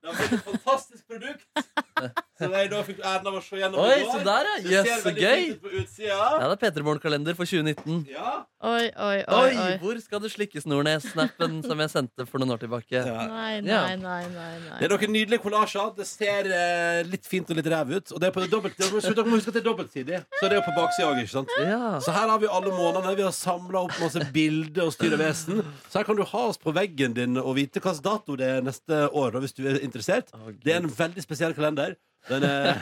Det 0.00 0.08
er 0.08 0.22
et 0.24 0.44
fantastisk 0.46 1.04
produkt. 1.10 1.44
Som 2.40 2.54
jeg 2.56 2.70
da 2.72 2.80
fikk 2.86 3.00
æren 3.04 3.28
av 3.30 3.36
å 3.36 3.42
se 3.44 3.58
gjennom 3.60 3.82
Oi, 3.84 3.90
i 3.92 4.04
går. 4.04 4.12
så 4.12 4.20
der, 4.26 4.48
ja. 4.50 4.54
Det 4.64 4.72
Jøss, 4.74 4.86
ser 4.88 5.00
så 5.02 5.08
veldig 5.10 5.24
gøy. 5.26 5.40
fint 5.40 5.54
ut 5.54 5.62
på 5.66 5.72
utsida. 5.82 6.18
Ja, 6.40 6.46
det 6.48 6.56
er 6.56 6.60
P3 6.64 6.84
Morgen-kalender 6.86 7.36
for 7.38 7.50
2019. 7.50 8.00
Ja. 8.10 8.32
Oi, 8.60 8.86
oi, 8.90 9.18
oi. 9.24 9.36
Oi, 9.40 9.52
oi. 9.64 9.74
hvor 9.80 10.00
skal 10.04 10.20
du 10.24 10.28
slikke 10.32 10.60
Snornes? 10.60 11.06
Snappen 11.14 11.60
som 11.64 11.80
jeg 11.80 11.92
sendte 11.92 12.26
for 12.28 12.42
noen 12.42 12.54
år 12.56 12.60
tilbake. 12.64 12.96
Ja. 13.00 13.26
Nei, 13.30 13.60
nei, 13.64 13.94
nei, 14.00 14.18
nei, 14.34 14.50
nei. 14.66 14.78
Det 14.80 14.88
er 14.88 14.92
noen 14.94 15.14
nydelige 15.14 15.40
kollasjer. 15.44 15.92
Det 15.96 16.06
ser 16.08 16.50
eh, 16.52 17.00
litt 17.08 17.28
fint 17.28 17.48
og 17.52 17.56
litt 17.60 17.70
ræv 17.72 17.94
ut. 17.94 18.12
Og 18.16 18.20
det 18.20 18.28
er 18.28 18.34
på 18.36 18.44
dobbelt, 18.52 18.76
dere 18.80 18.92
må 18.92 19.00
dere 19.04 19.26
må 19.28 19.38
huske 19.38 19.52
at 19.52 19.58
det 19.58 19.62
er 19.62 19.68
dobbeltsidig. 19.70 20.20
Så 20.36 20.44
det 20.48 20.52
er 20.56 20.58
jo 20.60 20.66
på 20.68 20.76
baksida 20.76 21.08
òg, 21.08 21.22
ikke 21.24 21.34
sant? 21.36 21.54
Ja. 21.64 21.80
Så 22.04 22.12
her 22.16 22.28
har 22.32 22.42
vi 22.42 22.50
alle 22.50 22.74
månedene. 22.76 23.16
Vi 23.20 23.24
har 23.26 23.34
samla 23.36 23.84
opp 23.86 23.96
masse 24.02 24.26
bilder 24.34 24.88
og 24.88 24.94
styr 24.96 25.16
og 25.16 25.22
vesen. 25.24 25.62
Så 25.88 26.00
her 26.02 26.08
kan 26.08 26.20
du 26.20 26.24
ha 26.28 26.44
oss 26.50 26.60
på 26.60 26.74
veggen 26.76 27.16
din 27.16 27.40
og 27.40 27.54
vite 27.56 27.80
hvilken 27.80 28.04
dato 28.04 28.36
det 28.38 28.46
er 28.58 28.62
neste 28.64 29.06
år, 29.08 29.32
da, 29.34 29.40
hvis 29.42 29.56
du 29.56 29.64
er 29.68 29.80
interessert. 29.84 30.30
Å, 30.36 30.44
Gud. 30.50 30.60
Det 30.64 30.76
er 30.76 30.82
en 30.84 30.92
veldig 30.92 31.24
spesiell 31.24 31.56
kalender. 31.56 31.96
Den 32.28 32.44
eh, 32.44 32.80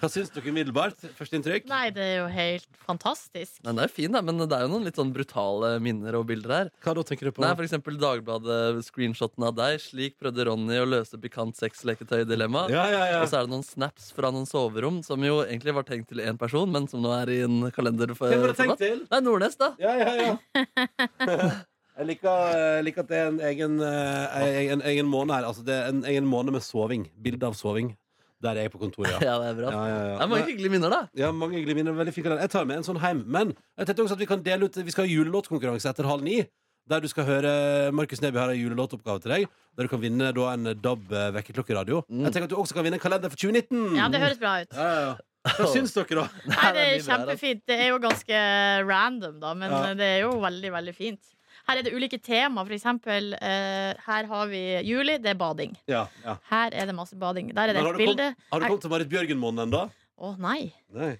Hva 0.00 0.08
syns 0.08 0.30
dere 0.32 0.48
umiddelbart? 0.48 1.02
Første 1.18 1.36
inntrykk? 1.36 1.66
Nei, 1.68 1.90
det 1.92 2.00
er 2.04 2.14
jo 2.22 2.28
helt 2.32 2.78
fantastisk. 2.86 3.58
Men 3.64 3.76
det 3.76 3.82
er 3.84 3.90
jo 3.90 3.92
fin, 3.92 4.14
da, 4.14 4.22
men 4.24 4.40
det 4.40 4.56
er 4.56 4.64
jo 4.64 4.70
noen 4.72 4.86
litt 4.88 4.96
sånn 4.96 5.10
brutale 5.12 5.74
minner 5.84 6.16
og 6.16 6.24
bilder 6.30 6.54
her. 6.54 6.70
Hva 6.84 6.94
da 6.96 7.04
tenker 7.04 7.28
du 7.28 7.34
på? 7.36 7.44
Nei, 7.44 7.50
for 7.58 7.66
eksempel 7.66 7.98
Dagbladet-screenshoten 8.00 9.44
av 9.44 9.52
deg. 9.58 9.76
Slik 9.84 10.16
prøvde 10.20 10.46
Ronny 10.48 10.80
å 10.80 10.88
løse 10.88 11.20
pikant 11.20 11.60
sexleketøy-dilemma. 11.60 12.66
Ja, 12.72 12.86
ja, 12.88 13.02
ja. 13.12 13.20
Og 13.20 13.28
så 13.28 13.42
er 13.42 13.44
det 13.48 13.52
noen 13.52 13.66
snaps 13.68 14.08
fra 14.16 14.32
noen 14.32 14.48
soverom 14.48 15.02
som 15.04 15.20
jo 15.28 15.42
egentlig 15.44 15.76
var 15.76 15.88
tenkt 15.88 16.08
til 16.12 16.24
én 16.24 16.40
person, 16.40 16.72
men 16.72 16.88
som 16.88 17.04
nå 17.04 17.12
er 17.18 17.34
i 17.36 17.38
en 17.44 17.68
kalender. 17.76 18.16
For, 18.16 18.32
Hvem 18.32 18.46
var 18.46 18.54
det 18.54 18.60
tenkt 18.62 18.80
til? 18.80 19.04
Nei, 19.12 19.22
Nordnes, 19.28 19.60
da. 19.60 19.74
Ja, 19.82 19.92
ja, 20.00 20.12
ja. 20.24 21.52
Jeg 21.96 22.10
liker, 22.10 22.50
jeg 22.52 22.82
liker 22.84 23.06
at 23.06 23.08
det 23.08 23.16
er 23.16 23.28
en 23.30 23.38
egen, 23.40 23.76
en, 23.80 24.26
en, 24.36 24.66
en 24.74 24.82
egen 24.84 25.06
måned 25.08 25.32
her. 25.32 25.46
Altså, 25.48 25.62
det 25.64 25.72
er 25.72 25.86
en 25.88 26.02
egen 26.04 26.26
måned 26.28 26.52
med 26.52 26.60
soving. 26.60 27.06
Bilde 27.24 27.48
av 27.48 27.54
soving. 27.56 27.94
Der 28.46 28.60
er 28.60 28.66
jeg 28.68 28.72
på 28.74 28.80
kontoret, 28.82 29.10
ja. 29.16 29.18
Ja, 29.28 29.38
det 29.42 29.48
er 29.52 29.56
bra. 29.58 29.72
Ja, 29.74 29.86
ja, 29.90 29.96
ja. 30.10 30.12
Det 30.16 30.26
er 30.26 30.30
mange 30.32 30.46
hyggelige 30.50 30.74
minner, 30.76 30.92
da. 30.94 31.00
Ja, 31.18 31.32
mange 31.34 31.58
hyggelige 31.58 31.78
minner. 31.80 31.96
Veldig 31.98 32.14
fint. 32.14 32.30
Jeg 32.30 32.52
tar 32.52 32.68
med 32.68 32.80
en 32.80 32.86
sånn 32.86 33.00
hjem. 33.02 33.24
Men 33.26 33.52
jeg 33.76 33.88
tenkte 33.90 34.06
også 34.06 34.16
at 34.18 34.22
vi 34.22 34.30
kan 34.30 34.44
dele 34.46 34.68
ut 34.70 34.78
Vi 34.86 34.94
skal 34.94 35.06
ha 35.08 35.10
julelåtkonkurranse 35.10 35.90
etter 35.92 36.08
halv 36.08 36.24
ni. 36.26 36.40
Der 36.86 37.00
du 37.02 37.08
skal 37.10 37.24
høre 37.26 37.52
Markus 37.98 38.20
Neby 38.22 38.38
har 38.38 38.52
en 38.52 38.60
julelåtoppgave 38.60 39.18
til 39.24 39.32
deg. 39.34 39.46
Der 39.74 39.88
du 39.88 39.90
kan 39.90 39.98
vinne 40.04 40.28
da 40.36 40.50
en 40.54 40.68
DAB 40.78 41.08
vekkerklokkeradio. 41.34 42.04
Mm. 42.06 42.20
Jeg 42.28 42.36
tenker 42.36 42.46
at 42.46 42.52
du 42.54 42.60
også 42.62 42.76
kan 42.78 42.86
vinne 42.86 43.00
en 43.00 43.02
kalender 43.02 43.32
for 43.32 43.40
2019. 43.42 43.96
Ja, 43.98 44.06
det 44.12 44.20
høres 44.22 44.38
bra 44.38 44.52
ut. 44.62 44.76
Ja, 44.76 44.86
ja, 44.86 45.00
ja. 45.08 45.16
Hva 45.56 45.66
syns 45.70 45.92
dere, 45.94 46.22
da? 46.22 46.26
Nei, 46.50 46.70
det 46.74 46.84
er 46.84 47.02
kjempefint. 47.06 47.60
Det 47.70 47.74
er 47.84 47.90
jo 47.92 47.98
ganske 48.02 48.38
random, 48.86 49.36
da, 49.42 49.52
men 49.58 49.74
Ja. 49.74 49.82
det 49.98 50.08
er 50.14 50.20
jo 50.24 50.32
veldig, 50.42 50.72
veldig 50.78 50.94
fint. 50.94 51.20
Her 51.68 51.78
er 51.80 51.82
det 51.82 51.92
ulike 51.96 52.18
tema. 52.22 52.62
For 52.64 52.74
eksempel, 52.76 53.32
eh, 53.42 53.94
her 54.06 54.26
har 54.30 54.46
vi 54.50 54.60
juli, 54.86 55.16
det 55.18 55.32
er 55.34 55.38
bading. 55.40 55.76
Ja, 55.90 56.06
ja. 56.24 56.36
Her 56.50 56.70
er 56.72 56.86
det 56.86 56.94
masse 56.94 57.16
bading. 57.18 57.52
Der 57.54 57.62
er 57.68 57.72
det 57.74 57.76
Men 57.76 57.82
et 57.82 57.86
har, 57.86 57.92
du 57.92 57.98
bilde. 57.98 58.16
kommet, 58.16 58.50
har 58.52 58.60
du 58.60 58.66
kommet 58.66 58.80
til 58.86 58.90
Marit 58.90 59.08
Bjørgen-måneden 59.10 59.66
ennå? 59.68 59.80
Å 60.16 60.36
nei, 60.38 60.72
Nei. 60.94 61.16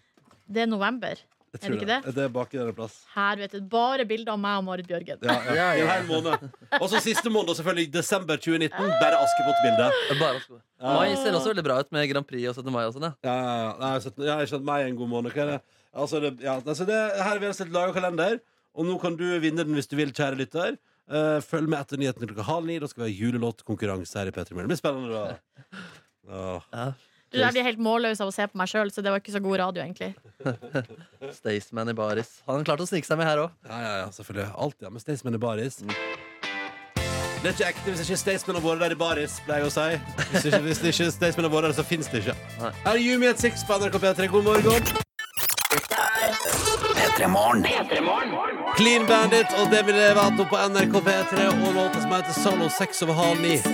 det 0.48 0.62
er 0.62 0.66
november. 0.70 1.16
Jeg 1.56 1.62
Er 1.62 1.68
tror 1.70 1.72
det 1.72 1.82
ikke 1.82 1.88
det? 2.04 2.14
Det 2.14 2.22
er 2.24 2.28
bak 2.28 2.54
i 2.54 2.58
denne 2.58 2.72
plass. 2.76 2.94
Her 3.14 3.36
vet 3.40 3.52
du, 3.56 3.60
bare 3.72 4.04
bilder 4.04 4.32
av 4.34 4.38
meg 4.38 4.58
og 4.58 4.64
Marit 4.66 4.86
Bjørgen. 4.90 5.18
Ja, 5.24 5.36
ja. 5.56 5.66
I 5.74 5.80
en 5.80 5.88
hel 5.88 6.02
måned. 6.08 6.42
Og 6.80 6.88
så 6.92 7.00
siste 7.00 7.30
måned, 7.32 7.54
selvfølgelig. 7.56 7.90
Desember 7.94 8.36
2019. 8.36 8.90
Bare 9.00 9.16
Askepott-bilde. 9.24 9.86
Bare 10.20 10.40
sko. 10.44 10.58
Mai 10.82 11.14
ser 11.16 11.32
også 11.38 11.54
veldig 11.54 11.64
bra 11.64 11.78
ut 11.80 11.90
med 11.96 12.10
Grand 12.10 12.26
Prix 12.28 12.50
og 12.50 12.58
17. 12.60 12.72
mai 12.74 12.84
og 12.84 12.92
sånn. 12.98 13.06
Ja. 13.08 13.14
Ja, 13.24 13.36
ja, 13.40 13.56
ja. 13.62 13.72
Nei, 13.80 13.92
jeg 13.96 14.02
har- 14.04 14.26
jeg 14.26 14.36
har 14.36 14.46
skjønt 14.52 14.64
meg 14.68 14.86
en 14.90 14.96
god 15.00 15.08
måned. 15.08 15.32
Hva 15.32 15.42
er 15.42 15.50
det? 15.54 15.60
Altså, 15.96 16.20
det, 16.20 16.40
ja, 16.44 16.60
altså 16.60 16.84
det, 16.86 16.98
her 17.16 17.22
har 17.30 17.38
vi 17.38 17.46
altså 17.46 17.64
laga 17.72 17.92
kalender, 17.96 18.40
og 18.76 18.86
nå 18.88 18.98
kan 19.02 19.16
du 19.18 19.24
vinne 19.42 19.64
den 19.64 19.76
hvis 19.76 19.88
du 19.90 19.96
vil, 19.98 20.12
kjære 20.14 20.38
lytter. 20.40 20.76
Eh, 21.06 21.38
følg 21.44 21.68
med 21.70 21.80
etter 21.80 22.00
nyhetene 22.00 22.28
klokka 22.30 22.46
halv 22.48 22.68
ni. 22.68 22.78
Da 22.82 22.88
skal 22.90 23.04
vi 23.04 23.10
ha 23.10 23.18
julelåtkonkurranse 23.24 24.20
her 24.20 24.30
i 24.30 24.34
P3 24.34 24.56
Morgen. 24.56 24.66
Det 24.68 24.74
blir 24.74 24.80
spennende, 24.82 25.12
da. 25.12 25.84
Åh. 26.26 26.66
Du, 27.32 27.40
Jeg 27.40 27.56
blir 27.56 27.66
helt 27.66 27.80
målløs 27.82 28.20
av 28.22 28.30
å 28.30 28.34
se 28.34 28.46
på 28.46 28.58
meg 28.58 28.70
sjøl, 28.70 28.90
så 28.94 29.02
det 29.02 29.10
var 29.10 29.22
ikke 29.22 29.34
så 29.34 29.42
god 29.42 29.58
radio, 29.64 29.82
egentlig. 29.82 30.12
Staysman 31.40 31.90
i 31.90 31.96
baris. 31.96 32.36
Han 32.46 32.66
klarte 32.66 32.86
å 32.86 32.90
snike 32.90 33.08
seg 33.08 33.18
med 33.18 33.26
her 33.28 33.42
òg. 33.46 33.56
Ja, 33.66 33.80
ja, 33.82 33.94
ja, 34.04 34.06
selvfølgelig. 34.14 34.48
Alltid 34.66 34.86
ja, 34.86 34.92
med 34.94 35.04
Staysman 35.04 35.38
i 35.38 35.42
baris. 35.42 35.80
Det 35.82 37.50
er 37.50 37.52
ikke 37.52 37.66
ekte 37.68 37.92
hvis 37.92 38.04
ikke 38.06 38.18
Staysman 38.18 38.56
har 38.58 38.64
vært 38.64 38.84
der 38.86 38.94
i 38.94 38.98
baris, 38.98 39.36
pleier 39.46 39.66
jeg 39.66 39.70
å 39.70 39.74
si. 39.74 39.88
Hvis 40.32 40.46
ikke, 40.50 40.62
hvis 40.66 40.84
ikke 40.90 41.10
Staysman 41.14 41.46
har 41.48 41.54
vært 41.54 41.68
der, 41.68 41.76
så 41.78 41.86
fins 41.86 42.10
det 42.10 42.22
ikke. 42.24 42.36
Nei. 42.62 42.72
Her 42.86 42.94
er 42.94 43.02
Yumi 43.04 43.30
et 43.30 43.42
Six 43.42 43.66
på 43.66 43.78
NRK 43.82 44.00
P3. 44.06 44.30
God 44.32 44.48
morgen. 44.50 44.94
P3 47.16 47.28
Morgen. 47.30 48.65
Clean 48.76 49.06
Bandit 49.08 49.48
og 49.56 49.70
Demi 49.72 49.94
Levato 49.96 50.44
på 50.50 50.58
NRK 50.68 50.96
P3 51.06 51.46
og 51.64 51.70
låta 51.76 52.02
som 52.02 52.12
heter 52.12 52.36
Solo 52.36 52.68
6 52.72 53.04
over 53.06 53.16
halv 53.20 53.40
ni. 53.44 53.54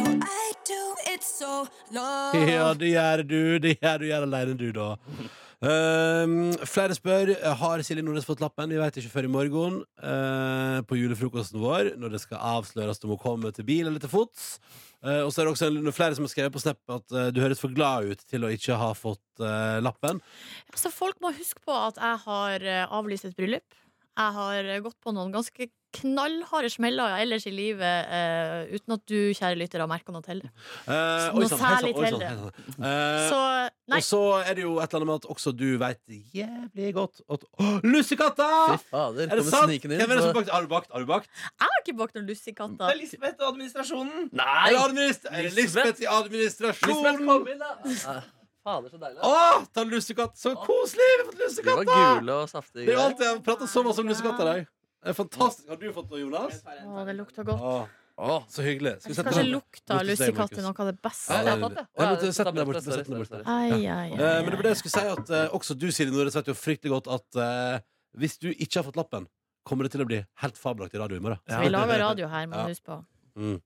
Ja, 2.53 2.69
det 2.79 2.91
gjør 2.93 3.23
du. 3.29 3.39
Det 3.63 3.73
gjør 3.83 4.01
du 4.03 4.07
gjør 4.09 4.25
alene, 4.27 4.55
du, 4.59 4.69
da. 4.75 4.87
Um, 5.63 6.33
flere 6.67 6.95
spør 6.97 7.31
Har 7.61 7.83
Silje 7.87 8.03
Nordnes 8.03 8.27
fått 8.27 8.41
lappen. 8.43 8.71
Vi 8.73 8.79
vet 8.81 8.97
ikke 8.99 9.13
før 9.13 9.29
i 9.29 9.31
morgen. 9.31 9.77
uh, 10.03 10.81
på 10.89 10.99
julefrokosten 10.99 11.61
vår, 11.63 11.93
når 12.01 12.15
det 12.17 12.23
skal 12.25 12.41
avsløres 12.57 13.03
om 13.05 13.13
hun 13.15 13.21
kommer 13.23 13.55
til 13.55 13.67
bil 13.69 13.91
eller 13.91 14.03
til 14.03 14.11
fots. 14.13 14.57
Uh, 15.05 15.23
og 15.27 15.31
så 15.35 15.43
er 15.43 15.47
det 15.51 15.55
også 15.57 15.69
en- 15.71 15.93
flere 15.95 16.17
som 16.19 16.27
har 16.27 16.33
skrevet 16.35 16.55
på 16.55 16.63
Snap 16.63 16.81
at 16.97 17.15
uh, 17.15 17.29
du 17.35 17.43
høres 17.43 17.61
for 17.63 17.75
glad 17.75 18.11
ut 18.15 18.25
til 18.31 18.47
å 18.47 18.51
ikke 18.55 18.79
ha 18.81 18.91
fått 18.99 19.43
uh, 19.45 19.79
lappen. 19.83 20.23
Så 20.79 20.91
folk 20.95 21.19
må 21.23 21.35
huske 21.37 21.63
på 21.67 21.75
at 21.91 21.99
jeg 22.01 22.23
har 22.27 22.67
avlyst 22.89 23.29
et 23.31 23.39
bryllup. 23.39 23.67
Jeg 24.13 24.35
har 24.37 24.67
gått 24.85 24.99
på 25.01 25.15
noen 25.17 25.33
ganske 25.33 25.71
knallharde 25.93 26.71
smeller 26.73 27.19
ellers 27.21 27.45
i 27.49 27.53
livet 27.53 28.09
uh, 28.09 28.65
uten 28.73 28.95
at 28.97 29.03
du, 29.09 29.19
kjære 29.37 29.59
lytter, 29.61 29.83
har 29.83 29.91
merka 29.91 30.15
noe 30.15 30.25
til 30.25 30.41
det. 30.43 30.51
Eh, 30.89 31.29
Noe 31.37 31.49
særlig 31.51 31.93
til 31.99 32.19
det. 32.21 32.31
Eh. 32.81 33.33
Og 33.93 34.05
så 34.07 34.23
er 34.41 34.57
det 34.57 34.65
jo 34.65 34.77
et 34.81 34.89
eller 34.89 35.03
annet 35.03 35.11
med 35.11 35.21
at 35.21 35.29
også 35.35 35.53
du 35.57 35.67
veit 35.83 36.01
jævlig 36.37 36.93
godt 36.97 37.23
at 37.29 37.47
oh, 37.61 37.79
Lussekatter! 37.85 38.77
Fy 38.77 38.91
fader, 38.93 39.29
Er 39.29 39.41
det 39.41 39.47
sant? 39.49 39.73
inn, 39.77 39.97
Hvem 40.01 40.05
er 40.07 40.21
det 40.21 40.27
som 40.27 40.37
bakt? 40.37 40.53
Har 40.57 40.65
du 40.65 40.71
bakt? 40.73 40.93
Har 40.93 41.05
du 41.05 41.11
bakt? 41.13 41.33
Jeg 41.45 41.69
har 41.69 41.81
ikke 41.85 41.99
bakt 42.01 42.17
noen 42.17 42.29
Det 42.29 42.93
er 42.93 43.01
Lisbeth 43.01 43.41
og 43.41 43.49
administrasjonen. 43.53 44.31
Nei! 44.33 44.69
Er 44.73 44.95
er 45.33 45.51
Lisbeth 45.57 46.05
i 46.05 46.09
administrasjonen? 46.09 47.03
Lisbeth, 47.03 47.27
kom 47.29 47.53
inn, 47.53 47.67
da! 47.67 48.21
Fader, 48.63 48.89
så 48.93 48.99
deilig. 49.03 49.19
Å, 49.27 49.65
ta 49.75 49.83
en 49.83 49.91
lussekatt! 49.91 50.37
Så 50.39 50.53
koselig! 50.63 51.09
Vi 51.13 51.23
har 51.23 51.27
fått 51.27 51.35
De 51.35 51.41
var 51.43 51.49
lussekatter! 51.49 52.21
gule 52.21 52.37
og 52.43 52.49
saftige. 52.53 52.87
Det 52.87 52.93
er 52.95 53.01
alltid 53.03 53.27
Jeg 53.27 53.69
så 53.73 53.83
masse 53.87 54.01
om 54.05 54.09
lussekatter 54.13 54.45
dag. 54.53 54.67
Det 55.03 55.11
er 55.11 55.17
fantastisk. 55.19 55.69
Har 55.73 55.81
du 55.81 55.89
fått 55.97 56.11
noe, 56.13 56.21
Jonas? 56.23 56.61
Å, 56.63 57.05
det 57.09 57.15
lukter 57.19 57.43
godt. 57.49 57.61
Å, 57.61 57.73
å, 58.23 58.37
så 58.53 58.63
hyggelig. 58.63 58.93
Skal 59.03 59.11
vi 59.11 59.15
Jeg 59.15 59.19
sette 59.19 59.27
Kanskje 59.33 59.43
den? 59.43 59.51
lukta 59.57 59.83
Bort 59.83 59.89
til 59.89 59.99
deg, 59.99 60.11
lussekatt 60.13 60.37
er 60.39 60.63
Markus. 60.63 60.63
noe 60.63 60.87
av 60.87 60.87
det 60.87 60.95
Ja, 60.95 61.09
beste. 61.09 61.33
det 61.33 61.41
er 61.41 61.43
Jeg 61.43 61.53
har 61.53 61.63
fått 61.65 61.75
det. 61.81 61.83
Jeg 61.83 62.07
Å, 62.07 62.11
måtte 62.13 62.29
ja, 62.31 62.37
sette 62.39 62.53
den 62.53 62.61
der 62.63 62.69
borte. 62.71 62.83
sorry, 62.87 62.97
Sett 63.03 63.11
den 63.11 63.19
der 63.19 63.25
sorry, 63.27 63.43
borte. 63.43 63.51
Ai, 63.51 63.87
ai, 63.87 64.11
Eh. 64.13 64.39
Men 64.43 64.51
det 64.53 64.57
var 64.61 64.63
det 64.69 64.73
jeg 64.77 64.81
skulle 64.85 64.95
si 64.95 65.13
at 65.17 65.31
eh, 65.41 65.57
også 65.59 65.79
du, 65.83 65.87
Siri 65.91 66.11
Nordnes, 66.15 66.37
vet 66.39 66.47
jo 66.53 66.55
fryktelig 66.55 66.93
godt 66.95 67.11
at 67.19 67.41
eh, 67.43 67.81
hvis 68.23 68.39
du 68.39 68.49
ikke 68.55 68.79
har 68.79 68.87
fått 68.93 69.01
lappen, 69.03 69.27
kommer 69.67 69.87
det 69.89 69.93
til 69.97 70.03
å 70.03 70.07
bli 70.07 70.23
helt 70.43 70.57
fabelaktig 70.59 71.03
radio 71.03 71.19
i 71.19 71.23
morgen. 71.25 71.43
Så 71.51 71.59
vi 71.67 71.71
lager 71.75 71.99
radio 72.07 72.31
her, 72.31 72.47
må 72.47 72.57
Ja. 72.63 72.63
du 72.69 72.71
huske 72.77 72.87
på. 72.87 73.01
Mm. 73.43 73.59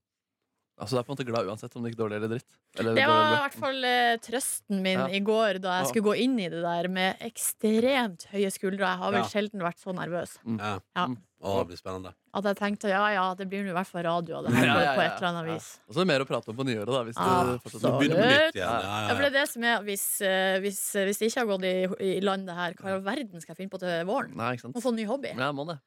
Altså, 0.77 0.93
du 0.93 0.99
er 1.01 1.05
på 1.07 1.13
en 1.13 1.17
måte 1.17 1.25
glad 1.25 1.47
uansett 1.49 1.75
om 1.79 1.83
det 1.87 1.93
gikk 1.95 2.01
dårlig 2.03 2.17
eller 2.19 2.29
dritt. 2.35 2.45
Eller 2.79 2.95
Det 2.99 3.07
var 3.09 3.23
i 3.33 3.37
hvert 3.41 3.55
fall 3.63 3.85
eh, 3.89 4.17
trøsten 4.21 4.83
min 4.85 4.99
Ja. 4.99 5.07
i 5.09 5.21
går 5.25 5.59
da 5.65 5.79
jeg 5.79 5.85
Ja. 5.87 5.89
skulle 5.89 6.05
gå 6.05 6.17
inn 6.21 6.35
i 6.39 6.49
det 6.53 6.61
der 6.61 6.89
med 6.93 7.17
ekstremt 7.25 8.27
høye 8.33 8.51
skuldre. 8.53 8.85
Jeg 8.85 8.99
har 9.01 9.13
vel 9.13 9.23
Ja. 9.23 9.29
sjelden 9.29 9.61
vært 9.65 9.81
så 9.81 9.95
nervøs. 9.97 10.37
Ja. 10.45 10.79
Ja. 10.95 11.07
Å, 11.43 11.59
det 11.61 11.69
blir 11.69 11.79
spennende. 11.81 12.13
At 12.35 12.45
jeg 12.45 12.57
tenkte 12.57 12.89
ja 12.89 13.09
ja, 13.13 13.35
det 13.35 13.49
blir 13.49 13.63
nå 13.65 13.71
i 13.71 13.77
hvert 13.77 13.87
fall 13.87 14.03
radio 14.05 14.37
av 14.39 14.45
det 14.45 14.53
her 14.55 14.65
Ja, 14.69 14.75
på, 14.75 14.81
ja, 14.85 14.95
på 14.97 15.01
et 15.07 15.17
eller 15.17 15.29
annet 15.33 15.55
vis. 15.55 15.79
Og 15.89 15.95
så 15.95 16.01
er 16.01 16.05
det 16.05 16.09
mer 16.13 16.21
å 16.25 16.29
prate 16.29 16.49
om 16.53 16.57
på 16.57 16.65
nyåret, 16.69 16.93
da. 16.93 17.03
Hvis 17.05 17.17
du 17.17 17.23
Ah, 17.25 17.59
fortsetter. 17.65 17.99
Begynner 18.01 18.21
på 18.21 18.29
nytt 18.37 18.57
igjen. 18.61 19.09
For 19.09 19.23
det 19.23 19.29
er 19.33 19.37
det 19.41 19.49
som 19.49 19.65
er 19.65 19.83
Hvis, 19.87 20.07
eh, 20.21 20.61
hvis, 20.61 20.81
eh, 20.97 21.05
hvis 21.07 21.19
det 21.19 21.29
ikke 21.33 21.41
har 21.41 21.47
gått 21.47 21.65
i, 21.65 22.17
i 22.19 22.21
land 22.21 22.47
det 22.47 22.55
her, 22.55 22.73
hva 22.75 22.89
i 22.89 22.93
all 22.93 23.01
verden 23.05 23.41
skal 23.41 23.55
jeg 23.55 23.65
finne 23.65 23.71
på 23.73 23.79
til 23.81 24.05
våren? 24.05 24.35
Nei, 24.37 24.53
ikke 24.57 24.61
sant? 24.69 24.77
Og 24.77 24.83
få 24.83 24.93
en 24.93 24.97
ny 24.97 25.05
hobby. 25.09 25.33
Ja, 25.37 25.53
må 25.53 25.65
det. 25.67 25.79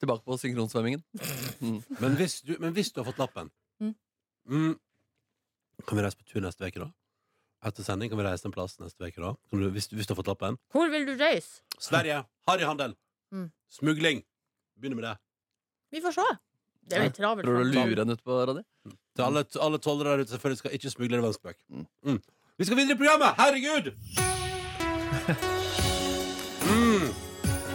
Tilbake 0.00 0.24
på 0.28 0.36
synkronsvømmingen. 0.36 1.02
Mm. 1.56 1.80
Men, 2.00 2.16
hvis 2.16 2.42
du, 2.44 2.56
men 2.60 2.74
hvis 2.74 2.92
du 2.92 3.00
har 3.02 3.10
fått 3.10 3.16
lappen 3.18 3.48
Mm. 4.48 4.62
mm, 4.70 4.76
Kan 5.86 5.98
vi 5.98 6.04
reise 6.06 6.16
på 6.16 6.24
tur 6.30 6.40
neste 6.44 6.66
uke, 6.66 6.80
da? 6.80 6.90
Etter 7.66 7.82
sending 7.86 8.10
kan 8.12 8.18
vi 8.20 8.24
reise 8.26 8.46
en 8.46 8.54
plass 8.54 8.78
neste 8.80 9.02
uke, 9.08 9.20
da? 9.22 9.34
Kan 9.50 9.60
du, 9.62 9.68
hvis, 9.74 9.88
hvis 9.92 10.06
du 10.06 10.14
har 10.14 10.20
fått 10.22 10.30
lappen? 10.30 10.58
Hvor 10.72 10.90
vil 10.92 11.06
du 11.08 11.14
reise? 11.20 11.62
Sverige. 11.82 12.22
Harryhandel. 12.48 12.94
Mm. 13.34 13.48
Smugling. 13.68 14.22
Begynner 14.78 15.00
med 15.00 15.08
det. 15.08 15.16
Vi 15.96 16.02
får 16.04 16.14
se. 16.18 16.26
Det 16.86 16.98
er 16.98 17.08
litt 17.08 17.16
travelt. 17.18 17.46
Prøver 17.48 17.64
du 17.66 17.78
å 17.80 17.84
lure 17.88 17.98
henne 18.04 18.14
ut 18.14 18.22
på 18.22 18.38
radio? 18.46 18.62
Til 19.16 19.24
alle, 19.26 19.42
alle 19.64 19.78
tollere 19.82 20.12
der 20.14 20.22
ute 20.26 20.36
selvfølgelig 20.36 20.60
skal 20.62 20.76
ikke 20.78 20.92
smugle 20.92 21.18
det 21.18 21.24
vanskebøk. 21.24 21.58
Mm. 21.72 21.86
Mm. 22.06 22.20
Vi 22.56 22.68
skal 22.68 22.78
videre 22.78 22.94
i 22.94 23.00
programmet! 23.00 23.34
Herregud! 23.40 23.90
Mm. 26.66 27.08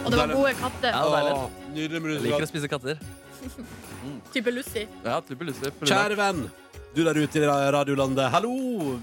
Og 0.04 0.10
det 0.10 0.18
var 0.18 0.32
gode 0.32 0.54
katter. 0.58 0.88
Ja. 0.88 1.02
Åh, 1.36 1.44
Nydelig 1.74 2.00
musikk. 2.02 2.22
Jeg 2.22 2.30
liker 2.30 2.46
å 2.46 2.50
spise 2.50 2.70
katter. 2.72 3.04
Type 4.32 4.50
Lucy. 4.54 4.84
Ja, 5.04 5.18
type 5.26 5.44
Lucy 5.46 5.70
Kjære 5.82 6.16
venn, 6.18 6.44
du 6.94 7.04
der 7.04 7.16
ute 7.16 7.38
i 7.40 7.46
radiolandet. 7.46 8.30
Hallo! 8.32 8.52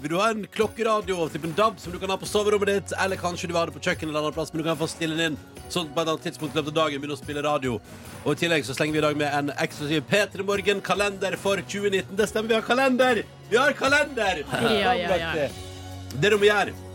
Vil 0.02 0.12
du 0.12 0.18
ha 0.20 0.30
en 0.30 0.44
klokkeradio 0.54 1.26
typ 1.34 1.46
en 1.48 1.56
DAB 1.58 1.80
som 1.82 1.94
du 1.94 1.98
kan 2.02 2.12
ha 2.14 2.18
på 2.22 2.28
soverommet 2.30 2.70
ditt? 2.70 2.94
Eller 3.02 3.18
kanskje 3.18 3.48
du 3.50 3.54
vil 3.54 3.60
ha 3.60 3.66
det 3.70 3.74
på 3.78 3.82
kjøkkenet 3.82 4.12
eller 4.12 4.22
annen 4.22 4.36
plass, 4.36 4.52
men 4.54 4.62
du 4.62 4.68
kan 4.68 4.78
få 4.78 4.90
stille 4.92 5.18
den 5.18 5.34
inn 5.34 5.40
sånn 5.70 5.88
at 5.88 5.96
på 5.96 6.04
et 6.04 6.12
annet 6.12 6.28
tidspunkt 6.28 6.54
i 6.54 6.60
løpet 6.60 6.74
av 6.74 6.78
dagen 6.84 7.02
begynner 7.02 7.18
å 7.18 7.22
spille 7.22 7.46
radio. 7.46 7.80
Og 8.26 8.34
i 8.34 8.42
tillegg 8.44 8.68
så 8.68 8.76
slenger 8.78 8.98
vi 8.98 9.02
i 9.02 9.06
dag 9.08 9.18
med 9.22 9.38
en 9.40 9.54
eksklusiv 9.66 10.06
P3 10.10 10.46
Morgen-kalender 10.46 11.38
for 11.42 11.62
2019. 11.62 12.14
Det 12.20 12.30
stemmer, 12.30 12.52
vi 12.52 12.60
har 12.60 12.68
kalender! 12.68 13.24
Vi 13.50 13.58
har 13.58 13.74
kalender! 13.78 14.44
Ja, 14.54 14.94
ja, 14.94 15.18
ja. 15.24 15.50
Det 16.14 16.34
du 16.34 16.38
må 16.38 16.50
gjøre 16.50 16.89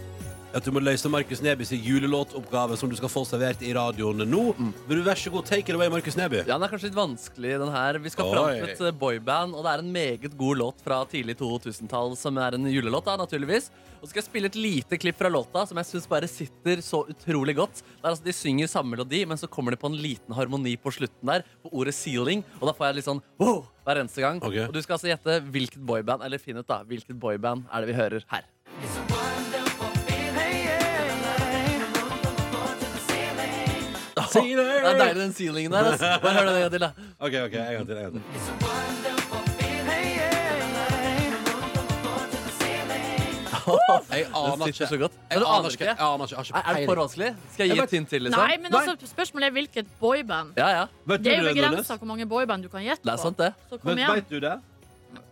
at 0.54 0.62
du 0.64 0.70
må 0.74 0.80
løse 0.82 1.10
Markus 1.10 1.40
Nebys 1.42 1.72
julelåtoppgave 1.74 2.76
som 2.78 2.90
du 2.90 2.94
skal 2.98 3.10
få 3.10 3.24
servert 3.26 3.62
i 3.66 3.72
radioen 3.74 4.22
nå. 4.30 4.42
Vil 4.86 5.00
du 5.00 5.06
vær 5.06 5.18
så 5.18 5.32
god, 5.34 5.48
take 5.48 5.66
it 5.66 5.74
away, 5.74 5.90
Markus 5.90 6.16
Neby? 6.18 6.44
Ja, 6.44 6.54
Den 6.54 6.66
er 6.66 6.70
kanskje 6.70 6.90
litt 6.90 6.98
vanskelig, 6.98 7.56
den 7.64 7.72
her. 7.74 7.98
Vi 8.04 8.12
skal 8.14 8.30
fram 8.30 8.52
til 8.52 8.70
et 8.70 8.84
eh, 8.86 8.94
boyband, 9.00 9.56
og 9.56 9.66
det 9.66 9.72
er 9.72 9.82
en 9.82 9.90
meget 9.96 10.36
god 10.38 10.60
låt 10.62 10.84
fra 10.84 11.00
tidlig 11.10 11.36
2000-tall 11.40 12.14
som 12.20 12.38
er 12.38 12.58
en 12.58 12.70
julelåt, 12.70 13.08
da, 13.08 13.16
naturligvis. 13.18 13.70
Og 13.98 14.06
så 14.06 14.12
skal 14.12 14.20
jeg 14.20 14.28
spille 14.28 14.50
et 14.52 14.58
lite 14.60 14.98
klipp 15.00 15.18
fra 15.18 15.30
låta 15.32 15.64
som 15.66 15.78
jeg 15.80 15.88
syns 15.88 16.08
bare 16.10 16.28
sitter 16.30 16.82
så 16.84 17.02
utrolig 17.08 17.56
godt. 17.58 17.80
Det 17.82 18.04
er 18.04 18.12
altså, 18.12 18.26
De 18.26 18.36
synger 18.36 18.70
samme 18.70 18.94
melodi, 18.94 19.24
men 19.26 19.40
så 19.40 19.50
kommer 19.50 19.74
det 19.74 19.80
på 19.82 19.90
en 19.90 19.98
liten 19.98 20.36
harmoni 20.36 20.76
på 20.78 20.92
slutten 20.94 21.34
der, 21.34 21.46
på 21.64 21.72
ordet 21.72 21.96
'ceiling', 21.96 22.44
og 22.60 22.68
da 22.68 22.76
får 22.76 22.90
jeg 22.90 23.00
litt 23.00 23.10
sånn 23.10 23.24
wow 23.40 23.64
hver 23.84 24.04
eneste 24.04 24.22
gang. 24.22 24.38
Okay. 24.44 24.68
Og 24.68 24.72
du 24.72 24.82
skal 24.84 25.00
altså 25.00 25.10
gjette 25.10 25.40
hvilket 25.50 25.82
boyband, 25.82 26.22
eller 26.22 26.38
finn 26.38 26.60
ut 26.60 26.68
da, 26.68 26.82
hvilket 26.84 27.18
boyband 27.18 27.66
er 27.72 27.80
det 27.80 27.92
vi 27.92 28.00
hører 28.00 28.28
her. 28.30 29.23
Det 34.34 34.66
er 34.90 34.98
deilig, 34.98 35.20
den 35.22 35.32
ceilingen 35.38 35.72
der. 35.72 35.92
Altså. 35.92 36.18
Bare 36.22 36.34
hør 36.34 36.44
det 36.44 36.54
en 36.54 36.60
gang 36.60 36.72
til, 36.72 36.80
da. 36.80 36.90
OK, 37.20 37.34
ok, 37.46 37.54
en 37.54 37.74
gang 37.76 37.86
til. 37.86 37.96
En 37.96 38.02
gang 38.02 38.12
til. 38.12 39.44
Jeg 43.64 44.26
aner 44.34 44.56
Den 44.60 44.68
ikke. 44.68 44.86
så 44.86 44.96
godt. 45.00 45.12
Jeg 45.30 45.38
Men 45.38 45.40
du 45.40 45.46
aner 45.46 45.58
aner 45.58 45.70
ikke. 45.70 45.84
ikke? 45.84 45.84
Jeg 45.84 46.14
aner 46.14 46.24
ikke. 46.24 46.36
Jeg 46.54 46.62
Er 46.64 46.74
det 46.78 46.86
for 46.88 47.00
vanskelig? 47.00 47.30
Skal 47.54 47.66
jeg 47.68 47.76
gi 47.76 47.82
et 47.84 47.90
hint 47.96 48.08
til? 48.10 48.22
liksom? 48.26 48.42
Nei, 48.44 48.56
men 48.62 48.74
altså, 48.74 49.06
spørsmålet 49.14 49.46
er 49.48 49.54
hvilket 49.56 49.86
boyband. 50.00 50.52
Ja, 50.56 50.68
ja. 50.78 50.84
Vet 51.06 51.18
du 51.18 51.24
Det 51.24 51.32
er 51.32 51.38
jo 51.40 51.44
det, 51.48 51.54
Nordnes? 51.56 51.70
begrensa 51.70 51.96
hvor 51.96 52.06
mange 52.06 52.26
boyband 52.26 52.62
du 52.62 52.68
kan 52.68 52.82
gjette 52.84 53.02
Det 53.04 53.12
er 53.12 53.16
på. 53.16 53.22
sant, 53.22 53.38
det. 53.38 53.52
Så 53.70 53.78
kom 53.78 53.88
Men 53.90 53.98
igjen. 53.98 54.14
vet 54.14 54.28
du 54.30 54.40
det? 54.40 54.54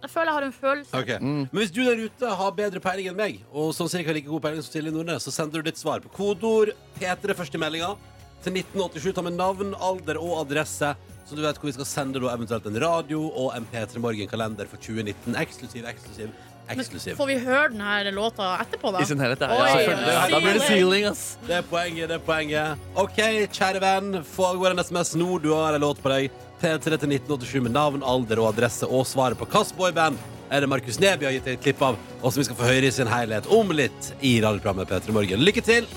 Jeg 0.02 0.10
føler 0.10 0.26
jeg 0.26 0.34
har 0.34 0.42
en 0.42 0.52
følelse. 0.52 0.94
Ok. 0.98 1.20
Men 1.20 1.48
hvis 1.52 1.70
du 1.74 1.80
der 1.84 2.04
ute 2.06 2.26
har 2.36 2.50
bedre 2.52 2.80
peiling 2.80 3.08
enn 3.08 3.16
meg, 3.16 3.40
og 3.52 3.72
sånn 3.74 3.88
cirka 3.90 4.12
like 4.12 4.26
god 4.28 4.40
peiling 4.42 4.62
som 4.62 4.72
Silje 4.72 4.92
Nordnes, 4.94 5.22
så 5.22 5.30
sender 5.32 5.60
du 5.62 5.62
ditt 5.70 5.78
svar 5.78 6.00
på 6.00 6.08
kodeord 6.08 6.70
P3 7.00 7.34
først 7.34 7.54
i 7.54 7.58
meldinga 7.58 7.96
til 8.44 8.56
1987. 8.60 9.10
Ta 9.16 9.24
med 9.24 9.36
navn, 9.38 9.74
alder 9.80 10.20
og 10.20 10.40
adresse, 10.42 10.92
så 11.26 11.38
du 11.38 11.42
vet 11.44 11.58
hvor 11.58 11.70
vi 11.70 11.74
skal 11.76 11.88
sende 11.88 12.22
da 12.22 12.32
eventuelt 12.34 12.66
en 12.68 12.80
radio 12.82 13.26
og 13.28 13.52
en 13.56 13.66
P3 13.72 14.02
Morgen-kalender 14.02 14.70
for 14.70 14.82
2019. 14.82 15.36
Eksklusiv, 15.42 15.86
eksklusiv, 15.88 16.32
eksklusiv. 16.72 17.16
Får 17.18 17.30
vi 17.30 17.38
høre 17.44 17.70
denne 17.72 18.14
låta 18.14 18.54
etterpå, 18.64 18.92
da? 18.94 19.02
I 19.02 19.08
sin 19.08 19.22
helhet, 19.22 19.42
ja. 19.42 19.56
Oi, 19.56 19.86
ja 19.86 20.26
Da 20.32 20.42
blir 20.42 20.58
det 20.58 20.66
ceiling, 20.66 21.08
ass. 21.12 21.24
Det 21.46 21.60
er 21.60 21.66
poenget, 21.70 22.10
det 22.10 22.18
er 22.18 22.26
poenget. 22.26 22.86
OK, 22.98 23.20
kjære 23.54 23.82
venn, 23.82 24.22
få 24.34 24.50
av 24.50 24.60
gårde 24.60 24.78
en 24.78 24.84
SMS 24.84 25.14
nå. 25.20 25.36
Du 25.42 25.52
har 25.54 25.78
en 25.78 25.86
låt 25.86 26.02
på 26.02 26.12
deg. 26.12 26.42
P3 26.62 26.78
til 26.78 26.94
1987 26.94 27.56
med 27.64 27.74
navn, 27.74 28.04
alder 28.06 28.38
og 28.42 28.52
adresse 28.52 28.86
og 28.86 29.02
svaret 29.10 29.38
på 29.38 29.48
hvilket 29.50 29.74
boyband 29.78 30.20
er 30.52 30.60
det 30.60 30.68
Markus 30.68 31.00
Neby 31.00 31.26
har 31.26 31.32
gitt 31.32 31.46
deg 31.48 31.56
et 31.56 31.64
klipp 31.64 31.82
av, 31.82 31.96
og 32.20 32.28
som 32.28 32.42
vi 32.42 32.44
skal 32.44 32.58
få 32.58 32.68
høre 32.68 32.86
i 32.86 32.92
sin 32.94 33.08
helhet 33.08 33.48
om 33.56 33.72
litt 33.72 34.12
i 34.20 34.36
radioprogrammet 34.44 34.90
P3 34.90 35.16
Morgen. 35.16 35.46
Lykke 35.48 35.64
til! 35.64 35.88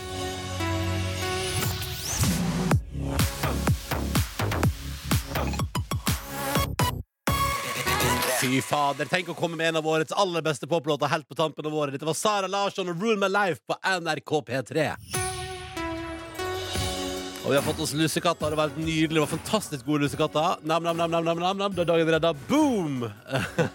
Fy 8.45 8.59
fader, 8.61 9.07
tenk 9.09 9.31
å 9.31 9.33
komme 9.33 9.57
med 9.57 9.71
en 9.71 9.79
av 9.79 9.87
årets 9.89 10.13
aller 10.21 10.43
beste 10.45 10.67
poplåter 10.69 11.09
helt 11.09 11.25
på 11.25 11.33
tampen 11.33 11.65
av 11.65 11.73
året. 11.73 11.95
Dette 11.95 12.05
var 12.05 12.13
Sara 12.13 12.45
Larsson 12.45 12.91
og 12.91 12.99
Rule 13.01 13.17
My 13.17 13.25
Life 13.31 13.63
på 13.65 13.73
NRK 13.81 14.33
P3. 14.45 14.83
Og 17.41 17.49
vi 17.49 17.55
har 17.57 17.65
fått 17.65 17.81
oss 17.81 17.95
lussekatter. 17.97 18.53
Det 18.53 18.59
var 18.59 18.69
helt 18.69 18.77
nydelig. 18.83 19.15
Det 19.15 19.23
var 19.23 19.31
fantastisk 19.31 19.87
gode 19.89 20.05
lussekatter. 20.05 20.61
Nam, 20.61 20.85
nam, 20.85 20.93
nam, 20.97 21.09
nam, 21.09 21.25
nam, 21.25 21.41
nam, 21.41 21.57
nam. 21.63 21.73
Da 21.73 21.81
er 21.81 21.89
dagen 21.89 22.13
redda. 22.13 22.31
Boom! 22.51 23.07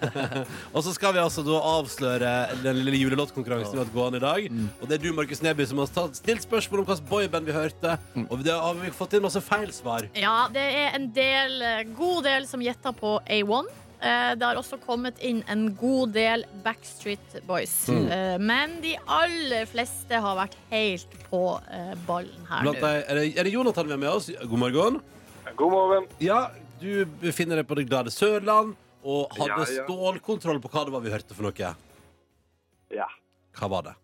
og 0.74 0.86
så 0.86 0.94
skal 0.94 1.18
vi 1.18 1.22
altså 1.24 1.42
da 1.46 1.58
avsløre 1.72 2.32
den 2.62 2.80
lille 2.84 3.02
julelåtkonkurransen 3.02 3.74
vi 3.74 3.82
har 3.82 3.90
hatt 3.90 3.98
gående 3.98 4.22
i 4.22 4.26
dag. 4.28 4.48
Og 4.78 4.86
det 4.86 5.00
er 5.00 5.04
du, 5.08 5.10
Markus 5.18 5.42
Neby, 5.42 5.66
som 5.66 5.82
har 5.82 6.14
stilt 6.14 6.46
spørsmål 6.46 6.84
om 6.84 6.90
hvilket 6.92 7.10
boyband 7.10 7.50
vi 7.50 7.58
hørte. 7.58 7.98
Og 8.28 8.46
det 8.46 8.54
har 8.54 8.78
vi 8.84 8.94
fått 9.02 9.18
inn 9.18 9.26
masse 9.26 9.42
feil 9.50 9.74
svar. 9.74 10.06
Ja, 10.14 10.44
det 10.54 10.66
er 10.86 10.98
en 10.98 11.10
del, 11.18 11.58
eh, 11.58 11.86
god 11.98 12.26
del 12.30 12.46
som 12.50 12.62
gjetter 12.62 12.94
på 12.94 13.18
A1. 13.26 13.74
Eh, 14.00 14.34
Det 14.40 14.46
har 14.46 14.56
også 14.56 14.78
kommet 14.80 15.18
inn 15.20 15.42
en 15.52 15.66
god 15.76 16.12
del 16.16 16.44
Backstreet 16.64 17.40
Boys. 17.46 17.74
Mm. 17.88 18.06
Eh, 18.10 18.38
Men 18.38 18.78
de 18.80 18.94
aller 19.06 19.66
fleste 19.68 20.20
har 20.24 20.36
vært 20.38 20.56
helt 20.70 21.16
på 21.30 21.42
eh, 21.70 21.92
ballen 22.08 22.46
her 22.48 22.62
Blant 22.64 22.80
nå. 22.80 22.86
deg, 22.86 23.04
er, 23.10 23.14
det, 23.20 23.26
er 23.38 23.44
det 23.44 23.52
Jonathan 23.52 23.86
vi 23.86 23.92
har 23.96 24.02
med 24.06 24.08
oss? 24.14 24.30
God 24.40 24.58
morgen. 24.58 25.00
God 25.56 25.72
morgen. 25.74 26.06
Ja, 26.20 26.46
du 26.80 27.04
befinner 27.20 27.60
deg 27.60 27.68
på 27.68 27.76
det 27.76 27.88
glade 27.90 28.10
Sørland 28.14 28.72
og 29.04 29.32
hadde 29.36 29.64
Ja, 29.66 29.66
ja. 29.80 29.84
stålkontroll 29.84 30.60
på 30.60 30.68
hva 30.72 30.84
det 30.88 30.92
var 30.94 31.00
vi 31.04 31.12
hørte 31.12 31.36
for 31.36 31.48
noe. 31.48 31.74
Ja. 32.92 33.06
Hva 33.60 33.68
var 33.72 33.82
det? 33.90 33.94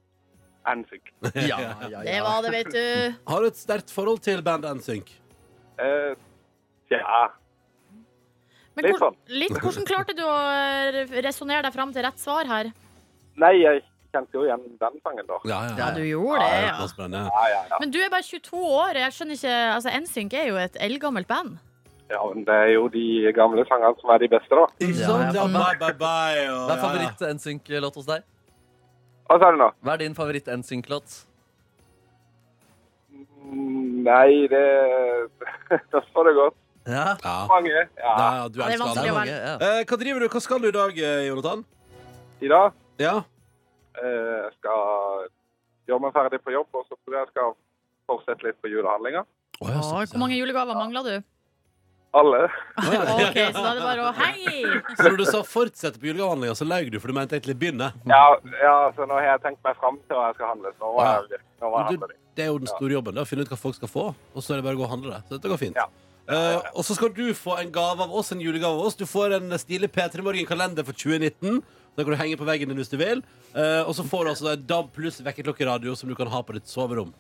NSYNC. 0.67 1.11
Ja, 1.49 1.59
ja, 1.89 2.01
Det 2.03 2.21
var 2.25 2.43
det, 2.43 2.51
vet 2.53 2.71
du. 2.75 3.15
Har 3.31 3.41
du 3.41 3.47
et 3.49 3.57
sterkt 3.61 3.93
forhold 3.95 4.21
til 4.25 4.41
bandet 4.43 4.77
NSYNC? 4.81 5.13
Uh, 5.79 6.17
ja. 6.91 7.27
Men 8.77 8.85
Litt 8.85 8.97
hvor, 8.99 9.07
sånn. 9.09 9.17
litt, 9.41 9.59
hvordan 9.63 9.87
klarte 9.89 10.15
du 10.17 10.23
å 10.29 10.37
resonnere 11.25 11.63
deg 11.65 11.73
fram 11.73 11.93
til 11.97 12.05
rett 12.05 12.19
svar 12.21 12.45
her? 12.51 12.69
Nei, 13.41 13.53
jeg 13.63 13.83
kjente 14.13 14.37
jo 14.37 14.43
igjen 14.45 14.63
den 14.81 14.99
sangen, 15.05 15.27
da. 15.29 15.39
Ja, 15.49 15.61
Ja, 15.79 15.91
du 15.97 16.03
gjorde 16.05 16.41
det, 16.45 16.59
ja. 16.67 16.75
Ja, 17.09 17.47
ja, 17.53 17.63
ja. 17.71 17.79
Men 17.81 17.91
du 17.95 17.99
er 18.05 18.11
bare 18.13 18.23
22 18.25 18.61
år. 18.61 19.01
Jeg 19.01 19.13
skjønner 19.17 19.39
ikke, 19.41 19.55
altså 19.77 19.95
NSYNC 20.01 20.37
er 20.43 20.47
jo 20.51 20.57
et 20.61 20.77
eldgammelt 20.81 21.27
band. 21.29 21.57
Ja, 22.13 22.21
men 22.33 22.45
det 22.47 22.55
er 22.55 22.69
jo 22.77 22.85
de 22.93 23.33
gamle 23.35 23.65
sangene 23.67 23.97
som 24.01 24.13
er 24.15 24.19
de 24.23 24.29
beste, 24.31 24.53
da. 24.55 24.67
Ikke 24.79 25.01
Ja, 25.01 25.07
sant? 25.09 25.35
ja. 25.35 25.43
Ja, 25.43 25.47
bye, 25.57 25.79
bye, 25.81 25.97
bye. 25.99 26.05
Hva 26.05 26.13
er 26.31 26.45
ja, 26.45 26.59
ja. 26.69 26.77
favoritt-NSYNC-låt 26.85 27.97
hos 27.99 28.07
deg? 28.13 28.23
Hva 29.27 29.41
sa 29.43 29.51
du 29.51 29.57
nå? 29.59 29.71
Hva 29.83 29.97
er 29.97 30.05
din 30.05 30.15
favoritt-NSYNC-låt? 30.15 31.17
Mm, 33.47 34.05
Nei, 34.07 34.47
det 34.53 34.65
Da 35.93 36.01
står 36.13 36.29
det 36.31 36.35
godt. 36.39 36.57
Ja. 36.87 37.17
Ja. 37.25 37.47
Mange. 37.51 37.71
Ja, 37.71 37.89
Ja. 37.99 38.17
ja, 38.37 38.49
du 38.49 38.59
det 38.59 38.63
er 38.65 38.71
elsker 38.71 38.85
vanskelig 38.87 39.11
alle. 39.11 39.13
å 39.13 39.21
velge. 39.21 39.37
ja. 39.47 39.55
Eh, 39.81 39.85
hva 39.85 39.99
driver 39.99 40.21
du? 40.21 40.29
Hva 40.29 40.41
skal 40.43 40.61
du 40.61 40.69
i 40.69 40.71
dag, 40.77 40.99
eh, 40.99 41.27
Jonathan? 41.29 41.65
I 42.41 42.49
dag 42.49 42.73
Ja. 42.99 43.17
eh, 44.03 44.37
jeg 44.47 44.53
skal 44.61 45.29
gjøre 45.89 46.01
meg 46.01 46.13
ferdig 46.13 46.41
på 46.45 46.53
jobb, 46.53 46.67
og 46.75 46.85
så 46.89 46.95
tror 47.05 47.15
jeg 47.17 47.25
jeg 47.27 47.33
skal 47.35 47.55
fortsette 48.09 48.43
litt 48.47 48.61
på 48.63 48.69
julehandlinga. 48.71 49.25
Å, 49.63 49.69
ja, 49.71 49.81
Å, 49.81 50.05
Hvor 50.07 50.19
mange 50.19 50.37
julegaver 50.37 50.75
mangler 50.77 51.03
du? 51.03 51.25
Alle. 52.17 52.49
Ok, 52.79 53.37
Så 53.53 53.61
da 53.61 53.71
er 53.73 53.75
det 53.77 53.83
bare 53.85 54.05
å 54.09 54.13
hei! 54.15 54.63
Så 54.97 55.11
når 55.11 55.17
du 55.19 55.25
sa 55.27 55.43
'fortsette 55.43 55.99
på 56.01 56.07
julegavehandlinga', 56.09 56.55
så 56.57 56.65
løy 56.65 56.89
du, 56.91 56.99
for 57.01 57.09
du 57.09 57.15
mente 57.15 57.37
egentlig 57.37 57.57
'begynne'. 57.59 57.93
Ja, 58.07 58.37
ja, 58.63 58.77
så 58.97 59.05
nå 59.09 59.15
har 59.19 59.37
jeg 59.37 59.43
tenkt 59.43 59.61
meg 59.65 59.77
fram 59.77 59.99
til 60.09 60.17
hva 60.17 60.29
jeg 60.31 60.35
skal 60.39 60.49
handle. 60.55 60.73
Så 60.79 60.81
nå 60.81 60.95
må 60.95 61.01
Ja. 61.03 61.13
jeg, 61.21 61.23
virkelig- 61.29 61.61
nå 61.61 61.67
må 61.67 61.77
jeg 61.77 61.77
Men 61.77 61.85
handle 61.87 62.07
du, 62.07 62.13
litt. 62.15 62.35
det 62.37 62.43
er 62.45 62.47
jo 62.53 62.59
den 62.59 62.67
store 62.73 62.93
jobben. 62.97 63.13
Det 63.15 63.21
er 63.21 63.27
å 63.27 63.29
finne 63.29 63.43
ut 63.43 63.49
hva 63.53 63.59
folk 63.59 63.75
skal 63.75 63.89
få, 63.89 64.05
og 64.37 64.41
så 64.43 64.49
er 64.53 64.57
det 64.57 64.65
bare 64.65 64.77
å 64.77 64.81
gå 64.81 64.85
og 64.85 64.91
handle 64.97 65.11
det. 65.13 65.23
Så 65.29 65.31
dette 65.37 65.49
går 65.51 65.59
fint. 65.59 65.77
Ja. 65.77 65.87
Eh, 66.27 66.71
og 66.75 66.83
så 66.83 66.97
skal 66.97 67.13
du 67.15 67.31
få 67.39 67.55
en 67.61 67.71
gave 67.73 68.03
av 68.03 68.15
oss, 68.15 68.33
en 68.35 68.43
julegave 68.43 68.75
av 68.75 68.89
oss. 68.89 68.99
Du 68.99 69.07
får 69.07 69.37
en 69.39 69.59
stilig 69.63 69.93
P3 69.95 70.25
Morgen-kalender 70.27 70.87
for 70.87 70.97
2019. 70.97 71.63
Den 71.97 72.05
kan 72.05 72.13
du 72.13 72.19
henge 72.21 72.37
på 72.37 72.49
veggen 72.49 72.69
din 72.73 72.81
hvis 72.81 72.93
du 72.93 72.99
vil. 73.01 73.23
Uh, 73.55 73.87
og 73.87 73.95
så 73.97 74.05
får 74.05 74.27
du 74.27 74.33
altså 74.35 74.51
en 74.53 74.67
DAB 74.69 74.91
pluss 74.93 75.23
vekkerklokkeradio 75.25 75.95
som 75.97 76.11
du 76.11 76.17
kan 76.19 76.29
ha 76.29 76.43
på 76.45 76.59
ditt 76.59 76.69
soverom. 76.69 77.15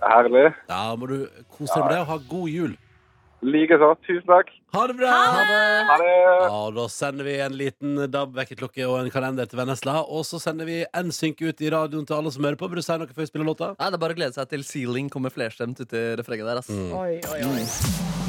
Herlig. 0.00 0.48
Da 0.68 0.80
må 0.96 1.08
du 1.10 1.18
kose 1.52 1.74
deg 1.74 1.84
med 1.84 1.92
det 1.92 2.02
og 2.04 2.10
ha 2.12 2.18
god 2.30 2.52
jul. 2.52 2.76
Likeså. 3.44 3.90
Tusen 4.06 4.24
takk. 4.28 4.48
Ha 4.72 4.86
det 4.88 4.96
bra! 4.96 5.10
Ha 5.10 5.96
det. 6.00 6.12
Ja, 6.46 6.62
da 6.78 6.86
sender 6.92 7.28
vi 7.28 7.36
en 7.44 7.56
liten 7.58 7.98
DAB-vekkerklokke 8.12 8.86
og 8.88 8.98
en 9.02 9.12
kalender 9.12 9.48
til 9.48 9.60
Vennesla. 9.60 9.98
Og 10.08 10.24
så 10.28 10.40
sender 10.42 10.68
vi 10.68 10.78
NSYNC 10.96 11.44
ut 11.44 11.60
i 11.60 11.72
radioen 11.72 12.08
til 12.08 12.16
alle 12.16 12.32
som 12.32 12.48
hører 12.48 12.60
på. 12.60 12.70
Vil 12.72 12.80
du 12.80 12.86
si 12.86 12.96
noe 12.96 13.10
før 13.10 13.24
vi 13.26 13.30
spiller 13.30 13.50
låta? 13.50 13.74
Nei, 13.76 13.90
Det 13.90 14.00
er 14.00 14.04
bare 14.06 14.16
å 14.16 14.20
glede 14.22 14.38
seg 14.38 14.48
til 14.52 14.64
Ceiling 14.64 15.12
kommer 15.12 15.34
flerstemt 15.34 15.84
uti 15.84 16.06
refrenget 16.16 16.48
der. 16.48 16.62
Altså. 16.64 16.72
Mm. 16.76 16.96
Oi, 16.96 17.12
oi, 17.34 17.42
oi. 17.52 18.25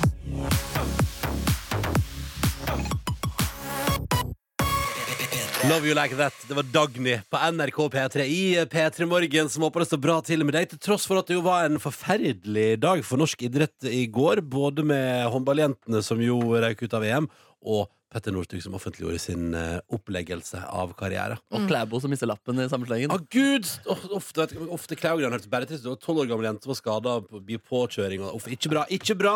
Love 5.69 5.85
You 5.88 5.95
Like 5.95 6.15
That. 6.15 6.33
Det 6.47 6.53
var 6.55 6.63
Dagny 6.63 7.17
på 7.29 7.38
NRK 7.51 7.77
P3 7.91 8.23
i 8.29 8.41
P3 8.71 9.05
Morgen 9.09 9.49
som 9.49 9.65
håper 9.65 9.83
det 9.83 9.89
står 9.89 9.99
bra 10.03 10.15
til 10.23 10.45
med 10.45 10.55
deg, 10.55 10.69
til 10.71 10.79
tross 10.85 11.07
for 11.09 11.19
at 11.19 11.27
det 11.27 11.35
jo 11.35 11.43
var 11.43 11.65
en 11.67 11.79
forferdelig 11.81 12.77
dag 12.79 13.01
for 13.05 13.19
norsk 13.19 13.41
idrett 13.49 13.88
i 13.89 14.05
går. 14.13 14.43
Både 14.47 14.85
med 14.88 15.27
håndballjentene 15.33 16.03
som 16.05 16.21
jo 16.23 16.38
røyk 16.53 16.85
ut 16.85 16.95
av 16.95 17.03
EM, 17.09 17.27
og 17.67 17.89
Petter 18.13 18.31
Northug 18.31 18.61
som 18.63 18.77
offentliggjorde 18.77 19.19
sin 19.19 19.49
eh, 19.57 19.81
oppleggelse 19.91 20.61
av 20.71 20.93
karriere. 20.95 21.35
Og 21.51 21.65
Klæbo 21.67 21.99
som 21.99 22.13
mister 22.13 22.29
lappen 22.31 22.61
i 22.63 22.69
samme 22.71 22.88
slengen. 22.88 23.11
Å 23.11 23.19
gud! 23.33 23.67
Ofte, 24.15 24.45
Ofte, 24.71 24.95
Klæbo-greiene 24.95 25.35
hørtes 25.35 25.51
bare 25.51 25.67
trist 25.67 25.83
ut. 25.83 25.89
Det 25.89 25.95
var 25.97 26.03
Tolv 26.05 26.23
år 26.23 26.29
gammel 26.31 26.47
jente 26.53 26.71
var 26.71 26.79
skada 26.79 27.17
på 27.27 27.41
påkjøring. 27.67 28.23
og- 28.23 28.38
Uff, 28.39 28.47
ikke 28.47 28.71
bra! 28.71 28.85
Ikke 28.93 29.17
bra! 29.19 29.35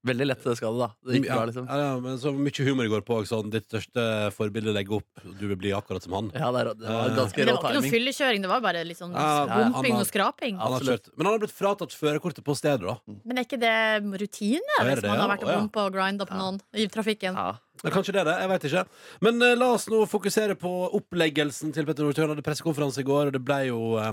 Veldig 0.00 0.26
lett 0.30 0.40
skade, 0.56 0.78
da. 0.80 0.86
Det 1.04 1.18
gikk 1.18 1.26
ja, 1.28 1.34
bra, 1.36 1.44
liksom. 1.50 1.66
ja, 1.68 1.76
ja, 1.76 1.88
men 2.00 2.14
så 2.16 2.30
mye 2.32 2.64
humor 2.64 2.86
i 2.86 2.88
går 2.88 3.02
på. 3.04 3.18
Sånn, 3.28 3.50
ditt 3.52 3.66
største 3.68 4.04
forbilde 4.32 4.72
legger 4.72 4.96
opp, 4.96 5.20
du 5.36 5.42
vil 5.50 5.58
bli 5.60 5.74
akkurat 5.76 6.00
som 6.06 6.14
han. 6.16 6.30
Ja, 6.32 6.48
det, 6.56 6.62
er, 6.62 6.70
det 6.80 6.86
var 6.88 7.10
Eh, 7.10 7.16
ganske 7.18 7.36
Men 7.36 7.50
det 7.50 7.52
rå 7.52 7.58
var 7.58 7.60
ikke 7.60 7.74
noe 7.76 7.82
timing. 7.84 7.92
fyllekjøring, 7.92 8.40
det 8.46 8.48
var 8.48 8.62
bare 8.64 8.84
litt 8.88 8.96
sånn 8.96 9.12
Ja, 9.12 9.26
ja, 9.44 9.68
har- 9.76 9.90
og 10.00 10.06
skraping. 10.08 10.56
Han 10.56 10.72
har 10.72 10.78
Absolutt. 10.80 11.04
kjørt. 11.04 11.16
Men 11.18 11.26
han 11.28 11.34
har 11.36 11.42
blitt 11.44 11.52
fratatt 11.58 11.92
førerkortet 12.00 12.44
på 12.48 12.56
stedet, 12.56 12.80
da. 12.88 12.96
Men 13.28 13.38
er 13.38 13.44
ikke 13.44 13.60
det 13.60 13.76
rutine 14.24 14.72
Ja, 14.78 14.84
hvis 14.88 15.02
det 15.02 15.08
man 15.10 15.18
man 15.18 15.28
har 15.28 15.36
vært 15.36 15.44
Å, 15.44 15.48
og 15.48 15.52
ja. 15.52 15.58
bumpa 15.60 15.84
og 15.84 15.92
grinda 15.92 16.24
på 16.24 16.40
noen 16.40 16.60
i 16.72 16.86
trafikken? 16.88 17.34
Ja. 17.36 17.58
Ja, 17.84 17.90
kanskje 17.90 18.12
det 18.16 18.20
er 18.24 18.28
det, 18.28 18.38
jeg 18.40 18.48
vet 18.48 18.64
ikke. 18.72 18.86
Men 19.20 19.42
eh, 19.42 19.54
la 19.54 19.68
oss 19.76 19.86
nå 19.92 20.00
fokusere 20.08 20.56
på 20.56 20.72
oppleggelsen 20.96 21.72
til 21.76 21.84
Petter 21.84 22.04
Northug. 22.04 22.24
Han 22.24 22.34
hadde 22.36 22.44
pressekonferanse 22.48 23.00
i 23.00 23.08
går, 23.08 23.26
og 23.28 23.32
det 23.36 23.44
ble 23.44 23.66
jo 23.68 23.96
eh, 24.00 24.12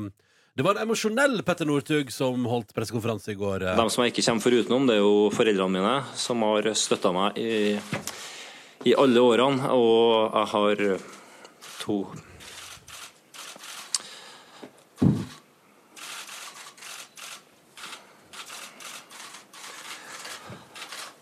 Det 0.57 0.63
var 0.65 0.73
en 0.75 0.87
emosjonell 0.87 1.43
Petter 1.45 1.67
Northug 1.69 2.07
som 2.11 2.45
holdt 2.49 2.71
pressekonferanse 2.73 3.29
i 3.31 3.35
går. 3.37 3.65
eh. 3.67 3.75
De 3.77 3.89
som 3.93 4.03
jeg 4.03 4.13
ikke 4.13 4.23
kommer 4.25 4.41
forutenom, 4.45 4.87
det 4.89 4.95
er 4.95 5.03
jo 5.03 5.29
foreldrene 5.29 5.75
mine, 5.75 5.91
som 6.17 6.41
har 6.47 6.69
støtta 6.73 7.11
meg 7.13 7.37
i, 7.37 7.51
i 8.89 8.95
alle 8.97 9.21
årene. 9.21 9.69
Og 9.69 10.33
jeg 10.33 10.49
har 10.55 10.81
to 11.83 11.99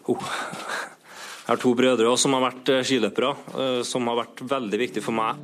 Oh. 0.07 0.21
Jeg 0.21 1.49
har 1.53 1.61
to 1.61 1.73
brødre 1.77 2.13
som 2.21 2.33
har 2.37 2.43
vært 2.47 2.69
eh, 2.73 2.83
skiløpere, 2.85 3.31
eh, 3.57 3.79
som 3.85 4.05
har 4.09 4.19
vært 4.23 4.41
veldig 4.49 4.79
viktig 4.81 5.03
for 5.05 5.17
meg. 5.17 5.41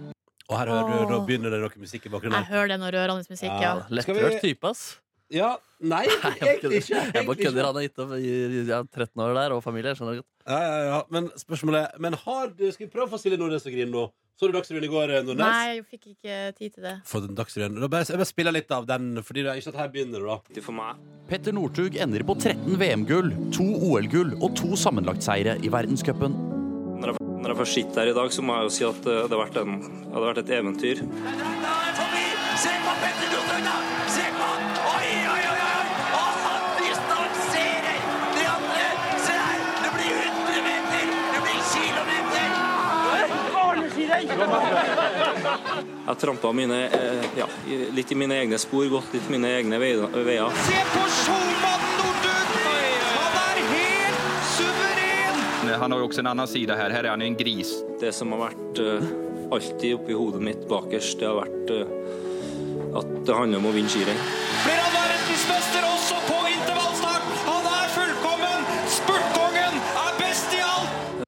Og 0.51 0.57
her 0.59 0.67
hører 0.73 0.89
du, 0.91 1.13
nå 1.13 1.19
begynner 1.27 1.53
det 1.55 1.61
noe 1.63 1.79
musikk 1.79 2.05
i 2.05 2.11
bakgrunnen. 2.11 2.35
Jeg 2.43 2.51
hører 2.51 2.73
det 2.73 2.79
noe 2.81 2.91
rørende 2.91 3.23
musikk, 3.31 3.47
ja. 3.55 3.61
Ja. 3.61 3.87
Lettrørt 3.89 4.41
type, 4.43 4.67
ass. 4.67 4.83
Ja, 5.31 5.53
nei, 5.79 6.03
Jeg 6.41 6.57
egentlig 6.59 6.81
ikke. 6.83 7.01
Jeg 7.15 7.25
bare 7.29 7.39
kødder. 7.39 7.67
Han 7.69 7.77
er 7.79 7.85
gitt 7.87 7.99
opp 8.03 8.09
i 8.17 8.31
i- 8.59 8.65
13 8.67 9.21
år 9.23 9.33
der, 9.37 9.53
og 9.55 9.63
familie. 9.63 9.93
Skjønner 9.95 10.17
du 10.17 10.23
godt. 10.25 10.31
Ja, 10.43 10.57
ja, 10.59 10.81
ja. 10.89 10.97
Men 11.09 11.29
spørsmålet 11.39 11.85
er 11.85 12.01
Men 12.03 12.17
har 12.25 12.49
du 12.51 12.65
Skal 12.73 12.87
vi 12.87 12.91
prøve 12.91 13.07
å 13.07 13.13
få 13.13 13.19
Silje 13.21 13.39
Nordnes 13.39 13.63
til 13.63 13.71
å 13.71 13.75
grine 13.77 13.93
nå? 13.93 14.03
Så 14.41 14.49
du 14.49 14.55
Dagsrevyen 14.57 14.83
i 14.83 14.91
går, 14.91 15.11
eh, 15.13 15.23
Nordnes? 15.23 15.37
Nei, 15.45 15.75
jeg 15.77 15.85
fikk 15.87 16.05
ikke 16.17 16.37
tid 16.57 16.73
til 16.75 16.83
det. 16.83 16.95
For 17.05 17.21
den 17.23 17.35
Dagsrevyen. 17.37 17.75
Da 17.79 18.01
Jeg 18.01 18.17
bare 18.17 18.25
spiller 18.25 18.51
litt 18.51 18.71
av 18.75 18.87
den, 18.89 19.13
Fordi 19.23 19.43
det 19.45 19.53
er 19.53 19.61
ikke 19.61 19.71
at 19.71 19.79
her 19.85 19.87
begynner 19.95 20.19
det, 20.19 20.55
da. 20.55 20.61
For 20.67 20.73
meg. 20.75 20.95
Petter 21.29 21.53
Northug 21.55 21.95
ender 21.95 22.25
på 22.27 22.35
13 22.41 22.75
VM-gull, 22.81 23.31
to 23.55 23.63
OL-gull 23.63 24.35
og 24.43 24.55
to 24.57 24.75
sammenlagtseire 24.75 25.61
i 25.63 25.69
verdenscupen. 25.71 26.60
Når 27.41 27.49
jeg, 27.49 27.57
først 27.57 27.73
sitter 27.73 28.01
her 28.01 28.09
i 28.11 28.13
dag, 28.13 28.33
så 28.33 28.41
må 28.45 28.55
jeg 28.55 28.63
jo 28.67 28.71
si 28.75 28.83
at 28.85 29.01
eh, 29.01 29.13
det 29.15 29.21
hadde 29.23 29.37
vært, 29.39 29.55
en, 29.57 29.71
det 29.81 30.13
har 30.13 30.23
vært 30.27 30.41
et 30.43 30.51
eventyr. 30.59 30.99
Se 32.61 32.73
på 32.83 32.91
Petter 33.01 33.27
Northug, 33.31 33.61
da! 33.65 33.75
Se 34.13 34.25
på 34.35 34.43
han! 34.45 34.61
Oi, 34.91 35.09
oi, 35.31 35.43
oi! 35.49 35.61
oi! 35.65 35.85
Og 36.19 36.29
han 36.45 36.63
distanserer 36.77 37.97
de 38.37 38.43
andre! 38.51 38.85
Se 39.25 39.33
her! 39.39 39.59
Det 39.81 39.91
blir 39.97 40.11
100 40.21 40.61
meter! 40.67 41.03
Det 41.33 41.41
blir 41.47 41.59
kilometer! 41.73 42.49
Jeg 46.11 46.15
trampa 46.25 46.51
mine, 46.53 46.83
eh, 46.93 47.25
ja, 47.41 47.47
litt 47.97 48.11
i 48.13 48.19
mine 48.21 48.37
egne 48.43 48.61
spor, 48.61 48.85
gått 48.93 49.17
litt 49.17 49.33
mine 49.33 49.49
egne 49.57 49.81
veier. 49.81 50.61
Se 50.67 50.83
på 50.93 51.07
Solmannen 51.23 51.90
Han 55.79 55.93
har 55.93 56.01
jo 56.01 56.07
også 56.09 56.23
en 56.23 56.31
annen 56.31 56.49
side 56.49 56.75
her. 56.75 56.91
Her 56.91 57.05
er 57.05 57.13
han 57.13 57.21
en 57.25 57.37
gris. 57.37 57.71
Det 58.01 58.11
som 58.15 58.33
har 58.35 58.47
vært 58.49 58.81
uh, 58.81 59.05
alltid 59.55 59.95
oppi 59.95 60.17
hodet 60.17 60.41
mitt 60.43 60.65
bakerst, 60.69 61.19
det 61.21 61.29
har 61.29 61.39
vært 61.43 61.71
uh, 61.75 62.97
at 62.99 63.13
det 63.27 63.37
handler 63.37 63.61
om 63.61 63.69
å 63.69 63.73
vinne 63.75 63.91
skirenn. 63.91 64.19
Blir 64.65 64.81
han 64.81 64.93
verdensmester 64.95 65.87
også 65.87 66.19
på 66.27 66.39
intervallstart? 66.51 67.31
Han 67.47 67.71
er 67.71 67.95
fullkommen! 67.95 68.69
Spurtkongen 68.97 69.81
er 70.03 70.13
best 70.19 70.55
i 70.57 70.61
alt! 70.65 71.25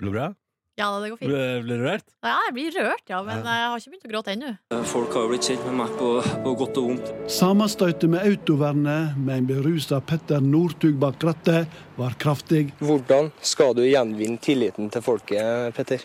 Går 0.00 0.10
det 0.10 0.16
bra? 0.16 0.28
Ja, 0.76 0.90
det 1.00 1.08
går 1.08 1.16
fint. 1.16 1.30
Blir 1.32 1.62
blir 1.64 1.78
du 1.80 1.84
rørt? 1.86 2.04
Ja, 2.20 2.34
jeg 2.46 2.52
blir 2.56 2.74
rørt, 2.76 3.04
ja, 3.08 3.22
men 3.24 3.38
jeg 3.48 3.68
har 3.70 3.78
ikke 3.80 3.92
begynt 3.94 4.04
å 4.04 4.10
gråte 4.10 4.32
ennå. 4.34 4.50
Eh, 4.76 4.82
Folk 4.90 5.14
har 5.16 5.24
jo 5.24 5.30
blitt 5.30 5.48
kjent 5.48 5.64
med 5.64 5.78
meg 5.78 5.94
på, 5.96 6.10
på 6.44 6.52
godt 6.60 6.80
og 6.82 6.88
vondt. 6.90 7.12
Sammenstøtet 7.32 8.12
med 8.12 8.26
autovernet 8.28 9.16
med 9.16 9.38
en 9.40 9.48
berusa 9.48 10.02
Petter 10.04 10.44
Northug 10.44 10.98
bak 11.00 11.24
rattet 11.24 11.72
var 11.96 12.18
kraftig. 12.20 12.66
Hvordan 12.84 13.32
skal 13.40 13.72
du 13.78 13.86
gjenvinne 13.86 14.36
tilliten 14.44 14.92
til 14.92 15.04
folket, 15.06 15.72
Petter? 15.76 16.04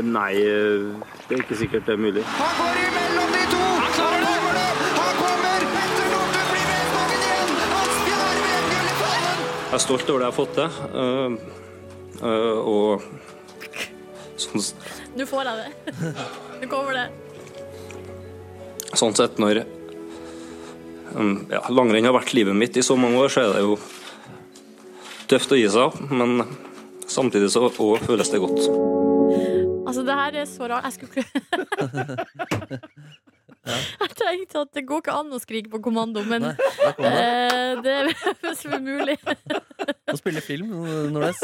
nei, 0.00 0.32
det 0.40 1.34
er 1.34 1.42
ikke 1.42 1.58
sikkert 1.58 1.84
det 1.86 1.92
er 1.92 2.00
mulig. 2.00 2.22
Han 2.38 2.54
går 2.62 2.78
imellom 2.86 3.34
de 3.34 3.42
to! 3.50 3.58
Han 3.60 3.92
klarer 3.98 4.24
det! 4.24 4.30
Jeg 9.70 9.78
er 9.78 9.82
stolt 9.84 10.08
over 10.10 10.18
det 10.18 10.26
jeg 10.26 10.32
har 10.32 10.34
fått 10.34 10.56
til. 10.58 11.59
Eh, 12.22 12.58
og 12.60 13.02
sånn, 14.40 14.64
Nå 15.18 15.26
får 15.28 15.50
jeg 15.50 15.56
det. 15.60 16.14
Nå 16.62 16.68
kommer 16.70 16.96
det. 16.96 17.06
sånn 18.96 19.14
sett, 19.16 19.38
når 19.42 19.62
um, 21.14 21.46
ja, 21.50 21.60
langrenn 21.70 22.08
har 22.08 22.16
vært 22.16 22.32
livet 22.36 22.56
mitt 22.58 22.76
i 22.76 22.82
så 22.84 22.96
mange 22.98 23.20
år, 23.22 23.30
så 23.32 23.44
er 23.44 23.54
det 23.56 23.64
jo 23.66 23.76
tøft 25.30 25.52
å 25.54 25.58
gi 25.58 25.68
seg, 25.70 26.00
men 26.10 26.42
samtidig 27.10 27.50
så 27.54 27.68
òg 27.70 28.02
føles 28.06 28.30
det 28.32 28.40
godt. 28.42 28.62
Altså, 29.86 30.02
det 30.06 30.16
her 30.18 30.40
er 30.42 30.46
så 30.50 30.68
rart. 30.70 30.86
Jeg 30.86 30.92
skulle 30.98 31.22
ikke 31.22 32.80
Jeg 34.00 34.14
tenkte 34.16 34.62
at 34.64 34.70
det 34.74 34.82
går 34.88 35.02
ikke 35.02 35.14
an 35.20 35.34
å 35.36 35.40
skrike 35.42 35.70
på 35.72 35.80
kommando, 35.84 36.22
men 36.26 36.46
Nei, 36.46 36.54
det. 36.96 37.10
eh, 37.10 37.72
det 37.84 37.92
er 37.92 38.10
det 38.42 38.80
mulig. 38.82 39.16
Å 40.10 40.16
spille 40.18 40.42
film, 40.44 40.72
Nordnes. 41.12 41.42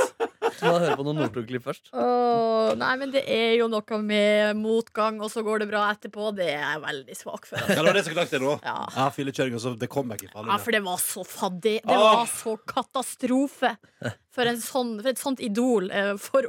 Så 0.57 0.66
må 0.66 0.72
man 0.76 0.84
høre 0.84 0.97
på 0.99 1.07
noen 1.07 1.18
Northug-klipp 1.20 1.64
først. 1.66 1.90
Oh, 1.97 2.72
nei, 2.78 2.92
men 3.01 3.12
det 3.14 3.22
er 3.30 3.57
jo 3.59 3.68
noe 3.72 3.99
med 4.03 4.61
motgang, 4.61 5.18
og 5.24 5.32
så 5.32 5.42
går 5.47 5.64
det 5.64 5.68
bra 5.70 5.86
etterpå. 5.92 6.30
Det 6.36 6.49
er 6.53 6.62
jeg 6.62 6.82
veldig 6.84 7.16
svak 7.18 7.49
for. 7.51 7.61
Ja, 7.61 7.78
det 7.80 7.86
var 7.88 7.99
det 7.99 8.05
som 8.07 8.16
knakk 8.16 8.32
det 8.34 8.42
nå. 8.42 8.53
Ja. 8.66 8.76
Ja, 8.97 9.09
Fyllekjøring 9.14 9.59
og 9.59 9.64
så 9.64 9.74
det 9.78 9.90
kom 9.92 10.12
ikke. 10.14 10.30
Ja, 10.34 10.59
for 10.62 10.76
det 10.76 10.82
var 10.86 11.01
så 11.03 11.24
fadde. 11.26 11.76
Det 11.82 12.01
var 12.07 12.26
så 12.30 12.57
katastrofe. 12.68 13.74
For, 14.36 14.44
en 14.44 14.61
sånn, 14.61 14.97
for 15.01 15.12
et 15.14 15.20
sånt 15.20 15.40
idol 15.40 15.88
eh, 15.88 16.12
for 16.20 16.44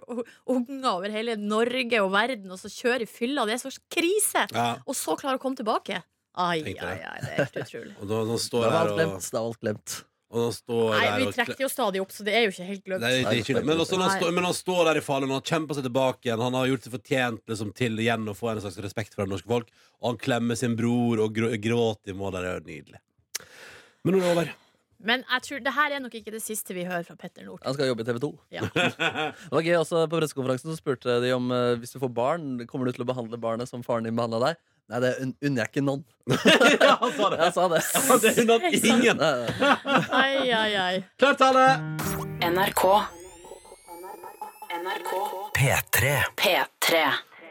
unger 0.52 0.90
over 0.92 1.14
hele 1.14 1.38
Norge 1.40 2.02
og 2.04 2.12
verden, 2.16 2.52
og 2.52 2.60
så 2.60 2.72
kjøre 2.72 3.06
i 3.06 3.10
fylla. 3.10 3.48
Det 3.48 3.56
er 3.56 3.64
så 3.64 3.72
krise! 3.94 4.44
Ja. 4.52 4.74
Og 4.84 4.98
så 4.98 5.16
klare 5.20 5.40
å 5.40 5.44
komme 5.44 5.60
tilbake. 5.60 6.02
Ai, 6.38 6.60
ai, 6.62 6.74
det. 6.76 6.84
ai, 6.86 7.18
det 7.24 7.32
er 7.32 7.40
helt 7.40 7.56
utrolig. 7.64 7.96
Og 7.98 8.10
da, 8.12 8.20
da, 8.30 8.36
står 8.42 8.68
Da 8.68 8.70
var 8.70 8.84
alt 8.84 9.00
glemt. 9.00 9.30
Da 9.32 9.40
var 9.40 9.48
alt 9.50 9.64
glemt. 9.64 9.96
Og 10.28 10.42
han 10.44 10.52
står 10.52 10.90
Nei, 10.92 11.04
der 11.06 11.22
vi 11.22 11.26
og 11.30 11.36
trekker 11.38 11.64
jo 11.64 11.70
stadig 11.72 12.02
opp, 12.04 12.12
så 12.12 12.26
det 12.28 12.34
er 12.36 12.42
jo 12.44 12.52
ikke 12.52 12.68
helt 12.68 12.84
glemt. 12.84 13.04
Nei, 13.06 13.12
det 13.16 13.32
er 13.32 13.42
ikke 13.42 13.56
det. 13.56 13.64
Men, 13.70 13.80
også, 13.80 13.96
når 13.96 14.10
han 14.10 14.20
står, 14.20 14.36
men 14.36 14.48
han 14.50 14.58
står 14.58 14.82
der 14.90 15.00
i 15.00 15.04
fallen 15.06 15.32
og 15.32 15.40
han 15.40 15.48
kjemper 15.48 15.78
seg 15.78 15.88
tilbake 15.88 16.28
igjen. 16.28 16.44
Han 16.44 16.58
har 16.60 16.68
gjort 16.68 16.88
seg 16.88 16.96
fortjent 16.98 17.54
liksom, 17.54 17.74
til 17.78 18.04
igjen 18.04 18.28
å 18.28 18.36
få 18.36 18.52
en 18.52 18.62
slags 18.66 18.80
respekt 18.84 19.16
fra 19.16 19.24
det 19.24 19.32
norske 19.32 19.48
folk. 19.48 19.72
Og 20.02 20.12
han 20.12 20.22
klemmer 20.28 20.60
sin 20.60 20.76
bror 20.80 21.24
og 21.24 21.36
grå, 21.38 21.54
gråter 21.64 22.12
i 22.12 22.18
mål. 22.20 22.36
Det 22.36 22.52
er 22.52 22.66
nydelig. 22.68 23.04
Men 24.04 24.18
nå 24.18 24.20
er 24.20 24.26
det 24.26 24.34
over. 24.36 24.56
Men 25.08 25.24
jeg 25.30 25.44
tror, 25.46 25.60
det 25.64 25.74
her 25.78 25.94
er 25.94 26.02
nok 26.02 26.16
ikke 26.18 26.34
det 26.34 26.42
siste 26.42 26.74
vi 26.76 26.84
hører 26.88 27.06
fra 27.08 27.16
Petter 27.20 27.46
Northug. 27.46 27.66
Han 27.68 27.76
skal 27.78 27.92
jobbe 27.92 28.04
i 28.04 28.08
TV 28.08 28.20
2. 28.24 28.32
Ja. 28.58 28.68
Det 28.74 29.54
var 29.54 29.68
gøy 29.68 29.76
også 29.78 30.02
På 30.10 30.18
pressekonferansen 30.18 30.72
så 30.72 30.78
spurte 30.80 31.20
de 31.22 31.36
om 31.36 31.52
eh, 31.54 31.76
hvis 31.78 31.94
du 31.94 32.00
får 32.02 32.12
barn, 32.18 32.48
kommer 32.68 32.90
du 32.90 32.98
til 32.98 33.06
å 33.06 33.10
behandle 33.12 33.40
barnet 33.40 33.70
som 33.70 33.86
faren 33.86 34.10
din 34.10 34.18
behandla 34.18 34.42
deg. 34.42 34.64
Nei, 34.88 35.00
det 35.04 35.10
un 35.20 35.34
unner 35.44 35.66
jeg 35.66 35.72
ikke 35.74 35.82
noen. 35.84 36.04
ja, 36.80 36.94
han 37.02 37.12
sa 37.12 37.30
det. 37.34 37.40
Jeg 37.42 37.54
sa 37.58 37.66
det. 37.74 37.82
Ja, 37.92 38.18
det 38.24 38.32
unner 38.44 38.68
ingen. 38.88 39.24
Ai, 40.16 40.52
ai, 40.56 40.72
ai. 40.80 40.96
Klart 41.20 41.42
tale! 41.44 41.66
NRK. 42.48 42.84
NRK 44.78 45.12
P3. 45.58 46.14
P3. 46.40 47.04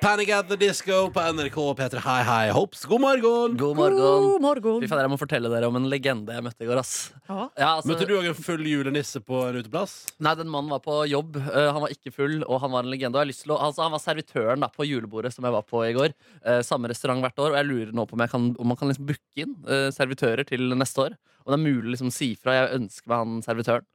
Panic 0.07 0.29
at 0.31 0.47
the 0.47 0.55
Disco 0.55 1.11
på 1.11 1.23
NRK 1.35 1.57
P3 1.79 1.99
Hei 2.05 2.21
Hei 2.23 2.51
Hops. 2.55 2.85
God 2.87 3.01
morgen! 3.03 3.57
God 3.59 3.75
morgen. 3.75 3.97
God 3.99 4.45
morgen. 4.45 4.77
Fy 4.79 4.87
fader, 4.87 5.03
jeg 5.03 5.11
må 5.11 5.17
fortelle 5.19 5.51
dere 5.51 5.67
om 5.67 5.79
en 5.81 5.89
legende 5.91 6.37
jeg 6.37 6.45
møtte 6.47 6.63
i 6.63 6.69
går. 6.69 6.79
ass 6.79 6.93
Ja. 7.27 7.49
ja, 7.59 7.71
altså, 7.73 7.89
Møtte 7.91 8.07
du 8.07 8.13
òg 8.15 8.29
en 8.31 8.37
full 8.39 8.63
julenisse 8.71 9.19
på 9.19 9.41
en 9.49 9.59
uteplass? 9.59 9.97
Nei, 10.23 10.37
den 10.39 10.53
mannen 10.53 10.71
var 10.71 10.85
på 10.85 11.01
jobb. 11.11 11.41
Uh, 11.41 11.73
han 11.75 11.83
var 11.83 11.91
ikke 11.91 12.15
full, 12.15 12.37
og 12.47 12.63
han 12.63 12.71
var 12.77 12.87
en 12.87 12.93
legende. 12.93 13.19
Og 13.19 13.25
jeg 13.25 13.27
har 13.27 13.33
lyst 13.33 13.45
til 13.49 13.57
å, 13.57 13.59
altså, 13.67 13.83
han 13.83 13.97
var 13.97 14.05
servitøren 14.05 14.63
da, 14.63 14.71
på 14.71 14.87
julebordet 14.87 15.35
som 15.35 15.51
jeg 15.51 15.57
var 15.57 15.67
på 15.67 15.83
i 15.89 15.91
går. 15.99 16.15
Uh, 16.47 16.61
samme 16.71 16.93
restaurant 16.95 17.27
hvert 17.27 17.43
år. 17.43 17.51
Og 17.51 17.59
jeg 17.59 17.71
lurer 17.73 17.91
nå 17.99 18.07
på 18.07 18.15
om, 18.15 18.23
jeg 18.23 18.35
kan, 18.37 18.49
om 18.63 18.71
man 18.71 18.79
kan 18.79 18.95
liksom 18.95 19.11
booke 19.11 19.43
inn 19.43 19.59
uh, 19.67 19.89
servitører 19.97 20.47
til 20.47 20.71
neste 20.71 21.09
år. 21.09 21.19
Om 21.43 21.51
det 21.51 21.59
er 21.59 21.67
mulig 21.67 21.83
å 21.89 21.97
liksom, 21.97 22.15
si 22.15 22.37
fra. 22.39 22.55
Jeg 22.61 22.79
ønsker 22.79 23.11
meg 23.11 23.25
han 23.25 23.43
servitøren. 23.51 23.91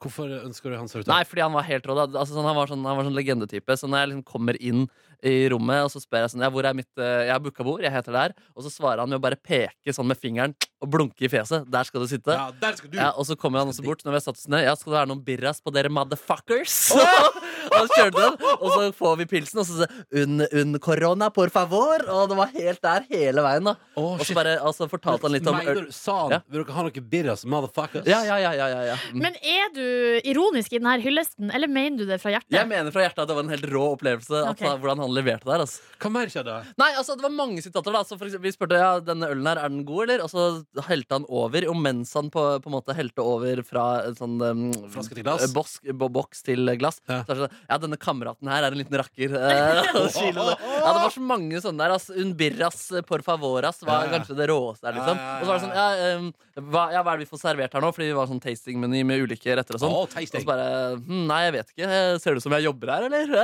Hvorfor 0.00 0.30
ønsker 0.46 0.72
du 0.72 0.78
han 0.78 0.88
servitør? 0.88 1.12
Nei, 1.12 1.24
fordi 1.28 1.42
han 1.44 1.52
var 1.52 1.66
helt 1.68 1.84
rå. 1.84 1.94
Altså, 2.06 2.32
sånn, 2.32 2.46
han 2.48 2.56
var 2.56 2.70
sånn, 2.70 2.84
han 2.88 2.96
var 2.96 3.04
sånn 3.04 3.16
legendetype. 3.18 3.74
Så 3.76 3.88
når 3.90 4.00
jeg 4.00 4.10
liksom 4.14 4.26
kommer 4.30 4.56
inn 4.56 4.86
i 5.20 5.34
rommet, 5.52 5.82
og 5.84 5.90
så 5.92 6.00
spør 6.00 6.22
jeg 6.24 6.32
sånn 6.32 6.44
Ja, 6.46 6.48
hvor 6.48 6.64
er 6.64 6.72
mitt 6.78 6.88
eh, 6.96 7.26
Jeg 7.26 7.34
har 7.34 7.42
booka 7.44 7.64
bord, 7.66 7.82
jeg 7.84 7.92
heter 7.92 8.16
der. 8.16 8.34
Og 8.56 8.64
så 8.64 8.72
svarer 8.72 9.02
han 9.02 9.10
med 9.12 9.18
å 9.20 9.24
bare 9.26 9.36
peke 9.36 9.92
sånn 9.92 10.08
med 10.08 10.16
fingeren 10.16 10.54
og 10.80 10.88
blunke 10.94 11.26
i 11.26 11.28
fjeset. 11.28 11.68
Der 11.68 11.84
skal 11.84 12.00
du 12.00 12.08
sitte. 12.08 12.32
Ja, 12.32 12.48
der 12.62 12.78
skal 12.80 12.88
du! 12.92 12.96
Ja, 12.96 13.10
og 13.12 13.28
så 13.28 13.36
kommer 13.36 13.60
han 13.60 13.68
også 13.68 13.84
bort 13.84 14.00
når 14.06 14.14
vi 14.14 14.20
har 14.22 14.24
satt 14.24 14.40
oss 14.40 14.48
ned. 14.48 14.64
Ja, 14.64 14.72
skal 14.80 14.94
det 14.94 14.98
være 15.02 15.10
noen 15.12 15.24
birras 15.26 15.60
på 15.60 15.74
dere 15.76 15.92
motherfuckers? 15.92 16.78
og 16.96 17.40
så 17.70 17.86
kjørte 17.96 18.20
den, 18.20 18.36
og 18.60 18.68
så 18.74 18.86
får 18.96 19.16
vi 19.20 19.26
pilsen, 19.30 19.60
og 19.62 19.66
så 19.68 19.78
sier 19.80 20.22
un, 20.24 20.42
un 20.60 20.78
corona, 20.82 21.30
por 21.30 21.50
favor. 21.54 22.02
Og 22.10 22.28
det 22.30 22.36
var 22.38 22.50
helt 22.54 22.82
der 22.82 23.06
hele 23.10 23.44
veien. 23.46 23.64
da 23.70 23.76
Oh, 24.00 24.14
Og 24.18 24.24
så 24.24 24.34
bare, 24.36 24.54
altså, 24.64 24.86
fortalte 24.88 25.26
han 25.26 25.32
litt 25.34 25.46
om 25.50 25.56
Mener 25.58 25.82
du, 25.86 25.92
Sa 25.92 26.14
han 26.22 26.30
Ja. 26.32 26.38
Vil 26.48 26.62
dere 26.64 26.72
ha 26.76 26.82
noe 26.86 27.02
birras, 27.12 27.42
motherfuckers? 27.44 28.06
ja, 28.08 28.22
ja, 28.24 28.36
ja, 28.40 28.52
ja, 28.56 28.66
ja, 28.72 28.80
ja. 28.90 28.96
Mm. 29.12 29.18
Men 29.26 29.34
er 29.42 29.68
du 29.74 29.82
ironisk 30.30 30.72
i 30.72 30.78
denne 30.80 30.94
hyllesten, 31.02 31.50
eller 31.54 31.68
mener 31.68 31.98
du 31.98 32.06
det 32.08 32.20
fra 32.22 32.32
hjertet? 32.32 32.54
Jeg 32.54 32.68
mener 32.70 32.90
fra 32.94 33.02
hjertet 33.04 33.22
at 33.24 33.28
det 33.28 33.36
var 33.36 33.44
en 33.44 33.52
helt 33.52 33.66
rå 33.70 33.84
opplevelse. 33.94 34.40
At, 34.50 34.62
hvordan 34.80 35.02
han 35.04 35.12
leverte 35.14 35.44
der. 35.48 35.64
Altså. 35.66 35.82
Hva 36.00 36.10
mer 36.14 36.30
skjedde? 36.32 36.56
Nei, 36.80 36.90
altså 36.96 37.16
Det 37.18 37.26
var 37.26 37.34
mange 37.36 37.62
sitater. 37.62 37.92
da 37.92 38.02
Så 38.06 38.16
for 38.18 38.26
eksempel, 38.26 38.48
Vi 38.50 38.54
spurte 38.56 38.78
ja, 38.80 38.92
denne 39.04 39.28
ølen 39.30 39.46
her, 39.50 39.58
er 39.64 39.68
den 39.68 39.84
god, 39.84 40.08
eller? 40.08 40.24
Og 40.24 40.30
så 40.32 40.64
helte 40.88 41.18
han 41.18 41.26
over. 41.28 41.66
Og 41.68 41.76
mens 41.76 42.14
han 42.16 42.30
på, 42.32 42.44
på 42.62 42.70
en 42.70 42.76
måte 42.78 42.96
helte 42.96 43.20
over 43.22 43.60
fra 43.66 43.84
en 44.06 44.16
sånn 44.16 44.38
um, 44.40 44.64
Flaske 44.94 45.14
til 45.18 45.24
glass? 45.26 45.44
eh, 45.44 45.52
Bosk, 45.54 45.90
bo, 45.92 46.08
boks 46.08 46.42
til 46.46 46.64
glass, 46.80 47.00
Ja. 47.08 47.20
så 47.26 47.34
er 47.34 47.34
det 47.34 47.44
sånn 47.50 47.59
Ja, 47.68 47.78
denne 47.78 47.98
kameraten 48.00 48.48
her 48.50 48.64
er 48.66 48.74
en 48.74 48.80
liten 48.80 48.96
rakker. 48.98 49.34
eh, 49.36 49.90
det. 49.94 50.34
ja, 50.34 50.92
det 50.92 51.02
var 51.04 51.12
så 51.14 51.22
mange 51.22 51.60
sånne 51.62 51.84
der. 51.84 51.94
Altså, 51.96 52.16
Un 52.20 52.32
birras 52.38 52.80
por 53.06 53.22
favoras 53.26 53.82
var 53.86 54.08
kanskje 54.12 54.36
det 54.38 54.48
råeste 54.50 54.86
der, 54.88 54.98
liksom. 54.98 55.18
Og 55.20 55.44
så 55.44 55.50
var 55.50 55.58
det 55.58 55.64
sånn 55.66 55.76
ja, 55.80 56.16
um, 56.18 56.30
hva, 56.70 56.82
ja, 56.92 57.02
hva 57.06 57.14
er 57.14 57.20
det 57.20 57.26
vi 57.26 57.30
får 57.30 57.40
servert 57.44 57.72
her 57.76 57.84
nå? 57.84 57.92
Fordi 57.94 58.08
vi 58.10 58.16
var 58.18 58.28
sånn 58.30 58.42
tastingmeny 58.42 59.02
med 59.06 59.22
ulike 59.24 59.54
retter 59.56 59.78
og 59.78 59.82
sånn. 59.84 59.94
Å, 59.96 60.02
Og 60.08 60.28
så 60.32 60.42
bare 60.48 60.66
hm, 60.98 61.24
Nei, 61.30 61.40
jeg 61.46 61.54
vet 61.56 61.72
ikke. 61.74 61.90
Ser 62.20 62.34
det 62.34 62.42
ut 62.42 62.46
som 62.46 62.56
jeg 62.58 62.66
jobber 62.66 62.92
her, 62.94 63.06
eller? 63.08 63.34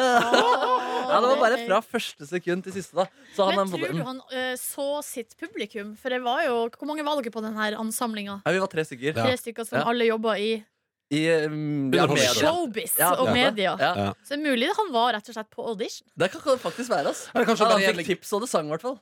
ja, 1.06 1.20
det 1.22 1.30
var 1.30 1.40
bare 1.40 1.60
fra 1.64 1.80
første 1.84 2.26
sekund 2.28 2.66
til 2.66 2.74
siste, 2.76 2.96
da. 2.98 3.06
Så 3.36 3.46
han, 3.48 3.56
Men 3.60 3.72
tror 3.72 3.94
du 3.94 4.02
han 4.10 4.20
uh, 4.32 4.54
så 4.60 4.88
sitt 5.06 5.36
publikum? 5.40 5.94
For 6.00 6.12
det 6.12 6.22
var 6.24 6.44
jo 6.46 6.56
Hvor 6.76 6.88
mange 6.90 7.04
var 7.06 7.20
dere 7.20 7.32
på 7.34 7.42
denne 7.44 7.70
ansamlinga? 7.80 8.40
Ja, 8.44 8.54
vi 8.56 8.62
var 8.62 8.72
tre 8.72 8.84
stykker. 8.86 9.16
Tre 9.16 9.36
stykker 9.40 9.68
som 9.68 9.80
Ja. 9.80 9.84
alle 9.90 10.08
jobba 10.08 10.36
i 10.40 10.50
I 11.08 11.20
um, 11.46 11.92
ja, 11.94 12.06
media. 12.10 12.32
showbiz 12.34 12.96
Ja, 12.98 13.12
og 13.22 13.28
media. 13.30 13.76
Ja. 13.78 13.90
Ja. 13.94 14.06
Så 14.26 14.34
det 14.34 14.40
er 14.40 14.50
mulig 14.50 14.70
han 14.74 14.88
var 14.90 15.12
rett 15.14 15.28
og 15.30 15.36
slett 15.36 15.50
på 15.54 15.62
audition. 15.70 16.02
Det 16.18 16.28
kan 16.32 16.42
det 16.42 16.56
faktisk 16.64 16.90
være. 16.90 17.12
Altså. 17.12 17.28
Eller 17.34 17.46
kanskje 17.46 17.66
Han 17.68 17.78
fikk 17.78 17.86
egentlig- 17.86 18.06
tips, 18.08 18.32
og 18.34 18.40
det 18.42 18.48
sang 18.50 18.66
i 18.66 18.72
hvert 18.74 18.82
fall. 18.82 18.96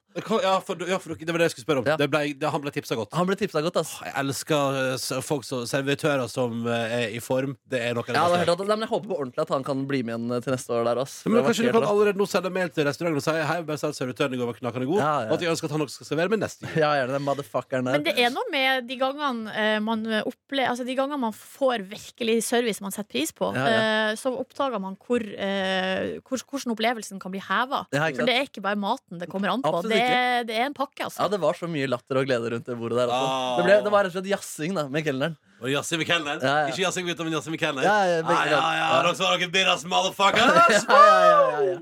Ja, 0.44 0.58
for, 0.60 0.76
ja, 0.84 0.98
det 0.98 1.32
var 1.32 1.38
det 1.40 1.46
jeg 1.48 1.54
skulle 1.54 1.64
spørre 1.64 1.80
om. 1.80 1.86
Ja. 1.88 1.96
Det 1.96 2.10
ble, 2.12 2.20
det, 2.36 2.50
han 2.52 2.60
ble 2.60 2.70
tipsa 2.76 2.94
godt. 2.94 3.14
Han 3.16 3.26
ble 3.26 3.36
tipsa 3.40 3.62
godt. 3.64 3.78
ass 3.80 3.94
Jeg 4.04 4.12
elsker 4.20 4.76
eh, 4.92 5.22
folk 5.24 5.44
som 5.48 5.64
servitører 5.64 6.28
som 6.28 6.66
eh, 6.66 6.92
er 7.08 7.16
i 7.16 7.20
form. 7.24 7.56
Det 7.64 7.80
er 7.80 7.96
noe 7.96 8.04
ja, 8.08 8.12
det. 8.12 8.44
Nei, 8.52 8.66
men 8.76 8.84
Jeg 8.84 8.92
håper 8.92 9.08
på 9.08 9.18
ordentlig 9.24 9.42
at 9.46 9.54
han 9.56 9.64
kan 9.64 9.86
bli 9.88 10.02
med 10.04 10.14
igjen 10.14 10.42
til 10.44 10.52
neste 10.52 10.76
år. 10.76 10.84
der 10.84 11.00
ass 11.00 11.16
Men 11.24 11.40
kanskje 11.42 11.64
du 11.64 11.72
kan 11.72 11.88
allerede 11.88 12.20
nå 12.20 12.28
sende 12.28 12.52
mail 12.52 12.68
til 12.68 12.84
restauranten 12.84 13.16
og 13.16 13.24
si 13.24 13.32
Hei, 13.48 13.62
bare 13.64 13.80
sa 13.80 13.88
at 13.88 13.96
servitøren 13.96 14.36
i 14.36 14.36
går 14.40 14.52
var 14.52 14.60
knakende 14.60 14.86
god. 14.92 15.00
Ja, 15.00 15.14
ja. 15.24 15.28
Og 15.32 15.38
at 15.38 15.46
jeg 15.46 15.50
ønsker 15.56 15.72
at 15.72 15.76
han 15.78 15.86
også 15.86 16.02
skal 16.04 16.10
servere 16.12 16.28
meg 16.36 16.44
neste 16.44 16.68
gang. 16.68 16.76
Ja, 16.84 16.92
gjerne 17.00 17.16
den 17.16 17.24
motherfuckeren 17.24 17.88
der. 17.88 17.96
Men 17.96 18.04
det 18.04 18.14
er 18.20 18.30
noe 18.34 18.44
med 18.52 18.88
de 18.92 19.00
gangene 19.00 19.56
eh, 19.56 19.80
man 19.80 20.04
opplever 20.20 20.68
Altså 20.74 20.84
de 20.84 20.94
gangene 20.96 21.18
man 21.20 21.32
får 21.32 21.84
virkelig 21.94 22.36
service 22.46 22.82
man 22.84 22.92
setter 22.94 23.10
pris 23.14 23.32
på, 23.34 23.48
Ja, 23.56 23.64
ja. 23.70 23.78
eh, 24.10 24.16
så 24.20 24.32
oppdager 24.36 24.82
man 24.82 24.96
hvor, 25.00 25.22
eh, 25.22 26.18
hvor, 26.26 26.42
hvordan 26.50 26.74
opplevelsen 26.74 27.22
kan 27.22 27.32
bli 27.34 27.42
heva. 27.44 27.84
Ja, 27.94 28.10
For 28.10 28.28
det 28.28 28.34
er 28.34 28.48
ikke 28.48 28.64
bare 28.64 28.78
maten 28.80 29.22
det 29.22 29.30
kommer 29.32 29.54
an 29.54 29.64
på. 29.64 29.82
Det 29.88 30.00
er, 30.02 30.44
det 30.48 30.58
er 30.58 30.68
en 30.68 30.76
pakke, 30.76 31.06
altså. 31.06 31.22
Ja, 31.22 31.30
det 31.32 31.40
var 31.42 31.58
så 31.58 31.70
mye 31.70 31.88
latter 31.90 32.20
og 32.20 32.28
glede 32.28 32.52
rundt 32.54 32.68
det 32.68 32.78
bordet 32.78 33.00
der. 33.00 33.08
Altså. 33.08 33.32
Ah. 33.32 33.56
Det, 33.58 33.66
ble, 33.68 33.80
det 33.86 33.94
var 33.96 34.06
rett 34.06 34.14
og 34.14 34.18
slett 34.20 34.30
jazzing 34.34 34.78
da 34.78 34.86
med 34.92 35.06
kelneren. 35.06 35.36
Og 35.64 35.70
jassing 35.72 36.00
med 36.02 36.08
kelneren. 36.10 36.40
Ja, 36.44 36.54
ja. 36.64 36.70
Ikke 36.72 36.82
jassing 36.84 37.08
uten 37.08 37.24
men 37.24 37.36
jazzing 37.38 37.54
med 37.54 37.62
kelneren. 37.62 37.86
Ja, 37.88 37.98
ja, 38.04 38.22
ja, 38.22 38.46
ja, 38.52 38.62
ja. 38.80 38.88
Dere 39.06 39.38
dere 39.38 39.52
birras, 39.54 39.84
motherfuckers! 39.88 40.84
ja, 40.88 40.98
ja, 40.98 41.28
ja, 41.30 41.44
ja, 41.54 41.60
ja. 41.72 41.78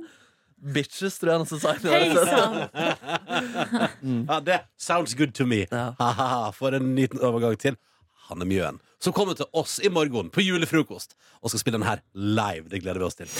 Bitches, 0.62 1.16
tror 1.18 1.32
jeg 1.32 1.38
han 1.40 1.42
også 1.42 1.58
sa. 1.58 1.72
Hei 1.82 2.14
sann! 2.30 2.54
Det 4.46 4.60
sounds 4.78 5.14
good 5.18 5.34
to 5.34 5.46
me. 5.46 5.64
Ja. 5.70 5.88
For 6.54 6.76
en 6.76 6.92
liten 6.94 7.18
overgang 7.18 7.56
til 7.58 7.74
Hanne 8.28 8.46
Mjøen, 8.46 8.78
som 9.02 9.14
kommer 9.14 9.34
til 9.34 9.48
oss 9.58 9.80
i 9.82 9.90
morgen 9.90 10.30
på 10.30 10.44
julefrokost 10.44 11.16
og 11.42 11.50
skal 11.50 11.62
spille 11.62 11.80
den 11.80 11.88
her 11.88 12.02
live. 12.14 12.68
Det 12.70 12.82
gleder 12.84 13.02
vi 13.02 13.08
oss 13.08 13.18
til. 13.18 13.30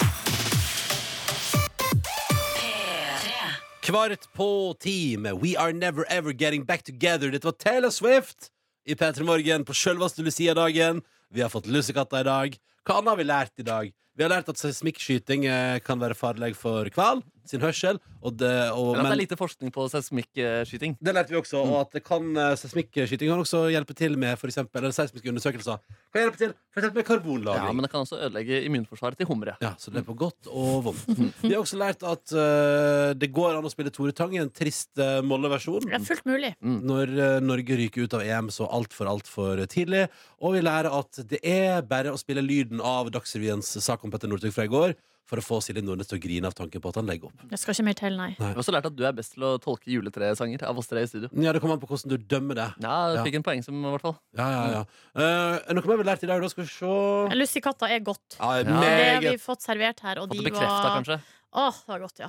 Kvart 3.83 4.29
på 4.35 4.49
ti 4.83 5.17
med 5.19 5.39
We 5.43 5.55
Are 5.59 5.75
Never 5.75 6.07
Ever 6.11 6.35
Getting 6.35 6.67
Back 6.67 6.85
Together. 6.87 7.31
Dette 7.31 7.49
var 7.49 7.59
Taylor 7.59 7.91
Swift 7.91 8.51
i 8.87 8.95
P3 8.99 9.27
Morgen 9.27 9.67
på 9.67 9.75
sjølveste 9.75 10.23
Lucia-dagen. 10.23 11.03
Vi 11.33 11.43
har 11.43 11.51
fått 11.51 11.71
lussekatter 11.71 12.23
i 12.23 12.29
dag. 12.29 12.57
Hva 12.87 12.99
annet 12.99 13.15
har 13.15 13.19
vi 13.19 13.27
lært 13.27 13.63
i 13.63 13.67
dag? 13.67 13.93
Vi 14.19 14.25
har 14.27 14.31
lært 14.35 14.51
at 14.53 14.61
seismikkskyting 14.61 15.47
eh, 15.49 15.79
kan 15.83 16.03
være 16.03 16.19
farlig 16.19 16.55
for 16.59 16.91
hval 16.95 17.23
sin 17.49 17.61
hørsel. 17.61 17.99
Og 18.23 18.37
det, 18.39 18.51
og, 18.73 18.93
Men 18.97 19.07
at 19.07 19.11
det 19.11 19.17
er 19.17 19.21
lite 19.25 19.39
forskning 19.41 19.73
på 19.75 19.87
seismikkskyting. 19.91 20.97
det 21.03 21.15
lærte 21.15 21.31
vi 21.33 21.37
også, 21.41 21.63
Mm. 21.63 21.71
og 21.73 21.81
at 21.81 21.93
det 21.93 22.03
kan 22.05 22.37
eh, 22.37 22.55
seismikkskyting 22.57 23.29
kan 23.31 23.39
også 23.43 23.69
hjelpe 23.71 23.95
til 23.95 24.17
med 24.19 24.39
for 24.39 24.47
eksempel, 24.47 24.79
eller 24.83 24.93
seismiske 24.95 25.29
undersøkelser. 25.29 25.79
Kan 26.13 26.23
hjelpe 26.23 26.39
til 26.39 26.53
for 26.73 26.81
eksempel 26.81 27.01
med 27.03 27.07
karbonlagring. 27.09 27.67
Ja, 27.67 27.73
men 27.73 27.83
det 27.83 27.91
kan 27.93 28.01
også 28.07 28.19
ødelegge 28.21 28.63
immunforsvaret 28.65 29.19
til 29.19 29.27
humre. 29.27 29.57
Ja, 29.61 29.75
så 29.79 29.91
det 29.91 30.03
er 30.03 30.07
på 30.09 30.15
godt 30.17 30.47
og 30.49 30.85
vondt. 30.85 31.07
Vi 31.43 31.53
har 31.53 31.61
også 31.61 31.79
lært 31.81 32.03
at 32.03 32.33
uh, 32.37 33.13
det 33.19 33.33
går 33.33 33.59
an 33.59 33.67
å 33.69 33.73
spille 33.73 33.91
Tore 33.95 34.13
Tang 34.17 34.35
i 34.35 34.41
en 34.43 34.51
trist 34.51 34.91
uh, 34.99 35.21
molleversjon. 35.27 35.85
Det 35.89 35.99
er 35.99 36.07
fullt 36.07 36.27
mulig. 36.29 36.55
Når 36.63 37.13
uh, 37.19 37.41
Norge 37.45 37.77
ryker 37.83 38.07
ut 38.07 38.15
av 38.19 38.23
EM 38.25 38.51
så 38.55 38.69
altfor, 38.71 39.11
altfor 39.11 39.65
tidlig. 39.67 40.07
Og 40.41 40.55
vi 40.57 40.63
lærer 40.65 40.91
at 40.93 41.23
det 41.29 41.43
er 41.45 41.83
bare 41.83 42.13
å 42.15 42.21
spille 42.21 42.43
lyden 42.45 42.81
av 42.81 43.11
Dagsrevyens 43.15 43.77
sak 43.83 44.05
om 44.05 44.11
Petter 44.13 44.31
Northug 44.31 44.55
fra 44.55 44.65
i 44.69 44.73
går 44.73 44.95
for 45.33 45.41
å 45.41 45.45
få 45.47 45.59
Silje 45.65 45.81
Nordnes 45.85 46.11
til 46.11 46.19
å 46.19 46.23
grine 46.23 46.49
av 46.51 46.53
tanken 46.57 46.83
på 46.85 46.91
at 46.93 46.99
han 47.01 47.07
legger 47.09 47.31
opp. 47.31 47.45
Jeg 47.49 47.61
skal 47.63 47.73
ikke 47.73 47.85
mer 47.87 47.97
til, 47.97 48.17
nei. 48.21 48.29
Vi 48.37 48.45
har 48.45 48.59
også 48.61 48.75
lært 48.75 48.89
at 48.91 48.97
du 48.99 49.03
er 49.09 49.15
best 49.17 49.33
til 49.33 49.47
å 49.49 49.53
tolke 49.65 49.89
juletresanger 49.89 50.65
av 50.69 50.77
oss 50.83 50.91
tre 50.91 51.05
i 51.07 51.09
studio. 51.09 51.31
Ja, 51.41 51.55
Det 51.57 51.63
kommer 51.65 51.79
an 51.79 51.81
på 51.81 51.89
hvordan 51.89 52.13
du 52.13 52.19
dømmer 52.29 52.59
det. 52.59 52.67
Ja, 52.85 52.97
du 53.15 53.17
Ja. 53.17 53.25
fikk 53.25 53.39
en 53.41 53.47
poengsum 53.47 53.79
i 53.81 53.93
hvert 53.95 54.05
fall. 54.05 54.17
Ja, 54.37 54.49
ja, 54.53 54.63
ja. 54.77 54.83
Uh, 55.17 55.57
er 55.65 55.79
noe 55.79 55.87
mer 55.89 55.97
vi 55.97 56.05
har 56.05 56.11
lært 56.13 56.27
i 56.27 56.31
dag? 56.31 56.43
Da 56.45 56.49
skal 56.53 56.65
vi 56.65 56.71
se 56.75 57.39
Lussekatter 57.41 57.89
er 57.97 58.01
godt. 58.05 58.37
Ja, 58.39 58.63
Det 58.63 58.77
har 58.77 59.25
vi 59.25 59.37
fått 59.41 59.65
servert 59.65 60.01
her, 60.05 60.21
og 60.21 60.29
Fått 60.29 60.37
de 60.37 60.45
det 60.45 60.53
bekrefta, 60.53 60.83
var 60.85 61.01
kanskje. 61.01 61.19
Åh, 61.53 61.73
det 61.81 61.89
var 61.95 62.05
godt, 62.05 62.19
ja. 62.21 62.29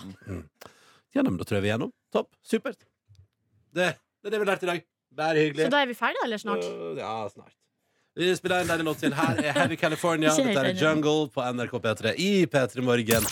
Ja, 1.13 1.21
nei, 1.21 1.30
men 1.30 1.38
da 1.38 1.43
tror 1.43 1.59
jeg 1.59 1.63
vi 1.67 1.69
er 1.69 1.77
gjennom. 1.77 1.91
Topp. 2.11 2.31
Supert. 2.41 2.80
Det, 3.73 3.91
det 4.23 4.27
er 4.27 4.31
det 4.31 4.39
vi 4.39 4.45
har 4.45 4.51
lært 4.55 4.63
i 4.63 4.71
dag. 4.71 4.84
Bare 5.13 5.35
hyggelig. 5.43 5.67
Så 5.67 5.71
da 5.75 5.81
er 5.84 5.91
vi 5.91 5.93
ferdige, 5.93 6.23
eller 6.25 6.38
snart? 6.41 6.63
Uh, 6.63 6.95
ja, 6.97 7.11
snart. 7.30 7.53
Vi 8.15 8.35
spiller 8.38 8.61
en 8.61 8.68
deilig 8.69 8.85
låt 8.85 8.99
til. 9.02 9.14
Her 9.18 9.40
er 9.41 9.56
Heavy 9.56 9.76
California. 9.76 10.30
Dette 10.38 10.61
er. 10.61 10.76
Jungle 10.77 11.31
på 11.34 11.41
NRK 11.41 11.72
P3 11.81 12.11
i 12.22 12.45
P3 12.45 12.84
Morgen. 12.85 13.26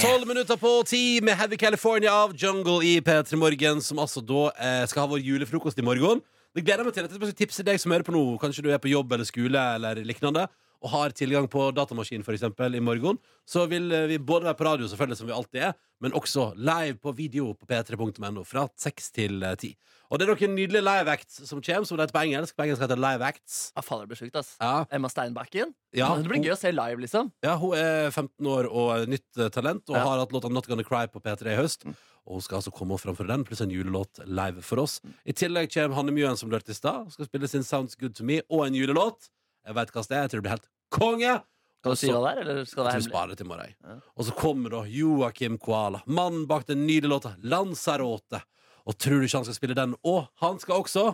Tolv 0.00 0.24
minutter 0.28 0.56
på 0.56 0.70
ti 0.88 1.20
med 1.20 1.36
Heavy 1.36 1.58
California 1.60 2.14
av 2.24 2.32
Jungle 2.32 2.80
i 2.84 3.00
P3 3.04 3.36
Morgen, 3.36 3.82
som 3.84 4.00
altså 4.00 4.22
da 4.24 4.46
eh, 4.56 4.86
skal 4.88 5.04
ha 5.04 5.10
vår 5.12 5.20
julefrokost 5.20 5.76
i 5.78 5.84
morgen. 5.84 6.24
Det 6.56 6.64
gleder 6.64 6.86
jeg 6.86 6.88
meg 6.88 6.96
til. 6.96 7.08
Jeg 7.10 7.20
skal 7.20 7.38
tipse 7.42 7.66
deg 7.68 7.80
som 7.82 7.92
hører 7.92 8.06
på 8.06 8.16
nå. 8.16 8.24
Kanskje 8.40 8.64
du 8.64 8.70
er 8.72 8.80
på 8.80 8.88
jobb 8.88 9.12
eller 9.12 9.28
skole 9.28 9.66
eller 9.76 10.00
lignende 10.00 10.46
og 10.86 10.92
har 10.94 11.14
tilgang 11.18 11.48
på 11.50 11.66
datamaskin 11.74 12.22
for 12.26 12.36
eksempel, 12.36 12.76
i 12.78 12.82
morgen. 12.84 13.18
Så 13.46 13.66
vil 13.70 13.90
eh, 13.92 14.06
vi 14.12 14.20
både 14.22 14.46
være 14.48 14.58
på 14.60 14.66
radio, 14.68 14.86
selvfølgelig, 14.90 15.18
som 15.18 15.26
vi 15.30 15.34
alltid 15.34 15.64
er, 15.72 15.74
men 16.04 16.14
også 16.14 16.52
live 16.54 17.00
på 17.02 17.12
video 17.18 17.50
på 17.58 17.66
p3.no 17.66 18.44
fra 18.46 18.68
seks 18.78 19.10
til 19.16 19.42
eh, 19.42 19.56
ti. 19.58 19.72
Og 20.06 20.20
det 20.20 20.28
er 20.28 20.30
noen 20.36 20.52
nydelige 20.54 20.84
live 20.86 21.10
acts 21.10 21.40
som 21.48 21.58
kommer, 21.66 21.82
som 21.88 21.98
det 21.98 22.04
heter 22.06 22.14
på 22.14 22.22
engelsk. 22.28 22.54
På 22.54 22.62
engelsk 22.62 22.84
heter 22.84 22.94
det 22.94 23.02
live 23.02 23.26
acts. 23.26 23.56
Ja, 23.74 23.82
faen, 23.82 24.04
det 24.04 24.12
blir 24.12 24.20
sjukt, 24.20 24.36
ass. 24.38 24.52
Ja. 24.62 24.84
Emma 24.94 25.10
Steinbacken. 25.10 25.72
Ja, 25.98 26.12
det 26.14 26.28
blir 26.30 26.38
hun- 26.38 26.46
gøy 26.46 26.54
å 26.54 26.58
se 26.60 26.70
live, 26.70 27.00
liksom. 27.02 27.32
Ja, 27.42 27.56
Hun 27.58 27.74
er 27.74 28.12
15 28.14 28.46
år 28.46 28.68
og 28.70 28.92
er 29.00 29.06
nytt 29.10 29.26
eh, 29.42 29.48
talent 29.50 29.82
og 29.90 29.96
Ja. 29.98 30.04
har 30.06 30.22
hatt 30.22 30.30
låta 30.36 30.48
Not 30.52 30.68
Gonna 30.70 30.84
Cry 30.86 31.08
på 31.10 31.18
P3 31.20 31.56
i 31.56 31.58
høst. 31.58 31.82
Og 32.26 32.38
hun 32.38 32.40
skal 32.42 32.58
altså 32.60 32.70
komme 32.74 32.94
og 32.94 33.00
framføre 33.02 33.26
den, 33.32 33.42
pluss 33.46 33.60
en 33.62 33.70
julelåt 33.74 34.22
live 34.26 34.62
for 34.62 34.78
oss. 34.82 35.00
I 35.26 35.32
tillegg 35.34 35.72
kommer 35.74 35.94
Hanne 35.98 36.14
Mjøen, 36.14 36.36
som 36.38 36.50
du 36.50 36.54
hørte 36.56 36.70
i 36.70 36.78
stad. 36.78 37.10
Skal 37.10 37.26
spille 37.26 37.48
sin 37.50 37.62
Sounds 37.66 37.94
Good 37.98 38.14
To 38.18 38.24
Me 38.24 38.40
og 38.50 38.66
en 38.66 38.74
julelåt. 38.78 39.28
Jeg 39.66 39.74
vet 39.74 39.90
hva 39.90 40.02
det 40.06 40.16
er. 40.16 40.22
Jeg 40.26 40.30
tror 40.30 40.38
det 40.38 40.46
blir 40.46 40.54
helt 40.54 40.68
konge. 40.92 41.36
Skal 41.80 41.94
du 41.94 42.00
si 42.00 42.10
hva 42.10 42.22
det 42.24 42.30
er, 42.32 42.40
eller 42.42 42.64
skal 42.66 42.82
det 42.82 42.90
vi 42.90 42.96
hemmelig? 42.96 43.10
sparer 43.12 43.32
det 43.32 43.38
til 43.38 43.46
morgen. 43.46 43.74
Ja. 43.86 43.98
Og 44.16 44.26
så 44.26 44.34
kommer 44.34 44.72
da 44.74 44.82
Joakim 44.90 45.58
Koala, 45.62 46.02
mannen 46.06 46.48
bak 46.50 46.66
den 46.66 46.82
nydelige 46.86 47.12
låta 47.12 47.36
Lanzarote. 47.46 48.42
Og 48.86 48.98
tror 48.98 49.20
du 49.20 49.26
ikke 49.26 49.40
han 49.40 49.46
skal 49.46 49.58
spille 49.58 49.76
den? 49.78 49.94
Og 50.06 50.26
han 50.42 50.58
skal 50.62 50.82
også 50.82 51.12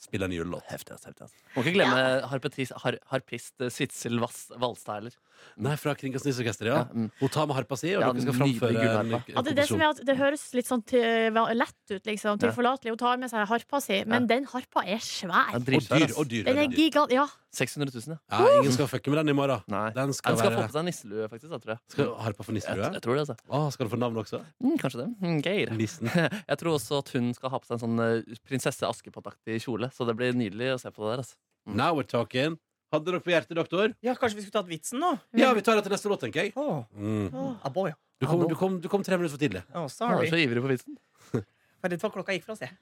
spille 0.00 0.26
en 0.28 0.32
julelåt. 0.34 0.64
Heftig, 0.68 0.96
heftig, 0.98 1.24
ass. 1.24 1.32
Må 1.54 1.62
ikke 1.64 1.76
glemme 1.78 2.00
harpetis, 2.28 2.72
har, 2.82 2.98
harpist 3.10 3.64
eh, 3.64 3.70
Sitzel 3.72 4.18
Valstad 4.20 4.98
heller. 4.98 5.14
Nei, 5.62 5.72
fra 5.80 5.94
Kringkastingsorkesteret, 5.96 6.68
ja. 6.72 6.82
Hun 7.20 7.32
tar 7.32 7.48
med 7.48 7.56
harpa 7.58 7.78
si, 7.80 7.94
og 7.96 8.04
Ja, 8.04 8.10
dere 8.12 8.26
skal 8.26 8.36
framføre 8.36 8.74
en, 8.76 9.14
en 9.14 9.14
Ja, 9.16 9.42
det, 9.46 9.54
er 9.54 9.58
det, 9.62 9.66
som 9.70 9.80
er 9.80 9.88
at 9.94 10.02
det 10.08 10.18
høres 10.20 10.44
litt 10.56 10.68
sånn 10.68 10.84
til, 10.88 11.40
lett 11.56 11.94
ut, 11.94 12.04
liksom. 12.08 12.40
Tilforlatelig. 12.44 12.92
Hun 12.96 13.00
tar 13.00 13.22
med 13.22 13.32
seg 13.32 13.48
harpa 13.48 13.80
si, 13.84 14.02
men 14.08 14.28
den 14.30 14.48
harpa 14.52 14.84
er 14.84 15.02
svær. 15.04 15.56
Ja, 15.56 15.62
og 15.62 15.66
dyr, 15.72 16.12
og 16.12 16.30
dyr, 16.32 16.46
Den 16.50 16.62
er 16.66 16.76
gigant... 16.76 17.16
Ja. 17.16 17.26
600 17.56 17.92
000, 17.94 18.14
ja. 18.14 18.18
Ja, 18.30 18.58
ingen 18.60 18.74
skal 18.74 18.88
fucke 18.90 19.12
med 19.12 19.22
den 19.22 19.32
i 19.32 19.36
morgen. 19.36 19.62
Nei. 19.72 19.86
Den 19.96 20.12
skal, 20.16 20.34
Den 20.34 20.42
skal 20.42 20.52
være 20.52 20.60
få 20.60 20.68
på 20.68 20.76
seg 20.76 20.86
nisselue, 20.88 21.28
faktisk. 21.32 21.50
Da, 21.52 21.60
tror 21.62 21.74
jeg. 21.74 21.80
Skal 21.94 22.10
harpa 22.26 22.46
få 22.46 22.54
nisselue? 22.56 22.84
Jeg, 22.84 22.98
jeg 22.98 23.04
tror 23.06 23.16
det, 23.16 23.24
altså. 23.24 23.36
Å, 23.48 23.62
skal 23.74 23.88
du 23.88 23.94
få 23.94 24.00
navn 24.02 24.20
også? 24.22 24.42
Mm, 24.60 24.76
kanskje 24.82 25.02
det. 25.02 25.08
Mm, 25.24 25.38
Geir. 25.46 25.72
Nissen. 25.80 26.12
Jeg 26.52 26.60
tror 26.60 26.76
også 26.76 27.00
at 27.02 27.08
hun 27.16 27.32
skal 27.36 27.52
ha 27.54 27.60
på 27.62 27.68
seg 27.68 27.74
en 27.78 27.82
sånn 27.82 28.04
eh, 28.04 28.38
prinsesse 28.46 28.88
Askepott-aktig 28.88 29.58
kjole. 29.64 29.88
Så 29.94 30.06
det 30.08 30.14
blir 30.18 30.36
nydelig 30.36 30.74
å 30.76 30.80
se 30.84 30.92
på 30.92 31.04
det 31.04 31.10
der. 31.14 31.24
Altså. 31.24 31.36
Now 31.66 31.96
we're 31.96 32.08
talking. 32.08 32.58
Hadde 32.94 33.10
dere 33.10 33.20
på 33.24 33.32
hjertet, 33.32 33.56
doktor? 33.58 33.86
Ja, 34.04 34.12
Kanskje 34.14 34.36
vi 34.38 34.42
skulle 34.46 34.58
tatt 34.60 34.70
vitsen 34.70 35.00
nå? 35.02 35.10
Ja, 35.36 35.48
vi 35.56 35.62
tar 35.66 35.74
det 35.78 35.84
til 35.86 35.94
neste 35.96 36.10
låt, 36.12 36.20
tenker 36.22 36.38
jeg. 36.44 36.50
Åh. 36.54 36.84
Mm. 36.94 37.26
Oh. 37.34 37.54
aboy. 37.66 37.90
Du, 38.20 38.26
kom, 38.30 38.46
du, 38.48 38.54
kom, 38.56 38.80
du 38.80 38.88
kom 38.92 39.02
tre 39.04 39.16
minutter 39.18 39.34
for 39.34 39.42
tidlig. 39.42 39.62
Åh, 39.74 39.88
sorry. 39.92 40.24
Jeg 40.24 40.30
var 40.30 40.38
så 40.38 40.42
ivrig 40.46 40.62
på 40.64 40.70
vitsen. 40.72 40.94
Det 41.86 42.02
var 42.02 42.10
klokka 42.10 42.34
gikk 42.34 42.46
fra 42.48 42.54
oss, 42.56 42.62
jeg. 42.64 42.72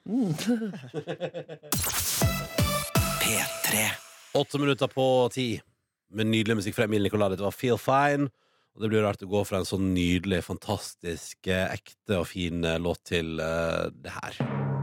P3. 3.21 4.04
Åtte 4.35 4.59
minutter 4.59 4.87
på 4.87 5.29
ti 5.31 5.61
med 6.11 6.27
nydelig 6.27 6.57
musikk 6.59 6.75
fra 6.75 6.89
Emil 6.89 7.05
Nicolai. 7.05 7.29
Det 7.37 7.45
var 7.45 7.55
Feel 7.55 7.79
Fine. 7.79 8.27
Og 8.75 8.83
det 8.83 8.89
blir 8.91 9.05
rart 9.05 9.23
å 9.23 9.29
gå 9.31 9.45
fra 9.47 9.61
en 9.61 9.67
sånn 9.69 9.93
nydelig, 9.95 10.41
fantastisk, 10.43 11.47
eh, 11.47 11.71
ekte 11.77 12.19
og 12.19 12.27
fin 12.27 12.67
eh, 12.67 12.75
låt 12.75 13.05
til 13.07 13.39
uh, 13.39 13.87
det 14.03 14.11
her. 14.11 14.74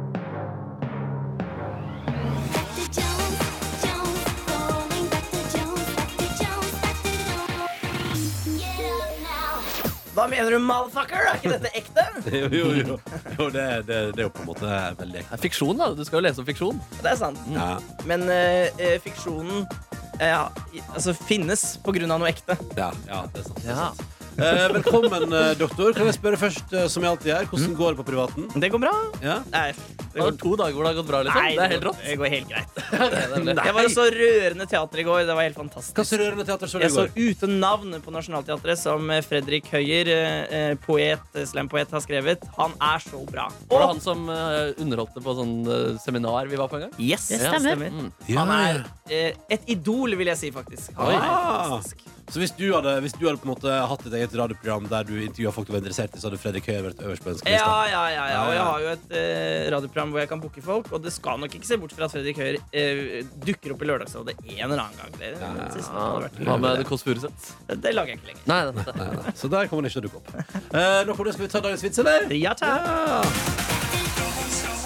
Hva 10.22 10.28
mener 10.30 10.54
du, 10.54 10.60
motherfucker? 10.62 11.18
Er 11.18 11.38
ikke 11.40 11.50
dette 11.56 11.70
ekte? 11.74 12.02
jo, 12.30 12.46
jo, 12.54 12.66
jo. 12.78 12.98
jo 13.34 13.46
det, 13.50 13.64
det, 13.88 13.96
det 14.14 14.22
er 14.22 14.28
jo 14.28 14.30
på 14.30 14.44
en 14.44 14.50
måte 14.52 14.76
veldig 15.00 15.18
ekte. 15.18 15.38
Fiksjon, 15.42 15.80
da. 15.80 15.88
Du 15.98 16.04
skal 16.06 16.20
jo 16.20 16.26
lese 16.28 16.38
om 16.38 16.46
fiksjon. 16.46 16.78
Det 17.00 17.10
er 17.10 17.18
sant. 17.18 17.40
Ja. 17.50 17.72
Men 18.06 18.28
eh, 18.30 19.00
fiksjonen 19.02 19.64
uh, 19.66 20.22
ja, 20.22 20.44
altså, 20.92 21.16
finnes 21.26 21.72
på 21.82 21.96
grunn 21.98 22.14
av 22.14 22.22
noe 22.22 22.30
ekte. 22.30 22.54
Ja, 22.78 22.92
ja, 23.08 23.24
det 23.34 23.42
er 23.42 23.48
sant. 23.48 23.64
Det 23.64 23.74
er 23.74 23.80
sant. 23.80 24.21
Eh, 24.38 24.68
velkommen, 24.72 25.32
eh, 25.32 25.50
doktor. 25.60 25.92
Kan 25.92 26.06
jeg 26.08 26.14
spørre 26.16 26.38
først, 26.40 26.70
eh, 26.72 26.86
som 26.88 27.04
jeg 27.04 27.10
alltid 27.12 27.28
gjør, 27.32 27.48
hvordan 27.50 27.74
går 27.76 27.90
det 27.92 27.98
på 28.00 28.04
privaten? 28.08 28.46
Det 28.62 28.70
går 28.72 28.80
bra. 28.80 28.92
Ja? 29.20 29.34
Nei, 29.52 29.72
Det 30.12 30.20
var 30.22 30.32
to 30.40 30.56
dager 30.56 30.72
hvor 30.72 30.84
det 30.84 30.90
har 30.92 30.96
gått 31.02 31.06
bra, 31.10 31.20
liksom. 31.26 31.42
Nei, 31.42 31.50
det 31.56 31.64
er 31.64 31.72
helt 31.72 31.84
rått. 31.84 32.00
Det 32.04 32.16
går 32.20 32.30
helt 32.32 32.48
greit. 32.48 32.68
Jeg 33.66 33.74
var 33.76 33.84
og 33.84 33.92
så 33.92 34.06
rørende 34.12 34.66
teater 34.68 34.98
i 34.98 35.04
går. 35.04 35.26
Det 35.28 35.36
var 35.36 35.42
helt 35.42 35.56
fantastisk. 35.56 35.96
Hva 35.96 36.04
så 36.08 36.18
rørende 36.20 36.46
teater 36.48 36.66
så 36.72 36.78
du 36.80 36.84
i 36.84 36.86
Jeg 36.88 36.92
så 36.96 37.04
går? 37.06 37.30
Uten 37.30 37.60
navn 37.60 37.94
på 38.04 38.12
Nationaltheatret, 38.12 38.78
som 38.80 39.10
eh, 39.10 39.20
Fredrik 39.24 39.68
Høyer, 39.72 40.08
eh, 40.16 40.74
poet, 40.84 41.20
slampoet, 41.52 41.90
har 41.92 42.00
skrevet. 42.04 42.48
Han 42.56 42.72
er 42.80 43.04
så 43.04 43.20
bra. 43.28 43.50
Var 43.68 43.84
det 43.84 43.90
han 43.92 44.00
som 44.00 44.28
eh, 44.32 44.72
underholdte 44.80 45.20
på 45.24 45.36
sånn 45.36 45.54
eh, 45.68 45.98
seminar 46.00 46.48
vi 46.48 46.56
var 46.60 46.68
på 46.72 46.80
en 46.80 46.88
gang? 46.88 46.96
Yes, 47.00 47.28
Det 47.28 47.40
ja, 47.40 47.52
stemmer. 47.60 47.88
Mm. 47.92 48.10
Han 48.36 48.48
er 48.56 48.82
eh, 49.12 49.32
et 49.52 49.68
idol, 49.76 50.16
vil 50.16 50.32
jeg 50.32 50.40
si, 50.40 50.50
faktisk. 50.56 50.92
Han 50.96 51.12
er 51.12 51.20
Ah. 51.20 51.68
fantastisk. 51.68 52.08
Så 52.32 52.40
hvis 52.40 52.52
du, 52.56 52.64
hadde, 52.72 52.94
hvis 53.04 53.12
du 53.12 53.26
hadde 53.28 53.36
på 53.42 53.44
en 53.44 53.50
måte 53.52 53.68
hatt 53.90 54.04
et 54.08 54.14
eget 54.16 54.32
radioprogram 54.40 54.86
der 54.88 55.04
du 55.04 55.12
intervjua 55.20 55.50
folk 55.52 55.66
du 55.68 55.74
var 55.74 55.82
interessert 55.82 56.14
i, 56.16 56.20
så 56.22 56.30
hadde 56.30 56.38
Fredrik 56.40 56.64
Høyer 56.70 56.86
vært 56.86 57.02
øverst 57.04 57.26
på 57.26 57.32
ønskelista? 57.34 57.58
Ja, 57.60 57.74
ja, 57.90 58.04
ja, 58.14 58.24
ja. 58.32 58.38
Og 58.46 58.52
jeg 58.54 58.56
Ja, 58.56 58.62
ja. 58.62 58.64
har 58.70 58.80
jo 58.86 58.92
et 58.94 59.12
eh, 59.20 59.66
radioprogram 59.74 60.14
hvor 60.14 60.22
jeg 60.22 60.30
kan 60.30 60.40
booke 60.40 60.64
folk, 60.64 60.88
og 60.96 61.04
det 61.04 61.12
skal 61.12 61.42
nok 61.42 61.58
ikke 61.58 61.68
se 61.68 61.76
bort 61.82 61.92
fra 61.92 62.08
at 62.08 62.14
Fredrik 62.16 62.40
Høyer 62.40 62.56
eh, 62.72 63.20
dukker 63.44 63.76
opp 63.76 63.84
i 63.84 63.90
Lørdagsrådet 63.92 64.36
en 64.40 64.64
eller 64.70 64.80
annen 64.86 64.96
gang. 65.02 65.12
Det, 65.20 65.34
det 65.36 65.68
siste 65.76 66.46
Hva 66.48 66.56
med 66.64 66.80
The 66.80 66.88
Kåss 66.88 67.04
Furuseth? 67.04 67.52
det, 67.68 67.78
det 67.84 67.94
lager 67.98 68.14
jeg 68.16 68.22
ikke 68.22 68.32
lenger. 68.32 68.48
Nei, 68.48 68.60
nei, 68.70 68.88
nei. 68.88 69.12
Nei. 69.20 69.36
Så 69.36 69.52
der 69.52 69.68
kommer 69.68 69.84
den 69.84 69.92
ikke 69.92 70.00
til 70.00 70.04
å 70.04 70.08
dukke 70.08 70.24
opp. 70.24 70.58
Eh, 70.72 70.98
nå 71.04 71.20
det, 71.22 71.36
skal 71.36 71.46
vi 71.46 71.52
ta 71.52 71.64
dagens 71.68 71.84
vits, 71.84 72.00
eller? 72.06 72.32
Ja, 72.40 72.56
takk. 72.56 72.92
Ja. 72.92 73.81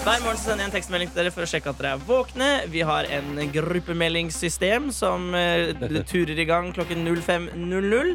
Hver 0.06 0.20
morgen 0.22 0.38
sender 0.38 0.62
jeg 0.62 0.68
en 0.68 0.74
tekstmelding 0.76 1.08
til 1.10 1.18
dere 1.18 1.30
for 1.34 1.42
å 1.42 1.48
sjekke 1.50 1.72
at 1.72 1.80
dere 1.80 1.96
er 1.96 2.02
våkne. 2.06 2.48
Vi 2.70 2.84
har 2.86 3.08
en 3.10 3.40
gruppemeldingssystem 3.50 4.84
som 4.94 5.32
eh, 5.34 5.72
turer 6.06 6.38
i 6.38 6.44
gang 6.46 6.68
klokken 6.76 7.02
05.00. 7.08 8.12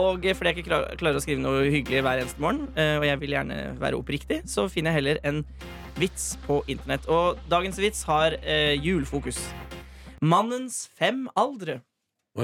Og 0.00 0.24
fordi 0.24 0.48
jeg 0.48 0.62
ikke 0.62 0.78
klarer 0.96 1.18
å 1.18 1.20
skrive 1.20 1.44
noe 1.44 1.66
hyggelig 1.68 2.00
hver 2.06 2.22
eneste 2.22 2.40
morgen, 2.40 2.70
eh, 2.72 2.94
og 2.96 3.04
jeg 3.04 3.20
vil 3.20 3.36
gjerne 3.36 3.60
være 3.82 4.00
oppriktig, 4.00 4.40
så 4.48 4.64
finner 4.72 4.96
jeg 4.96 5.02
heller 5.02 5.20
en 5.28 5.42
vits 6.00 6.24
på 6.46 6.62
internett. 6.72 7.04
Og 7.12 7.44
dagens 7.52 7.82
vits 7.84 8.00
har 8.08 8.40
julfokus. 8.40 9.44
julefokus. 9.44 9.44
Mannens 10.24 10.86
fem 10.96 11.26
aldre. 11.36 11.82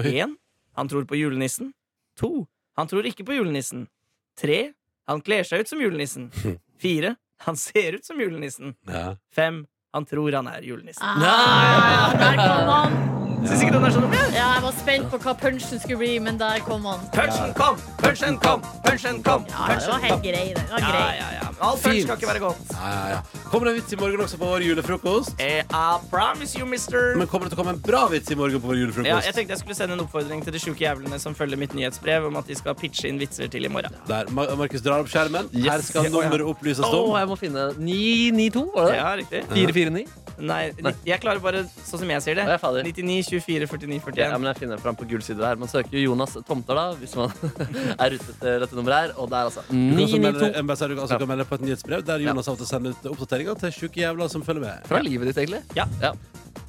Én. 0.05 0.36
Han 0.77 0.93
tror 0.93 1.09
på 1.09 1.16
julenissen. 1.16 1.73
To. 2.20 2.44
Han 2.77 2.93
tror 2.93 3.09
ikke 3.09 3.24
på 3.24 3.40
julenissen. 3.40 3.89
Tre. 4.36 4.74
Han 5.09 5.24
kler 5.24 5.48
seg 5.48 5.64
ut 5.64 5.73
som 5.73 5.81
julenissen. 5.81 6.28
Fire. 6.85 7.16
Han 7.44 7.56
ser 7.56 7.93
ut 7.98 8.06
som 8.06 8.20
julenissen. 8.20 8.74
Ja. 8.89 9.16
Fem. 9.35 9.64
Han 9.93 10.06
tror 10.09 10.32
han 10.32 10.47
er 10.48 10.62
julenissen. 10.64 11.05
Ah, 11.05 12.12
der 12.16 12.36
kom 12.39 12.69
han! 12.77 12.94
Syns 13.43 13.62
ikke 13.64 13.73
den 13.74 13.85
er 13.85 13.90
så 13.90 14.01
dum? 14.01 14.12
Ja, 14.14 14.47
jeg 14.55 14.62
var 14.62 14.73
spent 14.78 15.09
på 15.10 15.19
hva 15.24 15.32
punchen 15.35 15.81
skulle 15.82 15.98
bli, 15.98 16.12
men 16.23 16.39
der 16.39 16.62
kom 16.62 16.85
han. 16.86 17.01
Punchen 17.12 17.51
kom! 17.59 17.77
Punchen 17.98 18.39
kom! 18.40 18.62
Punchen 18.86 19.19
kom! 19.27 19.44
Ja, 19.51 19.74
det 19.74 19.89
var 19.90 19.98
helt 20.06 20.23
grei. 20.23 20.44
Det 20.55 20.62
var 20.70 20.78
grei. 20.86 21.10
ja, 21.19 21.28
ja. 21.40 21.48
Men 21.51 21.51
All 21.62 21.76
punch 21.78 21.84
Fint. 21.94 22.06
skal 22.09 22.18
ikke 22.18 22.28
være 22.32 22.43
godt. 22.43 22.72
Ja, 22.74 22.90
ja, 22.90 23.09
ja. 23.14 23.43
Kommer 23.52 23.68
det 23.68 23.72
en 23.74 23.78
vits 23.80 23.93
i 23.94 23.98
morgen 24.01 24.20
også 24.24 24.39
på 24.40 24.48
vår 24.51 24.64
julefrokost? 24.66 25.34
Eh, 25.39 25.62
I 25.62 25.98
promise 26.10 26.59
you, 26.59 26.66
mister. 26.66 27.12
Men 27.20 27.28
kommer 27.30 27.47
det 27.48 27.52
til 27.55 27.60
å 27.60 27.62
komme 27.62 27.74
en 27.76 27.82
bra 27.84 28.02
vits 28.10 28.30
i 28.34 28.39
morgen 28.39 28.59
på 28.62 28.70
vår 28.72 28.80
julefrokost? 28.80 29.09
Ja, 29.12 29.20
jeg 29.22 29.36
tenkte 29.36 29.55
jeg 29.55 29.62
skulle 29.62 29.76
sende 29.78 29.94
en 29.98 30.02
oppfordring 30.06 30.43
til 30.47 30.56
de 30.56 30.62
sjuke 30.62 30.82
jævlene 30.82 31.20
som 31.22 31.36
følger 31.39 31.60
mitt 31.60 31.76
nyhetsbrev, 31.78 32.26
om 32.30 32.40
at 32.40 32.51
de 32.51 32.56
skal 32.59 32.74
pitche 32.78 33.09
inn 33.12 33.20
vitser 33.22 33.48
til 33.52 33.68
i 33.68 33.70
morgen. 33.72 33.94
Der, 34.09 34.26
Ma- 34.34 34.48
Markus 34.59 34.82
drar 34.82 35.05
opp 35.05 35.10
skjermen. 35.12 35.48
Her 35.55 35.84
skal 35.86 36.10
nummeret 36.10 36.43
opplyses 36.51 36.82
Å, 36.84 36.90
Oh, 37.02 37.14
jeg 37.18 37.28
må 37.30 37.39
finne 37.39 37.68
992, 37.78 38.66
var 38.74 38.90
det? 38.90 38.97
Ja, 38.98 39.12
riktig. 39.22 39.44
449? 39.52 40.18
Nei, 40.43 40.72
jeg 41.06 41.20
klarer 41.22 41.39
bare 41.44 41.60
sånn 41.84 42.01
som 42.02 42.10
jeg 42.10 42.22
sier 42.24 42.34
det. 42.39 42.44
Å, 42.48 42.55
jeg 42.55 42.59
er 42.59 42.62
fader. 42.62 42.86
99, 42.89 43.18
24, 43.28 43.66
49, 43.68 44.16
Ja, 44.18 44.39
men 44.40 44.48
jeg 44.51 44.59
finner 44.64 44.80
fram 44.82 44.97
på 44.98 45.06
gul 45.06 45.20
side 45.22 45.44
her. 45.44 45.59
Man 45.60 45.68
søker 45.70 45.93
jo 45.98 46.06
Jonas 46.09 46.34
Tomter, 46.48 46.74
da, 46.78 46.86
hvis 46.98 47.14
man 47.18 47.30
er 48.02 48.16
ute 48.16 48.32
etter 48.32 48.64
dette 48.64 48.78
nummeret 48.78 48.97
her. 48.97 49.12
Og 49.20 49.28
det 49.30 49.39
er 49.39 49.51
altså 49.51 49.62
Du 49.68 49.76
kan 49.76 50.02
også 50.06 50.20
melde, 50.24 50.40
992. 50.40 50.56
jeg 50.56 50.66
bare 50.72 50.80
sier 50.80 50.89
du 50.89 51.01
altså 51.02 51.14
Ja. 51.14 51.20
kan 51.22 51.30
melde 51.34 51.47
på 51.52 51.60
et 51.60 51.66
nyhetsbrev 51.66 52.04
der 52.08 52.24
Jonas 52.24 52.48
ja. 52.48 52.54
til 52.56 52.68
sender 52.70 52.96
ut 52.96 53.10
oppdateringer 53.12 53.58
til 53.60 53.74
sjuke 53.76 54.00
jævler 54.00 54.30
som 54.32 54.44
følger 54.46 54.64
med. 54.64 54.88
Fra 54.88 55.02
livet 55.04 55.28
ditt, 55.28 55.38
egentlig. 55.42 55.60
Ja. 55.76 56.14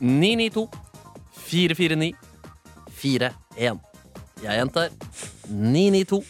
992 0.03 0.67
449 1.47 2.15
41. 2.99 3.79
Jeg 4.43 4.59
gjentar 4.59 4.89
992 5.47 6.23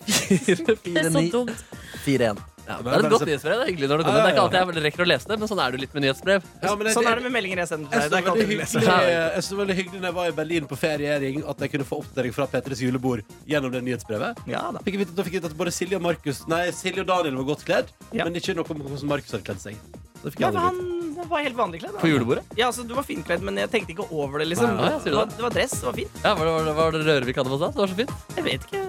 Det 0.30 0.54
er 0.54 0.62
så 0.62 0.76
449 0.84 1.32
dumt. 1.34 1.64
41. 2.06 2.49
Ja, 2.70 2.76
det 2.86 2.90
er 2.94 3.02
et 3.04 3.12
godt 3.12 3.26
nyhetsbrev. 3.26 3.56
Det 3.60 3.64
er 3.66 3.70
hyggelig 3.72 3.88
når 3.90 4.00
det 4.00 4.04
kommer. 4.06 4.20
Det 4.20 4.30
er 4.30 4.34
ikke 4.36 4.42
alltid 4.46 4.78
jeg 4.80 4.84
rekker 4.86 5.02
å 5.02 5.08
lese 5.10 5.30
det, 5.30 5.38
men 5.42 5.50
sånn 5.50 5.62
er 5.64 5.74
det 5.74 5.80
litt 5.82 5.94
med 5.96 6.04
nyhetsbrev. 6.06 6.44
Ja, 6.62 6.74
men 6.76 6.86
det, 6.86 6.92
Sånn 6.94 7.08
er 7.10 7.18
det 7.20 7.24
med 7.26 7.34
meldinger 7.34 7.62
jeg 7.64 7.70
sender 7.70 7.90
til 7.90 8.00
Jeg 8.00 8.10
deg. 8.14 8.28
Det 8.30 8.30
er 8.30 8.30
synes 8.30 8.30
det 8.30 8.30
var 8.30 8.30
veldig 8.30 8.30
alltid 8.30 8.50
hyggelig 8.50 8.66
Jeg 8.70 9.42
synes 9.42 9.50
det 9.50 9.56
var 9.56 9.62
veldig 9.64 9.76
hyggelig 9.80 10.00
når 10.00 10.08
jeg 10.10 10.16
var 10.20 10.30
i 10.30 10.36
Berlin 10.40 10.68
på 10.70 10.78
feriering, 10.84 11.42
at 11.54 11.64
jeg 11.66 11.72
kunne 11.74 11.88
få 11.90 11.98
oppdatering 12.04 12.36
fra 12.38 12.46
P3s 12.54 12.82
julebord 12.86 13.24
gjennom 13.50 13.74
det 13.74 13.82
nyhetsbrevet. 13.90 14.44
Ja 14.54 14.62
da. 14.70 14.84
Fikk 14.86 14.94
jeg 14.98 15.02
vite, 15.04 15.16
da 15.18 15.26
fikk 15.26 15.34
jeg 15.38 15.42
vite 15.42 15.52
at 15.52 15.58
både 15.64 15.74
Silje 15.74 15.98
og 15.98 16.04
Markus 16.06 16.44
Nei, 16.50 16.62
Silje 16.76 17.02
og 17.02 17.10
Daniel 17.10 17.40
var 17.42 17.50
godt 17.54 17.66
kledd, 17.66 17.90
Ja. 18.14 18.24
men 18.28 18.38
ikke 18.38 18.54
noe 18.54 18.64
om 18.70 18.84
hvordan 18.86 19.10
Markus 19.16 19.34
hadde 19.34 19.46
kledd 19.50 19.60
seg. 19.66 19.76
Så 20.20 20.28
det 20.28 20.34
fikk 20.36 20.40
Ja, 20.46 20.50
jeg 20.50 20.54
men 20.54 20.62
aldri 20.62 20.68
han, 20.68 20.82
vite. 20.94 20.99
Var 21.28 21.42
helt 21.44 21.56
vanlig 21.56 21.80
kledd. 21.82 21.98
På 22.00 22.08
julebordet? 22.08 22.44
Ja, 22.56 22.66
altså, 22.70 22.82
Du 22.88 22.94
var 22.94 23.02
finkledd, 23.06 23.42
men 23.42 23.56
jeg 23.60 23.70
tenkte 23.70 23.92
ikke 23.94 24.06
over 24.10 24.38
det. 24.42 24.48
liksom 24.52 24.74
Nei, 24.76 24.90
ja, 24.90 24.98
det, 25.04 25.14
var, 25.14 25.26
det? 25.26 25.36
det 25.36 25.42
var 25.46 25.50
dress, 25.58 25.76
det 25.80 25.86
var 25.86 25.92
fint. 26.00 26.20
Ja, 26.24 26.34
var 26.34 26.46
det, 26.46 26.52
var 26.52 26.74
var 26.80 26.92
det 26.96 27.04
Rørvik 27.06 27.36
hadde 27.42 27.50
på 27.54 27.60
seg? 27.60 27.74
Det 27.76 27.84
var 27.84 27.92
så 27.92 28.00
fint. 28.00 28.12
Jeg 28.36 28.44
vet 28.44 28.68
ikke. 28.68 28.84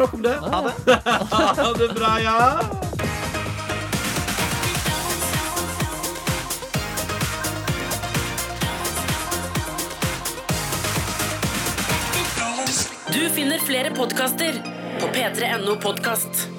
Nok 0.00 0.14
om 0.18 0.22
det. 0.22 0.34
Ha 0.48 0.62
det. 0.68 0.74
Ha 1.64 1.72
det 1.78 1.88
bra, 1.96 2.12
ja. 2.22 2.38
Du 13.12 13.28
finner 13.30 13.58
flere 13.58 13.90
podkaster 13.94 14.52
på 15.00 15.06
p3.no 15.06 15.76
podkast. 15.82 16.53